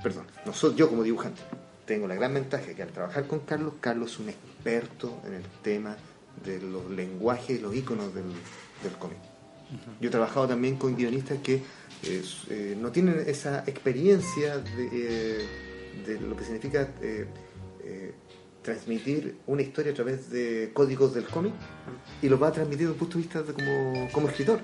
perdón, 0.04 0.26
no 0.46 0.54
soy 0.54 0.76
yo 0.76 0.90
como 0.90 1.04
dibujante, 1.04 1.42
tengo 1.86 2.08
la 2.08 2.16
gran 2.16 2.34
ventaja 2.34 2.74
que 2.74 2.84
al 2.84 2.90
trabajar 2.90 3.28
con 3.28 3.40
Carlos, 3.42 3.74
Carlos 3.80 4.12
es 4.12 4.20
un 4.20 4.30
experto 4.30 5.22
en 5.26 5.34
el 5.34 5.44
tema 5.64 5.96
de 6.44 6.60
los 6.62 6.90
lenguajes 6.90 7.60
y 7.60 7.62
los 7.62 7.76
iconos 7.76 8.14
del, 8.14 8.26
del 8.84 8.94
cómic. 9.00 9.18
Yo 10.00 10.10
he 10.10 10.12
trabajado 10.12 10.48
también 10.48 10.76
con 10.76 10.96
guionistas 10.96 11.40
que 11.42 11.64
eh, 12.04 12.76
no 12.80 12.92
tienen 12.92 13.24
esa 13.28 13.60
experiencia 13.68 14.58
de, 14.58 15.46
eh, 16.08 16.20
lo 16.20 16.36
que 16.36 16.44
significa 16.44 16.90
eh, 17.02 17.28
transmitir 18.64 19.38
una 19.48 19.62
historia 19.62 19.92
a 19.92 19.96
través 19.96 20.30
de 20.30 20.72
códigos 20.74 21.14
del 21.14 21.26
cómic 21.26 21.54
y 22.22 22.30
lo 22.30 22.40
va 22.40 22.48
a 22.48 22.52
transmitir 22.52 22.88
desde 22.88 22.94
un 22.94 22.98
punto 22.98 23.18
de 23.18 23.24
vista 23.24 23.44
de 23.44 23.54
como, 24.12 24.30
escritor. 24.30 24.62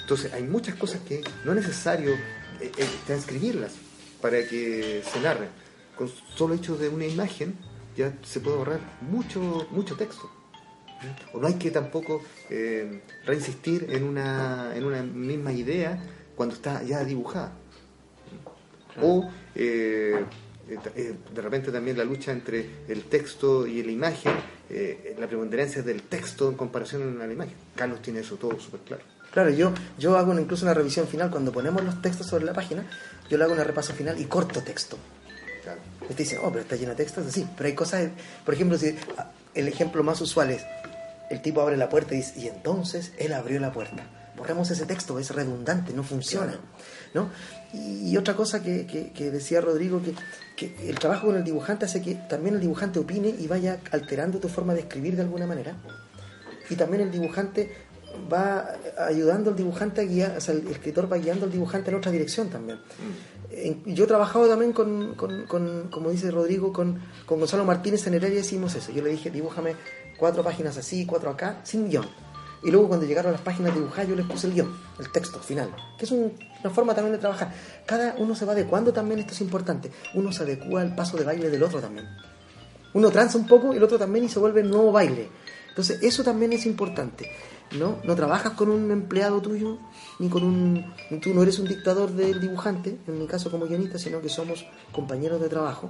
Entonces 0.00 0.32
hay 0.32 0.42
muchas 0.42 0.74
cosas 0.74 1.00
que 1.02 1.20
no 1.44 1.52
es 1.52 1.58
necesario 1.58 2.14
transcribirlas 3.06 3.72
para 4.20 4.46
que 4.46 5.02
se 5.04 5.20
narren. 5.20 5.48
Con 5.96 6.08
solo 6.08 6.54
hecho 6.54 6.76
de 6.76 6.88
una 6.88 7.06
imagen 7.06 7.54
ya 7.96 8.16
se 8.22 8.40
puede 8.40 8.56
ahorrar 8.56 8.80
mucho, 9.02 9.68
mucho 9.70 9.96
texto. 9.96 10.30
O 11.32 11.40
no 11.40 11.46
hay 11.46 11.54
que 11.54 11.70
tampoco 11.70 12.22
reinsistir 13.24 13.86
en 13.90 14.04
una, 14.04 14.72
en 14.76 14.84
una 14.84 15.02
misma 15.02 15.52
idea 15.52 16.00
cuando 16.40 16.54
está 16.54 16.82
ya 16.82 17.04
dibujada. 17.04 17.52
O 19.02 19.28
eh, 19.54 20.24
eh, 20.70 20.78
eh, 20.96 21.14
de 21.34 21.42
repente 21.42 21.70
también 21.70 21.98
la 21.98 22.04
lucha 22.04 22.32
entre 22.32 22.66
el 22.88 23.04
texto 23.04 23.66
y 23.66 23.82
la 23.82 23.92
imagen, 23.92 24.32
eh, 24.70 25.14
la 25.20 25.26
preponderancia 25.26 25.82
del 25.82 26.00
texto 26.04 26.48
en 26.48 26.54
comparación 26.56 27.20
a 27.20 27.26
la 27.26 27.30
imagen. 27.34 27.52
Carlos 27.76 28.00
tiene 28.00 28.20
eso 28.20 28.36
todo 28.36 28.58
súper 28.58 28.80
claro. 28.80 29.02
Claro, 29.32 29.50
yo, 29.50 29.74
yo 29.98 30.16
hago 30.16 30.30
una- 30.30 30.40
incluso 30.40 30.64
una 30.64 30.72
revisión 30.72 31.06
final. 31.06 31.30
Cuando 31.30 31.52
ponemos 31.52 31.84
los 31.84 32.00
textos 32.00 32.26
sobre 32.26 32.46
la 32.46 32.54
página, 32.54 32.86
yo 33.28 33.36
le 33.36 33.44
hago 33.44 33.52
una 33.52 33.62
repaso 33.64 33.92
final 33.92 34.18
y 34.18 34.24
corto 34.24 34.62
texto. 34.62 34.96
Claro. 35.62 35.80
Usted 36.00 36.16
dice, 36.16 36.38
oh, 36.42 36.48
pero 36.48 36.60
está 36.62 36.76
lleno 36.76 36.92
de 36.92 36.96
textos. 36.96 37.30
Sí, 37.30 37.46
pero 37.54 37.66
hay 37.66 37.74
cosas, 37.74 38.08
por 38.46 38.54
ejemplo, 38.54 38.78
si, 38.78 38.96
ah, 39.18 39.30
el 39.52 39.68
ejemplo 39.68 40.02
más 40.02 40.22
usual 40.22 40.50
es, 40.52 40.62
el 41.28 41.42
tipo 41.42 41.60
abre 41.60 41.76
la 41.76 41.90
puerta 41.90 42.14
y 42.14 42.18
dice, 42.18 42.40
y 42.40 42.48
entonces 42.48 43.12
él 43.18 43.34
abrió 43.34 43.60
la 43.60 43.72
puerta. 43.72 44.04
Borremos 44.40 44.70
ese 44.70 44.86
texto, 44.86 45.18
es 45.18 45.30
redundante, 45.30 45.92
no 45.92 46.02
funciona. 46.02 46.58
¿no? 47.14 47.28
Y, 47.72 48.10
y 48.10 48.16
otra 48.16 48.34
cosa 48.34 48.62
que, 48.62 48.86
que- 48.86 49.12
que 49.12 49.30
decía 49.30 49.60
Rodrigo, 49.60 50.00
que, 50.02 50.14
que 50.56 50.88
el 50.88 50.98
trabajo 50.98 51.26
con 51.28 51.36
el 51.36 51.44
dibujante 51.44 51.84
hace 51.84 52.00
que 52.02 52.14
también 52.14 52.54
el 52.56 52.60
dibujante 52.60 52.98
opine 52.98 53.28
y 53.28 53.46
vaya 53.46 53.80
alterando 53.92 54.38
tu 54.40 54.48
forma 54.48 54.74
de 54.74 54.80
escribir 54.80 55.14
de 55.16 55.22
alguna 55.22 55.46
manera. 55.46 55.76
Y 56.68 56.74
también 56.76 57.02
el 57.02 57.10
dibujante 57.10 57.70
va 58.32 58.68
ayudando 59.06 59.50
al 59.50 59.56
dibujante 59.56 60.00
a 60.00 60.04
guiar, 60.04 60.36
o 60.36 60.40
sea, 60.40 60.54
el 60.54 60.66
escritor 60.68 61.12
va 61.12 61.16
guiando 61.18 61.44
al 61.46 61.52
dibujante 61.52 61.90
en 61.90 61.96
otra 61.96 62.10
dirección 62.10 62.48
también. 62.48 62.78
En- 63.50 63.84
yo 63.94 64.04
he 64.04 64.06
trabajado 64.06 64.48
también 64.48 64.72
con, 64.72 65.14
con- 65.16 65.46
con, 65.46 65.88
como 65.90 66.10
dice 66.10 66.30
Rodrigo, 66.30 66.72
con, 66.72 67.00
con 67.26 67.38
Gonzalo 67.40 67.64
Martínez 67.64 68.06
en 68.06 68.14
Heredia 68.14 68.40
hicimos 68.40 68.74
eso. 68.74 68.90
Yo 68.92 69.02
le 69.02 69.10
dije, 69.10 69.30
dibújame 69.30 69.74
cuatro 70.18 70.42
páginas 70.44 70.76
así, 70.76 71.04
cuatro 71.06 71.30
acá, 71.30 71.60
sin 71.64 71.88
guion. 71.90 72.06
Y 72.62 72.70
luego 72.70 72.88
cuando 72.88 73.06
llegaron 73.06 73.32
las 73.32 73.40
páginas 73.40 73.74
dibujadas 73.74 74.08
yo 74.08 74.16
les 74.16 74.26
puse 74.26 74.46
el 74.46 74.52
guion, 74.54 74.70
el 74.98 75.10
texto 75.10 75.38
final, 75.40 75.70
que 75.98 76.04
es 76.04 76.10
un- 76.10 76.32
una 76.62 76.70
forma 76.72 76.94
también 76.94 77.12
de 77.14 77.18
trabajar. 77.18 77.54
Cada 77.86 78.14
uno 78.18 78.34
se 78.34 78.44
va 78.44 78.52
adecuando 78.52 78.92
también, 78.92 79.20
esto 79.20 79.32
es 79.32 79.40
importante. 79.40 79.90
Uno 80.14 80.30
se 80.32 80.42
adecua 80.42 80.82
al 80.82 80.94
paso 80.94 81.16
de 81.16 81.24
baile 81.24 81.48
del 81.48 81.62
otro 81.62 81.80
también. 81.80 82.06
Uno 82.92 83.10
tranza 83.10 83.38
un 83.38 83.46
poco 83.46 83.72
y 83.72 83.76
el 83.78 83.82
otro 83.82 83.98
también 83.98 84.24
y 84.24 84.28
se 84.28 84.38
vuelve 84.38 84.60
el 84.60 84.68
nuevo 84.70 84.92
baile. 84.92 85.28
Entonces 85.70 86.02
eso 86.02 86.22
también 86.22 86.52
es 86.52 86.66
importante. 86.66 87.30
¿no? 87.78 87.98
no 88.02 88.16
trabajas 88.16 88.54
con 88.54 88.68
un 88.68 88.90
empleado 88.90 89.40
tuyo, 89.40 89.78
ni 90.18 90.28
con 90.28 90.42
un... 90.42 90.92
Tú 91.22 91.32
no 91.32 91.40
eres 91.44 91.60
un 91.60 91.68
dictador 91.68 92.10
del 92.10 92.40
dibujante, 92.40 92.98
en 93.06 93.16
mi 93.20 93.28
caso 93.28 93.48
como 93.48 93.66
guionista, 93.66 93.96
sino 93.96 94.20
que 94.20 94.28
somos 94.28 94.66
compañeros 94.90 95.40
de 95.40 95.48
trabajo 95.48 95.88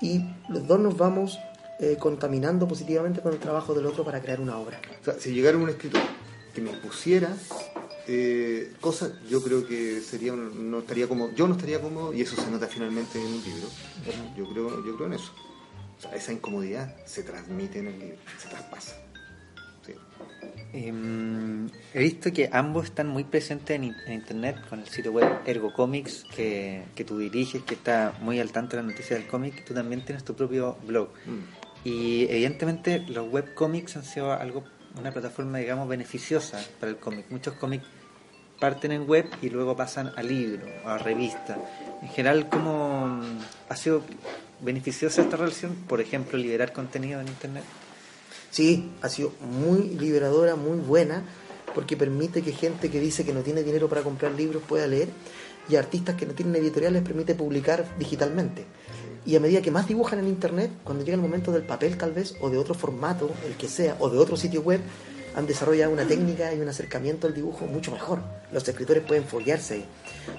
y 0.00 0.22
los 0.48 0.64
dos 0.68 0.78
nos 0.78 0.96
vamos 0.96 1.36
eh, 1.80 1.96
contaminando 1.98 2.66
positivamente 2.66 3.20
con 3.20 3.32
el 3.32 3.38
trabajo 3.38 3.74
del 3.74 3.86
otro 3.86 4.04
para 4.04 4.20
crear 4.20 4.40
una 4.40 4.58
obra. 4.58 4.80
O 5.00 5.04
sea, 5.04 5.14
si 5.18 5.32
llegara 5.32 5.56
un 5.56 5.68
escritor 5.68 6.00
que 6.54 6.60
me 6.60 6.70
pusiera 6.72 7.34
eh, 8.10 8.72
cosas, 8.80 9.12
yo 9.28 9.42
creo 9.42 9.66
que 9.66 10.00
sería 10.00 10.32
un- 10.32 10.70
no 10.70 10.78
estaría 10.80 11.06
como 11.06 11.30
yo 11.34 11.46
no 11.46 11.54
estaría 11.54 11.80
cómodo 11.80 12.12
y 12.14 12.22
eso 12.22 12.36
se 12.40 12.50
nota 12.50 12.66
finalmente 12.66 13.18
en 13.20 13.26
un 13.26 13.42
libro. 13.44 13.68
Yo 14.36 14.48
creo, 14.50 14.84
yo 14.86 14.96
creo 14.96 15.06
en 15.08 15.12
eso. 15.14 15.32
O 15.98 16.00
sea, 16.00 16.14
esa 16.14 16.32
incomodidad 16.32 16.94
se 17.06 17.22
transmite 17.22 17.80
en 17.80 17.88
el 17.88 17.98
libro, 17.98 18.16
se 18.38 18.48
traspasa. 18.48 18.96
Sí. 19.84 19.92
Em, 20.72 21.68
he 21.94 21.98
visto 22.00 22.32
que 22.32 22.48
ambos 22.52 22.86
están 22.86 23.08
muy 23.08 23.24
presentes 23.24 23.76
en 23.76 23.84
internet 24.12 24.56
con 24.68 24.80
el 24.80 24.88
sitio 24.88 25.12
web 25.12 25.40
Ergo 25.46 25.72
Comics 25.72 26.24
que, 26.34 26.84
que 26.94 27.04
tú 27.04 27.18
diriges, 27.18 27.62
que 27.62 27.74
está 27.74 28.14
muy 28.20 28.38
al 28.40 28.52
tanto 28.52 28.76
de 28.76 28.82
las 28.82 28.92
noticias 28.92 29.18
del 29.18 29.28
cómic. 29.28 29.64
Tú 29.66 29.74
también 29.74 30.04
tienes 30.04 30.24
tu 30.24 30.34
propio 30.34 30.76
blog. 30.86 31.08
Mm. 31.26 31.57
Y 31.84 32.24
evidentemente 32.24 33.00
los 33.08 33.32
webcomics 33.32 33.96
han 33.96 34.04
sido 34.04 34.32
algo, 34.32 34.64
una 34.98 35.12
plataforma, 35.12 35.58
digamos, 35.58 35.88
beneficiosa 35.88 36.60
para 36.80 36.90
el 36.90 36.98
cómic. 36.98 37.26
Muchos 37.30 37.54
cómics 37.54 37.84
parten 38.58 38.92
en 38.92 39.08
web 39.08 39.26
y 39.40 39.50
luego 39.50 39.76
pasan 39.76 40.12
a 40.16 40.22
libro, 40.22 40.66
a 40.84 40.98
revista. 40.98 41.58
En 42.02 42.08
general, 42.08 42.48
¿cómo 42.48 43.06
mm, 43.06 43.38
ha 43.68 43.76
sido 43.76 44.02
beneficiosa 44.60 45.22
esta 45.22 45.36
relación? 45.36 45.74
Por 45.86 46.00
ejemplo, 46.00 46.38
liberar 46.38 46.72
contenido 46.72 47.20
en 47.20 47.28
internet. 47.28 47.64
Sí, 48.50 48.90
ha 49.02 49.08
sido 49.08 49.32
muy 49.40 49.82
liberadora, 49.82 50.56
muy 50.56 50.78
buena, 50.78 51.22
porque 51.74 51.96
permite 51.96 52.42
que 52.42 52.52
gente 52.52 52.90
que 52.90 52.98
dice 52.98 53.24
que 53.24 53.32
no 53.32 53.42
tiene 53.42 53.62
dinero 53.62 53.88
para 53.88 54.02
comprar 54.02 54.32
libros 54.32 54.62
pueda 54.66 54.86
leer. 54.86 55.08
y 55.70 55.76
artistas 55.76 56.14
que 56.14 56.24
no 56.24 56.32
tienen 56.32 56.56
editorial 56.56 56.94
les 56.94 57.02
permite 57.02 57.34
publicar 57.34 57.84
digitalmente. 57.98 58.64
Y 59.28 59.36
a 59.36 59.40
medida 59.40 59.60
que 59.60 59.70
más 59.70 59.86
dibujan 59.86 60.20
en 60.20 60.26
internet, 60.26 60.70
cuando 60.84 61.04
llega 61.04 61.14
el 61.14 61.20
momento 61.20 61.52
del 61.52 61.62
papel 61.62 61.98
tal 61.98 62.12
vez, 62.12 62.34
o 62.40 62.48
de 62.48 62.56
otro 62.56 62.72
formato, 62.72 63.30
el 63.46 63.56
que 63.56 63.68
sea, 63.68 63.94
o 63.98 64.08
de 64.08 64.16
otro 64.16 64.38
sitio 64.38 64.62
web, 64.62 64.80
han 65.36 65.46
desarrollado 65.46 65.92
una 65.92 66.06
técnica 66.06 66.54
y 66.54 66.60
un 66.60 66.68
acercamiento 66.70 67.26
al 67.26 67.34
dibujo 67.34 67.66
mucho 67.66 67.92
mejor. 67.92 68.20
Los 68.52 68.66
escritores 68.66 69.04
pueden 69.04 69.24
foguearse 69.24 69.74
ahí. 69.74 69.84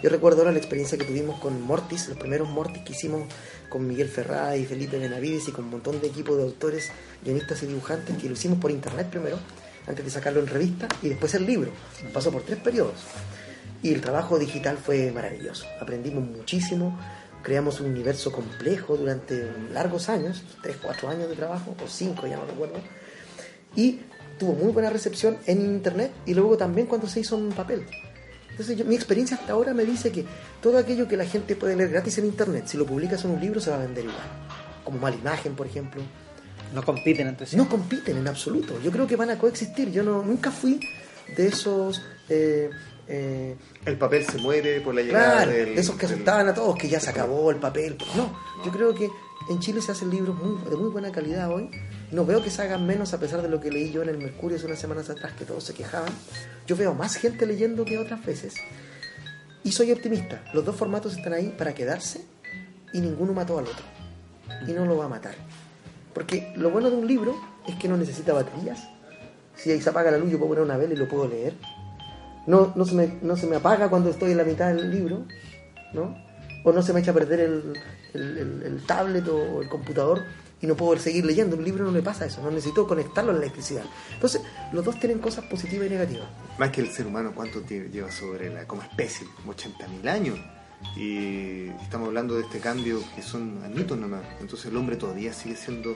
Yo 0.01 0.09
recuerdo 0.09 0.39
ahora 0.39 0.53
la 0.53 0.57
experiencia 0.57 0.97
que 0.97 1.05
tuvimos 1.05 1.39
con 1.39 1.61
Mortis, 1.61 2.09
los 2.09 2.17
primeros 2.17 2.49
Mortis 2.49 2.81
que 2.81 2.93
hicimos 2.93 3.31
con 3.69 3.85
Miguel 3.85 4.09
Ferrá 4.09 4.57
y 4.57 4.65
Felipe 4.65 4.97
Benavides 4.97 5.47
y 5.49 5.51
con 5.51 5.65
un 5.65 5.69
montón 5.69 6.01
de 6.01 6.07
equipo 6.07 6.35
de 6.35 6.41
autores, 6.41 6.89
guionistas 7.23 7.61
y 7.61 7.67
dibujantes 7.67 8.17
que 8.17 8.27
lo 8.27 8.33
hicimos 8.33 8.57
por 8.57 8.71
internet 8.71 9.07
primero, 9.11 9.37
antes 9.85 10.03
de 10.03 10.09
sacarlo 10.09 10.39
en 10.39 10.47
revista 10.47 10.87
y 11.03 11.09
después 11.09 11.35
el 11.35 11.45
libro. 11.45 11.69
Pasó 12.11 12.31
por 12.31 12.41
tres 12.41 12.57
periodos. 12.57 12.95
Y 13.83 13.93
el 13.93 14.01
trabajo 14.01 14.39
digital 14.39 14.77
fue 14.77 15.11
maravilloso. 15.11 15.65
Aprendimos 15.79 16.27
muchísimo, 16.27 16.99
creamos 17.43 17.79
un 17.79 17.87
universo 17.91 18.31
complejo 18.31 18.97
durante 18.97 19.49
largos 19.73 20.09
años, 20.09 20.43
tres, 20.61 20.77
cuatro 20.81 21.09
años 21.09 21.29
de 21.29 21.35
trabajo, 21.35 21.75
o 21.83 21.87
cinco, 21.87 22.27
ya 22.27 22.35
no 22.37 22.45
recuerdo. 22.45 22.75
Y 23.75 24.01
tuvo 24.37 24.53
muy 24.53 24.71
buena 24.71 24.89
recepción 24.89 25.37
en 25.45 25.61
internet 25.61 26.11
y 26.25 26.33
luego 26.33 26.57
también 26.57 26.87
cuando 26.87 27.07
se 27.07 27.19
hizo 27.21 27.37
en 27.37 27.49
papel. 27.49 27.85
Entonces 28.51 28.77
yo- 28.77 28.85
mi 28.85 28.95
experiencia 28.95 29.37
hasta 29.37 29.53
ahora 29.53 29.73
me 29.73 29.85
dice 29.85 30.11
que 30.11 30.25
todo 30.61 30.77
aquello 30.77 31.07
que 31.07 31.15
la 31.17 31.25
gente 31.25 31.55
puede 31.55 31.75
leer 31.75 31.89
gratis 31.91 32.17
en 32.17 32.25
internet, 32.25 32.65
si 32.67 32.77
lo 32.77 32.85
publicas 32.85 33.23
en 33.23 33.31
un 33.31 33.39
libro 33.39 33.61
se 33.61 33.69
va 33.69 33.77
a 33.77 33.79
vender 33.79 34.03
igual. 34.03 34.17
Como 34.83 34.97
mala 34.99 35.15
imagen, 35.15 35.55
por 35.55 35.67
ejemplo. 35.67 36.01
No 36.73 36.83
compiten 36.83 37.27
entre 37.27 37.47
sí. 37.47 37.55
No 37.55 37.67
compiten 37.69 38.17
en 38.17 38.27
absoluto. 38.27 38.79
Yo 38.81 38.91
creo 38.91 39.07
que 39.07 39.15
van 39.15 39.29
a 39.29 39.37
coexistir. 39.37 39.91
Yo 39.91 40.03
no, 40.03 40.23
nunca 40.23 40.51
fui 40.51 40.79
de 41.35 41.47
esos... 41.47 42.01
eh, 42.27 42.69
eh, 43.10 43.55
El 43.86 43.97
papel 43.97 44.26
se 44.26 44.38
muere 44.38 44.80
por 44.82 44.93
la 44.95 45.01
llegada 45.01 45.38
Claro, 45.43 45.51
del... 45.51 45.78
esos 45.78 45.95
que 45.95 46.05
del- 46.05 46.16
asustaban 46.16 46.47
a 46.47 46.53
todos, 46.53 46.78
que 46.78 46.88
ya 46.88 46.99
se 46.99 47.10
acabó 47.10 47.49
el 47.51 47.57
papel. 47.57 47.97
No, 48.16 48.32
yo 48.64 48.72
creo 48.72 48.93
que 48.93 49.10
en 49.49 49.60
Chile 49.60 49.82
se 49.82 49.91
hacen 49.91 50.10
libros 50.12 50.36
muy- 50.38 50.62
de 50.70 50.76
muy 50.78 50.89
buena 50.89 51.12
calidad 51.12 51.49
hoy. 51.51 51.70
No 52.12 52.24
veo 52.26 52.41
que 52.43 52.49
se 52.51 52.62
hagan 52.62 52.86
menos 52.88 53.14
a 53.14 53.20
pesar 53.20 53.41
de 53.41 53.49
lo 53.49 53.60
que 53.60 53.72
leí 53.72 53.91
yo 53.91 54.01
en 54.03 54.10
el 54.10 54.18
Mercurio 54.18 54.57
hace 54.57 54.66
unas 54.68 54.80
semanas 54.80 55.10
atrás, 55.10 55.34
que 55.38 55.45
todos 55.45 55.64
se 55.64 55.74
quejaban. 55.74 56.12
Yo 56.68 56.76
veo 56.76 56.93
más 56.93 57.16
gente 57.16 57.45
leyendo 57.45 57.84
que 57.86 57.97
otras 57.97 58.24
veces. 58.26 58.55
Y 59.64 59.72
soy 59.72 59.91
optimista. 59.91 60.43
Los 60.53 60.64
dos 60.66 60.76
formatos 60.76 61.18
están 61.18 61.34
ahí 61.34 61.53
para 61.57 61.74
quedarse 61.74 62.22
y 62.93 63.01
ninguno 63.01 63.34
mató 63.34 63.57
al 63.60 63.66
otro. 63.66 63.86
Y 64.68 64.72
no 64.72 64.86
lo 64.86 64.97
va 64.97 65.05
a 65.05 65.10
matar. 65.10 65.36
Porque 66.14 66.51
lo 66.55 66.70
bueno 66.72 66.89
de 66.89 66.97
un 66.97 67.07
libro 67.07 67.36
es 67.68 67.76
que 67.76 67.88
no 67.88 67.97
necesita 67.97 68.34
baterías. 68.34 68.88
Si 69.55 69.72
ahí 69.72 69.82
se 69.82 69.89
apaga 69.89 70.12
la 70.12 70.18
luz, 70.18 70.32
yo 70.32 70.38
puedo 70.38 70.49
poner 70.49 70.64
una 70.64 70.78
vela 70.78 70.93
y 70.93 70.97
lo 70.97 71.07
puedo 71.07 71.28
leer. 71.28 71.53
No, 72.47 72.73
no, 72.75 72.85
se 72.85 72.95
me, 72.95 73.17
no 73.21 73.35
se 73.35 73.47
me 73.47 73.57
apaga 73.57 73.89
cuando 73.89 74.09
estoy 74.09 74.31
en 74.31 74.37
la 74.37 74.43
mitad 74.43 74.73
del 74.73 74.89
libro, 74.89 75.25
¿no? 75.93 76.15
O 76.63 76.71
no 76.71 76.81
se 76.81 76.93
me 76.93 76.99
echa 76.99 77.11
a 77.11 77.13
perder 77.13 77.39
el, 77.41 77.73
el- 78.13 78.83
tablet 78.85 79.27
o 79.27 79.61
el 79.61 79.69
computador 79.69 80.23
y 80.61 80.67
no 80.67 80.75
puedo 80.75 80.99
seguir 80.99 81.25
leyendo. 81.25 81.55
Un 81.55 81.63
libro 81.63 81.85
no 81.85 81.91
le 81.91 82.01
pasa 82.01 82.25
eso, 82.25 82.41
no 82.41 82.49
necesito 82.51 82.87
conectarlo 82.87 83.31
a 83.31 83.33
la 83.33 83.39
electricidad. 83.41 83.83
Entonces, 84.13 84.41
los 84.73 84.83
dos 84.83 84.99
tienen 84.99 85.19
cosas 85.19 85.45
positivas 85.45 85.87
y 85.87 85.91
negativas. 85.91 86.27
Más 86.57 86.69
que 86.71 86.81
el 86.81 86.89
ser 86.89 87.07
humano, 87.07 87.31
¿cuánto 87.35 87.63
lleva 87.65 88.11
sobre 88.11 88.53
la 88.53 88.65
como 88.67 88.81
especie? 88.81 89.25
Como 89.37 89.53
80.000 89.53 90.09
años. 90.09 90.39
Y 90.97 91.67
estamos 91.81 92.07
hablando 92.07 92.35
de 92.35 92.41
este 92.43 92.59
cambio 92.59 92.99
que 93.15 93.21
son 93.21 93.61
añitos 93.63 93.97
nomás. 93.97 94.21
Entonces 94.41 94.67
el 94.71 94.77
hombre 94.77 94.95
todavía 94.95 95.33
sigue 95.33 95.55
siendo 95.55 95.95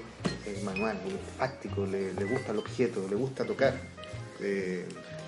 manual, 0.63 0.97
práctico, 1.37 1.85
le, 1.85 2.13
le 2.13 2.23
gusta 2.25 2.51
el 2.51 2.59
objeto, 2.59 3.05
le 3.09 3.15
gusta 3.15 3.45
tocar. 3.45 3.73
Eh, 4.39 4.85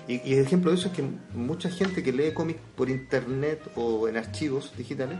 y, 0.08 0.28
y 0.28 0.34
el 0.34 0.46
ejemplo 0.46 0.70
de 0.70 0.76
eso 0.76 0.88
es 0.88 0.94
que 0.94 1.02
mucha 1.34 1.70
gente 1.70 2.02
que 2.02 2.12
lee 2.12 2.32
cómics 2.32 2.60
por 2.76 2.90
internet 2.90 3.60
o 3.74 4.08
en 4.08 4.16
archivos 4.16 4.72
digitales, 4.76 5.18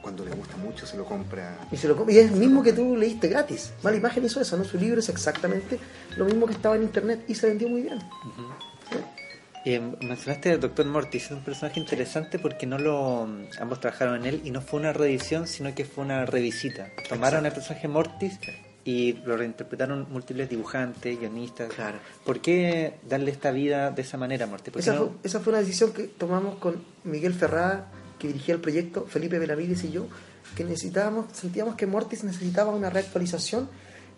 cuando 0.00 0.24
le 0.24 0.30
gusta 0.32 0.56
mucho 0.56 0.86
se 0.86 0.96
lo 0.96 1.04
compra. 1.04 1.58
Y, 1.70 1.76
se 1.76 1.88
lo 1.88 2.06
y 2.08 2.18
es 2.18 2.30
el 2.30 2.38
mismo 2.38 2.62
que 2.62 2.72
tú 2.72 2.96
leíste 2.96 3.28
gratis. 3.28 3.72
Mala 3.82 3.96
imagen 3.96 4.24
hizo 4.24 4.40
eso, 4.40 4.56
¿no? 4.56 4.64
Su 4.64 4.78
libro 4.78 5.00
es 5.00 5.08
exactamente 5.08 5.78
lo 6.16 6.24
mismo 6.24 6.46
que 6.46 6.52
estaba 6.52 6.76
en 6.76 6.82
internet 6.82 7.24
y 7.28 7.34
se 7.34 7.48
vendió 7.48 7.68
muy 7.68 7.82
bien. 7.82 7.98
Eh, 9.64 9.78
mencionaste 10.00 10.52
al 10.52 10.60
Dr. 10.60 10.86
Mortis, 10.86 11.26
es 11.26 11.30
un 11.32 11.44
personaje 11.44 11.78
interesante 11.78 12.38
porque 12.38 12.66
no 12.66 12.78
lo 12.78 13.28
ambos 13.60 13.78
trabajaron 13.78 14.22
en 14.22 14.26
él 14.26 14.40
y 14.42 14.50
no 14.50 14.62
fue 14.62 14.80
una 14.80 14.94
reedición, 14.94 15.46
sino 15.46 15.74
que 15.74 15.84
fue 15.84 16.04
una 16.04 16.24
revisita. 16.24 16.88
Tomaron 17.08 17.44
el 17.44 17.52
personaje 17.52 17.86
Mortis 17.86 18.38
y 18.84 19.12
lo 19.24 19.36
reinterpretaron 19.36 20.06
múltiples 20.10 20.48
dibujantes, 20.48 21.18
guionistas. 21.20 21.72
Claro. 21.72 21.98
¿Por 22.24 22.40
qué 22.40 22.94
darle 23.08 23.30
esta 23.30 23.50
vida 23.50 23.90
de 23.90 24.02
esa 24.02 24.16
manera 24.16 24.44
a 24.44 24.48
Mortis? 24.48 24.72
¿Por 24.72 24.82
qué 24.82 24.88
Esa, 24.90 24.94
no- 24.98 25.06
fue, 25.06 25.16
esa 25.24 25.40
fue 25.40 25.52
una 25.52 25.60
decisión 25.60 25.92
que 25.92 26.04
tomamos 26.04 26.58
con 26.58 26.82
Miguel 27.04 27.34
Ferrada, 27.34 27.88
que 28.18 28.28
dirigía 28.28 28.54
el 28.54 28.60
proyecto, 28.60 29.06
Felipe 29.08 29.38
Benavides 29.38 29.84
y 29.84 29.90
yo, 29.92 30.06
que 30.56 30.64
necesitábamos, 30.64 31.26
sentíamos 31.32 31.74
que 31.76 31.86
Mortis 31.86 32.24
necesitaba 32.24 32.70
una 32.74 32.90
reactualización 32.90 33.68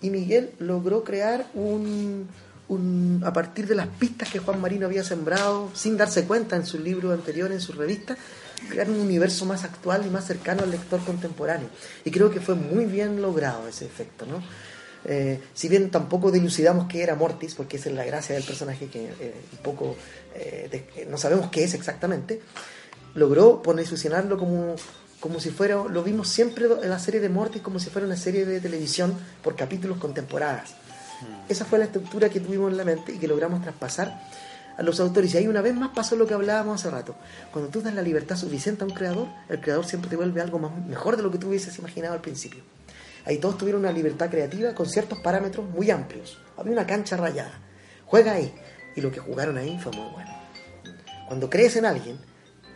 y 0.01 0.11
Miguel 0.11 0.51
logró 0.59 1.05
crear 1.05 1.47
un, 1.55 2.27
un- 2.69 3.23
a 3.25 3.33
partir 3.33 3.67
de 3.67 3.75
las 3.75 3.89
pistas 3.89 4.31
que 4.31 4.39
Juan 4.39 4.61
Marino 4.61 4.87
había 4.87 5.05
sembrado, 5.05 5.71
sin 5.75 5.97
darse 5.97 6.25
cuenta 6.25 6.57
en 6.57 6.67
sus 6.67 6.81
libros 6.81 7.13
anteriores, 7.13 7.55
en 7.57 7.61
sus 7.61 7.77
revistas, 7.77 8.17
crear 8.69 8.89
un 8.91 9.01
universo 9.01 9.45
más 9.47 9.65
actual 9.65 10.05
y 10.07 10.11
más 10.11 10.27
cercano 10.27 10.63
al 10.63 10.71
lector 10.71 11.01
contemporáneo. 11.05 11.69
Y 12.05 12.11
creo 12.11 12.31
que 12.31 12.41
fue 12.41 12.55
muy 12.55 12.85
bien 12.87 13.21
logrado 13.23 13.69
ese 13.69 13.85
efecto, 13.87 14.27
¿no? 14.27 14.43
Eh, 15.05 15.41
si 15.53 15.69
bien 15.69 15.91
tampoco 15.91 16.31
dilucidamos 16.31 16.87
qué 16.89 17.03
era 17.03 17.17
Mortis, 17.17 17.55
porque 17.57 17.77
esa 17.77 17.89
es 17.89 17.95
la 17.97 18.05
gracia 18.05 18.37
del 18.37 18.45
personaje 18.45 18.87
que 18.87 19.07
eh, 19.21 19.35
un 19.53 19.59
poco 19.59 19.97
eh, 20.35 20.69
de- 20.71 21.07
no 21.07 21.19
sabemos 21.19 21.51
qué 21.51 21.65
es 21.65 21.75
exactamente, 21.75 22.41
logró 23.15 23.61
posicionarlo 23.63 24.39
como, 24.39 24.77
como 25.19 25.41
si 25.41 25.51
fuera, 25.51 25.75
lo 25.89 26.05
vimos 26.05 26.29
siempre 26.29 26.67
en 26.83 26.89
la 26.89 27.01
serie 27.01 27.21
de 27.21 27.29
Mortis 27.29 27.63
como 27.63 27.81
si 27.81 27.91
fuera 27.91 28.07
una 28.07 28.17
serie 28.17 28.45
de 28.47 28.61
televisión 28.61 29.13
por 29.43 29.57
capítulos 29.57 29.99
con 29.99 30.15
temporadas. 30.15 30.75
Esa 31.49 31.65
fue 31.65 31.79
la 31.81 31.85
estructura 31.87 32.29
que 32.29 32.41
tuvimos 32.41 32.71
en 32.71 32.77
la 32.77 32.85
mente 32.85 33.13
y 33.13 33.19
que 33.19 33.27
logramos 33.29 33.61
traspasar 33.63 34.23
a 34.77 34.83
los 34.83 35.01
autores. 35.01 35.35
Y 35.35 35.39
ahí 35.39 35.49
una 35.49 35.62
vez 35.62 35.75
más 35.75 35.91
pasó 35.95 36.16
lo 36.16 36.27
que 36.27 36.35
hablábamos 36.35 36.81
hace 36.81 36.91
rato. 36.91 37.14
Cuando 37.51 37.70
tú 37.70 37.81
das 37.81 37.95
la 37.95 38.03
libertad 38.03 38.37
suficiente 38.37 38.85
a 38.85 38.87
un 38.87 38.95
creador, 38.95 39.29
el 39.49 39.61
creador 39.61 39.85
siempre 39.85 40.11
te 40.11 40.16
vuelve 40.16 40.41
algo 40.41 40.59
más, 40.59 40.73
mejor 40.87 41.16
de 41.16 41.23
lo 41.23 41.31
que 41.31 41.39
tú 41.39 41.49
hubieses 41.49 41.79
imaginado 41.79 42.14
al 42.14 42.20
principio. 42.20 42.62
Ahí 43.25 43.39
todos 43.39 43.57
tuvieron 43.57 43.83
una 43.83 43.93
libertad 43.93 44.31
creativa 44.31 44.75
con 44.75 44.87
ciertos 44.87 45.18
parámetros 45.20 45.68
muy 45.68 45.91
amplios. 45.91 46.39
Había 46.57 46.73
una 46.73 46.87
cancha 46.87 47.16
rayada. 47.16 47.61
Juega 48.07 48.33
ahí. 48.33 48.53
Y 48.97 49.01
lo 49.01 49.11
que 49.11 49.20
jugaron 49.20 49.57
ahí 49.57 49.79
fue 49.79 49.93
muy 49.93 50.11
bueno. 50.12 50.31
Cuando 51.29 51.49
crees 51.49 51.77
en 51.77 51.87
alguien 51.87 52.18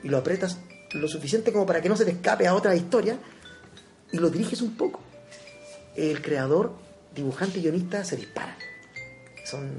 y 0.02 0.08
lo 0.08 0.18
apretas 0.18 0.58
lo 0.92 1.08
suficiente 1.08 1.52
como 1.52 1.66
para 1.66 1.82
que 1.82 1.88
no 1.88 1.96
se 1.96 2.04
te 2.04 2.12
escape 2.12 2.46
a 2.46 2.54
otra 2.54 2.74
historia 2.74 3.18
y 4.12 4.18
lo 4.18 4.30
diriges 4.30 4.62
un 4.62 4.76
poco, 4.76 5.00
el 5.96 6.22
creador, 6.22 6.72
dibujante 7.14 7.58
y 7.58 7.62
guionista 7.62 8.04
se 8.04 8.16
disparan. 8.16 8.56
Son 9.44 9.76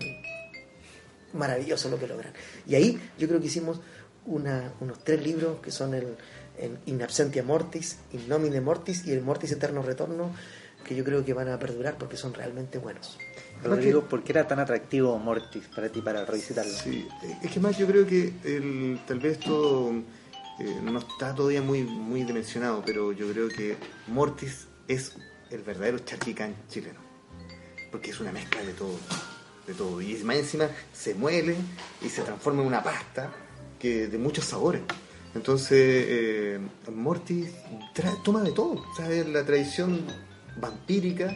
maravillosos 1.34 1.92
lo 1.92 2.00
que 2.00 2.08
logran. 2.08 2.34
Y 2.68 2.76
ahí 2.76 3.00
yo 3.18 3.28
creo 3.28 3.40
que 3.40 3.48
hicimos 3.48 3.80
una- 4.26 4.74
unos 4.80 5.04
tres 5.04 5.24
libros 5.24 5.60
que 5.62 5.72
son 5.72 5.94
el, 5.94 6.16
el 6.58 6.78
In 6.86 7.02
Absentia 7.02 7.44
Mortis, 7.44 7.98
In 8.14 8.28
Nomine 8.28 8.62
Mortis 8.62 9.06
y 9.06 9.12
el 9.12 9.22
Mortis 9.22 9.52
Eterno 9.52 9.82
Retorno, 9.82 10.32
que 10.84 10.96
yo 10.96 11.04
creo 11.04 11.24
que 11.26 11.34
van 11.34 11.50
a 11.50 11.60
perdurar 11.60 11.98
porque 11.98 12.18
son 12.18 12.34
realmente 12.34 12.78
buenos. 12.78 13.18
Rodrigo, 13.64 14.02
¿por 14.04 14.24
qué 14.24 14.32
era 14.34 14.48
tan 14.48 14.60
atractivo 14.60 15.18
Mortis 15.18 15.64
para 15.76 15.90
ti 15.90 16.02
para 16.02 16.24
revisitarlo? 16.26 16.72
Sí, 16.72 17.08
es 17.44 17.52
que 17.52 17.60
más 17.60 17.78
yo 17.78 17.88
creo 17.88 18.06
que 18.06 18.34
el, 18.44 19.00
tal 19.08 19.20
vez 19.20 19.40
esto 19.40 19.92
eh, 20.60 20.80
no 20.84 21.00
está 21.00 21.34
todavía 21.34 21.62
muy, 21.62 21.84
muy 21.84 22.24
dimensionado, 22.24 22.84
pero 22.86 23.12
yo 23.12 23.30
creo 23.32 23.50
que 23.50 23.76
Mortis 24.08 24.68
es 24.88 25.14
el 25.50 25.62
verdadero 25.64 26.00
charquicán 26.00 26.56
chileno. 26.70 27.00
Porque 27.92 28.12
es 28.12 28.20
una 28.20 28.32
mezcla 28.32 28.62
de 28.62 28.74
todo, 28.74 28.96
de 29.68 29.74
todo. 29.74 30.02
Y 30.02 30.16
más 30.24 30.38
encima 30.38 30.70
se 30.94 31.14
muele 31.14 31.56
y 32.02 32.10
se 32.10 32.22
transforma 32.24 32.62
en 32.62 32.68
una 32.68 32.82
pasta 32.82 33.32
que 33.80 34.08
de 34.08 34.18
muchos 34.18 34.46
sabores. 34.46 34.82
Entonces, 35.36 35.70
eh, 36.10 36.60
Mortis 36.92 37.50
tra- 37.94 38.22
toma 38.24 38.42
de 38.42 38.52
todo. 38.54 38.84
La 39.32 39.46
tradición 39.46 40.02
vampírica, 40.60 41.36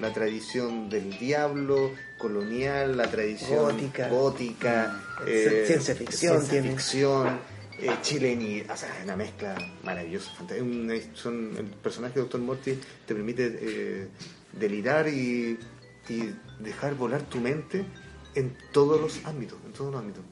la 0.00 0.12
tradición 0.12 0.88
del 0.88 1.16
diablo 1.18 1.92
colonial, 2.18 2.96
la 2.96 3.08
tradición 3.10 3.58
Gótica. 3.76 4.08
gótica, 4.08 5.02
Mm. 5.20 5.24
eh, 5.28 5.64
Ciencia 5.66 5.94
ficción 5.94 6.32
ciencia 6.40 6.50
tiene. 6.60 6.70
ficción, 6.70 7.38
eh, 7.78 7.90
chileni, 8.02 8.62
o 8.62 8.76
sea, 8.76 8.96
es 8.98 9.04
una 9.04 9.16
mezcla 9.16 9.54
maravillosa. 9.84 10.30
una- 10.60 10.94
son, 11.14 11.52
el 11.56 11.66
personaje 11.66 12.14
de 12.14 12.22
Dr. 12.22 12.40
Morty 12.40 12.78
te 13.06 13.14
permite 13.14 13.58
eh, 13.60 14.08
delirar 14.52 15.06
y, 15.08 15.58
y 16.08 16.34
dejar 16.58 16.94
volar 16.94 17.22
tu 17.22 17.38
mente 17.40 17.84
en 18.34 18.56
todos 18.72 19.00
los 19.00 19.24
ámbitos, 19.24 19.58
en 19.64 19.72
todos 19.72 19.92
los 19.92 20.00
ámbitos. 20.00 20.24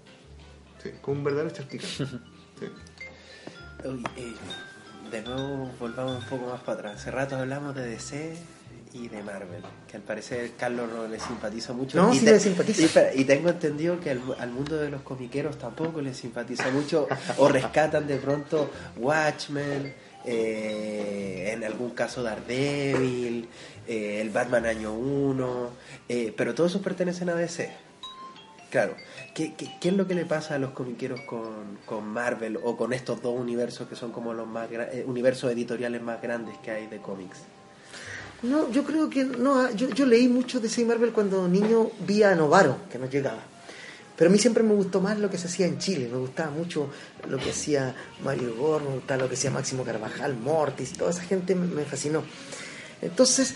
Sí, 0.82 0.90
como 1.00 1.18
un 1.18 1.24
verdadero 1.24 1.50
charquicán. 1.50 1.88
Sí. 2.58 2.66
Uy, 3.86 4.02
eh, 4.16 4.34
de 5.12 5.22
nuevo 5.22 5.70
volvamos 5.78 6.24
un 6.24 6.28
poco 6.28 6.50
más 6.50 6.60
para 6.62 6.78
atrás. 6.78 6.96
Hace 6.96 7.12
rato 7.12 7.36
hablamos 7.36 7.72
de 7.76 7.86
DC 7.86 8.36
y 8.92 9.06
de 9.06 9.22
Marvel. 9.22 9.62
Que 9.86 9.96
al 9.96 10.02
parecer 10.02 10.52
Carlos 10.58 10.90
no 10.92 11.06
le 11.06 11.20
simpatiza 11.20 11.72
mucho. 11.72 12.02
No, 12.02 12.12
y 12.12 12.18
sí 12.18 12.24
le 12.24 12.40
simpatiza. 12.40 12.82
Y, 12.82 12.84
espera, 12.86 13.14
y 13.14 13.24
tengo 13.24 13.50
entendido 13.50 14.00
que 14.00 14.10
al, 14.10 14.20
al 14.40 14.50
mundo 14.50 14.76
de 14.76 14.90
los 14.90 15.02
comiqueros 15.02 15.56
tampoco 15.58 16.00
le 16.00 16.14
simpatiza 16.14 16.70
mucho. 16.70 17.06
o 17.36 17.48
rescatan 17.48 18.08
de 18.08 18.16
pronto 18.16 18.70
Watchmen, 18.96 19.94
eh, 20.30 21.52
en 21.52 21.64
algún 21.64 21.90
caso 21.90 22.22
Daredevil, 22.22 23.48
eh, 23.86 24.20
el 24.20 24.30
Batman 24.30 24.66
Año 24.66 24.92
1. 24.92 25.70
eh, 26.08 26.34
pero 26.36 26.54
todos 26.54 26.72
esos 26.72 26.82
pertenecen 26.82 27.30
a 27.30 27.34
DC. 27.34 27.70
Claro. 28.70 28.94
¿Qué, 29.34 29.54
qué, 29.54 29.70
qué 29.80 29.88
es 29.88 29.94
lo 29.94 30.06
que 30.06 30.14
le 30.14 30.26
pasa 30.26 30.56
a 30.56 30.58
los 30.58 30.72
comiqueros 30.72 31.20
con, 31.22 31.78
con 31.86 32.06
Marvel 32.06 32.58
o 32.62 32.76
con 32.76 32.92
estos 32.92 33.22
dos 33.22 33.38
universos 33.38 33.88
que 33.88 33.96
son 33.96 34.12
como 34.12 34.34
los 34.34 34.46
más 34.46 34.68
eh, 34.70 35.04
universos 35.06 35.50
editoriales 35.52 36.02
más 36.02 36.20
grandes 36.20 36.58
que 36.58 36.70
hay 36.70 36.86
de 36.88 36.98
cómics? 36.98 37.38
No, 38.42 38.70
yo 38.70 38.84
creo 38.84 39.08
que 39.08 39.24
no. 39.24 39.70
Yo, 39.72 39.88
yo 39.88 40.06
leí 40.06 40.28
mucho 40.28 40.60
de 40.60 40.68
DC 40.68 40.84
Marvel 40.84 41.12
cuando 41.12 41.48
niño 41.48 41.90
vi 42.00 42.22
a 42.22 42.34
Novaro, 42.34 42.76
que 42.90 42.98
nos 42.98 43.10
llegaba. 43.10 43.42
Pero 44.18 44.30
a 44.30 44.32
mí 44.32 44.38
siempre 44.38 44.64
me 44.64 44.74
gustó 44.74 45.00
más 45.00 45.16
lo 45.18 45.30
que 45.30 45.38
se 45.38 45.46
hacía 45.46 45.66
en 45.66 45.78
Chile. 45.78 46.08
Me 46.10 46.18
gustaba 46.18 46.50
mucho 46.50 46.90
lo 47.28 47.38
que 47.38 47.50
hacía 47.50 47.94
Mario 48.24 48.56
Gore, 48.56 48.84
me 48.84 48.94
gustaba 48.96 49.22
lo 49.22 49.28
que 49.28 49.36
hacía 49.36 49.52
Máximo 49.52 49.84
Carvajal, 49.84 50.36
Mortis, 50.36 50.94
toda 50.94 51.12
esa 51.12 51.22
gente 51.22 51.54
me, 51.54 51.66
me 51.68 51.84
fascinó. 51.84 52.24
Entonces, 53.00 53.54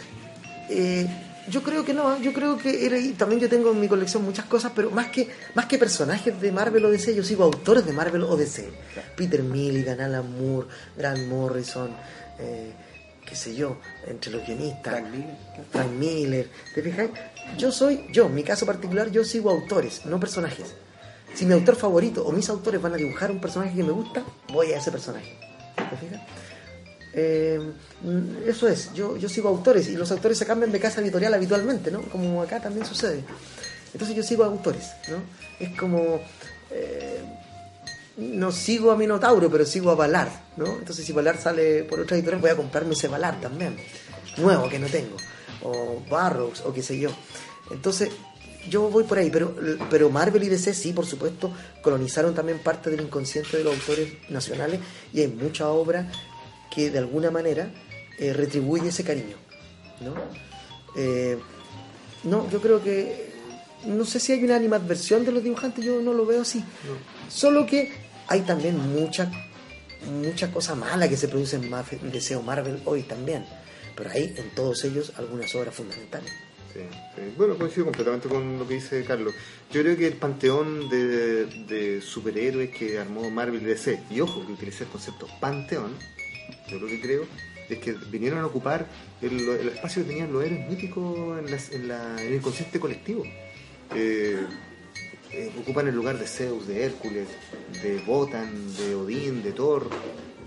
eh, 0.69 1.07
yo 1.49 1.63
creo 1.63 1.85
que 1.85 1.93
no, 1.93 2.21
yo 2.21 2.33
creo 2.33 2.57
que 2.57 2.87
era, 2.87 2.97
y 2.99 3.13
también 3.13 3.41
yo 3.41 3.49
tengo 3.49 3.73
en 3.73 3.81
mi 3.81 3.89
colección 3.89 4.23
muchas 4.25 4.45
cosas, 4.45 4.73
pero 4.75 4.91
más 4.91 5.09
que, 5.09 5.29
más 5.55 5.67
que 5.67 5.79
personajes 5.79 6.41
de 6.41 6.53
Marvel 6.53 6.85
o 6.85 6.91
DC, 6.91 7.15
yo 7.15 7.25
sigo 7.25 7.45
autores 7.45 7.85
de 7.85 7.93
Marvel 7.93 8.23
o 8.23 8.37
DC. 8.37 8.71
Peter 9.17 9.43
Milligan, 9.43 10.01
Alan 10.01 10.31
Moore, 10.39 10.69
Grant 10.97 11.27
Morrison, 11.27 11.91
eh, 12.39 12.73
qué 13.27 13.35
sé 13.35 13.55
yo, 13.55 13.79
entre 14.07 14.31
los 14.31 14.47
guionistas. 14.47 14.95
Frank 14.95 15.11
Miller. 15.11 15.37
Frank 15.71 15.91
Miller. 15.91 16.49
¿Te 16.75 16.83
fijas? 16.83 17.09
Yo 17.59 17.71
soy, 17.71 18.07
yo, 18.13 18.29
mi 18.29 18.43
caso 18.43 18.67
particular, 18.67 19.11
yo 19.11 19.25
sigo 19.25 19.51
autores, 19.51 20.07
no 20.07 20.19
personajes. 20.19 20.75
Si 21.35 21.47
mi 21.47 21.55
autor 21.55 21.77
favorito 21.77 22.25
o 22.25 22.33
mis 22.33 22.49
autores 22.49 22.81
van 22.81 22.95
a 22.95 22.97
dibujar 22.97 23.31
un 23.31 23.41
personaje 23.41 23.75
que 23.75 23.83
me 23.83 23.93
gusta, 23.93 24.23
voy 24.53 24.73
a 24.73 24.79
ese 24.79 24.91
personaje. 24.91 25.39
¿Te 25.77 25.97
fijas? 25.97 26.21
Eh, 27.15 27.73
eso 28.47 28.69
es, 28.69 28.93
yo, 28.95 29.17
yo 29.17 29.29
sigo 29.29 29.49
autores 29.49 29.89
y 29.89 29.97
los 29.97 30.11
autores 30.11 30.39
se 30.39 30.47
cambian 30.47 30.73
de 30.73 30.81
casa 30.81 31.01
editorial 31.01 31.35
habitualmente, 31.35 31.91
¿no? 31.91 32.03
Como 32.03 32.43
acá 32.43 32.61
también 32.61 32.87
sucede. 32.87 33.25
Entonces 33.93 34.17
yo 34.17 34.23
sigo 34.23 34.45
autores, 34.45 34.91
¿no? 35.09 35.17
Es 35.59 35.79
como... 35.79 36.21
eh, 36.71 37.21
no 38.17 38.53
sigo 38.53 38.91
a 38.91 38.97
Minotauro, 38.97 39.51
pero 39.51 39.65
sigo 39.65 39.91
a 39.91 39.95
Valar, 39.95 40.29
¿no? 40.59 40.67
Entonces 40.67 41.05
si 41.05 41.13
Valar 41.13 41.39
sale 41.39 41.85
por 41.85 42.01
otra 42.01 42.17
editorial 42.17 42.43
voy 42.43 42.51
a 42.51 42.57
comprarme 42.57 42.93
ese 42.93 43.09
Valar 43.09 43.41
también, 43.41 43.77
nuevo 44.37 44.69
que 44.69 44.79
no 44.79 44.87
tengo, 44.89 45.17
o 45.65 46.03
Barrocks, 46.11 46.63
o 46.63 46.73
qué 46.73 46.83
sé 46.83 46.99
yo. 46.99 47.11
Entonces 47.71 48.11
yo 48.69 48.89
voy 48.91 49.05
por 49.05 49.19
ahí, 49.19 49.31
pero, 49.31 49.55
pero 49.91 50.11
Marvel 50.11 50.43
y 50.45 50.49
DC 50.49 50.75
sí, 50.75 50.93
por 50.93 51.07
supuesto, 51.07 51.53
colonizaron 51.83 52.35
también 52.35 52.59
parte 52.59 52.91
del 52.91 53.01
inconsciente 53.01 53.57
de 53.57 53.65
los 53.65 53.75
autores 53.75 54.13
nacionales 54.29 54.81
y 55.13 55.21
hay 55.21 55.29
mucha 55.29 55.69
obra 55.69 56.11
que 56.71 56.91
de 56.91 56.99
alguna 56.99 57.31
manera 57.31 57.71
eh, 58.19 58.33
retribuye 58.33 58.89
ese 58.89 59.05
cariño, 59.05 59.37
¿no? 60.01 60.15
Eh, 60.97 61.39
no, 62.25 62.49
yo 62.51 62.61
creo 62.61 62.83
que 62.83 63.33
no 63.87 64.05
sé 64.05 64.21
si 64.21 64.33
hay 64.33 64.45
una 64.45 64.57
animadversión 64.57 65.25
de 65.25 65.33
los 65.33 65.43
dibujantes, 65.43 65.85
yo 65.85 66.01
no 66.01 66.13
lo 66.13 66.25
veo 66.25 66.43
así. 66.43 66.65
Solo 67.29 67.67
que 67.67 67.93
hay 68.29 68.43
también 68.43 68.79
mucha 68.93 69.31
mucha 70.03 70.51
cosa 70.51 70.75
mala 70.75 71.09
que 71.09 71.17
se 71.17 71.29
produce 71.29 71.57
en 71.57 72.11
DC 72.11 72.37
o 72.37 72.43
Marvel 72.43 72.81
hoy 72.85 73.03
también. 73.03 73.45
Pero 73.97 74.11
hay 74.11 74.35
en 74.37 74.51
todos 74.51 74.85
ellos 74.85 75.13
algunas 75.17 75.55
obras 75.55 75.75
fundamentales. 75.75 76.33
Bueno, 77.37 77.57
coincido 77.57 77.85
completamente 77.85 78.29
con 78.29 78.59
lo 78.59 78.67
que 78.67 78.75
dice 78.75 79.05
Carlos. 79.05 79.35
Yo 79.71 79.83
creo 79.83 79.97
que 79.97 80.07
el 80.07 80.15
panteón 80.15 80.89
de, 80.89 82.01
superhéroes 82.03 82.71
que 82.71 82.99
armó 82.99 83.31
Marvel 83.31 83.65
DC, 83.65 84.01
y 84.11 84.21
ojo 84.21 84.45
que 84.47 84.53
utilicé 84.53 84.85
el 84.85 84.91
concepto 84.91 85.27
panteón, 85.41 85.95
yo 86.69 86.79
lo 86.79 86.87
que 86.87 87.01
creo 87.01 87.27
es 87.69 87.79
que 87.79 87.93
vinieron 88.11 88.41
a 88.41 88.47
ocupar 88.47 88.87
el, 89.21 89.49
espacio 89.69 90.03
que 90.03 90.09
tenían 90.09 90.33
los 90.33 90.45
héroes 90.45 90.69
míticos 90.69 91.39
en, 91.39 91.91
el 92.33 92.41
consciente 92.41 92.81
colectivo. 92.81 93.25
Eh, 93.95 94.41
eh, 95.33 95.51
ocupan 95.61 95.89
el 95.89 95.95
lugar 95.95 96.19
de 96.19 96.27
Zeus, 96.27 96.67
de 96.67 96.85
Hércules, 96.85 97.29
de 97.83 98.03
Wotan, 98.07 98.77
de 98.77 98.95
Odín, 98.95 99.43
de 99.43 99.53
Thor, 99.53 99.89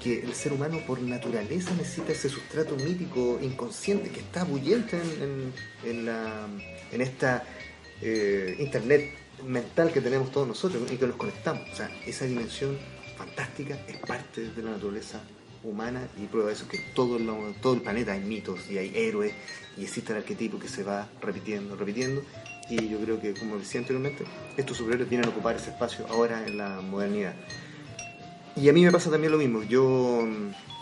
que 0.01 0.21
el 0.21 0.33
ser 0.33 0.53
humano 0.53 0.79
por 0.85 1.01
naturaleza 1.01 1.71
necesita 1.75 2.11
ese 2.11 2.29
sustrato 2.29 2.75
mítico, 2.75 3.39
inconsciente, 3.41 4.09
que 4.09 4.19
está 4.19 4.43
bullente 4.43 4.97
en, 4.97 5.53
en- 5.89 6.05
la, 6.05 6.47
en 6.91 7.01
esta 7.01 7.43
eh, 8.01 8.55
internet 8.59 9.11
mental 9.47 9.91
que 9.91 10.01
tenemos 10.01 10.31
todos 10.31 10.47
nosotros 10.47 10.91
y 10.91 10.97
que 10.97 11.07
nos 11.07 11.15
conectamos. 11.15 11.69
O 11.71 11.75
sea, 11.75 11.89
esa 12.05 12.25
dimensión 12.25 12.77
fantástica 13.17 13.77
es 13.87 13.97
parte 13.97 14.49
de 14.49 14.61
la 14.63 14.71
naturaleza 14.71 15.21
humana 15.63 16.07
y 16.21 16.25
prueba 16.27 16.49
de 16.49 16.53
eso 16.55 16.65
es 16.65 16.69
que 16.69 16.77
todo 16.93 17.17
el, 17.17 17.27
todo 17.61 17.73
el 17.73 17.81
planeta 17.81 18.11
hay 18.13 18.19
mitos 18.19 18.59
y 18.69 18.77
hay 18.77 18.91
héroes 18.95 19.33
y 19.77 19.83
existe 19.83 20.11
el 20.11 20.19
arquetipo 20.19 20.59
que 20.59 20.67
se 20.67 20.83
va 20.83 21.09
repitiendo, 21.21 21.75
repitiendo 21.75 22.21
y 22.69 22.87
yo 22.87 22.99
creo 22.99 23.19
que 23.19 23.33
como 23.33 23.57
decía 23.57 23.79
anteriormente 23.81 24.25
estos 24.57 24.77
superhéroes 24.77 25.09
vienen 25.09 25.27
a 25.27 25.31
ocupar 25.31 25.55
ese 25.55 25.71
espacio 25.71 26.05
ahora 26.07 26.45
en 26.45 26.57
la 26.57 26.81
modernidad 26.81 27.33
y 28.55 28.69
a 28.69 28.73
mí 28.73 28.83
me 28.83 28.91
pasa 28.91 29.09
también 29.09 29.31
lo 29.31 29.37
mismo. 29.37 29.63
Yo 29.63 30.27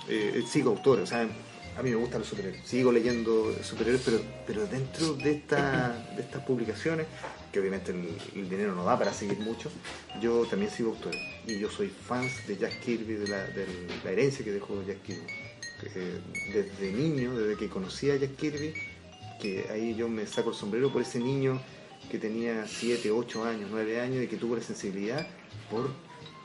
eh, 0.08 0.44
sigo 0.48 0.72
autores 0.72 1.04
o 1.04 1.08
sea 1.08 1.28
a 1.76 1.82
mí 1.82 1.90
me 1.90 1.96
gustan 1.96 2.20
los 2.20 2.30
superhéroes. 2.30 2.68
Sigo 2.68 2.92
leyendo 2.92 3.54
superhéroes 3.64 4.02
pero 4.06 4.22
pero 4.46 4.68
dentro 4.68 5.14
de 5.14 5.32
esta 5.32 5.90
de 6.16 6.22
estas 6.22 6.44
publicaciones 6.44 7.08
que 7.52 7.60
obviamente 7.60 7.92
el, 7.92 8.50
dinero 8.50 8.74
no 8.74 8.84
da 8.84 8.98
para 8.98 9.14
seguir 9.14 9.40
mucho 9.40 9.70
yo 10.20 10.46
también 10.46 10.72
sigo 10.72 10.90
autores 10.92 11.22
y 11.46 11.60
yo 11.60 11.70
soy 11.70 11.90
fan 11.90 12.28
de 12.48 12.58
Jack 12.58 12.80
Kirby 12.80 13.14
de 13.14 13.28
la, 13.28 13.44
de 13.44 13.68
la 14.04 14.12
herencia 14.12 14.44
que 14.44 14.52
dejó 14.52 14.84
Jack 14.84 15.02
Kirby. 15.04 15.28
Eh, 15.96 16.22
desde 16.54 16.94
niño 16.94 17.36
desde 17.36 17.58
que 17.58 17.68
conocí 17.68 18.10
a 18.10 18.16
Jack 18.16 18.36
Kirby 18.38 18.74
que 19.42 19.66
ahí 19.70 19.96
yo 19.96 20.08
me 20.08 20.26
saco 20.26 20.52
el 20.52 20.56
sombrero 20.56 20.92
por 20.92 21.02
ese 21.02 21.20
niño 21.20 21.60
que 22.10 22.18
tenía 22.18 22.66
7, 22.68 23.12
8 23.12 23.44
años, 23.44 23.70
9 23.72 24.00
años 24.00 24.24
y 24.24 24.28
que 24.28 24.38
tuvo 24.38 24.56
la 24.56 24.62
sensibilidad 24.62 25.28
por 25.70 25.90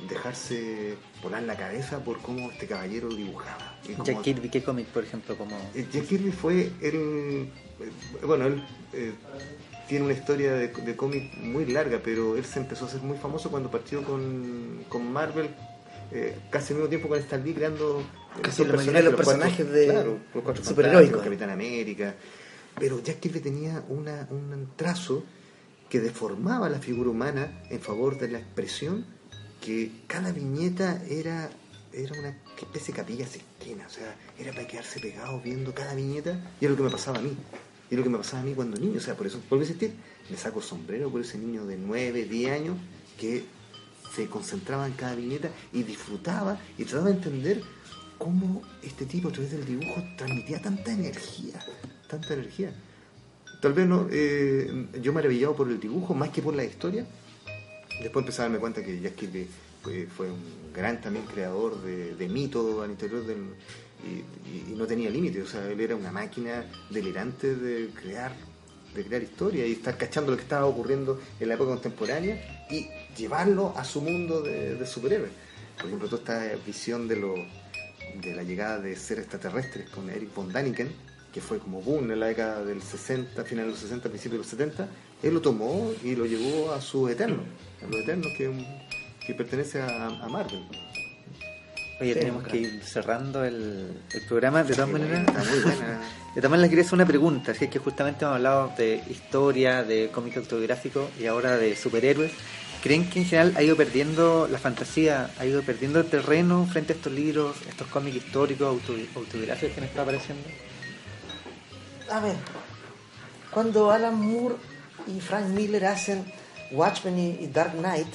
dejarse 0.09 0.95
volar 1.23 1.43
la 1.43 1.57
cabeza 1.57 2.05
por 2.05 2.21
cómo 2.21 2.51
este 2.51 2.67
caballero 2.67 3.09
dibujaba. 3.09 3.79
Y 3.89 4.01
Jack 4.05 4.23
Kirby, 4.23 4.49
¿qué 4.49 4.63
cómic, 4.63 4.87
por 4.87 5.03
ejemplo? 5.05 5.37
Como... 5.37 5.57
Eh, 5.75 5.87
Jack 5.93 6.07
Kirby 6.07 6.31
fue 6.31 6.71
el... 6.81 7.49
eh, 7.81 7.91
Bueno, 8.25 8.47
él 8.47 8.63
eh, 8.93 9.13
tiene 9.89 10.05
una 10.05 10.15
historia 10.15 10.53
de, 10.53 10.69
de 10.69 10.97
cómic 10.97 11.37
muy 11.39 11.67
larga, 11.67 12.01
pero 12.05 12.37
él 12.37 12.45
se 12.45 12.61
empezó 12.61 12.85
a 12.85 12.89
hacer 12.89 13.01
muy 13.01 13.17
famoso 13.19 13.51
cuando 13.51 13.71
partió 13.71 14.05
con, 14.05 14.85
con 14.89 15.11
Marvel, 15.13 15.49
eh, 16.13 16.37
casi 16.51 16.73
al 16.73 16.79
mismo 16.79 16.89
tiempo 16.89 17.09
con 17.09 17.19
Stan 17.19 17.43
Lee 17.45 17.55
creando... 17.55 18.01
eh, 18.01 18.41
Casi 18.43 18.63
estos 18.63 18.69
la 18.69 18.77
mayoría 18.77 19.03
de 19.03 19.05
los 19.11 19.15
personajes 19.17 19.69
de 19.71 19.87
claro, 19.87 20.19
los 20.33 20.67
superheroicos. 20.67 21.23
Capitán 21.23 21.51
América. 21.51 22.15
Pero 22.79 23.03
Jack 23.03 23.19
Kirby 23.19 23.41
tenía 23.41 23.83
una, 23.89 24.29
un 24.31 24.69
trazo 24.77 25.25
que 25.91 25.99
deformaba 26.01 26.69
la 26.69 26.79
figura 26.79 27.11
humana 27.11 27.63
en 27.71 27.81
favor 27.81 28.17
de 28.19 28.29
la 28.29 28.39
expresión, 28.39 29.05
que 29.69 29.93
cada 30.07 30.33
viñeta 30.33 30.99
era, 31.11 31.51
era 31.93 32.19
una 32.19 32.35
especie 32.59 32.95
de 32.95 33.01
capilla 33.01 33.27
sixtina, 33.27 33.87
o 33.87 33.91
sea, 33.91 34.17
era 34.39 34.51
para 34.53 34.67
quedarse 34.67 34.99
pegado 34.99 35.43
viendo 35.43 35.75
cada 35.75 35.95
viñeta, 35.95 36.41
y 36.59 36.65
es 36.65 36.71
lo 36.71 36.77
que 36.79 36.85
me 36.85 36.89
pasaba 36.89 37.19
a 37.19 37.21
mí, 37.21 37.37
y 37.91 37.93
es 37.93 37.99
lo 37.99 38.03
que 38.03 38.09
me 38.09 38.17
pasaba 38.17 38.41
a 38.41 38.47
mí 38.47 38.55
cuando 38.55 38.81
niño, 38.81 38.97
o 38.97 39.01
sea, 39.03 39.15
por 39.15 39.27
eso, 39.27 39.43
a 39.51 39.55
insistir, 39.57 39.93
me 40.31 40.39
saco 40.39 40.63
sombrero 40.63 41.11
por 41.11 41.21
ese 41.21 41.37
niño 41.37 41.67
de 41.67 41.77
9, 41.77 42.25
10 42.25 42.51
años 42.51 42.79
que 43.21 43.45
se 44.17 44.27
concentraba 44.29 44.87
en 44.87 44.95
cada 44.95 45.15
viñeta 45.15 45.51
y 45.75 45.83
disfrutaba 45.83 46.59
y 46.79 46.85
trataba 46.85 47.11
de 47.11 47.17
entender 47.17 47.63
cómo 48.17 48.63
este 48.83 49.05
tipo 49.05 49.29
a 49.29 49.33
través 49.33 49.51
del 49.51 49.67
dibujo 49.67 50.03
transmitía 50.17 50.63
tanta 50.63 50.93
energía, 50.93 51.63
tanta 52.09 52.33
energía. 52.33 52.73
Tal 53.61 53.75
vez 53.75 53.87
no, 53.87 54.09
eh, 54.11 54.87
yo 55.03 55.13
maravillado 55.13 55.55
por 55.55 55.69
el 55.69 55.79
dibujo 55.79 56.15
más 56.15 56.31
que 56.31 56.41
por 56.41 56.57
la 56.57 56.65
historia. 56.65 57.07
Después 58.01 58.23
empecé 58.23 58.43
a 58.43 58.45
darme 58.45 58.59
cuenta 58.59 58.83
que 58.83 59.01
Jack 59.01 59.15
Kirby 59.17 59.47
fue, 60.17 60.31
un 60.31 60.73
gran 60.75 61.01
también 61.01 61.25
creador 61.27 61.81
de, 61.83 62.15
de 62.15 62.29
mitos 62.29 62.83
al 62.83 62.91
interior 62.91 63.25
del... 63.27 63.39
Y, 64.05 64.71
y- 64.73 64.75
no 64.77 64.87
tenía 64.87 65.11
límites, 65.11 65.43
o 65.43 65.47
sea, 65.47 65.67
él 65.69 65.81
era 65.81 65.97
una 65.97 66.13
máquina 66.13 66.65
delirante 66.91 67.57
de 67.57 67.89
crear 67.91 68.33
de 68.95 69.05
crear 69.05 69.23
historia 69.23 69.67
y 69.67 69.73
estar 69.73 69.97
cachando 69.99 70.31
lo 70.31 70.37
que 70.37 70.45
estaba 70.45 70.65
ocurriendo 70.67 71.21
en 71.39 71.49
la 71.49 71.55
época 71.55 71.71
contemporánea 71.73 72.67
y 72.71 72.87
llevarlo 73.17 73.75
a 73.77 73.85
su 73.85 74.01
mundo 74.01 74.41
de, 74.41 74.77
de 74.77 74.87
superhéroes. 74.87 75.31
Por 75.77 75.87
ejemplo, 75.87 76.09
toda 76.09 76.47
esta 76.47 76.65
visión 76.65 77.07
de 77.07 77.17
lo 77.17 77.35
de 77.35 78.35
la 78.35 78.43
llegada 78.43 78.81
de 78.81 78.97
seres 78.97 79.25
extraterrestres 79.25 79.91
con 79.91 80.09
Eric 80.09 80.35
von 80.35 80.51
Daniken, 80.53 80.89
que 81.33 81.41
fue 81.41 81.59
como 81.59 81.83
boom 81.83 82.11
en 82.11 82.19
la 82.21 82.27
década 82.29 82.65
del 82.65 82.81
60, 82.83 83.45
final 83.45 83.67
de 83.67 83.73
los 83.73 83.81
60, 83.81 84.09
principios 84.09 84.33
de 84.33 84.39
los 84.39 84.47
70, 84.47 84.89
él 85.23 85.35
lo 85.35 85.43
tomó 85.43 85.93
y 86.03 86.17
lo 86.17 86.25
llevó 86.25 86.73
a 86.73 86.81
su 86.81 87.09
Eterno, 87.09 87.43
a 87.83 87.87
los 87.91 88.01
Eternos 88.01 88.33
que, 88.37 88.51
que 89.27 89.35
pertenece 89.35 89.81
a, 89.81 90.07
a 90.07 90.29
Marvel. 90.29 90.65
Oye, 92.01 92.15
Sí, 92.15 92.21
tenemos 92.21 92.45
claro. 92.45 92.53
que 92.53 92.65
ir 92.65 92.83
cerrando 92.85 93.45
el, 93.45 93.93
el 94.13 94.23
programa. 94.27 94.63
De 94.63 94.73
todas 94.75 94.89
maneras, 94.91 95.27
Está 95.27 95.43
de 96.35 96.41
todas 96.41 96.51
maneras, 96.51 96.71
quería 96.71 96.85
hacer 96.85 96.95
una 96.95 97.07
pregunta. 97.07 97.55
Si 97.55 97.65
es 97.65 97.71
que 97.71 97.79
justamente 97.81 98.25
hemos 98.25 98.37
hablado 98.37 98.73
de 98.79 99.03
historia, 99.11 99.83
de 99.83 100.09
cómic 100.11 100.37
autobiográfico 100.37 101.11
y 101.19 101.27
ahora 101.27 101.57
de 101.57 101.75
superhéroes. 101.77 102.33
¿Creen 102.81 103.11
que 103.11 103.19
en 103.19 103.25
general 103.25 103.55
ha 103.57 103.63
ido 103.65 103.75
perdiendo 103.75 104.47
la 104.49 104.57
fantasía, 104.59 105.31
ha 105.41 105.45
ido 105.45 105.63
perdiendo 105.63 106.05
terreno 106.05 106.65
frente 106.71 106.93
a 106.93 106.97
estos 106.97 107.13
libros, 107.13 107.57
estos 107.69 107.89
cómics 107.89 108.19
históricos, 108.19 108.69
autobi- 108.73 109.09
autobiográficos 109.17 109.75
que 109.75 109.81
han 109.81 109.87
estado 109.87 110.03
apareciendo? 110.03 110.49
A 112.13 112.21
ver, 112.21 112.37
cuando 113.51 113.91
Alan 113.91 114.15
Moore 114.15 114.55
y 115.09 115.19
Frank 115.19 115.47
Miller 115.49 115.87
hacen 115.87 116.25
Watchmen 116.71 117.19
y 117.19 117.47
Dark 117.49 117.73
Knight, 117.73 118.13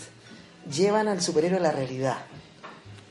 llevan 0.72 1.08
al 1.08 1.22
superhéroe 1.22 1.58
a 1.58 1.62
la 1.62 1.72
realidad. 1.72 2.18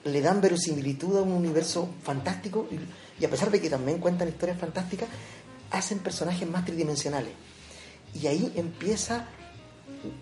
Le 0.05 0.21
dan 0.21 0.41
verosimilitud 0.41 1.17
a 1.17 1.23
un 1.23 1.33
universo 1.33 1.89
fantástico 2.03 2.69
y, 2.71 3.23
y 3.23 3.25
a 3.25 3.31
pesar 3.31 3.51
de 3.51 3.61
que 3.61 3.71
también 3.71 3.99
cuentan 3.99 4.29
historias 4.29 4.59
fantásticas, 4.59 5.09
hacen 5.71 6.01
personajes 6.01 6.49
más 6.49 6.65
tridimensionales. 6.65 7.33
Y 8.15 8.27
ahí 8.27 8.53
empieza 8.57 9.27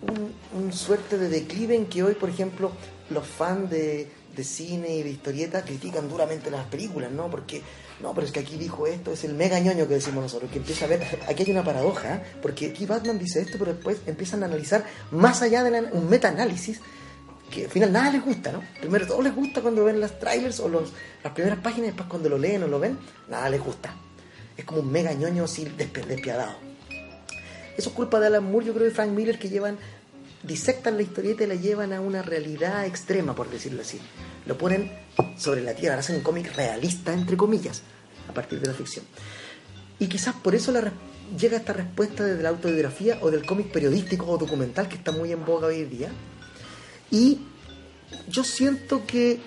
un, 0.01 0.33
un 0.61 0.73
suerte 0.73 1.17
de 1.17 1.29
declive 1.29 1.75
en 1.75 1.87
que 1.87 2.03
hoy, 2.03 2.13
por 2.13 2.29
ejemplo, 2.29 2.71
los 3.09 3.27
fans 3.27 3.69
de, 3.69 4.09
de 4.35 4.43
cine 4.43 4.95
y 4.95 5.03
de 5.03 5.09
historieta 5.09 5.63
critican 5.63 6.07
duramente 6.07 6.49
las 6.51 6.65
películas, 6.67 7.11
¿no? 7.11 7.29
Porque, 7.29 7.61
no, 8.01 8.13
pero 8.13 8.25
es 8.25 8.33
que 8.33 8.39
aquí 8.39 8.57
dijo 8.57 8.87
esto, 8.87 9.11
es 9.11 9.23
el 9.23 9.33
mega 9.33 9.59
ñoño 9.59 9.87
que 9.87 9.95
decimos 9.95 10.23
nosotros, 10.23 10.49
que 10.51 10.57
empieza 10.57 10.85
a 10.85 10.87
ver, 10.87 11.01
aquí 11.27 11.43
hay 11.43 11.51
una 11.51 11.63
paradoja, 11.63 12.15
¿eh? 12.15 12.23
porque 12.41 12.67
aquí 12.67 12.85
Batman 12.85 13.19
dice 13.19 13.41
esto, 13.41 13.57
pero 13.59 13.73
después 13.73 13.99
empiezan 14.05 14.43
a 14.43 14.47
analizar 14.47 14.85
más 15.11 15.41
allá 15.41 15.63
de 15.63 15.81
un 15.91 16.09
meta-análisis, 16.09 16.79
que 17.51 17.65
al 17.65 17.71
final 17.71 17.91
nada 17.91 18.11
les 18.11 18.23
gusta, 18.23 18.51
¿no? 18.51 18.63
Primero 18.79 19.05
todo 19.05 19.21
les 19.21 19.35
gusta 19.35 19.61
cuando 19.61 19.83
ven 19.83 19.99
las 19.99 20.17
trailers 20.19 20.59
o 20.61 20.69
las 20.69 21.33
primeras 21.33 21.59
páginas, 21.59 21.87
después 21.87 22.07
cuando 22.07 22.29
lo 22.29 22.37
leen 22.37 22.63
o 22.63 22.67
lo 22.67 22.79
ven, 22.79 22.97
nada 23.29 23.49
les 23.49 23.61
gusta. 23.61 23.93
Es 24.55 24.65
como 24.65 24.81
un 24.81 24.91
mega 24.91 25.13
ñoño 25.13 25.43
así 25.43 25.65
despiadado. 25.65 26.55
Eso 27.77 27.89
es 27.89 27.95
culpa 27.95 28.19
de 28.19 28.27
Alan 28.27 28.49
Moore, 28.49 28.65
yo 28.65 28.73
creo, 28.73 28.87
y 28.87 28.91
Frank 28.91 29.11
Miller, 29.11 29.37
que 29.37 29.49
llevan, 29.49 29.77
disectan 30.43 30.97
la 30.97 31.03
historieta 31.03 31.43
y 31.43 31.47
la 31.47 31.55
llevan 31.55 31.93
a 31.93 32.01
una 32.01 32.21
realidad 32.21 32.85
extrema, 32.85 33.35
por 33.35 33.49
decirlo 33.49 33.81
así. 33.81 33.99
Lo 34.45 34.57
ponen 34.57 34.91
sobre 35.37 35.61
la 35.61 35.73
tierra, 35.73 35.99
hacen 35.99 36.17
un 36.17 36.23
cómic 36.23 36.55
realista, 36.55 37.13
entre 37.13 37.37
comillas, 37.37 37.83
a 38.27 38.33
partir 38.33 38.59
de 38.59 38.67
la 38.67 38.73
ficción. 38.73 39.05
Y 39.99 40.07
quizás 40.07 40.35
por 40.35 40.55
eso 40.55 40.73
llega 41.37 41.57
esta 41.57 41.73
respuesta 41.73 42.23
desde 42.23 42.41
la 42.41 42.49
autobiografía 42.49 43.19
o 43.21 43.29
del 43.29 43.45
cómic 43.45 43.71
periodístico 43.71 44.25
o 44.25 44.37
documental 44.37 44.89
que 44.89 44.95
está 44.95 45.11
muy 45.11 45.31
en 45.31 45.45
boga 45.45 45.67
hoy 45.67 45.81
en 45.81 45.89
día. 45.89 46.09
Y 47.11 47.41
yo 48.27 48.43
siento 48.43 49.05
que 49.05 49.39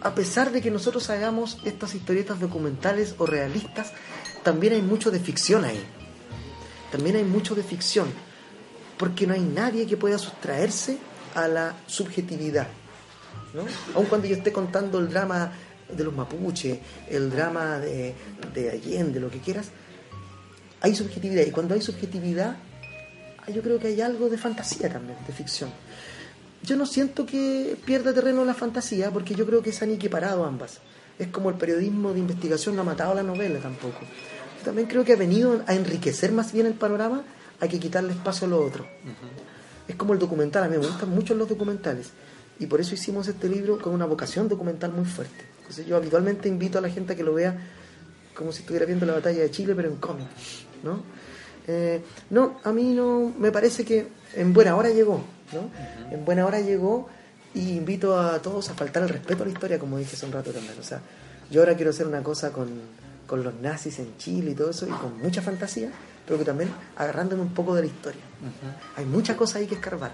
a 0.00 0.14
pesar 0.14 0.52
de 0.52 0.60
que 0.60 0.70
nosotros 0.70 1.08
hagamos 1.08 1.58
estas 1.64 1.94
historietas 1.94 2.38
documentales 2.38 3.14
o 3.18 3.26
realistas, 3.26 3.92
también 4.42 4.74
hay 4.74 4.82
mucho 4.82 5.10
de 5.10 5.18
ficción 5.18 5.64
ahí. 5.64 5.82
También 6.92 7.16
hay 7.16 7.24
mucho 7.24 7.54
de 7.54 7.62
ficción. 7.62 8.08
Porque 8.98 9.26
no 9.26 9.34
hay 9.34 9.40
nadie 9.40 9.86
que 9.86 9.96
pueda 9.96 10.18
sustraerse 10.18 10.98
a 11.34 11.48
la 11.48 11.74
subjetividad. 11.86 12.68
¿no? 13.52 13.64
Aun 13.94 14.06
cuando 14.06 14.26
yo 14.26 14.36
esté 14.36 14.52
contando 14.52 14.98
el 14.98 15.08
drama 15.08 15.52
de 15.88 16.04
los 16.04 16.14
mapuches, 16.14 16.78
el 17.08 17.30
drama 17.30 17.78
de, 17.78 18.14
de 18.52 18.70
Allende, 18.70 19.20
lo 19.20 19.30
que 19.30 19.38
quieras, 19.38 19.68
hay 20.80 20.94
subjetividad. 20.94 21.46
Y 21.46 21.50
cuando 21.50 21.74
hay 21.74 21.80
subjetividad, 21.80 22.56
yo 23.52 23.62
creo 23.62 23.78
que 23.78 23.88
hay 23.88 24.00
algo 24.00 24.28
de 24.28 24.38
fantasía 24.38 24.90
también, 24.90 25.18
de 25.26 25.32
ficción. 25.32 25.70
Yo 26.62 26.76
no 26.76 26.86
siento 26.86 27.26
que 27.26 27.76
pierda 27.84 28.14
terreno 28.14 28.44
la 28.44 28.54
fantasía, 28.54 29.10
porque 29.10 29.34
yo 29.34 29.44
creo 29.44 29.62
que 29.62 29.72
se 29.72 29.84
han 29.84 29.90
equiparado 29.92 30.44
ambas. 30.44 30.78
Es 31.18 31.28
como 31.28 31.50
el 31.50 31.56
periodismo 31.56 32.12
de 32.12 32.20
investigación 32.20 32.74
no 32.74 32.82
ha 32.82 32.84
matado 32.84 33.14
la 33.14 33.22
novela 33.22 33.60
tampoco. 33.60 34.00
Yo 34.58 34.64
también 34.64 34.88
creo 34.88 35.04
que 35.04 35.12
ha 35.12 35.16
venido 35.16 35.62
a 35.66 35.74
enriquecer 35.74 36.32
más 36.32 36.52
bien 36.52 36.66
el 36.66 36.74
panorama, 36.74 37.22
hay 37.64 37.70
que 37.70 37.80
quitarle 37.80 38.12
espacio 38.12 38.46
a 38.46 38.50
lo 38.50 38.64
otro. 38.64 38.86
Es 39.88 39.96
como 39.96 40.12
el 40.12 40.18
documental, 40.18 40.64
a 40.64 40.68
mí 40.68 40.76
me 40.78 40.86
gustan 40.86 41.10
mucho 41.10 41.34
los 41.34 41.48
documentales. 41.48 42.10
Y 42.58 42.66
por 42.66 42.80
eso 42.80 42.94
hicimos 42.94 43.26
este 43.26 43.48
libro 43.48 43.78
con 43.80 43.92
una 43.92 44.06
vocación 44.06 44.48
documental 44.48 44.92
muy 44.92 45.04
fuerte. 45.04 45.44
Entonces 45.58 45.86
yo 45.86 45.96
habitualmente 45.96 46.48
invito 46.48 46.78
a 46.78 46.80
la 46.80 46.88
gente 46.88 47.14
a 47.14 47.16
que 47.16 47.24
lo 47.24 47.34
vea 47.34 47.56
como 48.34 48.52
si 48.52 48.60
estuviera 48.60 48.86
viendo 48.86 49.06
la 49.06 49.14
batalla 49.14 49.40
de 49.40 49.50
Chile, 49.50 49.74
pero 49.74 49.88
en 49.88 49.96
cómic. 49.96 50.26
¿no? 50.82 51.02
Eh, 51.66 52.02
no, 52.30 52.60
a 52.62 52.72
mí 52.72 52.92
no, 52.92 53.32
me 53.38 53.50
parece 53.50 53.84
que 53.84 54.08
en 54.34 54.52
buena 54.52 54.76
hora 54.76 54.90
llegó. 54.90 55.22
¿no? 55.52 55.70
En 56.14 56.24
buena 56.24 56.46
hora 56.46 56.60
llegó 56.60 57.08
y 57.54 57.76
invito 57.76 58.18
a 58.18 58.40
todos 58.42 58.68
a 58.70 58.74
faltar 58.74 59.02
el 59.04 59.08
respeto 59.08 59.42
a 59.42 59.46
la 59.46 59.52
historia, 59.52 59.78
como 59.78 59.98
dije 59.98 60.16
hace 60.16 60.26
un 60.26 60.32
rato 60.32 60.50
también. 60.50 60.74
O 60.78 60.82
sea, 60.82 61.00
yo 61.50 61.60
ahora 61.60 61.74
quiero 61.74 61.90
hacer 61.90 62.06
una 62.06 62.22
cosa 62.22 62.52
con, 62.52 62.68
con 63.26 63.42
los 63.42 63.54
nazis 63.54 63.98
en 64.00 64.16
Chile 64.18 64.50
y 64.50 64.54
todo 64.54 64.70
eso, 64.70 64.86
y 64.86 64.90
con 64.90 65.18
mucha 65.18 65.40
fantasía, 65.40 65.90
pero 66.26 66.38
que 66.38 66.44
también 66.44 66.70
agarrándome 66.96 67.42
un 67.42 67.54
poco 67.54 67.74
de 67.74 67.82
la 67.82 67.86
historia. 67.86 68.22
Hay 68.96 69.04
muchas 69.04 69.36
cosas 69.36 69.56
ahí 69.56 69.66
que 69.66 69.74
escarbar. 69.74 70.12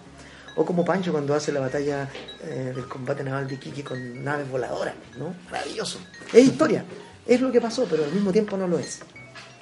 O 0.56 0.64
como 0.64 0.84
Pancho 0.84 1.12
cuando 1.12 1.34
hace 1.34 1.52
la 1.52 1.60
batalla 1.60 2.08
eh, 2.42 2.72
del 2.74 2.86
combate 2.88 3.22
naval 3.22 3.46
de 3.46 3.54
Iquique 3.54 3.84
con 3.84 4.24
naves 4.24 4.50
voladoras, 4.50 4.94
¿no? 5.16 5.34
Maravilloso. 5.50 5.98
Es 6.32 6.44
historia, 6.44 6.84
es 7.26 7.40
lo 7.40 7.52
que 7.52 7.60
pasó, 7.60 7.86
pero 7.88 8.04
al 8.04 8.12
mismo 8.12 8.32
tiempo 8.32 8.56
no 8.56 8.66
lo 8.66 8.78
es. 8.78 9.00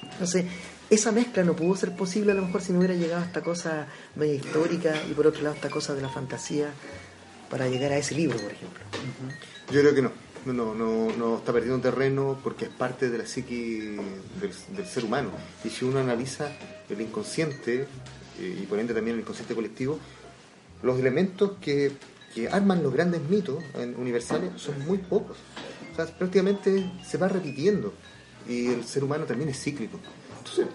Entonces, 0.01 0.45
esa 0.89 1.11
mezcla 1.11 1.43
no 1.43 1.55
pudo 1.55 1.75
ser 1.75 1.95
posible 1.95 2.31
a 2.31 2.35
lo 2.35 2.41
mejor 2.41 2.61
si 2.61 2.71
no 2.73 2.79
hubiera 2.79 2.95
llegado 2.95 3.23
esta 3.23 3.41
cosa 3.41 3.87
media 4.15 4.35
histórica 4.35 4.93
y 5.09 5.13
por 5.13 5.27
otro 5.27 5.43
lado 5.43 5.55
esta 5.55 5.69
cosa 5.69 5.93
de 5.93 6.01
la 6.01 6.09
fantasía 6.09 6.71
para 7.49 7.67
llegar 7.67 7.91
a 7.91 7.97
ese 7.97 8.15
libro, 8.15 8.37
por 8.39 8.51
ejemplo. 8.51 8.83
Yo 9.71 9.81
creo 9.81 9.93
que 9.93 10.01
no. 10.01 10.11
No, 10.45 10.73
no, 10.73 11.11
no, 11.17 11.37
está 11.37 11.51
perdiendo 11.51 11.79
terreno 11.81 12.39
porque 12.43 12.65
es 12.65 12.71
parte 12.71 13.09
de 13.09 13.17
la 13.17 13.25
psiqui 13.25 13.97
del, 14.39 14.85
ser 14.85 15.03
humano. 15.03 15.31
Y 15.63 15.69
si 15.69 15.85
uno 15.85 15.99
analiza 15.99 16.51
el 16.89 17.01
inconsciente 17.01 17.87
eh, 18.39 18.59
y 18.63 18.65
por 18.65 18.79
ende 18.79 18.93
también 18.93 19.15
el 19.15 19.21
inconsciente 19.21 19.53
colectivo, 19.53 19.99
los 20.81 20.97
elementos 20.97 21.53
que, 21.59 21.91
que 22.33 22.47
arman 22.47 22.81
los 22.81 22.93
grandes 22.93 23.21
mitos 23.21 23.63
universales 23.97 24.51
son 24.55 24.79
muy 24.85 24.97
pocos. 24.97 25.37
O 25.91 25.95
sea, 25.95 26.05
prácticamente 26.05 26.89
se 27.05 27.17
va 27.17 27.27
repitiendo 27.27 27.93
y 28.47 28.67
el 28.67 28.85
ser 28.85 29.03
humano 29.03 29.25
también 29.25 29.49
es 29.49 29.61
cíclico. 29.61 29.99
Entonces, 30.37 30.67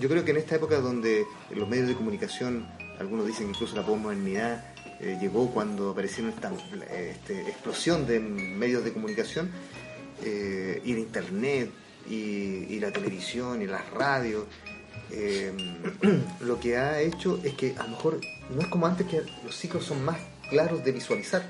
yo 0.00 0.08
creo 0.08 0.24
que 0.24 0.32
en 0.32 0.38
esta 0.38 0.56
época 0.56 0.80
donde 0.80 1.24
los 1.54 1.68
medios 1.68 1.88
de 1.88 1.94
comunicación, 1.94 2.66
algunos 2.98 3.26
dicen 3.26 3.48
incluso 3.48 3.76
la 3.76 3.86
posmodernidad 3.86 4.74
eh, 5.00 5.16
llegó 5.20 5.50
cuando 5.50 5.90
aparecieron 5.90 6.32
esta 6.32 6.50
eh, 6.90 7.14
este, 7.14 7.42
explosión 7.42 8.06
de 8.06 8.18
medios 8.18 8.84
de 8.84 8.92
comunicación 8.92 9.48
eh, 10.24 10.82
y 10.84 10.92
de 10.92 11.00
internet 11.00 11.70
y, 12.10 12.80
la 12.80 12.92
televisión 12.92 13.60
y 13.60 13.66
las 13.66 13.88
radios, 13.90 14.44
lo 16.40 16.60
que 16.60 16.76
ha 16.76 17.00
hecho 17.00 17.40
es 17.42 17.54
que 17.54 17.74
a 17.76 17.82
lo 17.84 17.90
mejor 17.90 18.20
no 18.54 18.60
es 18.60 18.66
como 18.68 18.86
antes 18.86 19.06
que 19.06 19.22
los 19.44 19.54
ciclos 19.54 19.84
son 19.84 20.04
más 20.04 20.18
claros 20.48 20.84
de 20.84 20.92
visualizar. 20.92 21.42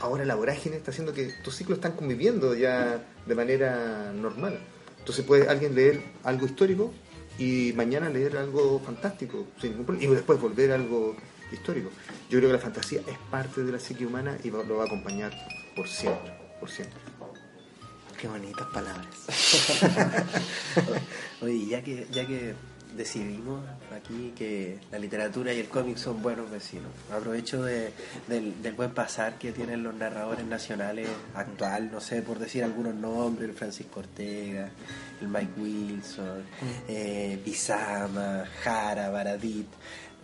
Ahora 0.00 0.24
la 0.24 0.36
vorágine 0.36 0.76
está 0.76 0.92
haciendo 0.92 1.12
que 1.12 1.32
tus 1.42 1.56
ciclos 1.56 1.78
están 1.78 1.92
conviviendo 1.92 2.54
ya 2.54 3.04
de 3.26 3.34
manera 3.34 4.12
normal. 4.12 4.60
Entonces 4.98 5.24
puede 5.24 5.48
alguien 5.48 5.74
leer 5.74 6.02
algo 6.22 6.46
histórico 6.46 6.92
y 7.38 7.72
mañana 7.74 8.08
leer 8.08 8.36
algo 8.36 8.80
fantástico 8.80 9.46
sin 9.60 9.70
ningún 9.70 9.86
problema, 9.86 10.12
y 10.12 10.14
después 10.14 10.40
volver 10.40 10.72
algo 10.72 11.16
histórico. 11.52 11.90
Yo 12.30 12.38
creo 12.38 12.50
que 12.50 12.56
la 12.56 12.62
fantasía 12.62 13.00
es 13.06 13.18
parte 13.30 13.62
de 13.64 13.72
la 13.72 13.78
psique 13.78 14.04
humana 14.06 14.36
y 14.44 14.50
lo 14.50 14.76
va 14.76 14.84
a 14.84 14.86
acompañar 14.86 15.32
por 15.76 15.88
siempre, 15.88 16.32
por 16.60 16.70
siempre. 16.70 16.98
Qué 18.20 18.26
bonitas 18.26 18.66
palabras. 18.68 19.06
Oye, 21.42 21.66
ya 21.66 21.82
que, 21.82 22.06
ya 22.10 22.26
que 22.26 22.54
decidimos 22.96 23.62
aquí 23.94 24.32
que 24.36 24.80
la 24.90 24.98
literatura 24.98 25.52
y 25.52 25.60
el 25.60 25.68
cómic 25.68 25.98
son 25.98 26.20
buenos 26.22 26.50
vecinos, 26.50 26.90
aprovecho 27.12 27.62
de- 27.62 27.92
del, 28.26 28.60
del 28.62 28.72
buen 28.74 28.90
pasar 28.92 29.38
que 29.38 29.52
tienen 29.52 29.82
los 29.84 29.94
narradores 29.94 30.44
nacionales 30.46 31.06
actual, 31.34 31.90
no 31.92 32.00
sé, 32.00 32.22
por 32.22 32.38
decir 32.38 32.64
algunos 32.64 32.94
nombres, 32.94 33.48
el 33.50 33.54
Francisco 33.54 34.00
Ortega, 34.00 34.70
el 35.20 35.28
Mike 35.28 35.52
Wilson, 35.60 36.42
eh, 36.88 37.40
Bizama, 37.44 38.44
Jara, 38.64 39.10
Baradit. 39.10 39.68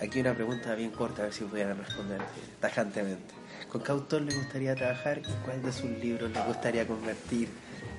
Aquí 0.00 0.20
una 0.20 0.34
pregunta 0.34 0.74
bien 0.74 0.90
corta, 0.90 1.22
a 1.22 1.24
ver 1.26 1.34
si 1.34 1.44
pudieran 1.44 1.78
responder 1.78 2.20
tajantemente. 2.60 3.34
¿Con 3.70 3.82
qué 3.82 3.92
autor 3.92 4.22
le 4.22 4.34
gustaría 4.34 4.74
trabajar 4.74 5.18
y 5.18 5.44
cuál 5.44 5.62
de 5.62 5.72
sus 5.72 5.90
libros 5.90 6.30
le 6.30 6.40
gustaría 6.42 6.86
convertir 6.86 7.48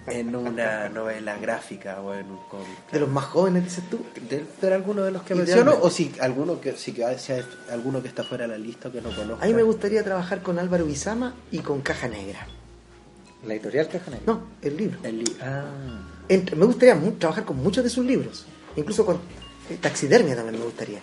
en 0.07 0.35
una 0.35 0.87
novela 0.89 1.37
gráfica 1.37 1.99
o 2.01 2.13
en 2.13 2.29
un 2.31 2.39
cómic? 2.49 2.91
De 2.91 2.99
los 2.99 3.09
más 3.09 3.25
jóvenes, 3.25 3.63
dices 3.65 3.83
tú. 3.89 3.99
¿De, 4.29 4.45
de 4.61 4.73
alguno 4.73 5.03
de 5.03 5.11
los 5.11 5.23
que 5.23 5.35
menciono 5.35 5.73
o 5.81 5.89
si 5.89 6.13
alguno 6.21 6.61
que 6.61 6.73
si 6.73 6.91
que 6.93 7.17
sea 7.17 7.43
alguno 7.71 8.01
que 8.01 8.07
está 8.09 8.23
fuera 8.23 8.45
de 8.47 8.51
la 8.51 8.57
lista 8.57 8.89
o 8.89 8.91
que 8.91 9.01
no 9.01 9.09
conozco? 9.15 9.43
A 9.43 9.47
mí 9.47 9.53
me 9.53 9.63
gustaría 9.63 10.03
trabajar 10.03 10.41
con 10.41 10.59
Álvaro 10.59 10.85
Bizama 10.85 11.33
y 11.51 11.59
con 11.59 11.81
Caja 11.81 12.07
Negra. 12.07 12.45
La 13.45 13.53
editorial 13.53 13.87
Caja 13.87 14.11
Negra. 14.11 14.25
No, 14.27 14.47
el 14.61 14.77
libro. 14.77 14.99
El 15.03 15.19
li- 15.23 15.37
Ah, 15.41 15.63
Entre- 16.29 16.55
me 16.55 16.65
gustaría 16.65 16.95
mu- 16.95 17.11
trabajar 17.13 17.43
con 17.45 17.57
muchos 17.57 17.83
de 17.83 17.89
sus 17.89 18.05
libros. 18.05 18.45
Incluso 18.75 19.05
con 19.05 19.17
eh, 19.69 19.77
Taxidermia 19.81 20.35
también 20.35 20.59
me 20.59 20.65
gustaría. 20.65 20.99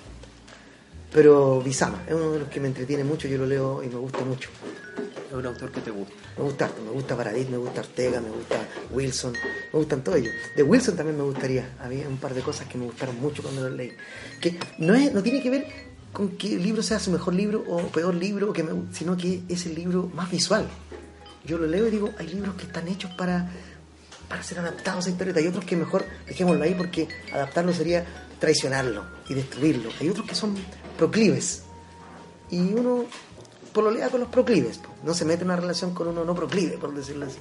Pero 1.13 1.61
Bisama 1.61 2.03
es 2.07 2.15
uno 2.15 2.33
de 2.33 2.39
los 2.41 2.49
que 2.49 2.61
me 2.61 2.69
entretiene 2.69 3.05
mucho, 3.05 3.29
yo 3.29 3.39
lo 3.39 3.47
leo 3.47 3.83
y 3.83 3.89
me 3.89 3.97
gusta 3.97 4.25
mucho. 4.25 4.49
Es 5.29 5.35
un 5.37 5.45
autor 5.47 5.71
que 5.71 5.81
te 5.81 5.91
gusta. 5.91 6.15
Me 6.37 6.45
gusta 6.45 6.71
me 6.85 6.91
gusta 6.91 7.17
Paradis, 7.17 7.49
me 7.51 7.57
gusta 7.59 7.81
Ortega, 7.83 8.21
me 8.21 8.31
gusta 8.31 8.57
Wilson, 8.91 9.33
me 9.73 9.79
gustan 9.79 10.03
todos 10.03 10.19
ellos. 10.19 10.33
De 10.57 10.63
Wilson 10.63 10.97
también 10.97 11.17
me 11.19 11.25
gustaría, 11.25 11.75
había 11.81 12.09
un 12.09 12.17
par 12.19 12.35
de 12.35 12.41
cosas 12.41 12.67
que 12.69 12.79
me 12.79 12.85
gustaron 12.87 13.21
mucho 13.21 13.43
cuando 13.43 13.63
los 13.69 13.73
leí. 13.77 13.93
Que 14.41 14.59
no, 14.79 14.95
es, 14.95 15.13
no 15.13 15.23
tiene 15.23 15.43
que 15.43 15.51
ver 15.51 15.67
con 16.13 16.31
que 16.37 16.55
el 16.55 16.63
libro 16.63 16.83
sea 16.83 16.99
su 16.99 17.11
mejor 17.11 17.35
libro 17.35 17.63
o 17.69 17.79
peor 17.89 18.15
libro, 18.15 18.53
que 18.53 18.63
me- 18.63 18.93
sino 18.95 19.17
que 19.17 19.43
es 19.49 19.67
el 19.67 19.75
libro 19.75 20.11
más 20.15 20.31
visual. 20.31 20.67
Yo 21.45 21.59
lo 21.59 21.67
leo 21.67 21.87
y 21.89 21.91
digo, 21.91 22.11
hay 22.19 22.29
libros 22.29 22.55
que 22.55 22.65
están 22.65 22.87
hechos 22.89 23.11
para, 23.13 23.51
para 24.29 24.43
ser 24.43 24.59
adaptados 24.61 25.07
a 25.07 25.11
historieta, 25.11 25.41
y 25.41 25.47
otros 25.49 25.65
que 25.65 25.75
mejor 25.77 26.05
dejémoslo 26.27 26.63
ahí 26.63 26.75
porque 26.75 27.09
adaptarlo 27.33 27.73
sería 27.73 28.05
traicionarlo 28.43 29.05
y 29.29 29.35
destruirlo. 29.35 29.91
Hay 30.01 30.09
otros 30.09 30.27
que 30.27 30.35
son 30.35 30.57
proclives 30.99 31.63
y 32.51 32.59
uno 32.59 33.05
pololea 33.73 34.11
con 34.11 34.19
los 34.19 34.29
proclives, 34.31 34.81
no 35.05 35.15
se 35.15 35.25
mete 35.25 35.43
en 35.43 35.51
una 35.51 35.61
relación 35.61 35.95
con 35.95 36.09
uno 36.09 36.25
no 36.25 36.35
proclive, 36.35 36.77
por 36.77 36.93
decirlo 36.93 37.27
así. 37.27 37.39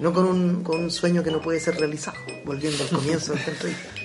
No 0.00 0.12
con 0.12 0.24
un, 0.24 0.64
con 0.64 0.80
un 0.80 0.90
sueño 0.90 1.22
que 1.22 1.30
no 1.30 1.40
puede 1.40 1.60
ser 1.60 1.76
realizado, 1.76 2.18
volviendo 2.44 2.82
al 2.82 2.90
comienzo 2.90 3.34
de 3.34 3.38
esta 3.38 3.52
entrevista. 3.52 4.03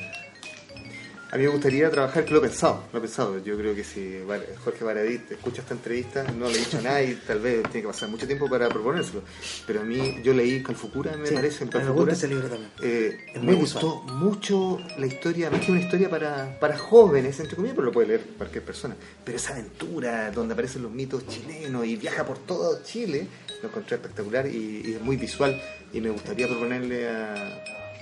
A 1.32 1.38
mí 1.38 1.44
me 1.44 1.50
gustaría 1.50 1.92
trabajar, 1.92 2.26
que 2.26 2.32
lo 2.34 2.40
he 2.40 2.42
pensado, 2.42 2.86
lo 2.92 2.98
he 2.98 3.02
pensado. 3.04 3.38
Yo 3.44 3.56
creo 3.56 3.76
que 3.76 3.84
si 3.84 4.18
Jorge 4.64 4.84
Baradit 4.84 5.32
escucha 5.32 5.62
esta 5.62 5.76
entrevista, 5.76 6.24
no 6.24 6.48
le 6.50 6.56
he 6.56 6.58
dicho 6.58 6.82
nada 6.82 7.04
y 7.04 7.14
tal 7.28 7.40
vez 7.40 7.62
tiene 7.70 7.82
que 7.82 7.88
pasar 7.88 8.10
mucho 8.10 8.26
tiempo 8.26 8.50
para 8.50 8.68
proponérselo. 8.68 9.22
Pero 9.68 9.82
a 9.82 9.84
mí, 9.84 10.18
yo 10.24 10.34
leí 10.34 10.64
Calfucura, 10.64 11.16
me 11.18 11.28
Sí, 11.28 11.36
parece, 11.36 11.66
en 11.66 11.70
Calfucura. 11.70 12.14
ese 12.14 12.28
libro 12.30 12.48
también. 12.48 12.72
Eh, 12.82 13.16
Es 13.36 13.44
me 13.44 13.54
gustó 13.54 14.02
mucho 14.14 14.80
la 14.98 15.06
historia, 15.06 15.52
más 15.52 15.64
que 15.64 15.72
una 15.72 15.82
historia 15.82 16.10
para, 16.10 16.58
para 16.60 16.76
jóvenes, 16.80 17.40
entre 17.40 17.56
comillas, 17.56 17.76
pero 17.76 17.86
lo 17.86 17.92
puede 17.92 18.08
leer 18.08 18.22
cualquier 18.36 18.64
persona. 18.64 18.96
Pero 19.24 19.38
esa 19.38 19.54
aventura 19.54 20.32
donde 20.32 20.54
aparecen 20.54 20.82
los 20.82 20.92
mitos 20.92 21.28
chilenos 21.28 21.86
y 21.86 21.96
viaja 21.96 22.26
por 22.26 22.40
todo 22.40 22.82
Chile, 22.84 23.28
lo 23.62 23.70
encontré 23.70 23.98
espectacular 23.98 24.48
y, 24.48 24.82
y 24.84 24.94
es 24.96 25.02
muy 25.02 25.16
visual. 25.16 25.62
Y 25.94 26.02
me 26.02 26.10
gustaría 26.10 26.48
proponerle 26.48 27.08
a, 27.08 27.34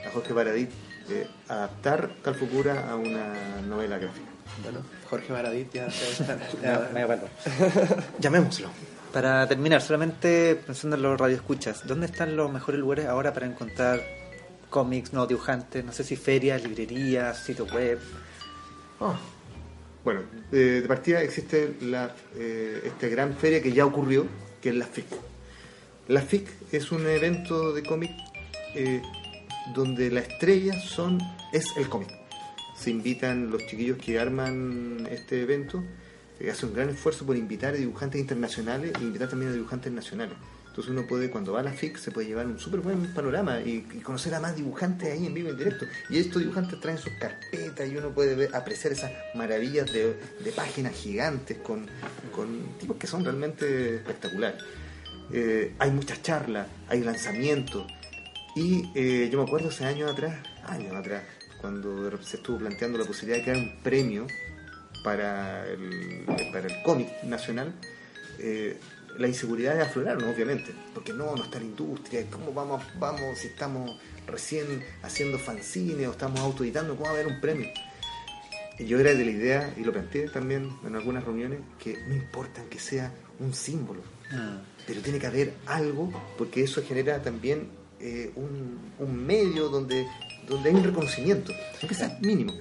a 0.05 0.11
Jorge 0.13 0.31
Baradit 0.31 0.69
eh, 1.09 1.27
adaptar 1.47 2.09
Calfucura 2.23 2.89
a 2.89 2.95
una 2.95 3.33
novela 3.67 3.97
gráfica. 3.97 4.27
Bueno, 4.63 4.79
Jorge 5.09 5.31
Baradit 5.33 5.71
ya 5.73 5.89
se 5.91 6.23
Me- 6.61 6.93
me 6.93 7.01
acuerdo. 7.03 7.27
Llamémoslo. 8.19 8.69
Para 9.13 9.47
terminar, 9.47 9.81
solamente 9.81 10.55
pensando 10.55 10.95
en 10.95 11.01
los 11.01 11.19
radioescuchas, 11.19 11.87
¿dónde 11.87 12.07
están 12.07 12.35
los 12.35 12.51
mejores 12.51 12.79
lugares 12.79 13.05
ahora 13.07 13.33
para 13.33 13.45
encontrar 13.45 14.01
cómics, 14.69 15.13
no 15.13 15.25
dibujantes? 15.25 15.83
No 15.85 15.91
sé 15.91 16.03
si 16.03 16.15
ferias, 16.15 16.61
librerías, 16.63 17.37
sitios 17.43 17.71
web. 17.71 17.99
Oh, 18.99 19.15
Bueno, 20.03 20.21
eh, 20.51 20.79
de 20.81 20.87
partida 20.87 21.21
existe 21.21 21.75
la, 21.81 22.13
eh, 22.35 22.81
esta 22.85 23.07
gran 23.07 23.33
feria 23.35 23.61
que 23.61 23.71
ya 23.71 23.85
ocurrió, 23.85 24.25
que 24.61 24.69
es 24.69 24.75
la 24.75 24.85
FIC. 24.85 25.05
La 26.09 26.21
FIC 26.21 26.49
es 26.71 26.91
un 26.91 27.05
evento 27.07 27.73
de 27.73 27.83
cómic 27.83 28.11
eh, 28.75 29.01
donde 29.73 30.09
la 30.11 30.21
estrella 30.21 30.79
son, 30.79 31.19
es 31.53 31.65
el 31.77 31.87
cómic. 31.89 32.09
Se 32.77 32.89
invitan 32.91 33.49
los 33.49 33.65
chiquillos 33.67 33.97
que 33.97 34.19
arman 34.19 35.07
este 35.09 35.41
evento, 35.41 35.83
eh, 36.39 36.51
hacen 36.51 36.69
un 36.69 36.75
gran 36.75 36.89
esfuerzo 36.89 37.25
por 37.25 37.35
invitar 37.35 37.73
a 37.73 37.77
dibujantes 37.77 38.21
internacionales 38.21 38.93
e 38.99 39.03
invitar 39.03 39.29
también 39.29 39.51
a 39.51 39.53
dibujantes 39.55 39.91
nacionales. 39.91 40.35
Entonces 40.67 40.93
uno 40.93 41.07
puede, 41.07 41.31
cuando 41.31 41.53
va 41.53 41.61
a 41.61 41.63
la 41.63 41.71
FIC, 41.73 41.97
se 41.97 42.11
puede 42.11 42.27
llevar 42.27 42.45
un 42.45 42.59
súper 42.59 42.81
buen 42.81 43.11
panorama 43.15 43.59
y, 43.61 43.83
y 43.95 43.99
conocer 44.01 44.35
a 44.35 44.39
más 44.39 44.55
dibujantes 44.55 45.11
ahí 45.11 45.25
en 45.25 45.33
vivo, 45.33 45.49
en 45.49 45.57
directo. 45.57 45.87
Y 46.07 46.19
estos 46.19 46.39
dibujantes 46.39 46.79
traen 46.79 46.99
sus 46.99 47.13
carpetas 47.13 47.89
y 47.89 47.97
uno 47.97 48.11
puede 48.11 48.35
ver- 48.35 48.55
apreciar 48.55 48.93
esas 48.93 49.11
maravillas 49.33 49.91
de, 49.91 50.15
de 50.43 50.51
páginas 50.51 50.93
gigantes 50.93 51.57
con, 51.57 51.87
con 52.31 52.77
tipos 52.79 52.95
que 52.97 53.07
son 53.07 53.23
realmente 53.23 53.95
espectaculares. 53.95 54.61
Eh, 55.33 55.73
hay 55.79 55.89
muchas 55.89 56.21
charlas, 56.21 56.67
hay 56.87 57.01
lanzamientos. 57.01 57.91
Y 58.57 58.89
eh, 58.95 59.29
yo 59.31 59.37
me 59.37 59.45
acuerdo 59.45 59.69
hace 59.69 59.85
años 59.85 60.11
atrás, 60.11 60.35
años 60.63 60.95
atrás, 60.95 61.21
cuando 61.61 62.09
se 62.23 62.37
estuvo 62.37 62.57
planteando 62.57 62.97
la 62.97 63.05
posibilidad 63.05 63.37
de 63.37 63.43
crear 63.43 63.57
un 63.57 63.83
premio 63.83 64.25
para 65.03 65.67
el, 65.67 66.25
para 66.51 66.65
el 66.65 66.81
cómic 66.81 67.07
nacional, 67.21 67.71
eh, 68.39 68.79
la 69.19 69.27
inseguridad 69.27 69.75
de 69.75 69.83
afloraron, 69.83 70.23
obviamente, 70.23 70.73
porque 70.95 71.13
no, 71.13 71.35
no 71.35 71.43
está 71.43 71.59
la 71.59 71.65
industria, 71.65 72.25
¿cómo 72.31 72.51
vamos, 72.51 72.81
vamos 72.97 73.37
si 73.37 73.49
estamos 73.49 73.95
recién 74.25 74.83
haciendo 75.03 75.37
fanzine 75.37 76.07
o 76.07 76.11
estamos 76.13 76.39
autoeditando, 76.39 76.95
cómo 76.95 77.05
va 77.05 77.11
a 77.11 77.13
haber 77.13 77.27
un 77.27 77.39
premio? 77.39 77.69
Y 78.79 78.85
yo 78.85 78.99
era 78.99 79.13
de 79.13 79.23
la 79.23 79.31
idea, 79.31 79.73
y 79.77 79.83
lo 79.83 79.91
planteé 79.91 80.29
también 80.29 80.75
en 80.83 80.95
algunas 80.95 81.23
reuniones, 81.23 81.59
que 81.77 81.95
no 82.07 82.15
importa 82.15 82.63
que 82.67 82.79
sea 82.79 83.13
un 83.39 83.53
símbolo, 83.53 84.01
pero 84.87 85.01
tiene 85.01 85.19
que 85.19 85.27
haber 85.27 85.53
algo, 85.67 86.11
porque 86.39 86.63
eso 86.63 86.83
genera 86.83 87.21
también 87.21 87.69
eh, 87.99 88.31
un, 88.35 88.77
un 88.99 89.25
medio 89.25 89.69
donde, 89.69 90.05
donde 90.47 90.69
hay 90.69 90.75
un 90.75 90.83
reconocimiento, 90.83 91.53
aunque 91.81 91.95
sea 91.95 92.17
mínimo. 92.21 92.53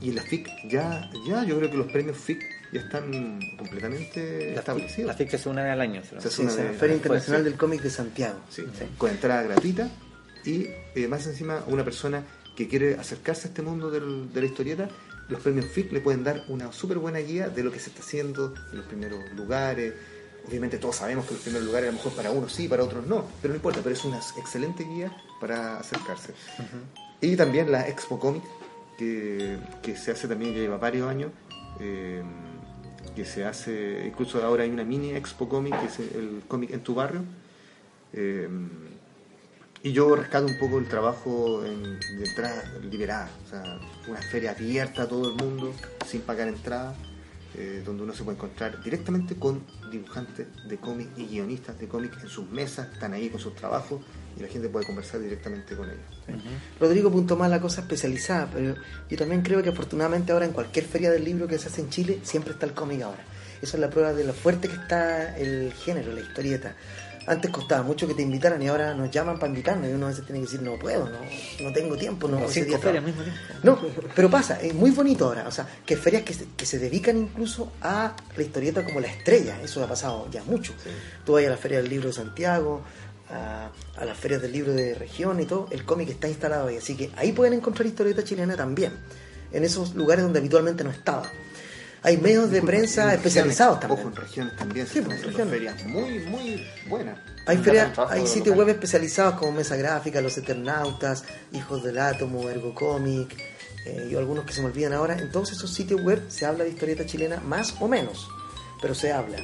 Y 0.00 0.08
en 0.10 0.16
la 0.16 0.22
FIC 0.22 0.48
ya, 0.68 1.08
ya 1.28 1.44
yo 1.44 1.56
creo 1.58 1.70
que 1.70 1.76
los 1.76 1.90
premios 1.92 2.16
FIC 2.16 2.42
ya 2.72 2.80
están 2.80 3.38
completamente 3.56 4.52
La, 4.52 4.60
establecidos. 4.60 5.08
la 5.08 5.14
FIC 5.14 5.30
se 5.30 5.36
hace 5.36 5.48
una 5.48 5.62
vez 5.62 5.72
al 5.72 5.80
año. 5.80 6.02
Se 6.04 6.16
hace 6.16 6.28
sí, 6.30 6.42
una 6.42 6.54
de- 6.56 6.70
Feria 6.70 6.96
Internacional 6.96 7.44
del 7.44 7.54
Cómic 7.54 7.82
de 7.82 7.90
Santiago. 7.90 8.38
Sí, 8.50 8.64
con 8.98 9.10
entrada 9.10 9.42
gratuita 9.42 9.88
y 10.44 10.66
eh, 10.94 11.06
más 11.08 11.26
encima 11.26 11.62
una 11.68 11.84
persona 11.84 12.24
que 12.56 12.66
quiere 12.68 12.96
acercarse 12.96 13.46
a 13.46 13.50
este 13.50 13.62
mundo 13.62 13.90
del- 13.90 14.32
de 14.32 14.40
la 14.40 14.46
historieta, 14.46 14.88
los 15.28 15.40
premios 15.40 15.66
FIC 15.66 15.92
le 15.92 16.00
pueden 16.00 16.24
dar 16.24 16.44
una 16.48 16.72
súper 16.72 16.98
buena 16.98 17.20
guía 17.20 17.48
de 17.48 17.62
lo 17.62 17.70
que 17.70 17.78
se 17.78 17.90
está 17.90 18.02
haciendo 18.02 18.52
en 18.72 18.78
los 18.78 18.86
primeros 18.86 19.20
lugares. 19.36 19.94
Obviamente 20.48 20.78
todos 20.78 20.96
sabemos 20.96 21.24
que 21.26 21.34
los 21.34 21.42
primeros 21.42 21.66
lugares 21.66 21.88
a 21.88 21.92
lo 21.92 21.98
mejor 21.98 22.12
para 22.14 22.30
unos 22.30 22.52
sí, 22.52 22.66
para 22.68 22.82
otros 22.84 23.06
no, 23.06 23.24
pero 23.40 23.52
no 23.52 23.56
importa, 23.56 23.80
pero 23.82 23.94
es 23.94 24.04
una 24.04 24.18
excelente 24.36 24.84
guía 24.84 25.16
para 25.40 25.78
acercarse. 25.78 26.34
Y 27.20 27.36
también 27.36 27.70
la 27.70 27.88
Expo 27.88 28.18
Comic, 28.18 28.42
que, 28.98 29.56
que 29.82 29.96
se 29.96 30.10
hace 30.10 30.26
también, 30.28 30.52
ya 30.54 30.60
lleva 30.60 30.78
varios 30.78 31.08
años, 31.08 31.30
eh, 31.80 32.22
que 33.14 33.24
se 33.24 33.44
hace, 33.44 34.04
incluso 34.06 34.42
ahora 34.44 34.64
hay 34.64 34.70
una 34.70 34.84
mini 34.84 35.10
Expo 35.12 35.48
Comic, 35.48 35.78
que 35.78 35.86
es 35.86 35.98
el 36.00 36.42
cómic 36.48 36.70
en 36.72 36.80
tu 36.82 36.94
barrio. 36.94 37.22
Eh, 38.12 38.48
y 39.84 39.92
yo 39.92 40.14
rescato 40.14 40.46
un 40.46 40.58
poco 40.58 40.78
el 40.78 40.86
trabajo 40.88 41.64
en- 41.64 41.98
de 41.98 42.24
entrada 42.28 42.62
liberada, 42.88 43.28
o 43.46 43.50
sea, 43.50 43.80
una 44.08 44.20
feria 44.22 44.52
abierta 44.52 45.02
a 45.02 45.08
todo 45.08 45.30
el 45.30 45.36
mundo, 45.36 45.72
sin 46.06 46.20
pagar 46.20 46.48
entrada, 46.48 46.94
eh, 47.54 47.82
donde 47.84 48.04
uno 48.04 48.14
se 48.14 48.24
puede 48.24 48.36
encontrar 48.36 48.82
directamente 48.82 49.36
con 49.36 49.62
dibujantes 49.90 50.46
de 50.66 50.76
cómic 50.78 51.08
y 51.16 51.26
guionistas 51.26 51.78
de 51.78 51.86
cómic 51.86 52.18
en 52.22 52.28
sus 52.28 52.48
mesas, 52.48 52.88
están 52.92 53.12
ahí 53.12 53.28
con 53.28 53.40
sus 53.40 53.54
trabajos 53.54 54.00
y 54.36 54.40
la 54.40 54.48
gente 54.48 54.68
puede 54.68 54.86
conversar 54.86 55.20
directamente 55.20 55.76
con 55.76 55.88
ellos. 55.88 56.00
Rodrigo 56.80 57.10
apuntó 57.10 57.36
más 57.36 57.50
la 57.50 57.60
cosa 57.60 57.82
especializada, 57.82 58.48
pero 58.52 58.74
yo 59.10 59.18
también 59.18 59.42
creo 59.42 59.62
que 59.62 59.68
afortunadamente 59.68 60.32
ahora 60.32 60.46
en 60.46 60.52
cualquier 60.52 60.86
feria 60.86 61.10
del 61.10 61.24
libro 61.24 61.46
que 61.46 61.58
se 61.58 61.68
hace 61.68 61.82
en 61.82 61.90
Chile 61.90 62.20
siempre 62.22 62.52
está 62.54 62.64
el 62.64 62.72
cómic 62.72 63.02
ahora. 63.02 63.22
Eso 63.60 63.76
es 63.76 63.80
la 63.80 63.90
prueba 63.90 64.12
de 64.12 64.24
lo 64.24 64.32
fuerte 64.32 64.68
que 64.68 64.74
está 64.74 65.36
el 65.36 65.72
género, 65.72 66.12
la 66.12 66.20
historieta. 66.20 66.74
Antes 67.26 67.50
costaba 67.50 67.82
mucho 67.82 68.08
que 68.08 68.14
te 68.14 68.22
invitaran 68.22 68.60
y 68.62 68.68
ahora 68.68 68.94
nos 68.94 69.10
llaman 69.10 69.38
para 69.38 69.48
invitarnos 69.48 69.88
y 69.88 69.92
uno 69.92 70.06
a 70.06 70.08
veces 70.08 70.24
tiene 70.24 70.40
que 70.40 70.46
decir 70.46 70.62
no 70.62 70.78
puedo, 70.78 71.08
no, 71.08 71.18
no 71.60 71.72
tengo 71.72 71.96
tiempo, 71.96 72.26
no 72.26 72.48
cinco 72.48 72.66
día 72.66 72.78
ferias 72.78 72.78
al 72.78 72.80
trabajo". 72.80 73.06
mismo 73.06 73.22
tiempo. 73.22 73.40
No, 73.62 73.80
pero 74.14 74.30
pasa, 74.30 74.60
es 74.60 74.74
muy 74.74 74.90
bonito 74.90 75.26
ahora. 75.26 75.46
O 75.46 75.50
sea, 75.50 75.66
que 75.86 75.96
ferias 75.96 76.22
que 76.22 76.34
se, 76.34 76.46
que 76.56 76.66
se 76.66 76.78
dedican 76.78 77.16
incluso 77.16 77.72
a 77.80 78.14
la 78.36 78.42
historieta 78.42 78.84
como 78.84 79.00
la 79.00 79.06
estrella. 79.08 79.60
Eso 79.62 79.82
ha 79.84 79.86
pasado 79.88 80.28
ya 80.30 80.42
mucho. 80.44 80.72
Tú 81.24 81.32
vas 81.34 81.44
a 81.46 81.50
la 81.50 81.56
Feria 81.56 81.78
del 81.80 81.88
Libro 81.90 82.08
de 82.08 82.12
Santiago, 82.14 82.82
a, 83.30 83.70
a 83.96 84.04
las 84.04 84.18
ferias 84.18 84.42
del 84.42 84.52
libro 84.52 84.72
de 84.72 84.94
región 84.94 85.40
y 85.40 85.46
todo. 85.46 85.68
El 85.70 85.84
cómic 85.84 86.08
está 86.08 86.28
instalado 86.28 86.68
ahí. 86.68 86.76
Así 86.76 86.96
que 86.96 87.10
ahí 87.16 87.32
pueden 87.32 87.54
encontrar 87.54 87.86
historieta 87.86 88.24
chilena 88.24 88.56
también. 88.56 88.92
En 89.52 89.64
esos 89.64 89.94
lugares 89.94 90.24
donde 90.24 90.38
habitualmente 90.38 90.82
no 90.82 90.90
estaba. 90.90 91.30
Hay 92.04 92.16
medios 92.16 92.50
de 92.50 92.62
prensa 92.62 93.04
En 93.12 93.18
especializados 93.18 93.76
regiones, 93.80 93.80
también. 93.80 94.00
Ojo, 94.00 94.08
en 94.08 94.16
regiones 94.28 94.56
también 94.56 94.86
Sí, 94.88 95.00
pues, 95.02 95.24
regiones. 95.24 95.50
ferias 95.50 95.84
muy, 95.86 96.18
muy 96.20 96.66
buenas. 96.88 97.18
Hay, 97.46 97.58
feria- 97.58 97.92
hay 98.10 98.26
sitios 98.26 98.48
local. 98.56 98.58
web 98.58 98.68
especializados 98.70 99.34
como 99.34 99.52
Mesa 99.52 99.76
Gráfica, 99.76 100.20
Los 100.20 100.36
Eternautas, 100.38 101.24
Hijos 101.52 101.82
del 101.84 101.98
Átomo, 101.98 102.48
Ergo 102.50 102.74
Comic, 102.74 103.36
eh, 103.86 104.08
y 104.10 104.16
algunos 104.16 104.44
que 104.44 104.52
se 104.52 104.60
me 104.62 104.66
olvidan 104.68 104.92
ahora. 104.92 105.16
En 105.18 105.30
todos 105.30 105.52
esos 105.52 105.72
sitios 105.72 106.00
web 106.02 106.22
se 106.28 106.44
habla 106.46 106.64
de 106.64 106.70
historieta 106.70 107.06
chilena 107.06 107.40
más 107.40 107.74
o 107.80 107.86
menos, 107.88 108.28
pero 108.80 108.94
se 108.94 109.12
habla. 109.12 109.38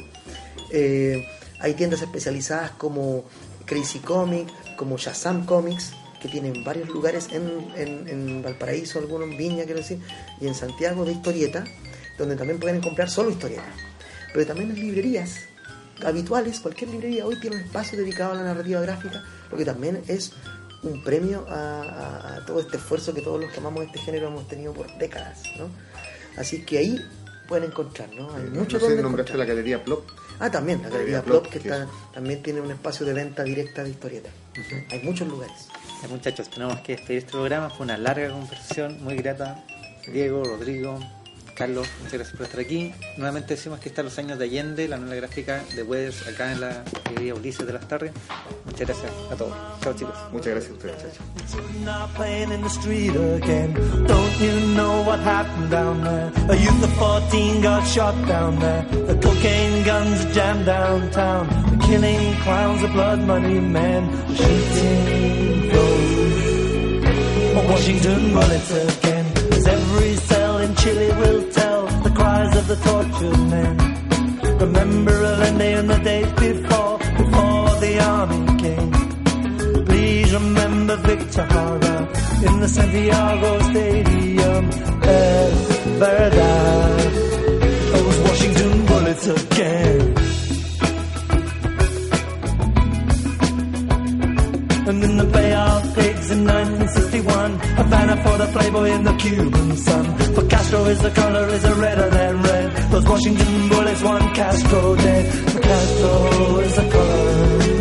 Eh, 0.70 1.26
hay 1.60 1.74
tiendas 1.74 2.02
especializadas 2.02 2.72
como 2.72 3.24
Crazy 3.66 3.98
Comic, 4.01 4.48
como 4.76 4.97
Shazam 4.97 5.44
Comics, 5.47 5.93
que 6.20 6.28
tienen 6.28 6.64
varios 6.64 6.89
lugares 6.89 7.28
en, 7.30 7.48
en- 7.76 8.09
en 8.09 8.43
Valparaíso, 8.43 8.98
algunos 8.98 9.28
en 9.30 9.36
Viña, 9.36 9.64
quiero 9.64 9.80
decir, 9.80 10.01
y 10.40 10.48
en 10.48 10.55
Santiago 10.55 11.05
de 11.05 11.12
historieta, 11.12 11.64
donde 12.19 12.36
también 12.36 12.59
pueden 12.59 12.81
comprar 12.81 13.09
solo 13.09 13.31
historieta. 13.31 13.65
Pero 14.32 14.47
también 14.47 14.70
en 14.70 14.77
librerías 14.77 15.36
habituales, 16.05 16.61
cualquier 16.61 16.90
librería 16.90 17.27
hoy 17.27 17.40
tiene 17.40 17.57
un 17.57 17.62
espacio 17.62 17.99
dedicado 17.99 18.32
a 18.32 18.35
la 18.36 18.43
narrativa 18.43 18.81
gráfica, 18.81 19.23
lo 19.51 19.57
que 19.57 19.65
también 19.65 20.03
es 20.09 20.32
un 20.82 21.03
premio 21.03 21.45
a, 21.49 21.82
a- 21.82 22.36
a 22.36 22.47
todo 22.47 22.61
este 22.61 22.77
esfuerzo 22.77 23.12
que 23.15 23.20
todos 23.23 23.40
los 23.40 23.51
que 23.53 23.59
amamos 23.59 23.85
este 23.85 23.99
género 23.99 24.28
hemos 24.28 24.47
tenido 24.47 24.73
por 24.73 24.86
décadas. 24.99 25.43
¿no? 25.59 25.69
Así 26.36 26.65
que 26.65 26.78
ahí 26.78 27.05
pueden 27.49 27.65
encontrar, 27.70 28.11
¿no? 28.15 28.32
Hay 28.35 28.45
No 28.45 28.61
mucho 28.61 28.78
sé, 28.78 28.86
donde 28.86 29.03
nombraste 29.03 29.32
encontrar. 29.32 29.39
la 29.39 29.45
galería 29.47 29.82
Plop. 29.85 30.07
Ah, 30.40 30.51
también, 30.53 30.81
la 30.82 30.89
Galería 30.89 31.16
Galería 31.16 31.23
Plop, 31.24 31.43
Plop, 31.43 31.53
que 31.53 31.59
que 31.61 31.69
está, 31.69 31.82
es- 31.82 31.89
también 32.15 32.43
tiene 32.45 32.61
un 32.61 32.70
espacio 32.70 33.05
de 33.07 33.12
venta 33.15 33.43
directa 33.43 33.82
de 33.82 33.90
historietas. 33.90 34.32
Hay 34.90 35.03
muchos 35.03 35.27
lugares. 35.27 35.66
Ya, 36.03 36.09
muchachos, 36.09 36.49
tenemos 36.49 36.78
que 36.82 36.93
despedir 36.97 37.19
este 37.20 37.32
programa. 37.32 37.70
Fue 37.70 37.85
una 37.85 37.97
larga 37.99 38.31
conversación, 38.31 39.03
muy 39.03 39.16
grata. 39.16 39.65
Diego, 40.12 40.45
Rodrigo, 40.45 41.01
Carlos, 41.59 41.89
muchas 41.98 42.12
gracias 42.12 42.36
por 42.36 42.47
estar 42.47 42.60
aquí. 42.60 42.94
Nuevamente 43.16 43.56
decimos 43.56 43.80
que 43.80 43.89
está 43.89 44.05
Los 44.05 44.16
Años 44.20 44.39
de 44.39 44.44
Allende, 44.44 44.86
la 44.86 44.97
novela 44.97 45.16
gráfica 45.16 45.64
de 45.74 45.82
Weathers, 45.82 46.28
acá 46.28 46.52
en 46.52 46.60
la 46.60 46.85
librería 47.09 47.35
Ulises 47.35 47.66
de 47.66 47.72
las 47.72 47.89
Tardes. 47.89 48.12
Muchas 48.64 48.86
gracias 48.86 49.10
a 49.32 49.35
todos. 49.35 49.55
Chao, 49.82 49.93
chicos. 49.93 50.14
Muchas 50.30 50.52
gracias 50.52 50.70
a 50.70 50.74
ustedes, 50.74 50.94
muchachos. 50.94 51.18
Now 51.85 52.06
playing 52.14 52.52
in 52.52 52.62
the 52.62 52.68
street 52.68 53.10
again. 53.10 53.74
Don't 54.06 54.40
you 54.40 54.52
know 54.76 55.02
what 55.02 55.18
happened 55.18 55.70
down 55.72 56.05
there? 56.05 56.30
A 56.48 56.55
youth 56.55 56.85
of 56.85 56.93
14 56.93 57.60
got 57.60 57.85
shot 57.89 58.14
down 58.28 58.60
there. 58.60 58.86
The 59.09 59.18
cocaine 59.20 59.85
guns 59.85 60.32
jammed 60.32 60.64
downtown. 60.64 61.48
The 61.48 61.86
killing 61.86 62.36
clowns, 62.44 62.82
the 62.82 62.89
blood 62.89 63.18
money 63.26 63.59
men. 63.59 64.06
The 64.28 64.36
shooting 64.36 65.68
those. 65.70 66.09
Washington 67.68 68.32
bullets 68.32 68.70
again. 68.70 69.26
Every 69.66 70.16
in 70.69 70.74
Chile 70.77 71.09
will 71.20 71.51
tell 71.53 71.86
the 72.05 72.11
cries 72.11 72.57
of 72.57 72.69
the 72.69 72.77
tortured 72.77 73.39
men. 73.55 73.77
Remember 74.59 75.12
Allende 75.24 75.73
and 75.81 75.89
the 75.90 75.99
day 75.99 76.24
before, 76.47 76.99
before 76.99 77.70
the 77.85 77.93
army 78.15 78.43
came. 78.62 78.93
Please 79.86 80.32
remember 80.32 80.97
Victor 80.97 81.45
Hara 81.45 81.99
in 82.47 82.61
the 82.61 82.69
Santiago 82.69 83.51
Stadium. 83.70 84.70
Verdad. 86.01 87.12
Those 87.93 88.19
Washington 88.27 88.86
bullets 88.86 89.27
again. 89.27 90.38
And 94.89 95.05
in 95.05 95.19
the 95.19 95.24
Bay 95.24 95.52
of 95.52 95.94
Pigs 95.97 96.31
in 96.31 96.44
1961, 96.47 97.55
a 97.77 97.85
banner 97.90 98.16
for 98.24 98.39
the 98.39 98.47
Playboy 98.47 98.90
in 98.90 99.02
the 99.05 99.12
Cuban 99.16 99.77
sun. 99.77 100.19
For 100.35 100.47
Castro 100.47 100.85
is 100.86 101.02
the 101.02 101.10
color 101.10 101.47
is 101.48 101.65
a 101.65 101.74
redder 101.74 102.09
than 102.09 102.43
red. 102.43 102.90
Those 102.90 103.06
Washington 103.06 103.69
bullets, 103.69 104.02
one 104.02 104.35
Castro 104.35 104.97
dead. 104.97 105.35
For 105.51 105.60
Castro 105.60 106.60
is 106.60 106.77
the 106.77 106.90
color 106.90 107.78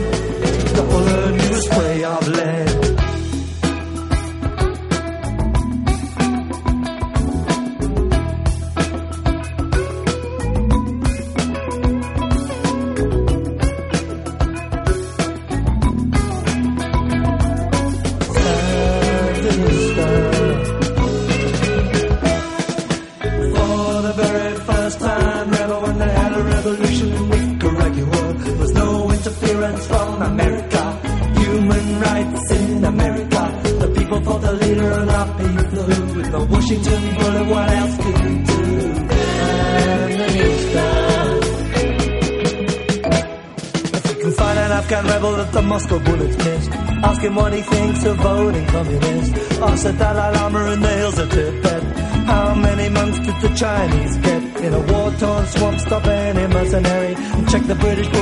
the 57.67 57.75
British 57.75 58.16